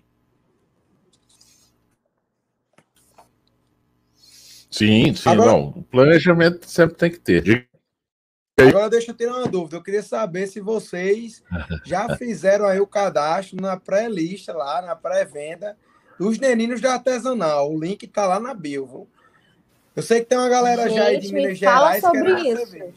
Sim, 4.72 5.14
sim, 5.14 5.30
Agora, 5.30 5.52
não. 5.52 5.70
O 5.70 5.84
planejamento 5.84 6.70
sempre 6.70 6.98
tem 6.98 7.10
que 7.10 7.20
ter. 7.20 7.68
Agora 8.58 8.90
deixa 8.90 9.12
eu 9.12 9.16
ter 9.16 9.28
uma 9.28 9.48
dúvida. 9.48 9.76
Eu 9.76 9.84
queria 9.84 10.02
saber 10.02 10.48
se 10.48 10.62
vocês 10.62 11.44
já 11.84 12.08
fizeram 12.16 12.66
aí 12.66 12.80
o 12.80 12.88
cadastro 12.88 13.62
na 13.62 13.76
pré-lista 13.78 14.54
lá, 14.54 14.82
na 14.82 14.96
pré-venda 14.96 15.78
dos 16.18 16.40
Neninos 16.40 16.80
da 16.80 16.94
Artesanal. 16.94 17.72
O 17.72 17.80
link 17.80 18.08
tá 18.08 18.26
lá 18.26 18.40
na 18.40 18.54
bio. 18.54 18.86
Viu? 18.86 19.08
Eu 19.94 20.02
sei 20.02 20.22
que 20.22 20.28
tem 20.28 20.38
uma 20.38 20.48
galera 20.48 20.88
Gente, 20.88 20.96
já 20.96 21.04
aí 21.06 21.20
de 21.20 21.34
Minas 21.34 21.58
Gerais 21.58 22.02
sobre 22.02 22.32
isso. 22.50 22.94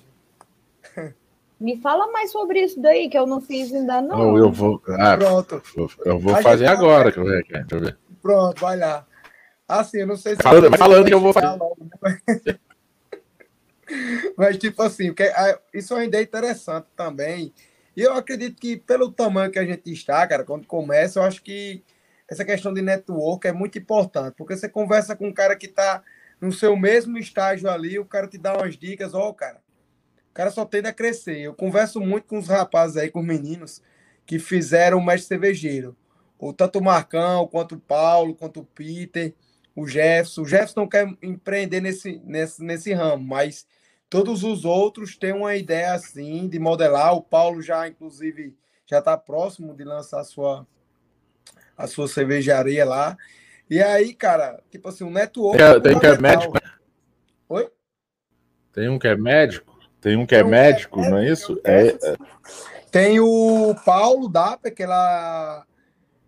Me 1.60 1.80
fala 1.80 2.06
mais 2.12 2.30
sobre 2.30 2.62
isso 2.62 2.80
daí, 2.80 3.09
que 3.09 3.18
eu 3.18 3.26
não 3.26 3.40
fiz 3.40 3.74
ainda 3.74 4.01
não. 4.01 4.36
eu 4.36 4.52
vou. 4.52 4.80
Ah, 4.90 5.16
Pronto. 5.16 5.60
Eu 6.05 6.20
vou 6.20 6.36
fazer 6.36 6.66
agora. 6.66 7.10
Deixa 7.10 7.66
eu 7.72 7.80
ver. 7.80 7.98
Pronto, 8.22 8.60
vai 8.60 8.76
lá. 8.76 9.05
Assim, 9.66 9.98
eu 9.98 10.06
não 10.06 10.16
sei 10.16 10.36
se. 10.36 10.43
Falando, 10.43 10.76
falando 10.76 11.06
que 11.06 11.14
eu 11.14 11.20
vou 11.20 11.32
fazer. 11.32 12.60
Mas, 14.36 14.59
tipo 14.59 14.82
assim, 14.82 15.15
ah, 15.35 15.59
isso 15.73 15.94
é 15.94 15.97
uma 15.97 16.05
ideia 16.05 16.23
interessante 16.23 16.86
também. 16.97 17.52
E 17.97 18.02
eu 18.02 18.15
acredito 18.15 18.60
que, 18.60 18.77
pelo 18.77 19.10
tamanho 19.10 19.51
que 19.51 19.59
a 19.59 19.65
gente 19.65 19.90
está, 19.93 20.27
cara, 20.27 20.44
quando 20.44 20.66
começa, 20.66 21.19
eu 21.19 21.24
acho 21.24 21.43
que 21.43 21.82
essa 22.28 22.44
questão 22.44 22.73
de 22.73 22.82
network 22.82 23.47
é 23.47 23.52
muito 23.52 23.78
importante, 23.78 24.35
porque 24.36 24.56
você 24.56 24.69
conversa 24.69 25.16
com 25.16 25.28
um 25.28 25.32
cara 25.32 25.56
que 25.56 25.66
está 25.66 26.02
no 26.40 26.52
seu 26.52 26.77
mesmo 26.77 27.19
estágio 27.19 27.69
ali, 27.69 27.98
o 27.98 28.05
cara 28.05 28.28
te 28.28 28.39
dá 28.39 28.55
umas 28.55 28.77
dicas, 28.77 29.15
ó, 29.15 29.28
oh, 29.28 29.35
cara, 29.35 29.60
o 30.31 30.35
cara 30.35 30.51
só 30.51 30.65
tende 30.65 30.86
a 30.86 30.93
crescer. 30.93 31.39
Eu 31.39 31.55
converso 31.55 32.01
muito 32.01 32.27
com 32.27 32.39
os 32.39 32.47
rapazes 32.47 32.97
aí, 32.97 33.10
com 33.10 33.20
os 33.20 33.27
meninos, 33.27 33.82
que 34.24 34.39
fizeram 34.39 34.98
o 34.98 35.05
mestre 35.05 35.28
cervejeiro. 35.28 35.97
O, 36.39 36.52
tanto 36.52 36.78
o 36.78 36.85
Marcão, 36.85 37.48
quanto 37.48 37.74
o 37.74 37.81
Paulo, 37.81 38.35
quanto 38.36 38.60
o 38.60 38.65
Peter, 38.65 39.35
o 39.74 39.89
Jefferson. 39.89 40.43
O 40.43 40.47
Jefferson 40.47 40.81
não 40.81 40.89
quer 40.89 41.09
empreender 41.23 41.81
nesse, 41.81 42.20
nesse, 42.24 42.62
nesse 42.62 42.93
ramo, 42.93 43.24
mas 43.24 43.66
todos 44.09 44.43
os 44.43 44.64
outros 44.64 45.16
têm 45.16 45.32
uma 45.32 45.56
ideia 45.56 45.93
assim 45.93 46.48
de 46.48 46.59
modelar. 46.59 47.14
O 47.14 47.22
Paulo 47.22 47.60
já, 47.62 47.86
inclusive, 47.86 48.56
já 48.86 48.98
está 48.98 49.16
próximo 49.16 49.74
de 49.74 49.85
lançar 49.85 50.20
a 50.20 50.24
sua, 50.24 50.66
a 51.76 51.86
sua 51.86 52.09
cervejaria 52.09 52.85
lá. 52.85 53.16
E 53.70 53.82
aí, 53.82 54.14
cara, 54.14 54.62
tipo 54.70 54.89
assim, 54.89 55.05
o 55.05 55.10
network. 55.10 55.59
Tem, 55.59 55.82
tem 55.82 55.98
que 56.01 56.06
é 56.06 56.18
médico. 56.18 56.55
Né? 56.55 56.70
Oi? 57.48 57.70
Tem 58.72 58.89
um 58.89 58.98
que 58.98 59.09
é 59.09 59.16
médico? 59.16 59.78
Tem 60.01 60.16
um 60.16 60.24
que 60.24 60.35
é 60.35 60.44
um 60.44 60.48
médico, 60.48 61.01
é 61.01 61.10
não 61.10 61.18
é 61.18 61.28
isso? 61.28 61.60
É, 61.64 61.89
é, 61.89 62.16
Tem 62.90 63.20
o 63.20 63.74
Paulo 63.85 64.28
Dapper, 64.28 64.74
que 64.74 64.82
ela. 64.82 65.66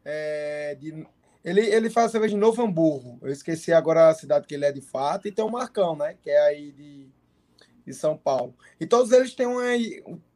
É, 0.04 0.76
de, 0.78 1.06
ele, 1.42 1.60
ele 1.60 1.88
faz 1.88 2.10
cerveja 2.10 2.34
de 2.34 2.40
Novo 2.40 2.62
Hamburgo. 2.62 3.18
Eu 3.22 3.30
esqueci 3.30 3.72
agora 3.72 4.08
a 4.08 4.14
cidade 4.14 4.46
que 4.46 4.54
ele 4.54 4.66
é 4.66 4.72
de 4.72 4.82
fato. 4.82 5.26
E 5.26 5.32
tem 5.32 5.44
o 5.44 5.50
Marcão, 5.50 5.96
né? 5.96 6.16
Que 6.20 6.28
é 6.30 6.40
aí 6.40 6.72
de, 6.72 7.08
de 7.90 7.96
São 7.96 8.16
Paulo. 8.16 8.54
E 8.80 8.86
todos 8.86 9.12
eles 9.12 9.34
têm, 9.34 9.46
uma, 9.46 9.62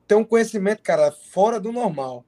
têm 0.06 0.18
um 0.18 0.24
conhecimento, 0.24 0.82
cara, 0.82 1.10
fora 1.10 1.58
do 1.58 1.72
normal. 1.72 2.24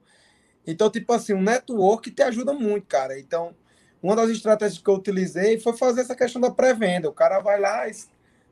Então, 0.67 0.91
tipo 0.91 1.13
assim, 1.13 1.35
um 1.35 1.43
network 1.43 2.11
te 2.11 2.23
ajuda 2.23 2.53
muito, 2.53 2.87
cara. 2.87 3.19
Então, 3.19 3.55
uma 4.03 4.17
das 4.17 4.31
estratégias 4.31 4.83
que 4.83 4.89
eu 4.89 4.95
utilizei 4.95 5.59
foi 5.59 5.77
fazer 5.77 6.01
essa 6.01 6.17
questão 6.17 6.41
da 6.41 6.51
pré-venda. 6.51 7.09
O 7.09 7.13
cara 7.13 7.41
vai 7.41 7.61
lá, 7.61 7.85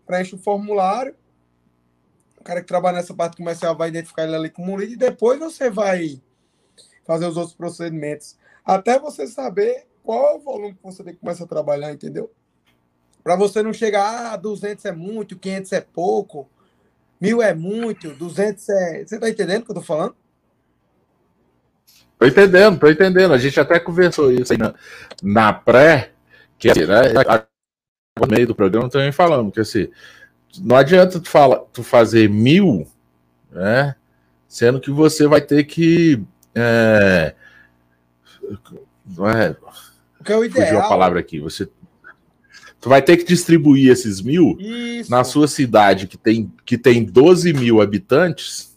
preenche 0.06 0.34
o 0.34 0.38
formulário, 0.38 1.14
o 2.38 2.44
cara 2.44 2.60
que 2.60 2.66
trabalha 2.66 2.98
nessa 2.98 3.14
parte 3.14 3.36
comercial 3.36 3.76
vai 3.76 3.88
identificar 3.88 4.24
ele 4.24 4.36
ali 4.36 4.50
como 4.50 4.76
lead 4.76 4.92
e 4.92 4.96
depois 4.96 5.38
você 5.38 5.70
vai 5.70 6.20
fazer 7.04 7.26
os 7.26 7.36
outros 7.36 7.56
procedimentos. 7.56 8.36
Até 8.64 8.98
você 8.98 9.26
saber 9.26 9.86
qual 10.02 10.32
é 10.32 10.34
o 10.34 10.40
volume 10.40 10.74
que 10.74 10.82
você 10.82 11.02
tem 11.02 11.14
que 11.14 11.20
começar 11.20 11.44
a 11.44 11.48
trabalhar, 11.48 11.92
entendeu? 11.92 12.30
Para 13.22 13.36
você 13.36 13.62
não 13.62 13.72
chegar, 13.72 14.32
ah, 14.32 14.36
200 14.36 14.84
é 14.84 14.92
muito, 14.92 15.38
500 15.38 15.72
é 15.72 15.80
pouco, 15.80 16.50
mil 17.24 17.42
é 17.42 17.54
muito, 17.54 18.10
200 18.14 18.68
é. 18.68 19.04
Você 19.04 19.18
tá 19.18 19.28
entendendo 19.28 19.62
o 19.62 19.64
que 19.64 19.70
eu 19.70 19.76
tô 19.76 19.82
falando? 19.82 20.14
Tô 22.18 22.26
entendendo, 22.26 22.78
tô 22.78 22.88
entendendo. 22.88 23.32
A 23.34 23.38
gente 23.38 23.58
até 23.58 23.80
conversou 23.80 24.30
isso 24.30 24.52
aí 24.52 24.58
na, 24.58 24.74
na 25.22 25.52
pré, 25.52 26.12
que 26.58 26.70
assim, 26.70 26.86
né? 26.86 27.12
No 28.20 28.28
meio 28.28 28.46
do 28.46 28.54
programa 28.54 28.88
também 28.88 29.10
falando 29.10 29.50
que 29.50 29.60
assim, 29.60 29.88
não 30.60 30.76
adianta 30.76 31.18
tu, 31.18 31.28
fala, 31.28 31.66
tu 31.72 31.82
fazer 31.82 32.28
mil, 32.28 32.86
né? 33.50 33.96
Sendo 34.46 34.80
que 34.80 34.90
você 34.90 35.26
vai 35.26 35.40
ter 35.40 35.64
que. 35.64 36.22
É, 36.54 37.34
não 39.16 39.28
é, 39.28 39.56
que 40.24 40.32
é 40.32 40.36
o 40.36 40.44
ideal. 40.44 40.66
Fugiu 40.66 40.80
a 40.80 40.88
palavra 40.88 41.20
aqui. 41.20 41.40
Você 41.40 41.68
Tu 42.84 42.90
vai 42.90 43.00
ter 43.00 43.16
que 43.16 43.24
distribuir 43.24 43.90
esses 43.90 44.20
mil 44.20 44.58
Isso. 44.60 45.10
na 45.10 45.24
sua 45.24 45.48
cidade, 45.48 46.06
que 46.06 46.18
tem, 46.18 46.52
que 46.66 46.76
tem 46.76 47.02
12 47.02 47.54
mil 47.54 47.80
habitantes, 47.80 48.76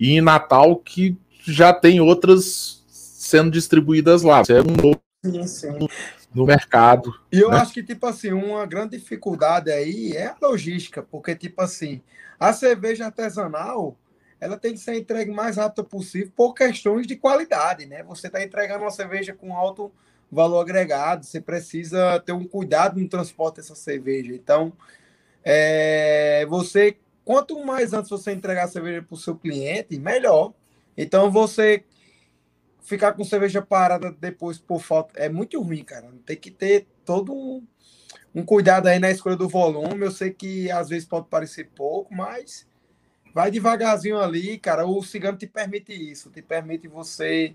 e 0.00 0.12
em 0.12 0.22
Natal, 0.22 0.74
que 0.76 1.18
já 1.44 1.70
tem 1.70 2.00
outras 2.00 2.82
sendo 2.88 3.50
distribuídas 3.50 4.22
lá. 4.22 4.42
Você 4.42 4.54
é 4.54 4.62
um 4.62 4.74
novo 4.74 5.02
sim, 5.22 5.46
sim. 5.46 5.88
no 6.34 6.46
mercado. 6.46 7.12
E 7.30 7.40
eu 7.40 7.50
né? 7.50 7.58
acho 7.58 7.74
que, 7.74 7.82
tipo 7.82 8.06
assim, 8.06 8.32
uma 8.32 8.64
grande 8.64 8.96
dificuldade 8.96 9.70
aí 9.70 10.12
é 10.12 10.28
a 10.28 10.36
logística, 10.40 11.02
porque, 11.02 11.36
tipo 11.36 11.60
assim, 11.60 12.00
a 12.40 12.54
cerveja 12.54 13.04
artesanal 13.04 13.98
ela 14.40 14.56
tem 14.56 14.72
que 14.72 14.78
ser 14.78 14.94
entregue 14.94 15.30
o 15.30 15.36
mais 15.36 15.58
rápido 15.58 15.84
possível 15.84 16.32
por 16.34 16.54
questões 16.54 17.06
de 17.06 17.16
qualidade, 17.16 17.84
né? 17.84 18.02
Você 18.04 18.28
está 18.28 18.42
entregando 18.42 18.82
uma 18.82 18.90
cerveja 18.90 19.34
com 19.34 19.54
alto 19.54 19.92
valor 20.32 20.60
agregado, 20.60 21.26
você 21.26 21.40
precisa 21.40 22.18
ter 22.20 22.32
um 22.32 22.44
cuidado 22.44 22.98
no 22.98 23.06
transporte 23.06 23.56
dessa 23.56 23.74
cerveja. 23.74 24.32
Então, 24.32 24.72
é, 25.44 26.46
você, 26.48 26.96
quanto 27.22 27.62
mais 27.64 27.92
antes 27.92 28.08
você 28.08 28.32
entregar 28.32 28.64
a 28.64 28.68
cerveja 28.68 29.02
para 29.02 29.14
o 29.14 29.18
seu 29.18 29.36
cliente, 29.36 29.98
melhor. 29.98 30.54
Então, 30.96 31.30
você 31.30 31.84
ficar 32.80 33.12
com 33.12 33.24
cerveja 33.24 33.60
parada 33.60 34.10
depois 34.10 34.58
por 34.58 34.80
falta 34.80 35.18
é 35.20 35.28
muito 35.28 35.60
ruim, 35.60 35.84
cara. 35.84 36.10
Tem 36.24 36.36
que 36.36 36.50
ter 36.50 36.86
todo 37.04 37.34
um, 37.34 37.62
um 38.34 38.42
cuidado 38.42 38.86
aí 38.86 38.98
na 38.98 39.10
escolha 39.10 39.36
do 39.36 39.50
volume. 39.50 40.06
Eu 40.06 40.10
sei 40.10 40.30
que 40.30 40.70
às 40.70 40.88
vezes 40.88 41.06
pode 41.06 41.28
parecer 41.28 41.68
pouco, 41.76 42.14
mas 42.14 42.66
vai 43.34 43.50
devagarzinho 43.50 44.18
ali, 44.18 44.58
cara. 44.58 44.86
O 44.86 45.02
cigano 45.02 45.36
te 45.36 45.46
permite 45.46 45.92
isso, 45.92 46.30
te 46.30 46.40
permite 46.40 46.88
você 46.88 47.54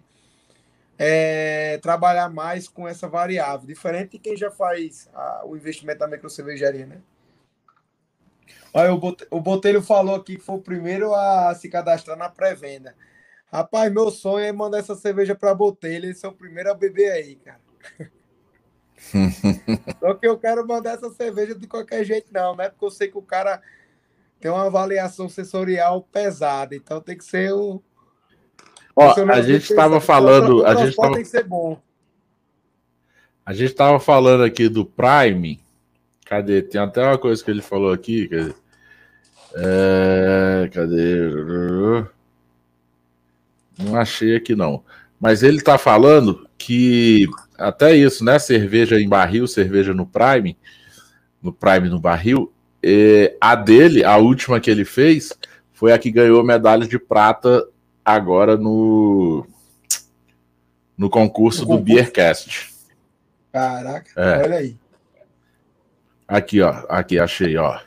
é, 0.98 1.78
trabalhar 1.78 2.30
mais 2.30 2.68
com 2.68 2.88
essa 2.88 3.08
variável, 3.08 3.68
diferente 3.68 4.12
de 4.12 4.20
quem 4.20 4.36
já 4.36 4.50
faz 4.50 5.10
a, 5.14 5.44
o 5.46 5.56
investimento 5.56 6.00
da 6.00 6.08
microcervejaria, 6.08 6.86
né? 6.86 7.02
Olha, 8.74 8.94
o 9.32 9.42
Botelho 9.42 9.82
falou 9.82 10.16
aqui 10.16 10.36
que 10.36 10.44
foi 10.44 10.56
o 10.56 10.62
primeiro 10.62 11.14
a 11.14 11.54
se 11.56 11.70
cadastrar 11.70 12.18
na 12.18 12.30
pré-venda. 12.30 12.96
Rapaz, 13.52 13.92
meu 13.92 14.12
sonho 14.12 14.46
é 14.46 14.52
mandar 14.52 14.80
essa 14.80 14.96
cerveja 14.96 15.34
para 15.34 15.56
Botelho, 15.56 16.10
esse 16.10 16.26
é 16.26 16.30
o 16.30 16.34
primeiro 16.34 16.70
a 16.70 16.74
beber 16.74 17.12
aí, 17.12 17.36
cara. 17.38 17.62
Só 20.00 20.14
que 20.16 20.28
eu 20.28 20.38
quero 20.38 20.68
mandar 20.68 20.96
essa 20.96 21.10
cerveja 21.12 21.56
de 21.56 21.68
qualquer 21.68 22.04
jeito, 22.04 22.32
não, 22.34 22.56
né? 22.56 22.70
Porque 22.70 22.86
eu 22.86 22.92
sei 22.92 23.08
que 23.08 23.18
o 23.18 23.22
cara 23.22 23.62
tem 24.40 24.52
uma 24.52 24.66
avaliação 24.66 25.30
sensorial 25.30 26.02
pesada, 26.04 26.76
então 26.76 27.02
tem 27.02 27.18
que 27.18 27.24
ser 27.24 27.54
o, 27.54 27.82
Ó, 29.00 29.14
a 29.32 29.42
gente 29.44 29.72
estava 29.72 30.02
falando. 30.02 30.66
A 30.66 30.74
gente 30.74 30.96
tava, 30.96 31.14
tem 31.14 31.22
que 31.22 31.30
ser 31.30 31.44
bom. 31.44 31.80
A 33.46 33.54
gente 33.54 33.70
estava 33.70 34.00
falando 34.00 34.44
aqui 34.44 34.68
do 34.68 34.84
Prime. 34.84 35.62
Cadê? 36.26 36.64
Tem 36.64 36.82
até 36.82 37.04
uma 37.04 37.18
coisa 37.18 37.44
que 37.44 37.52
ele 37.52 37.62
falou 37.62 37.94
aqui. 37.94 38.28
Cadê? 38.28 38.54
É, 39.56 40.70
cadê? 40.74 41.30
Não 43.78 43.96
achei 43.96 44.36
aqui 44.36 44.56
não. 44.56 44.84
Mas 45.20 45.44
ele 45.44 45.58
está 45.58 45.78
falando 45.78 46.50
que 46.58 47.28
até 47.56 47.96
isso, 47.96 48.26
né? 48.26 48.40
Cerveja 48.40 49.00
em 49.00 49.08
barril, 49.08 49.48
cerveja 49.48 49.94
no 49.94 50.08
Prime, 50.08 50.58
no 51.40 51.54
Prime 51.54 51.88
no 51.88 52.00
barril. 52.00 52.52
a 53.40 53.54
dele, 53.54 54.04
a 54.04 54.18
última 54.18 54.60
que 54.60 54.72
ele 54.72 54.86
fez, 54.86 55.38
foi 55.72 55.94
a 55.94 56.00
que 56.00 56.10
ganhou 56.10 56.44
medalha 56.44 56.88
de 56.88 56.98
prata 56.98 57.64
agora 58.08 58.56
no 58.56 59.46
no 60.98 61.10
concurso, 61.10 61.62
no 61.62 61.68
concurso? 61.68 61.68
do 61.68 61.78
Beercast. 61.78 62.74
Caraca, 63.52 64.10
é. 64.16 64.44
olha 64.44 64.58
aí. 64.58 64.78
Aqui, 66.26 66.62
ó, 66.62 66.86
aqui 66.88 67.20
achei, 67.20 67.58
ó. 67.58 67.80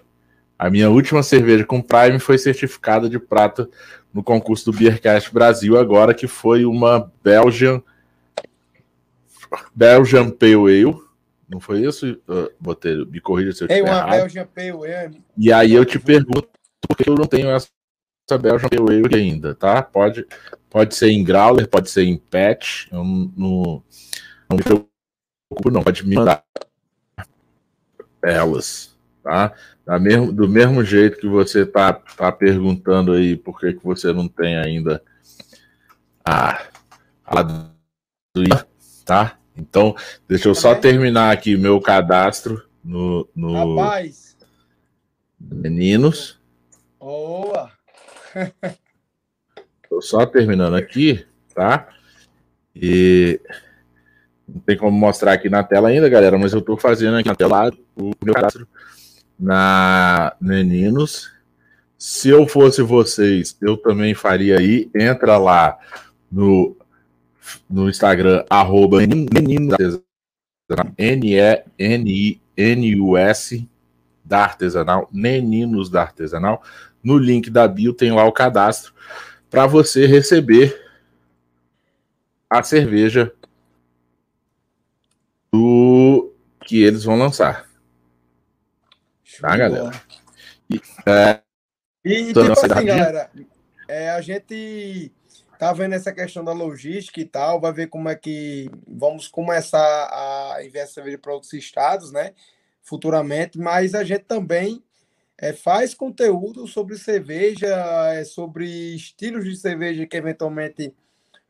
A 0.59 0.69
minha 0.69 0.91
última 0.91 1.23
cerveja 1.23 1.65
com 1.65 1.81
Prime 1.81 2.19
foi 2.19 2.37
certificada 2.37 3.09
de 3.09 3.19
prata 3.19 3.69
no 4.13 4.23
concurso 4.23 4.71
do 4.71 4.77
Beercast 4.77 5.33
Brasil 5.33 5.79
agora, 5.79 6.13
que 6.13 6.27
foi 6.27 6.67
uma 6.67 7.11
Belgian 7.25 7.83
Belgian 9.75 10.31
Pale 10.31 10.55
Ale. 10.55 11.01
Não 11.49 11.61
foi 11.61 11.81
isso, 11.81 12.13
uh, 12.29 12.51
Botelho? 12.61 13.07
Me 13.11 13.21
corrija 13.21 13.53
se 13.53 13.65
eu 13.65 13.69
estiver 13.69 13.89
uma 13.89 13.99
errado. 13.99 14.11
Belgian 14.11 14.47
Pale 14.55 14.93
Ale. 14.93 15.23
E 15.37 15.51
aí 15.51 15.73
eu 15.73 15.85
te 15.85 15.99
pergunto 15.99 16.49
por 16.87 16.97
que 16.97 17.09
eu 17.09 17.15
não 17.15 17.27
tenho 17.27 17.51
essa 17.51 17.69
Belgian 18.39 18.69
Pale 18.69 19.05
Ale 19.05 19.16
ainda, 19.16 19.55
tá? 19.55 19.82
Pode, 19.82 20.27
pode 20.69 20.94
ser 20.94 21.11
em 21.11 21.24
growler, 21.24 21.69
pode 21.69 21.90
ser 21.90 22.05
em 22.05 22.16
patch, 22.16 22.86
eu 22.90 23.05
não, 23.05 23.32
não, 23.36 23.82
não 24.48 24.57
me 24.57 24.62
preocupo 24.62 25.70
não, 25.70 25.82
pode 25.82 26.07
me 26.07 26.16
mandar 26.16 26.44
elas, 28.23 28.97
tá? 29.23 29.52
Da 29.85 29.98
mesmo, 29.98 30.32
do 30.32 30.48
mesmo 30.48 30.85
jeito 30.85 31.19
que 31.19 31.28
você 31.28 31.66
tá, 31.66 31.93
tá 31.93 32.31
perguntando 32.31 33.12
aí 33.12 33.36
por 33.36 33.59
que, 33.59 33.73
que 33.73 33.85
você 33.85 34.12
não 34.12 34.28
tem 34.28 34.57
ainda 34.57 35.02
a, 36.24 36.62
a 37.24 37.70
tá? 39.05 39.39
Então, 39.57 39.94
deixa 40.28 40.48
eu 40.48 40.55
só 40.55 40.74
terminar 40.74 41.32
aqui 41.32 41.57
meu 41.57 41.81
cadastro 41.81 42.65
no, 42.85 43.28
no 43.35 43.77
Rapaz. 43.77 44.36
Meninos. 45.39 46.39
Boa! 46.98 47.73
Tô 49.89 50.01
só 50.01 50.24
terminando 50.27 50.74
aqui, 50.74 51.27
tá? 51.55 51.89
E 52.74 53.40
não 54.48 54.61
tem 54.61 54.77
como 54.77 54.97
mostrar 54.98 55.32
aqui 55.32 55.48
na 55.48 55.62
tela 55.62 55.89
ainda, 55.89 56.09
galera, 56.09 56.39
mas 56.39 56.52
eu 56.52 56.61
tô 56.61 56.77
fazendo 56.77 57.16
aqui 57.16 57.28
na 57.28 57.35
tela 57.35 57.73
o 57.97 58.12
meu 58.23 58.35
cadastro 58.35 58.66
na 59.39 60.35
Meninos. 60.40 61.32
Se 61.97 62.28
eu 62.28 62.47
fosse 62.47 62.82
vocês, 62.82 63.57
eu 63.61 63.77
também 63.77 64.15
faria 64.15 64.59
aí. 64.59 64.90
Entra 64.94 65.36
lá 65.36 65.78
no, 66.31 66.77
no 67.69 67.89
Instagram, 67.89 68.44
arroba 68.48 69.02
N-E-N-I-N-U-S 69.02 69.69
da 74.24 74.44
Artesanal, 74.44 75.09
Neninos 75.12 75.90
da 75.90 76.02
Artesanal. 76.02 76.62
No 77.03 77.19
link 77.19 77.51
da 77.51 77.67
bio 77.67 77.95
tem 77.95 78.13
lá 78.13 78.25
o 78.25 78.33
cadastro 78.33 78.93
para 79.49 79.67
você 79.67 80.07
receber 80.07 80.79
a 82.49 82.63
cerveja 82.63 83.33
do 85.53 86.33
que 86.65 86.83
eles 86.83 87.05
vão 87.05 87.17
lançar. 87.17 87.69
Tá, 89.41 89.57
galera? 89.57 89.91
E, 90.69 90.81
é, 91.07 91.41
e 92.05 92.27
tipo 92.27 92.41
assim, 92.41 92.87
galera, 92.87 93.31
é, 93.89 94.11
a 94.11 94.21
gente 94.21 95.13
tá 95.59 95.73
vendo 95.73 95.95
essa 95.95 96.13
questão 96.13 96.45
da 96.45 96.53
logística 96.53 97.21
e 97.21 97.25
tal, 97.25 97.61
vai 97.61 97.73
ver 97.73 97.89
como 97.89 98.09
é 98.09 98.15
que 98.15 98.71
vamos 98.87 99.29
começar 99.29 99.79
a 99.81 100.65
enviar 100.65 100.87
cerveja 100.87 101.19
para 101.19 101.33
outros 101.33 101.53
estados, 101.53 102.13
né? 102.13 102.33
Futuramente, 102.83 103.59
mas 103.59 103.95
a 103.95 104.03
gente 104.05 104.25
também 104.25 104.83
é, 105.41 105.55
faz 105.55 105.95
conteúdo 105.95 106.67
sobre 106.67 106.99
cerveja, 106.99 107.75
é, 108.12 108.25
sobre 108.25 108.95
estilos 108.95 109.45
de 109.45 109.57
cerveja 109.57 110.07
que 110.07 110.17
eventualmente 110.17 110.95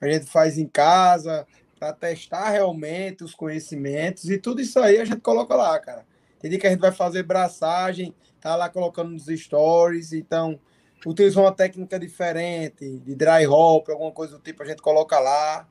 a 0.01 0.09
gente 0.09 0.27
faz 0.27 0.57
em 0.57 0.69
casa, 0.69 1.45
para 1.79 1.93
testar 1.93 2.51
realmente 2.51 3.25
os 3.25 3.35
conhecimentos 3.35 4.31
e 4.31 4.39
tudo 4.39 4.61
isso 4.61 4.79
aí 4.79 4.99
a 4.99 5.05
gente 5.05 5.21
coloca 5.21 5.57
lá, 5.57 5.79
cara. 5.81 6.07
Tem 6.39 6.49
dia 6.49 6.61
que 6.61 6.67
a 6.67 6.71
gente 6.71 6.81
vai 6.81 6.93
fazer 6.93 7.25
braçagem, 7.25 8.15
tá 8.41 8.55
lá 8.55 8.69
colocando 8.69 9.11
nos 9.11 9.27
stories, 9.27 10.12
então 10.12 10.59
utilizou 11.05 11.43
uma 11.43 11.53
técnica 11.53 11.99
diferente, 11.99 12.99
de 12.99 13.15
dry 13.17 13.47
hop, 13.47 13.89
alguma 13.89 14.12
coisa 14.12 14.39
do 14.39 14.43
tipo, 14.43 14.62
a 14.62 14.67
gente 14.67 14.81
coloca 14.81 15.19
lá. 15.19 15.67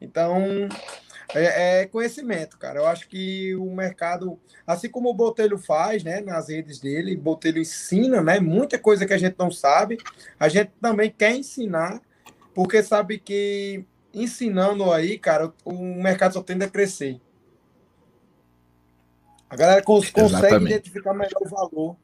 Então, 0.00 0.68
é, 1.34 1.82
é, 1.82 1.86
conhecimento, 1.86 2.58
cara. 2.58 2.80
Eu 2.80 2.86
acho 2.86 3.08
que 3.08 3.54
o 3.56 3.74
mercado, 3.74 4.38
assim 4.66 4.88
como 4.88 5.10
o 5.10 5.14
Botelho 5.14 5.58
faz, 5.58 6.02
né, 6.02 6.20
nas 6.20 6.48
redes 6.48 6.78
dele, 6.78 7.16
Botelho 7.16 7.60
ensina, 7.60 8.22
né, 8.22 8.40
muita 8.40 8.78
coisa 8.78 9.06
que 9.06 9.12
a 9.12 9.18
gente 9.18 9.36
não 9.38 9.50
sabe, 9.50 9.98
a 10.38 10.48
gente 10.48 10.70
também 10.80 11.10
quer 11.10 11.34
ensinar, 11.34 12.00
porque 12.54 12.82
sabe 12.82 13.18
que 13.18 13.84
ensinando 14.12 14.90
aí, 14.92 15.18
cara, 15.18 15.52
o 15.64 15.74
mercado 15.74 16.34
só 16.34 16.42
tende 16.42 16.64
a 16.64 16.70
crescer. 16.70 17.20
A 19.50 19.56
galera 19.56 19.82
cons 19.82 20.04
Exatamente. 20.04 20.32
consegue 20.32 20.64
identificar 20.66 21.14
melhor 21.14 21.40
o 21.40 21.48
valor 21.48 21.96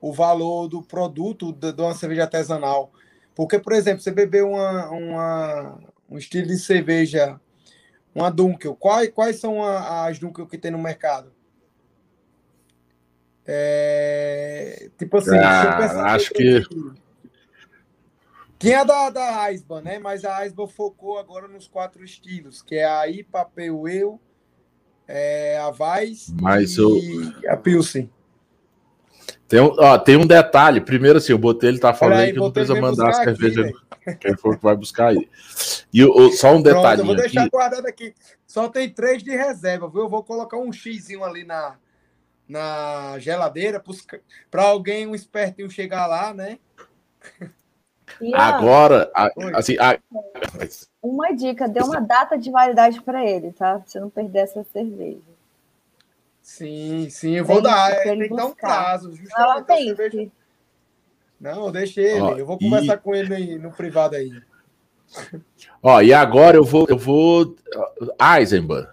o 0.00 0.12
valor 0.12 0.68
do 0.68 0.82
produto 0.82 1.52
de, 1.52 1.72
de 1.72 1.82
uma 1.82 1.94
cerveja 1.94 2.22
artesanal. 2.22 2.92
Porque, 3.34 3.58
por 3.58 3.72
exemplo, 3.72 4.00
você 4.00 4.10
beber 4.10 4.44
uma, 4.44 4.88
uma, 4.90 5.78
um 6.08 6.16
estilo 6.16 6.46
de 6.46 6.58
cerveja, 6.58 7.40
uma 8.16 8.30
Dunkel, 8.30 8.74
quais, 8.74 9.10
quais 9.10 9.36
são 9.36 9.62
a, 9.62 10.06
as 10.06 10.18
Dunkel 10.18 10.46
que 10.46 10.56
tem 10.56 10.70
no 10.70 10.78
mercado? 10.78 11.30
É, 13.44 14.90
tipo 14.98 15.18
assim, 15.18 15.36
ah, 15.36 16.14
acho 16.14 16.32
que. 16.32 16.62
Tinha 18.58 18.84
da, 18.84 19.10
da 19.10 19.42
Aisba, 19.42 19.82
né? 19.82 19.98
Mas 19.98 20.24
a 20.24 20.38
Aisba 20.38 20.66
focou 20.66 21.18
agora 21.18 21.46
nos 21.46 21.68
quatro 21.68 22.02
estilos, 22.02 22.62
que 22.62 22.76
é 22.76 22.86
a 22.86 23.06
IPA, 23.06 23.40
a 23.42 23.44
PUEU, 23.44 24.18
é, 25.06 25.58
a 25.58 25.70
Mas 26.40 26.78
e 26.78 26.80
eu... 26.80 27.52
a 27.52 27.56
Pilsen. 27.58 28.10
Tem 29.48 29.60
um, 29.60 29.74
ó, 29.78 29.96
tem 29.98 30.16
um 30.16 30.26
detalhe. 30.26 30.80
Primeiro, 30.80 31.18
assim, 31.18 31.32
o 31.32 31.38
Botelho 31.38 31.78
tá 31.78 31.94
falando 31.94 32.18
aí, 32.20 32.32
que 32.32 32.38
não 32.38 32.50
precisa 32.50 32.80
mandar 32.80 33.10
a 33.10 33.12
cerveja. 33.12 33.70
Aqui, 33.90 34.16
quem 34.16 34.36
for 34.36 34.56
que 34.56 34.62
vai 34.62 34.76
buscar 34.76 35.08
aí. 35.08 35.28
E 35.92 36.04
o, 36.04 36.32
só 36.32 36.54
um 36.54 36.62
detalhe. 36.62 37.00
Eu 37.00 37.06
vou 37.06 37.14
deixar 37.14 37.42
aqui. 37.42 37.50
guardado 37.50 37.86
aqui. 37.86 38.14
Só 38.46 38.68
tem 38.68 38.90
três 38.90 39.22
de 39.22 39.30
reserva, 39.30 39.88
viu? 39.88 40.02
Eu 40.02 40.08
vou 40.08 40.24
colocar 40.24 40.56
um 40.56 40.72
xizinho 40.72 41.22
ali 41.22 41.44
na, 41.44 41.76
na 42.48 43.18
geladeira 43.18 43.82
para 44.50 44.64
alguém, 44.64 45.06
um 45.06 45.14
espertinho, 45.14 45.70
chegar 45.70 46.06
lá, 46.06 46.34
né? 46.34 46.58
Agora, 48.34 49.10
assim. 49.54 49.76
A... 49.78 49.98
Uma 51.00 51.32
dica: 51.32 51.68
dê 51.68 51.82
uma 51.82 52.00
data 52.00 52.36
de 52.36 52.50
validade 52.50 53.00
para 53.00 53.24
ele, 53.24 53.52
tá? 53.52 53.78
Pra 53.78 53.86
você 53.86 54.00
não 54.00 54.10
perder 54.10 54.40
essa 54.40 54.64
cerveja. 54.72 55.35
Sim, 56.46 57.10
sim, 57.10 57.32
eu 57.32 57.44
vou 57.44 57.56
tem, 57.56 57.64
dar. 57.64 57.90
É, 57.90 58.02
tem 58.04 58.28
que 58.28 58.36
dar 58.36 58.46
um 58.46 58.54
prazo. 58.54 59.12
Ela 59.36 59.62
tem. 59.62 59.96
Cerveja... 59.96 60.30
Não, 61.40 61.72
deixa 61.72 62.00
ele. 62.00 62.20
Ó, 62.20 62.36
eu 62.36 62.46
vou 62.46 62.56
conversar 62.56 62.94
e... 62.94 62.98
com 62.98 63.12
ele 63.12 63.58
no 63.58 63.72
privado 63.72 64.14
aí. 64.14 64.30
Ó, 65.82 66.00
e 66.00 66.14
agora 66.14 66.56
eu 66.56 66.62
vou. 66.62 66.86
Eu 66.88 66.96
vou. 66.96 67.56
Eisenbahn. 68.38 68.86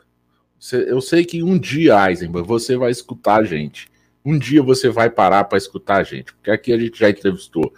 Eu 0.72 1.00
sei 1.00 1.24
que 1.24 1.44
um 1.44 1.60
dia, 1.60 2.10
Eisenbahn, 2.10 2.44
você 2.44 2.76
vai 2.76 2.90
escutar 2.90 3.42
a 3.42 3.44
gente. 3.44 3.88
Um 4.26 4.38
dia 4.40 4.64
você 4.64 4.90
vai 4.90 5.12
parar 5.12 5.44
para 5.44 5.60
escutar 5.60 5.98
a 5.98 6.04
gente. 6.04 6.34
Porque 6.34 6.50
aqui 6.50 6.74
a 6.74 6.78
gente 6.78 7.00
já 7.00 7.12
entrevistou 7.12 7.72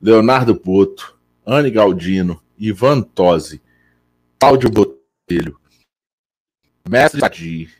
Leonardo 0.00 0.54
Boto, 0.54 1.18
Anne 1.44 1.72
Galdino, 1.72 2.40
Ivan 2.56 3.02
Tosi, 3.02 3.60
Cláudio 4.38 4.70
Botelho, 4.70 5.58
Mestre 6.88 7.18
Sadi, 7.18 7.79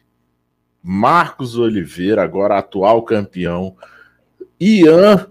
Marcos 0.82 1.56
Oliveira, 1.56 2.22
agora 2.22 2.58
atual 2.58 3.02
campeão, 3.02 3.76
Ian 4.58 5.26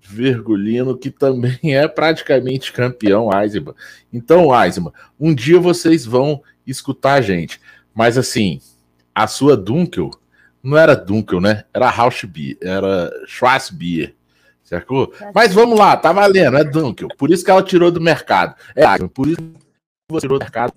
Vergulino, 0.00 0.96
que 0.96 1.10
também 1.10 1.58
é 1.76 1.86
praticamente 1.88 2.72
campeão, 2.72 3.30
Eisenman. 3.32 3.74
Então, 4.12 4.48
Eisenman, 4.54 4.92
um 5.18 5.34
dia 5.34 5.58
vocês 5.58 6.04
vão 6.06 6.42
escutar 6.66 7.14
a 7.14 7.20
gente. 7.20 7.60
Mas 7.94 8.16
assim, 8.16 8.60
a 9.14 9.26
sua 9.26 9.56
Dunkel 9.56 10.10
não 10.62 10.76
era 10.76 10.94
Dunkel, 10.94 11.40
né? 11.40 11.64
Era 11.72 11.90
Rauschbier, 11.90 12.56
era 12.60 13.10
Schwarzbier. 13.26 14.14
Certo? 14.62 15.12
Mas 15.32 15.54
vamos 15.54 15.78
lá, 15.78 15.96
tá 15.96 16.12
valendo, 16.12 16.56
é 16.56 16.64
Dunkel. 16.64 17.08
Por 17.16 17.30
isso 17.30 17.44
que 17.44 17.50
ela 17.50 17.62
tirou 17.62 17.90
do 17.90 18.00
mercado. 18.00 18.56
É, 18.74 18.84
por 19.06 19.28
isso 19.28 19.36
que 19.36 19.54
você 20.08 20.26
tirou 20.26 20.38
do 20.38 20.42
mercado 20.42 20.72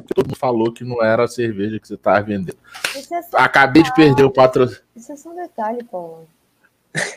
todo 0.00 0.26
mundo 0.26 0.36
falou 0.36 0.72
que 0.72 0.84
não 0.84 1.02
era 1.02 1.24
a 1.24 1.28
cerveja 1.28 1.78
que 1.78 1.86
você 1.86 1.94
estava 1.94 2.22
vendendo. 2.22 2.56
É 2.94 3.00
Acabei 3.34 3.82
de 3.82 3.92
perder 3.94 4.24
o 4.24 4.30
patrocínio. 4.30 4.82
Isso 4.96 5.12
é 5.12 5.16
só 5.16 5.30
um 5.30 5.36
detalhe, 5.36 5.84
Paulo. 5.84 6.26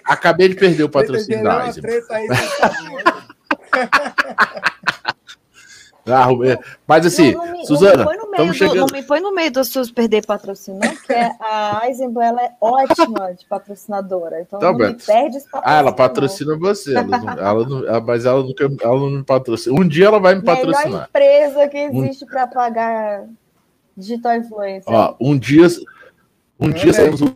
Acabei 0.03 0.49
de 0.49 0.55
perder 0.55 0.83
o 0.83 0.89
patrocínio 0.89 1.43
da 1.43 1.67
Eisenbahn. 1.67 1.91
Ah, 6.07 6.27
mas 6.87 7.05
assim, 7.05 7.33
não, 7.33 7.45
não 7.45 7.51
me, 7.53 7.65
Suzana, 7.65 8.05
não 8.05 8.45
me, 8.45 8.53
chegando... 8.53 8.77
não 8.77 8.87
me 8.91 9.01
põe 9.01 9.19
no 9.19 9.33
meio 9.33 9.51
dos 9.51 9.69
seus 9.69 9.89
perder 9.89 10.23
patrocínio, 10.23 10.79
não, 10.79 10.95
porque 10.95 11.13
a 11.13 11.81
Eisenbahn 11.87 12.23
ela 12.23 12.43
é 12.43 12.51
ótima 12.61 13.33
de 13.33 13.43
patrocinadora. 13.47 14.41
Então, 14.41 14.59
então 14.59 14.73
não 14.73 14.87
me 14.89 14.93
perde 14.93 15.37
esse 15.37 15.47
Ah, 15.51 15.79
ela 15.79 15.91
patrocina 15.91 16.55
você, 16.55 16.95
ela 16.95 17.17
ela 17.39 17.61
ela, 17.87 18.01
mas 18.01 18.25
ela 18.25 18.43
nunca 18.43 18.65
ela 18.65 18.99
não 18.99 19.09
me 19.09 19.23
patrocina. 19.23 19.75
Um 19.79 19.87
dia 19.87 20.05
ela 20.05 20.19
vai 20.19 20.35
me 20.35 20.43
patrocinar. 20.43 20.85
Melhor 20.85 21.07
empresa 21.07 21.67
que 21.67 21.77
existe 21.77 22.23
um... 22.23 22.27
para 22.27 22.47
pagar 22.47 23.25
digital 23.97 24.35
influencer. 24.35 24.93
Ó, 24.93 25.15
um 25.19 25.35
dia, 25.37 25.65
um 26.59 26.69
dia 26.69 26.93
saímos 26.93 27.21
um, 27.21 27.35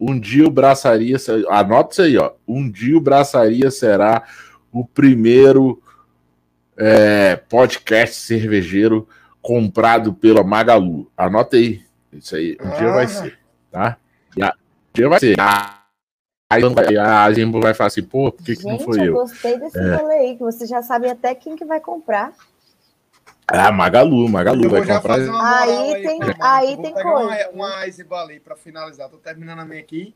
um 0.00 0.18
dia 0.18 0.46
o 0.46 0.50
braçaria, 0.50 1.18
anota 1.50 1.92
isso 1.92 2.02
aí, 2.02 2.16
ó. 2.16 2.32
Um 2.48 2.70
dia 2.70 2.96
o 2.96 3.00
braçaria 3.00 3.70
será 3.70 4.22
o 4.72 4.86
primeiro 4.86 5.82
é, 6.80 7.36
podcast 7.36 8.16
cervejeiro 8.16 9.06
comprado 9.42 10.14
pela 10.14 10.42
Magalu. 10.42 11.10
Anota 11.14 11.56
aí. 11.56 11.84
Isso 12.10 12.34
aí. 12.34 12.56
Um 12.60 12.68
ah. 12.68 12.76
dia 12.76 12.92
vai 12.92 13.06
ser. 13.06 13.38
Tá? 13.70 13.96
E 14.36 14.42
a, 14.42 14.48
um 14.48 14.50
dia 14.94 15.08
vai 15.08 15.20
ser. 15.20 15.36
Aí 16.50 16.62
a 16.98 17.32
gente 17.32 17.60
vai 17.60 17.74
falar 17.74 17.88
assim, 17.88 18.02
pô, 18.02 18.32
por 18.32 18.42
que, 18.42 18.54
gente, 18.54 18.62
que 18.62 18.66
não 18.66 18.78
foi 18.80 19.00
eu? 19.00 19.04
Eu 19.04 19.12
gostei 19.12 19.58
desse 19.58 19.78
é. 19.78 19.94
rolê 19.94 20.14
aí, 20.14 20.36
que 20.36 20.42
você 20.42 20.66
já 20.66 20.82
sabe 20.82 21.08
até 21.08 21.34
quem 21.34 21.54
que 21.54 21.64
vai 21.64 21.80
comprar. 21.80 22.32
Ah, 23.46 23.70
Magalu, 23.70 24.28
Magalu 24.28 24.68
vai 24.70 24.84
comprar. 24.84 25.18
Aí, 25.18 25.94
aí 25.94 26.02
tem, 26.02 26.22
aí, 26.22 26.34
aí 26.40 26.76
tem 26.76 26.92
coisa. 26.92 27.50
Uma, 27.52 27.66
uma 27.66 27.86
Eisenbahn 27.86 28.22
ali 28.22 28.40
para 28.40 28.56
finalizar. 28.56 29.08
Tô 29.08 29.18
terminando 29.18 29.60
a 29.60 29.64
minha 29.64 29.80
aqui. 29.80 30.14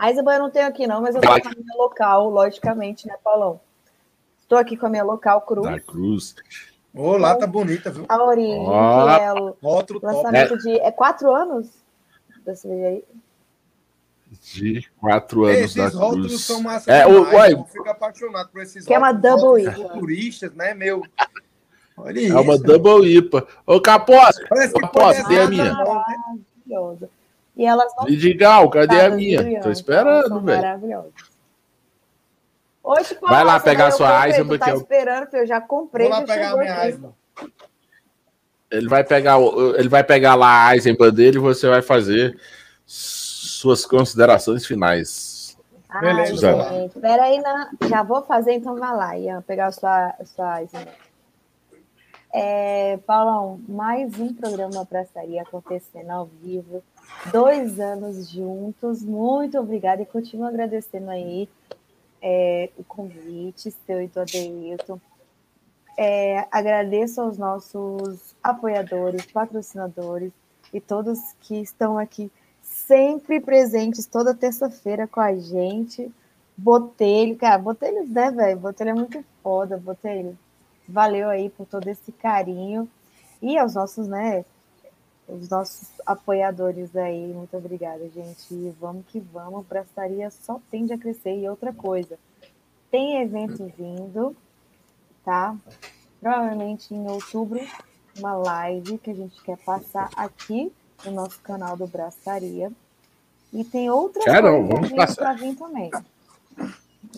Eisenbahn 0.00 0.34
eu 0.34 0.40
não 0.40 0.50
tenho 0.50 0.66
aqui 0.66 0.86
não, 0.86 1.02
mas 1.02 1.14
eu 1.14 1.20
tenho 1.20 1.34
a 1.34 1.36
minha 1.36 1.76
local, 1.76 2.28
logicamente, 2.30 3.06
né, 3.06 3.16
Paulão? 3.22 3.60
Estou 4.44 4.58
aqui 4.58 4.76
com 4.76 4.84
a 4.86 4.90
minha 4.90 5.02
local 5.02 5.40
cruz. 5.40 5.66
Da 5.66 5.80
cruz. 5.80 6.36
Ô, 6.94 7.16
lá 7.16 7.34
tá 7.34 7.46
bonita, 7.46 7.90
viu? 7.90 8.04
A 8.08 8.22
origem, 8.22 8.60
oh, 8.60 9.16
que 9.16 9.22
é 9.22 9.32
o 9.32 9.56
outro 9.62 9.98
lançamento 10.02 10.50
top. 10.50 10.62
de. 10.62 10.78
É 10.80 10.92
quatro 10.92 11.34
anos 11.34 11.68
da 12.44 12.54
cervejaria? 12.54 13.02
De 14.30 14.86
quatro 15.00 15.44
anos 15.44 15.58
esses 15.58 15.74
da 15.76 15.90
cruz. 15.90 16.02
rótulos 16.02 16.44
são 16.44 16.62
massa 16.62 16.92
é, 16.92 17.06
demais, 17.06 17.26
o, 17.26 17.34
uai, 17.34 17.64
fico 17.72 17.88
apaixonado 17.88 18.50
por 18.50 18.62
esses 18.62 18.84
que 18.84 18.92
é 18.92 18.98
uma 18.98 19.12
double 19.12 19.62
IPA. 19.64 19.88
turistas, 19.88 20.54
né, 20.54 20.74
meu? 20.74 21.02
Olha 21.96 22.18
é 22.18 22.22
isso. 22.22 22.38
uma 22.38 22.58
double 22.58 23.16
IPA. 23.16 23.46
Ô, 23.66 23.80
Capós, 23.80 24.36
Capós, 24.78 25.22
cadê 25.22 25.40
a 25.40 25.48
minha? 25.48 25.72
Maravilhosa. 25.72 27.08
E 27.56 27.64
elas 27.64 27.90
não... 27.96 28.04
Vidigal, 28.04 28.68
cadê 28.68 29.00
a 29.00 29.10
minha? 29.10 29.62
Tô 29.62 29.70
esperando, 29.70 30.40
velho. 30.42 30.60
Maravilhosas. 30.60 31.33
Hoje, 32.84 33.16
Vai 33.22 33.42
lá 33.42 33.58
pegar 33.58 33.86
a 33.86 33.90
sua 33.90 34.28
Eisenbahn. 34.28 34.58
Tá 34.58 34.70
eu... 34.70 34.76
esperando, 34.76 35.26
que 35.26 35.36
eu 35.36 35.46
já 35.46 35.58
comprei. 35.58 36.06
Vou 36.06 36.18
lá 36.18 36.26
pegar 36.26 36.50
a 36.52 36.56
minha 36.58 36.84
Eisenbahn. 36.84 37.12
Ele 38.70 38.88
vai 38.88 39.02
pegar, 39.02 39.38
ele 39.78 39.88
vai 39.88 40.04
pegar 40.04 40.34
lá 40.34 40.68
a 40.68 40.74
Eisenbahn 40.74 41.10
dele 41.10 41.38
e 41.38 41.40
você 41.40 41.66
vai 41.66 41.80
fazer 41.80 42.38
suas 42.84 43.86
considerações 43.86 44.66
finais. 44.66 45.56
Ah, 45.88 46.00
Beleza. 46.00 46.68
Gente, 46.70 47.00
peraí, 47.00 47.40
não. 47.40 47.88
já 47.88 48.02
vou 48.02 48.22
fazer, 48.22 48.52
então 48.52 48.76
vai 48.76 48.94
lá, 48.94 49.16
Ian, 49.16 49.42
pegar 49.42 49.68
a 49.68 49.72
sua, 49.72 50.14
a 50.20 50.24
sua 50.24 50.60
é, 52.36 52.98
Paulão, 53.06 53.60
mais 53.68 54.18
um 54.18 54.34
programa 54.34 54.84
Praçaria 54.84 55.40
acontecendo 55.42 56.10
ao 56.10 56.26
vivo. 56.42 56.82
Dois 57.32 57.78
anos 57.78 58.28
juntos. 58.28 59.04
Muito 59.04 59.56
obrigada 59.56 60.02
e 60.02 60.06
continuo 60.06 60.48
agradecendo 60.48 61.10
aí 61.10 61.48
é, 62.26 62.70
o 62.78 62.82
convite, 62.82 63.70
seu 63.86 64.00
e 64.00 64.06
do 64.06 64.20
Adeilton. 64.20 64.98
É, 65.96 66.46
agradeço 66.50 67.20
aos 67.20 67.36
nossos 67.36 68.34
apoiadores, 68.42 69.26
patrocinadores 69.26 70.32
e 70.72 70.80
todos 70.80 71.20
que 71.42 71.56
estão 71.60 71.98
aqui 71.98 72.32
sempre 72.62 73.38
presentes 73.40 74.06
toda 74.06 74.34
terça-feira 74.34 75.06
com 75.06 75.20
a 75.20 75.34
gente. 75.36 76.10
Botelho, 76.56 77.36
cara, 77.36 77.58
Botelho, 77.58 78.08
né, 78.08 78.30
velho? 78.30 78.58
Botelho 78.58 78.90
é 78.90 78.94
muito 78.94 79.24
foda, 79.42 79.76
Botelho. 79.76 80.36
Valeu 80.88 81.28
aí 81.28 81.50
por 81.50 81.66
todo 81.66 81.86
esse 81.88 82.10
carinho. 82.10 82.88
E 83.42 83.58
aos 83.58 83.74
nossos, 83.74 84.08
né, 84.08 84.46
os 85.28 85.48
nossos 85.48 85.88
apoiadores 86.04 86.94
aí, 86.94 87.32
muito 87.32 87.56
obrigada, 87.56 88.08
gente. 88.08 88.52
E 88.52 88.74
vamos 88.78 89.04
que 89.06 89.20
vamos, 89.20 89.66
Braçaria 89.66 90.30
só 90.30 90.60
tende 90.70 90.92
a 90.92 90.98
crescer. 90.98 91.38
E 91.38 91.48
outra 91.48 91.72
coisa, 91.72 92.18
tem 92.90 93.22
evento 93.22 93.64
vindo, 93.76 94.36
tá? 95.24 95.56
Provavelmente 96.20 96.94
em 96.94 97.08
outubro, 97.08 97.60
uma 98.18 98.34
live 98.34 98.98
que 98.98 99.10
a 99.10 99.14
gente 99.14 99.42
quer 99.42 99.56
passar 99.58 100.10
aqui 100.16 100.72
no 101.04 101.12
nosso 101.12 101.40
canal 101.40 101.76
do 101.76 101.86
Braçaria. 101.86 102.70
E 103.52 103.64
tem 103.64 103.88
outras 103.88 104.24
coisas 104.24 105.14
para 105.14 105.32
vir 105.34 105.56
também. 105.56 105.90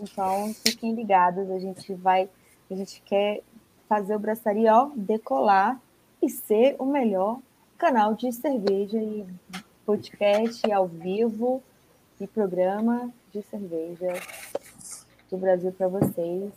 Então, 0.01 0.53
fiquem 0.55 0.95
ligados, 0.95 1.51
a 1.51 1.59
gente 1.59 1.95
vai, 1.95 2.29
a 2.71 2.75
gente 2.75 3.03
quer 3.03 3.43
fazer 3.89 4.15
o 4.15 4.19
Braçaria 4.19 4.75
ó, 4.75 4.91
decolar 4.95 5.81
e 6.23 6.29
ser 6.29 6.77
o 6.79 6.85
melhor 6.85 7.39
canal 7.79 8.15
de 8.15 8.33
cerveja 8.33 8.99
e 8.99 9.27
podcast 9.85 10.71
ao 10.73 10.89
vivo 10.89 11.63
e 12.21 12.27
programa 12.27 13.11
de 13.33 13.43
cerveja 13.43 14.13
do 15.31 15.37
Brasil 15.37 15.71
para 15.73 15.87
vocês, 15.87 16.51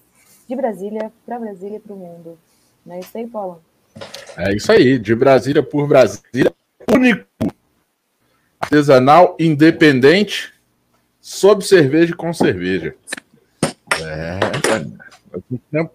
de 0.47 0.55
Brasília 0.55 1.11
para 1.25 1.37
Brasília 1.37 1.77
e 1.77 1.79
para 1.79 1.93
o 1.93 1.97
mundo. 1.97 2.39
Não 2.85 2.95
é 2.95 2.99
isso 2.99 3.17
aí, 3.17 3.27
Paulo? 3.27 3.61
É 4.37 4.55
isso 4.55 4.71
aí, 4.71 4.97
de 4.97 5.13
Brasília 5.13 5.61
por 5.61 5.87
Brasília, 5.87 6.53
único, 6.89 7.25
artesanal, 8.59 9.35
independente, 9.37 10.53
sob 11.19 11.65
cerveja 11.65 12.13
e 12.13 12.15
com 12.15 12.31
cerveja. 12.33 12.95
É, 14.01 14.39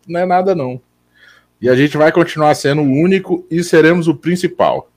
não 0.07 0.21
é 0.21 0.27
nada 0.27 0.55
não. 0.55 0.81
E 1.61 1.69
a 1.71 1.75
gente 1.75 1.97
vai 1.97 2.13
continuar 2.13 2.55
sendo 2.55 2.83
o 2.83 2.93
único 2.93 3.47
e 3.51 3.65
seremos 3.65 4.07
o 4.07 4.15
principal. 4.15 4.91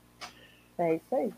É 0.78 0.96
isso 0.96 1.16
aí. 1.16 1.34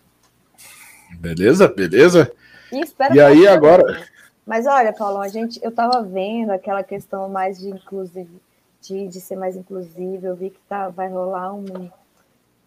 Beleza? 1.17 1.67
Beleza? 1.67 2.31
E, 2.71 3.15
e 3.15 3.21
aí 3.21 3.47
agora. 3.47 4.05
Mas 4.45 4.65
olha, 4.65 4.91
Paulo, 4.93 5.19
a 5.19 5.27
gente, 5.27 5.59
eu 5.63 5.69
estava 5.69 6.01
vendo 6.01 6.51
aquela 6.51 6.83
questão 6.83 7.29
mais 7.29 7.59
de 7.59 7.69
inclusive, 7.69 8.41
de, 8.81 9.07
de 9.07 9.21
ser 9.21 9.35
mais 9.35 9.55
inclusivo. 9.55 10.25
Eu 10.25 10.35
vi 10.35 10.49
que 10.49 10.59
tá, 10.67 10.89
vai 10.89 11.07
rolar 11.07 11.53
um, 11.53 11.89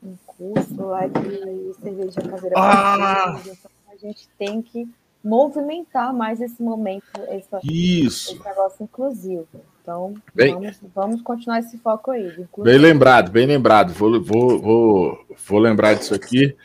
um 0.03 0.16
curso 0.27 0.82
lá 0.86 1.07
de 1.07 1.74
cerveja 1.81 2.20
caseira. 2.20 2.57
Ah! 2.59 3.40
Então 3.40 3.70
a 3.90 3.97
gente 3.97 4.28
tem 4.39 4.62
que 4.62 4.89
movimentar 5.23 6.12
mais 6.12 6.40
esse 6.40 6.61
momento, 6.62 7.05
essa, 7.28 7.61
Isso. 7.62 8.32
esse 8.32 8.44
negócio 8.44 8.82
inclusivo. 8.82 9.47
Então, 9.82 10.14
bem, 10.32 10.54
vamos, 10.54 10.76
vamos 10.94 11.22
continuar 11.22 11.59
esse 11.59 11.76
foco 11.76 12.12
aí. 12.12 12.32
Bem 12.59 12.78
lembrado, 12.78 13.32
bem 13.32 13.46
lembrado. 13.46 13.92
Vou, 13.92 14.22
vou, 14.22 14.60
vou, 14.60 15.26
vou 15.44 15.59
lembrar 15.59 15.94
disso 15.94 16.14
aqui, 16.14 16.56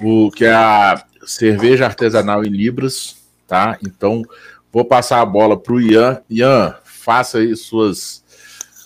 o 0.00 0.28
que 0.32 0.44
é 0.44 0.52
a 0.52 1.00
cerveja 1.24 1.84
artesanal 1.84 2.44
em 2.44 2.48
Libras, 2.48 3.16
tá? 3.46 3.78
Então, 3.86 4.24
vou 4.72 4.84
passar 4.84 5.20
a 5.20 5.24
bola 5.24 5.56
para 5.56 5.72
o 5.72 5.80
Ian. 5.80 6.20
Ian, 6.28 6.74
faça 6.82 7.38
aí 7.38 7.54
suas, 7.54 8.24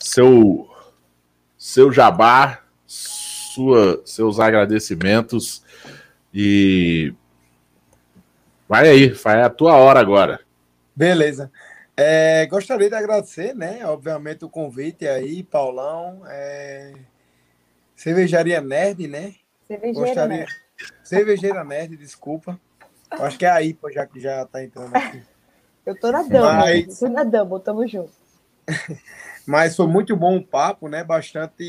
seu, 0.00 0.68
seu 1.56 1.90
jabá, 1.90 2.60
sua, 2.86 4.02
seus 4.04 4.38
agradecimentos 4.38 5.62
e 6.32 7.14
vai 8.68 8.86
aí, 8.86 9.08
vai 9.08 9.40
a 9.40 9.48
tua 9.48 9.76
hora 9.76 9.98
agora. 9.98 10.40
Beleza. 10.94 11.50
É, 12.04 12.46
gostaria 12.46 12.88
de 12.88 12.96
agradecer, 12.96 13.54
né? 13.54 13.86
Obviamente, 13.86 14.44
o 14.44 14.48
convite 14.48 15.06
aí, 15.06 15.44
Paulão. 15.44 16.22
É... 16.26 16.92
Cervejaria 17.94 18.60
Nerd, 18.60 19.06
né? 19.06 19.36
Cervejeira 19.68 20.06
gostaria... 20.08 20.36
Nerd. 20.38 20.52
Cervejeira 21.04 21.64
Nerd, 21.64 21.96
desculpa. 21.96 22.58
Acho 23.08 23.38
que 23.38 23.46
é 23.46 23.50
a 23.50 23.62
IPA 23.62 23.92
já 23.92 24.06
que 24.06 24.18
já 24.18 24.44
tá 24.46 24.64
entrando 24.64 24.96
aqui. 24.96 25.22
Eu 25.86 25.98
tô 25.98 26.10
na 26.10 26.22
Double, 26.22 26.40
Mas... 26.40 26.98
tô 26.98 27.08
na 27.08 27.22
Double, 27.22 27.60
tamo 27.60 27.86
junto. 27.86 28.12
Mas 29.46 29.76
foi 29.76 29.86
muito 29.86 30.16
bom 30.16 30.36
o 30.36 30.44
papo, 30.44 30.88
né? 30.88 31.04
Bastante 31.04 31.62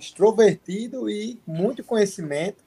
extrovertido 0.00 1.08
e 1.08 1.40
muito 1.46 1.84
conhecimento. 1.84 2.64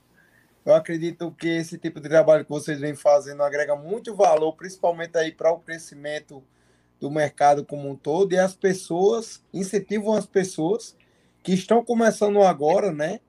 Eu 0.66 0.74
acredito 0.74 1.36
que 1.38 1.50
esse 1.50 1.78
tipo 1.78 2.00
de 2.00 2.08
trabalho 2.08 2.46
que 2.46 2.50
vocês 2.50 2.80
vêm 2.80 2.96
fazendo 2.96 3.44
agrega 3.44 3.76
muito 3.76 4.16
valor, 4.16 4.54
principalmente 4.54 5.18
aí 5.18 5.34
para 5.34 5.52
o 5.52 5.60
crescimento 5.60 6.42
do 7.00 7.10
mercado 7.10 7.66
como 7.66 7.90
um 7.90 7.96
todo, 7.96 8.34
e 8.34 8.38
as 8.38 8.56
pessoas 8.56 9.44
incentivam 9.54 10.14
as 10.14 10.26
pessoas 10.26 10.96
que 11.42 11.54
estão 11.54 11.84
começando 11.84 12.42
agora, 12.42 12.92
né? 12.92 13.20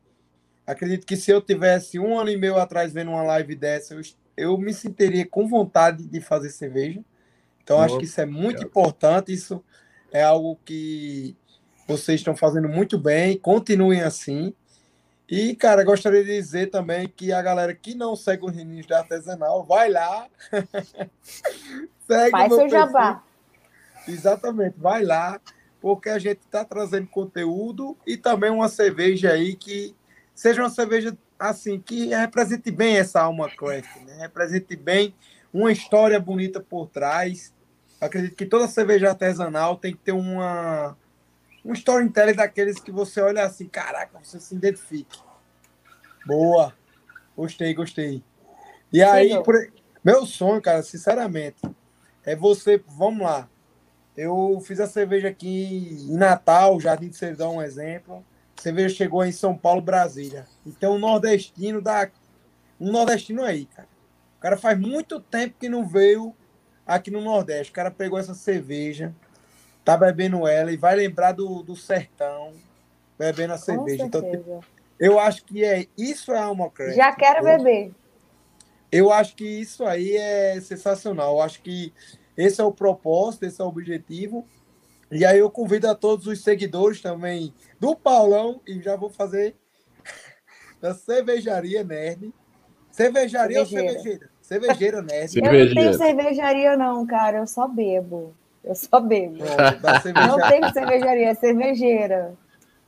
Acredito 0.67 1.07
que 1.07 1.17
se 1.17 1.31
eu 1.31 1.41
tivesse 1.41 1.99
um 1.99 2.19
ano 2.19 2.31
e 2.31 2.37
meio 2.37 2.57
atrás 2.57 2.93
vendo 2.93 3.11
uma 3.11 3.23
live 3.23 3.55
dessa, 3.55 3.95
eu, 3.95 4.01
eu 4.37 4.59
me 4.59 4.73
sentiria 4.73 5.27
com 5.27 5.49
vontade 5.49 6.07
de 6.07 6.21
fazer 6.21 6.51
cerveja. 6.51 7.01
Então, 7.63 7.79
Nossa, 7.79 7.87
acho 7.87 7.99
que 7.99 8.05
isso 8.05 8.21
é 8.21 8.27
muito 8.27 8.63
importante. 8.63 9.33
Isso 9.33 9.65
é 10.13 10.23
algo 10.23 10.59
que 10.65 11.37
vocês 11.87 12.21
estão 12.21 12.37
fazendo 12.37 12.69
muito 12.69 12.99
bem. 12.99 13.37
Continuem 13.39 14.03
assim. 14.03 14.55
E, 15.29 15.55
cara, 15.55 15.85
gostaria 15.85 16.25
de 16.25 16.35
dizer 16.35 16.71
também 16.71 17.09
que 17.09 17.33
a 17.33 17.41
galera 17.41 17.73
que 17.75 17.95
não 17.95 18.17
segue 18.17 18.45
os 18.45 18.55
meninos 18.55 18.87
da 18.87 18.99
Artesanal, 18.99 19.65
vai 19.65 19.89
lá. 19.89 20.27
segue 22.07 22.31
Faz 22.31 22.53
seu 22.53 22.69
jabá. 22.69 23.23
Exatamente, 24.13 24.75
vai 24.79 25.05
lá, 25.05 25.41
porque 25.81 26.09
a 26.09 26.19
gente 26.19 26.41
está 26.41 26.65
trazendo 26.65 27.07
conteúdo 27.07 27.97
e 28.07 28.17
também 28.17 28.51
uma 28.51 28.69
cerveja 28.69 29.33
aí 29.33 29.55
que 29.55 29.95
seja 30.35 30.63
uma 30.63 30.71
cerveja 30.71 31.17
assim, 31.39 31.81
que 31.81 32.09
represente 32.09 32.71
bem 32.71 32.99
essa 32.99 33.23
alma 33.23 33.49
craft, 33.49 33.97
né? 34.07 34.19
represente 34.19 34.77
bem 34.77 35.15
uma 35.53 35.73
história 35.73 36.21
bonita 36.21 36.61
por 36.61 36.87
trás. 36.87 37.55
Acredito 38.01 38.37
que 38.37 38.47
toda 38.47 38.69
cerveja 38.69 39.09
artesanal 39.09 39.77
tem 39.77 39.93
que 39.93 39.99
ter 39.99 40.13
uma 40.13 40.97
um 41.65 41.73
storytelling 41.73 42.35
daqueles 42.35 42.79
que 42.79 42.91
você 42.91 43.21
olha 43.21 43.45
assim, 43.45 43.67
caraca, 43.69 44.19
você 44.23 44.41
se 44.41 44.55
identifique. 44.55 45.19
Boa. 46.27 46.75
Gostei, 47.37 47.75
gostei. 47.75 48.23
E 48.93 49.03
aí, 49.03 49.43
por... 49.43 49.55
meu 50.05 50.27
sonho, 50.27 50.61
cara, 50.61 50.83
sinceramente, 50.83 51.61
é 52.25 52.35
você, 52.35 52.83
vamos 52.89 53.23
lá, 53.23 53.49
eu 54.21 54.61
fiz 54.61 54.79
a 54.81 54.87
cerveja 54.87 55.29
aqui 55.29 56.07
em 56.07 56.15
Natal, 56.15 56.79
Jardim 56.79 57.09
de 57.09 57.17
Sertão, 57.17 57.57
um 57.57 57.63
exemplo. 57.63 58.23
A 58.59 58.61
cerveja 58.61 58.95
chegou 58.95 59.25
em 59.25 59.33
São 59.33 59.57
Paulo, 59.57 59.81
Brasília. 59.81 60.47
Então, 60.67 60.97
um 60.97 60.99
nordestino 60.99 61.81
da. 61.81 62.11
Um 62.79 62.93
nordestino 62.93 63.43
aí, 63.43 63.65
cara. 63.65 63.89
O 64.37 64.41
cara 64.41 64.57
faz 64.59 64.79
muito 64.79 65.21
tempo 65.21 65.57
que 65.59 65.71
não 65.71 65.87
veio 65.87 66.35
aqui 66.87 67.11
no 67.11 67.23
Nordeste. 67.23 67.73
O 67.73 67.75
cara 67.75 67.91
pegou 67.91 68.19
essa 68.19 68.35
cerveja, 68.35 69.15
tá 69.85 69.97
bebendo 69.97 70.47
ela 70.47 70.71
e 70.71 70.77
vai 70.77 70.95
lembrar 70.97 71.33
do, 71.33 71.63
do 71.63 71.75
sertão, 71.75 72.53
bebendo 73.19 73.55
a 73.55 73.59
cerveja. 73.59 74.05
Então, 74.05 74.23
eu 74.99 75.19
acho 75.19 75.45
que 75.45 75.65
é 75.65 75.87
isso 75.97 76.31
é 76.33 76.39
alma 76.39 76.71
craft. 76.71 76.95
Já 76.95 77.13
quero 77.13 77.43
beber. 77.43 77.93
Eu 78.93 79.11
acho 79.11 79.35
que 79.35 79.45
isso 79.45 79.85
aí 79.85 80.15
é 80.15 80.61
sensacional. 80.61 81.37
Eu 81.37 81.43
acho 81.43 81.63
que 81.63 81.93
esse 82.43 82.61
é 82.61 82.65
o 82.65 82.73
propósito, 82.73 83.45
esse 83.45 83.61
é 83.61 83.65
o 83.65 83.69
objetivo. 83.69 84.47
E 85.11 85.25
aí 85.25 85.39
eu 85.39 85.51
convido 85.51 85.89
a 85.89 85.95
todos 85.95 86.27
os 86.27 86.43
seguidores 86.43 87.01
também 87.01 87.53
do 87.79 87.97
Paulão, 87.97 88.61
e 88.67 88.81
já 88.81 88.97
vou 88.97 89.11
fazer 89.11 89.57
da 90.81 90.95
Cervejaria 90.95 91.83
Nerd. 91.83 92.33
Cervejaria 92.91 93.65
cervejeira. 93.65 93.87
ou 93.87 93.95
cervejeira? 93.95 94.31
Cervejeira 94.41 95.03
Nerd. 95.03 95.37
Eu 95.37 95.43
não 95.43 95.75
tenho 95.75 95.95
cervejaria 95.95 96.77
não, 96.77 97.07
cara, 97.07 97.39
eu 97.39 97.47
só 97.47 97.69
bebo. 97.69 98.35
Eu 98.63 98.75
só 98.75 99.01
bebo. 99.01 99.39
Pronto, 99.39 100.13
não 100.15 100.49
tem 100.49 100.73
cervejaria, 100.73 101.29
é 101.31 101.35
cervejeira. 101.35 102.35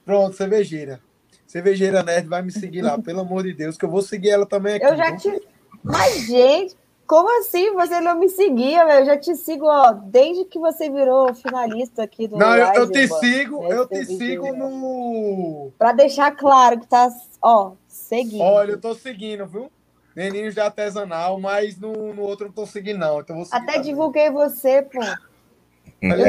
Pronto, 0.04 0.36
cervejeira. 0.36 1.00
Cervejeira 1.46 2.02
Nerd 2.02 2.28
vai 2.28 2.42
me 2.42 2.50
seguir 2.50 2.82
lá, 2.82 2.98
pelo 2.98 3.20
amor 3.20 3.42
de 3.42 3.52
Deus, 3.52 3.76
que 3.76 3.84
eu 3.84 3.90
vou 3.90 4.02
seguir 4.02 4.30
ela 4.30 4.46
também 4.46 4.74
aqui. 4.74 4.86
Eu 4.86 4.96
já 4.96 5.16
te... 5.16 5.40
Mas, 5.82 6.26
gente, 6.26 6.76
Como 7.06 7.40
assim? 7.40 7.72
Você 7.74 8.00
não 8.00 8.18
me 8.18 8.28
seguia, 8.28 9.00
Eu 9.00 9.04
já 9.04 9.18
te 9.18 9.34
sigo, 9.34 9.66
ó, 9.66 9.92
desde 9.92 10.44
que 10.44 10.58
você 10.58 10.88
virou 10.88 11.34
finalista 11.34 12.02
aqui 12.02 12.26
do. 12.26 12.38
Não, 12.38 12.56
eu, 12.56 12.72
eu 12.74 12.90
te 12.90 13.08
sigo, 13.08 13.64
eu 13.64 13.86
te 13.86 14.04
sigo 14.04 14.52
no. 14.54 15.72
Para 15.78 15.92
deixar 15.92 16.30
claro 16.32 16.80
que 16.80 16.86
tá, 16.86 17.08
ó, 17.42 17.72
seguindo. 17.86 18.42
Olha, 18.42 18.72
eu 18.72 18.80
tô 18.80 18.94
seguindo, 18.94 19.46
viu? 19.46 19.70
Meninos 20.14 20.54
de 20.54 20.60
artesanal, 20.60 21.40
mas 21.40 21.78
no, 21.78 22.14
no 22.14 22.22
outro 22.22 22.44
eu 22.44 22.48
não 22.48 22.54
tô 22.54 22.66
seguindo, 22.66 22.98
não. 22.98 23.20
Então 23.20 23.42
Até 23.50 23.72
também. 23.72 23.82
divulguei 23.82 24.30
você, 24.30 24.82
pô. 24.82 25.00
Olha, 25.00 26.26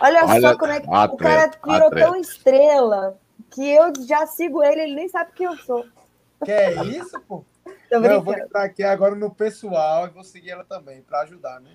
Olha, 0.00 0.24
Olha 0.26 0.40
só 0.40 0.56
como 0.58 0.72
é 0.72 0.80
que 0.80 0.88
o 0.88 1.16
cara 1.16 1.50
virou 1.64 1.90
tão 1.90 2.16
estrela 2.16 3.18
que 3.50 3.68
eu 3.68 3.92
já 4.06 4.26
sigo 4.26 4.62
ele, 4.62 4.82
ele 4.82 4.94
nem 4.94 5.08
sabe 5.08 5.32
quem 5.34 5.46
eu 5.46 5.56
sou. 5.58 5.84
Que 6.44 6.50
é 6.50 6.82
isso, 6.84 7.20
pô? 7.26 7.44
Não, 8.00 8.10
eu 8.10 8.22
vou 8.22 8.34
entrar 8.34 8.64
aqui 8.64 8.82
agora 8.82 9.14
no 9.14 9.30
pessoal 9.30 10.06
e 10.06 10.10
vou 10.10 10.24
seguir 10.24 10.50
ela 10.50 10.64
também, 10.64 11.02
para 11.02 11.20
ajudar, 11.22 11.60
né? 11.60 11.70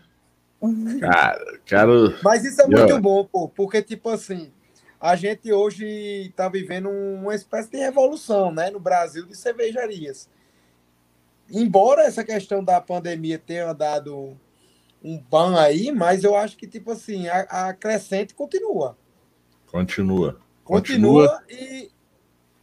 Cara, 1.00 1.60
quero. 1.66 2.18
Mas 2.22 2.44
isso 2.44 2.62
é 2.62 2.68
muito 2.68 2.90
eu... 2.90 3.02
bom, 3.02 3.24
pô, 3.26 3.48
porque, 3.48 3.82
tipo 3.82 4.10
assim, 4.10 4.52
a 5.00 5.16
gente 5.16 5.52
hoje 5.54 5.86
está 5.86 6.50
vivendo 6.50 6.90
uma 6.90 7.34
espécie 7.34 7.72
de 7.72 7.78
revolução, 7.78 8.52
né, 8.52 8.70
no 8.70 8.80
Brasil 8.80 9.26
de 9.26 9.36
cervejarias. 9.36 10.30
Embora 11.50 12.04
essa 12.04 12.24
questão 12.24 12.64
da 12.64 12.82
pandemia 12.82 13.40
tenha 13.40 13.74
dado 13.74 14.38
um 15.04 15.18
ban 15.18 15.60
aí, 15.60 15.92
mas 15.92 16.24
eu 16.24 16.36
acho 16.36 16.58
que, 16.58 16.68
tipo 16.68 16.92
assim, 16.92 17.28
a, 17.28 17.70
a 17.70 17.74
crescente 17.74 18.34
continua. 18.36 18.98
Continua. 19.66 20.38
Continua, 20.64 21.40
continua 21.40 21.44
e 21.50 21.90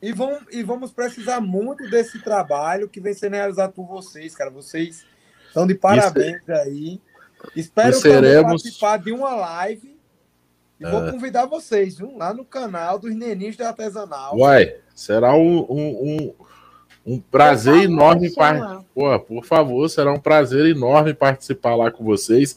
e, 0.07 0.13
vão, 0.13 0.39
e 0.53 0.63
vamos 0.63 0.93
precisar 0.93 1.41
muito 1.41 1.91
desse 1.91 2.21
trabalho 2.21 2.89
que 2.89 3.01
vem 3.01 3.13
sendo 3.13 3.35
realizado 3.35 3.73
por 3.73 3.89
vocês, 3.89 4.37
cara. 4.37 4.51
Vocês 4.51 5.05
estão 5.49 5.67
de 5.67 5.75
parabéns 5.75 6.37
Isso. 6.43 6.53
aí. 6.53 7.01
Espero 7.57 7.93
seremos... 7.95 8.63
participar 8.63 8.99
de 8.99 9.11
uma 9.11 9.35
live. 9.35 9.99
E 10.79 10.85
é. 10.85 10.91
vou 10.93 11.11
convidar 11.11 11.47
vocês, 11.47 11.99
viu? 11.99 12.17
Lá 12.17 12.33
no 12.33 12.45
canal 12.45 13.01
dos 13.01 13.13
Neninhos 13.17 13.57
da 13.57 13.71
Artesanal. 13.71 14.37
Uai, 14.39 14.77
será 14.95 15.35
um, 15.35 15.67
um, 15.69 16.35
um, 17.05 17.15
um 17.15 17.19
prazer 17.19 17.83
enorme. 17.83 18.33
Par... 18.33 18.85
Por 19.27 19.45
favor, 19.45 19.89
será 19.89 20.13
um 20.13 20.21
prazer 20.21 20.67
enorme 20.67 21.15
participar 21.15 21.75
lá 21.75 21.91
com 21.91 22.05
vocês. 22.05 22.57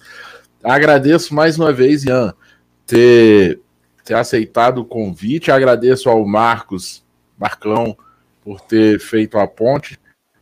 Agradeço 0.63 1.33
mais 1.33 1.57
uma 1.57 1.73
vez, 1.73 2.03
Ian, 2.03 2.31
ter, 2.85 3.59
ter 4.05 4.13
aceitado 4.13 4.81
o 4.81 4.85
convite. 4.85 5.49
Agradeço 5.49 6.11
ao 6.11 6.23
Marcos 6.27 7.08
Marcão 7.39 7.97
por 8.41 8.59
ter 8.59 8.99
feito 8.99 9.37
a 9.37 9.47
ponte. 9.47 9.99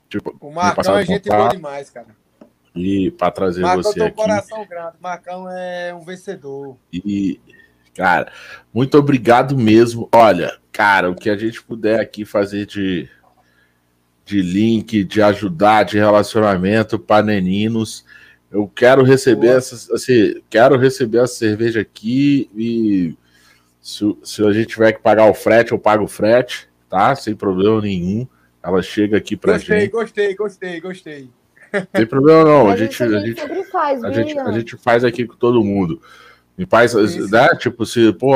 Tipo, 0.09 0.35
o 0.39 0.51
Marcão 0.51 0.97
é 0.97 1.05
gente 1.05 1.29
boa 1.29 1.49
demais, 1.49 1.89
cara. 1.89 2.07
E 2.75 3.11
para 3.11 3.31
trazer 3.31 3.61
Marcão 3.61 3.83
você 3.83 4.03
aqui. 4.03 4.15
coração 4.15 4.65
grande. 4.65 4.95
Marcão 4.99 5.51
é 5.51 5.93
um 5.93 6.01
vencedor. 6.01 6.77
E, 6.91 7.39
cara, 7.95 8.31
muito 8.73 8.97
obrigado 8.97 9.57
mesmo. 9.57 10.07
Olha, 10.11 10.57
cara, 10.71 11.09
o 11.09 11.15
que 11.15 11.29
a 11.29 11.37
gente 11.37 11.61
puder 11.61 11.99
aqui 11.99 12.23
fazer 12.23 12.65
de, 12.65 13.09
de 14.23 14.41
link, 14.41 15.03
de 15.03 15.21
ajudar, 15.21 15.83
de 15.83 15.97
relacionamento 15.97 16.97
para 16.97 17.25
neninos. 17.25 18.05
Eu 18.49 18.67
quero 18.67 19.03
receber 19.03 19.57
essa, 19.57 19.93
assim, 19.93 20.41
quero 20.49 20.77
receber 20.77 21.17
essa 21.17 21.35
cerveja 21.35 21.81
aqui 21.81 22.49
e 22.55 23.17
se, 23.81 24.17
se 24.23 24.45
a 24.45 24.53
gente 24.53 24.67
tiver 24.67 24.93
que 24.93 25.01
pagar 25.01 25.29
o 25.29 25.33
frete, 25.33 25.73
eu 25.73 25.79
pago 25.79 26.05
o 26.05 26.07
frete 26.07 26.69
tá? 26.89 27.15
Sem 27.15 27.35
problema 27.35 27.81
nenhum. 27.81 28.27
Ela 28.63 28.81
chega 28.81 29.17
aqui 29.17 29.35
pra 29.37 29.53
gostei, 29.53 29.81
gente. 29.81 29.91
Gostei, 29.91 30.35
gostei, 30.35 30.79
gostei, 30.79 31.29
gostei. 31.29 31.87
Tem 31.91 32.05
problema 32.05 32.43
não. 32.43 32.69
A, 32.69 32.73
a 32.73 32.77
gente, 32.77 33.01
a 33.01 33.19
gente, 33.19 33.41
a 33.41 33.47
gente, 33.47 33.71
faz, 33.71 34.03
a 34.03 34.11
gente, 34.11 34.39
a 34.39 34.51
gente 34.51 34.77
faz 34.77 35.03
aqui 35.03 35.25
com 35.25 35.35
todo 35.35 35.63
mundo. 35.63 36.01
Me 36.57 36.65
faz, 36.65 36.93
né? 37.29 37.49
Tipo, 37.59 37.85
se, 37.85 38.11
pô, 38.13 38.33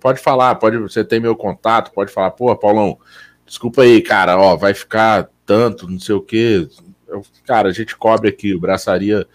pode 0.00 0.20
falar, 0.20 0.54
pode, 0.56 0.76
você 0.78 1.04
tem 1.04 1.20
meu 1.20 1.36
contato, 1.36 1.92
pode 1.92 2.10
falar, 2.10 2.32
pô, 2.32 2.54
Paulão, 2.56 2.98
desculpa 3.46 3.82
aí, 3.82 4.02
cara, 4.02 4.36
ó, 4.36 4.56
vai 4.56 4.74
ficar 4.74 5.28
tanto, 5.46 5.88
não 5.88 6.00
sei 6.00 6.14
o 6.14 6.20
quê. 6.20 6.68
Eu, 7.06 7.22
cara, 7.46 7.68
a 7.68 7.72
gente 7.72 7.96
cobre 7.96 8.28
aqui, 8.28 8.52
o 8.52 8.58
braçaria, 8.58 9.26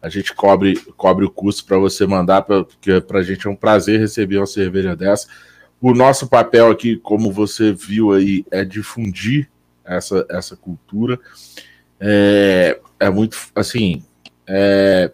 a 0.00 0.08
gente 0.08 0.34
cobre, 0.34 0.76
cobre 0.96 1.26
o 1.26 1.30
custo 1.30 1.66
para 1.66 1.76
você 1.76 2.06
mandar, 2.06 2.42
porque 2.42 3.00
pra 3.02 3.22
gente 3.22 3.46
é 3.46 3.50
um 3.50 3.56
prazer 3.56 4.00
receber 4.00 4.38
uma 4.38 4.46
cerveja 4.46 4.96
dessa. 4.96 5.28
O 5.84 5.92
nosso 5.92 6.28
papel 6.28 6.70
aqui, 6.70 6.96
como 6.96 7.30
você 7.30 7.70
viu 7.70 8.10
aí, 8.10 8.42
é 8.50 8.64
difundir 8.64 9.50
essa, 9.84 10.24
essa 10.30 10.56
cultura. 10.56 11.20
É, 12.00 12.80
é 12.98 13.10
muito 13.10 13.36
assim, 13.54 14.02
é, 14.46 15.12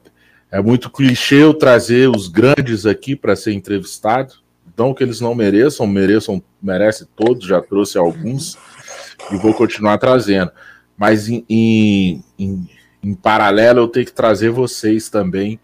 é 0.49 0.63
muito 0.63 0.89
clichê 0.89 1.43
eu 1.43 1.55
trazer 1.55 2.09
os 2.09 2.29
grandes 2.29 2.87
aqui 2.87 3.17
para 3.17 3.35
ser 3.35 3.53
entrevistado. 3.53 4.35
Então, 4.73 4.95
que 4.95 5.03
eles 5.03 5.21
não 5.21 5.35
mereçam, 5.35 5.89
mereçam, 5.89 6.41
merece 6.63 7.05
todos, 7.17 7.49
já 7.49 7.61
trouxe 7.61 7.99
alguns 7.99 8.57
e 9.33 9.37
vou 9.39 9.53
continuar 9.53 9.99
trazendo. 9.99 10.53
Mas 10.97 11.29
em, 11.29 11.45
em, 11.51 12.23
em, 12.39 12.71
em 13.03 13.13
paralelo, 13.13 13.81
eu 13.81 13.89
tenho 13.89 14.07
que 14.07 14.13
trazer 14.13 14.51
vocês 14.51 15.09
também 15.09 15.59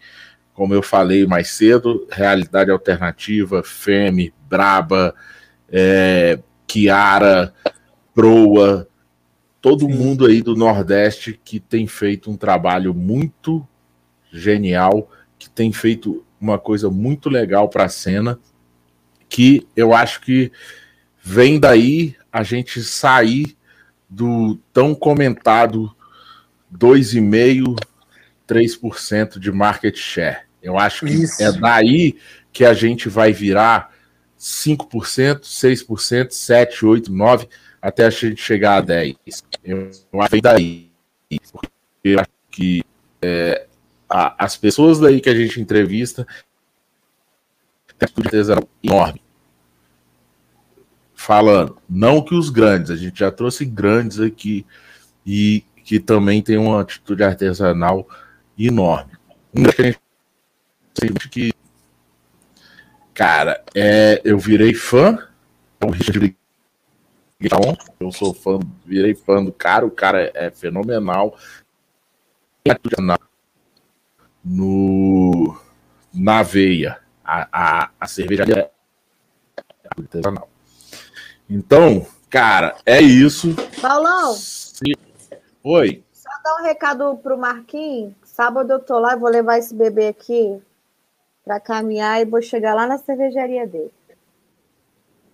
como 0.57 0.73
eu 0.73 0.81
falei 0.81 1.23
mais 1.27 1.51
cedo, 1.51 2.07
realidade 2.09 2.71
alternativa, 2.71 3.61
Feme, 3.61 4.33
Braba, 4.49 5.13
é, 5.69 6.39
Kiara, 6.65 7.53
Proa, 8.11 8.87
todo 9.61 9.81
Sim. 9.81 9.93
mundo 9.93 10.25
aí 10.25 10.41
do 10.41 10.55
Nordeste 10.55 11.39
que 11.45 11.59
tem 11.59 11.85
feito 11.85 12.31
um 12.31 12.35
trabalho 12.35 12.91
muito 12.91 13.67
genial, 14.33 15.11
que 15.37 15.47
tem 15.47 15.71
feito 15.71 16.25
uma 16.41 16.57
coisa 16.57 16.89
muito 16.89 17.29
legal 17.29 17.69
para 17.69 17.83
a 17.83 17.89
cena, 17.89 18.39
que 19.29 19.67
eu 19.75 19.93
acho 19.93 20.21
que 20.21 20.51
vem 21.23 21.59
daí 21.59 22.15
a 22.33 22.41
gente 22.41 22.81
sair 22.81 23.55
do 24.09 24.59
tão 24.73 24.95
comentado 24.95 25.95
2,5%, 26.75 27.75
3% 28.47 29.37
de 29.37 29.51
market 29.51 29.95
share. 29.95 30.46
Eu 30.67 30.77
acho 30.77 31.05
que 31.05 31.13
Isso. 31.13 31.41
é 31.41 31.49
daí 31.49 32.17
que 32.51 32.65
a 32.65 32.73
gente 32.73 33.07
vai 33.07 33.31
virar 33.31 33.93
5%, 34.37 35.39
6%, 35.39 36.27
7%, 36.27 36.79
8%, 36.81 37.09
9%, 37.09 37.47
até 37.81 38.05
a 38.05 38.09
gente 38.09 38.41
chegar 38.41 38.77
a 38.77 38.83
10%. 38.83 39.15
Eu 39.63 39.89
acho 40.21 40.29
que 40.29 40.37
é 40.37 40.41
daí. 40.41 40.91
Porque 41.29 41.69
eu 42.03 42.19
acho 42.19 42.29
que 42.51 42.83
é, 43.21 43.65
a, 44.09 44.43
as 44.43 44.57
pessoas 44.57 44.99
daí 44.99 45.21
que 45.21 45.29
a 45.29 45.35
gente 45.35 45.61
entrevista 45.61 46.27
têm 47.97 48.09
uma 48.17 48.27
atitude 48.27 48.67
enorme. 48.83 49.21
Falando, 51.15 51.77
não 51.89 52.21
que 52.21 52.35
os 52.35 52.49
grandes, 52.49 52.91
a 52.91 52.97
gente 52.97 53.19
já 53.19 53.31
trouxe 53.31 53.63
grandes 53.63 54.19
aqui 54.19 54.65
e 55.25 55.63
que 55.85 55.97
também 55.97 56.41
tem 56.41 56.57
uma 56.57 56.81
atitude 56.81 57.23
artesanal 57.23 58.05
enorme. 58.59 59.13
Um 59.55 59.63
que 59.63 59.81
a 59.81 59.85
gente 59.85 60.06
que. 61.31 61.53
Cara, 63.13 63.63
é, 63.75 64.21
eu 64.23 64.37
virei 64.37 64.73
fã. 64.73 65.27
O 65.83 65.91
Richard 65.91 66.35
eu 67.99 68.11
sou 68.11 68.33
fã, 68.33 68.59
virei 68.83 69.13
fã 69.13 69.43
do 69.43 69.53
cara, 69.53 69.85
o 69.85 69.91
cara 69.91 70.31
é 70.33 70.49
fenomenal. 70.49 71.37
No, 74.43 75.55
na 76.13 76.41
veia, 76.41 76.99
a, 77.23 77.47
a, 77.51 77.91
a 77.99 78.07
cervejaria 78.07 78.71
é 79.55 79.61
artesanal. 79.97 80.49
Então, 81.49 82.07
cara, 82.29 82.75
é 82.85 83.01
isso. 83.01 83.55
Paulão! 83.81 84.35
Oi. 85.63 86.03
Só 86.11 86.29
dar 86.43 86.55
um 86.59 86.63
recado 86.63 87.17
pro 87.17 87.37
Marquinhos. 87.37 88.13
Sábado 88.23 88.73
eu 88.73 88.79
tô 88.79 88.99
lá 88.99 89.13
e 89.13 89.19
vou 89.19 89.29
levar 89.29 89.59
esse 89.59 89.75
bebê 89.75 90.07
aqui 90.07 90.59
para 91.47 91.59
caminhar 91.61 92.21
e 92.21 92.25
vou 92.25 92.41
chegar 92.41 92.75
lá 92.75 92.85
na 92.85 92.97
cervejaria 92.97 93.65
dele. 93.65 93.89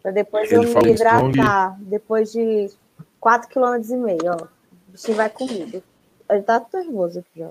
Para 0.01 0.11
depois 0.11 0.51
Ele 0.51 0.63
eu 0.63 0.83
me 0.83 0.91
hidratar, 0.91 1.75
depois 1.79 2.31
de 2.31 2.69
4,5 3.19 3.47
km, 3.49 4.27
ó. 4.27 4.43
O 4.43 4.47
bichinho 4.91 5.17
vai 5.17 5.29
comigo. 5.29 5.81
Ele 6.29 6.41
tá 6.43 6.63
nervoso 6.71 7.17
aqui, 7.19 7.41
ó. 7.41 7.49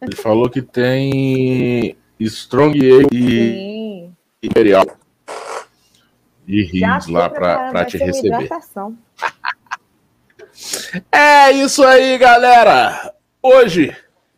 Ele 0.00 0.14
falou 0.14 0.48
que 0.48 0.62
tem 0.62 1.96
Strong 2.20 2.78
e 3.12 4.08
Imperial. 4.40 4.86
E 6.46 6.62
rins 6.62 7.08
lá 7.08 7.28
para 7.28 7.84
te 7.84 7.98
receber. 7.98 8.48
é 11.10 11.50
isso 11.50 11.82
aí, 11.84 12.16
galera. 12.16 13.12
Hoje 13.42 13.92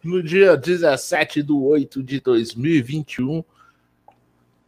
no 0.05 0.23
dia 0.23 0.57
17 0.57 1.43
de 1.43 1.53
8 1.53 2.03
de 2.03 2.21
2021. 2.21 3.45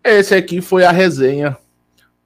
Esse 0.02 0.34
aqui 0.34 0.60
foi 0.60 0.84
a 0.84 0.92
resenha 0.92 1.56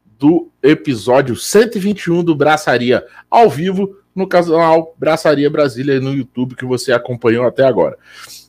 do 0.05 0.51
episódio 0.63 1.37
121 1.37 2.23
do 2.23 2.35
Braçaria 2.35 3.07
ao 3.31 3.49
vivo 3.49 3.97
no 4.15 4.27
canal 4.27 4.95
Braçaria 4.99 5.49
Brasília 5.49 6.01
no 6.01 6.13
YouTube 6.13 6.57
que 6.57 6.65
você 6.65 6.93
acompanhou 6.93 7.47
até 7.47 7.65
agora. 7.65 7.97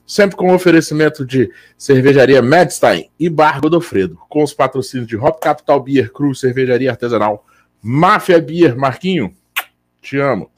Sempre 0.06 0.36
com 0.36 0.54
oferecimento 0.54 1.24
de 1.24 1.52
cervejaria 1.78 2.42
Medstein 2.42 3.12
e 3.20 3.30
Bar 3.30 3.62
Godofredo, 3.62 4.18
com 4.28 4.44
os 4.44 4.54
patrocínios 4.54 5.08
de 5.08 5.16
Hop 5.16 5.40
Capital 5.40 5.80
Beer, 5.80 6.12
Cruz, 6.12 6.40
Cervejaria 6.40 6.90
Artesanal, 6.90 7.46
Máfia 7.80 8.42
Beer, 8.42 8.76
Marquinho, 8.76 9.36
te 10.02 10.18
amo. 10.18 10.52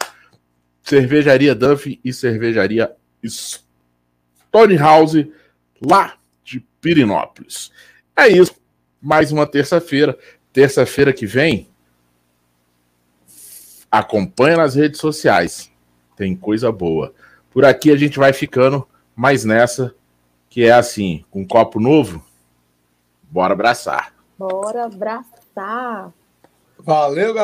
Cervejaria 0.82 1.54
Duff 1.54 2.00
e 2.04 2.14
Cervejaria 2.14 2.96
Stone 4.52 4.76
House, 4.76 5.26
lá 5.82 6.16
de 6.44 6.60
Pirinópolis. 6.82 7.72
É 8.14 8.28
isso. 8.28 8.54
Mais 9.02 9.32
uma 9.32 9.48
terça-feira. 9.48 10.18
Terça-feira 10.52 11.14
que 11.14 11.26
vem, 11.26 11.70
acompanha 13.90 14.58
nas 14.58 14.76
redes 14.76 15.00
sociais. 15.00 15.72
Tem 16.18 16.36
coisa 16.36 16.70
boa. 16.70 17.14
Por 17.50 17.64
aqui 17.64 17.94
a 17.94 17.96
gente 17.96 18.20
vai 18.20 18.34
ficando 18.34 18.86
mais 19.16 19.46
nessa, 19.46 19.96
que 20.50 20.66
é 20.66 20.74
assim, 20.74 21.24
com 21.32 21.44
um 21.44 21.48
copo 21.48 21.80
novo. 21.80 22.22
Bora 23.24 23.54
abraçar. 23.54 24.14
Bora 24.38 24.84
abraçar. 24.84 26.12
Valeu, 26.78 27.34
galera. 27.34 27.40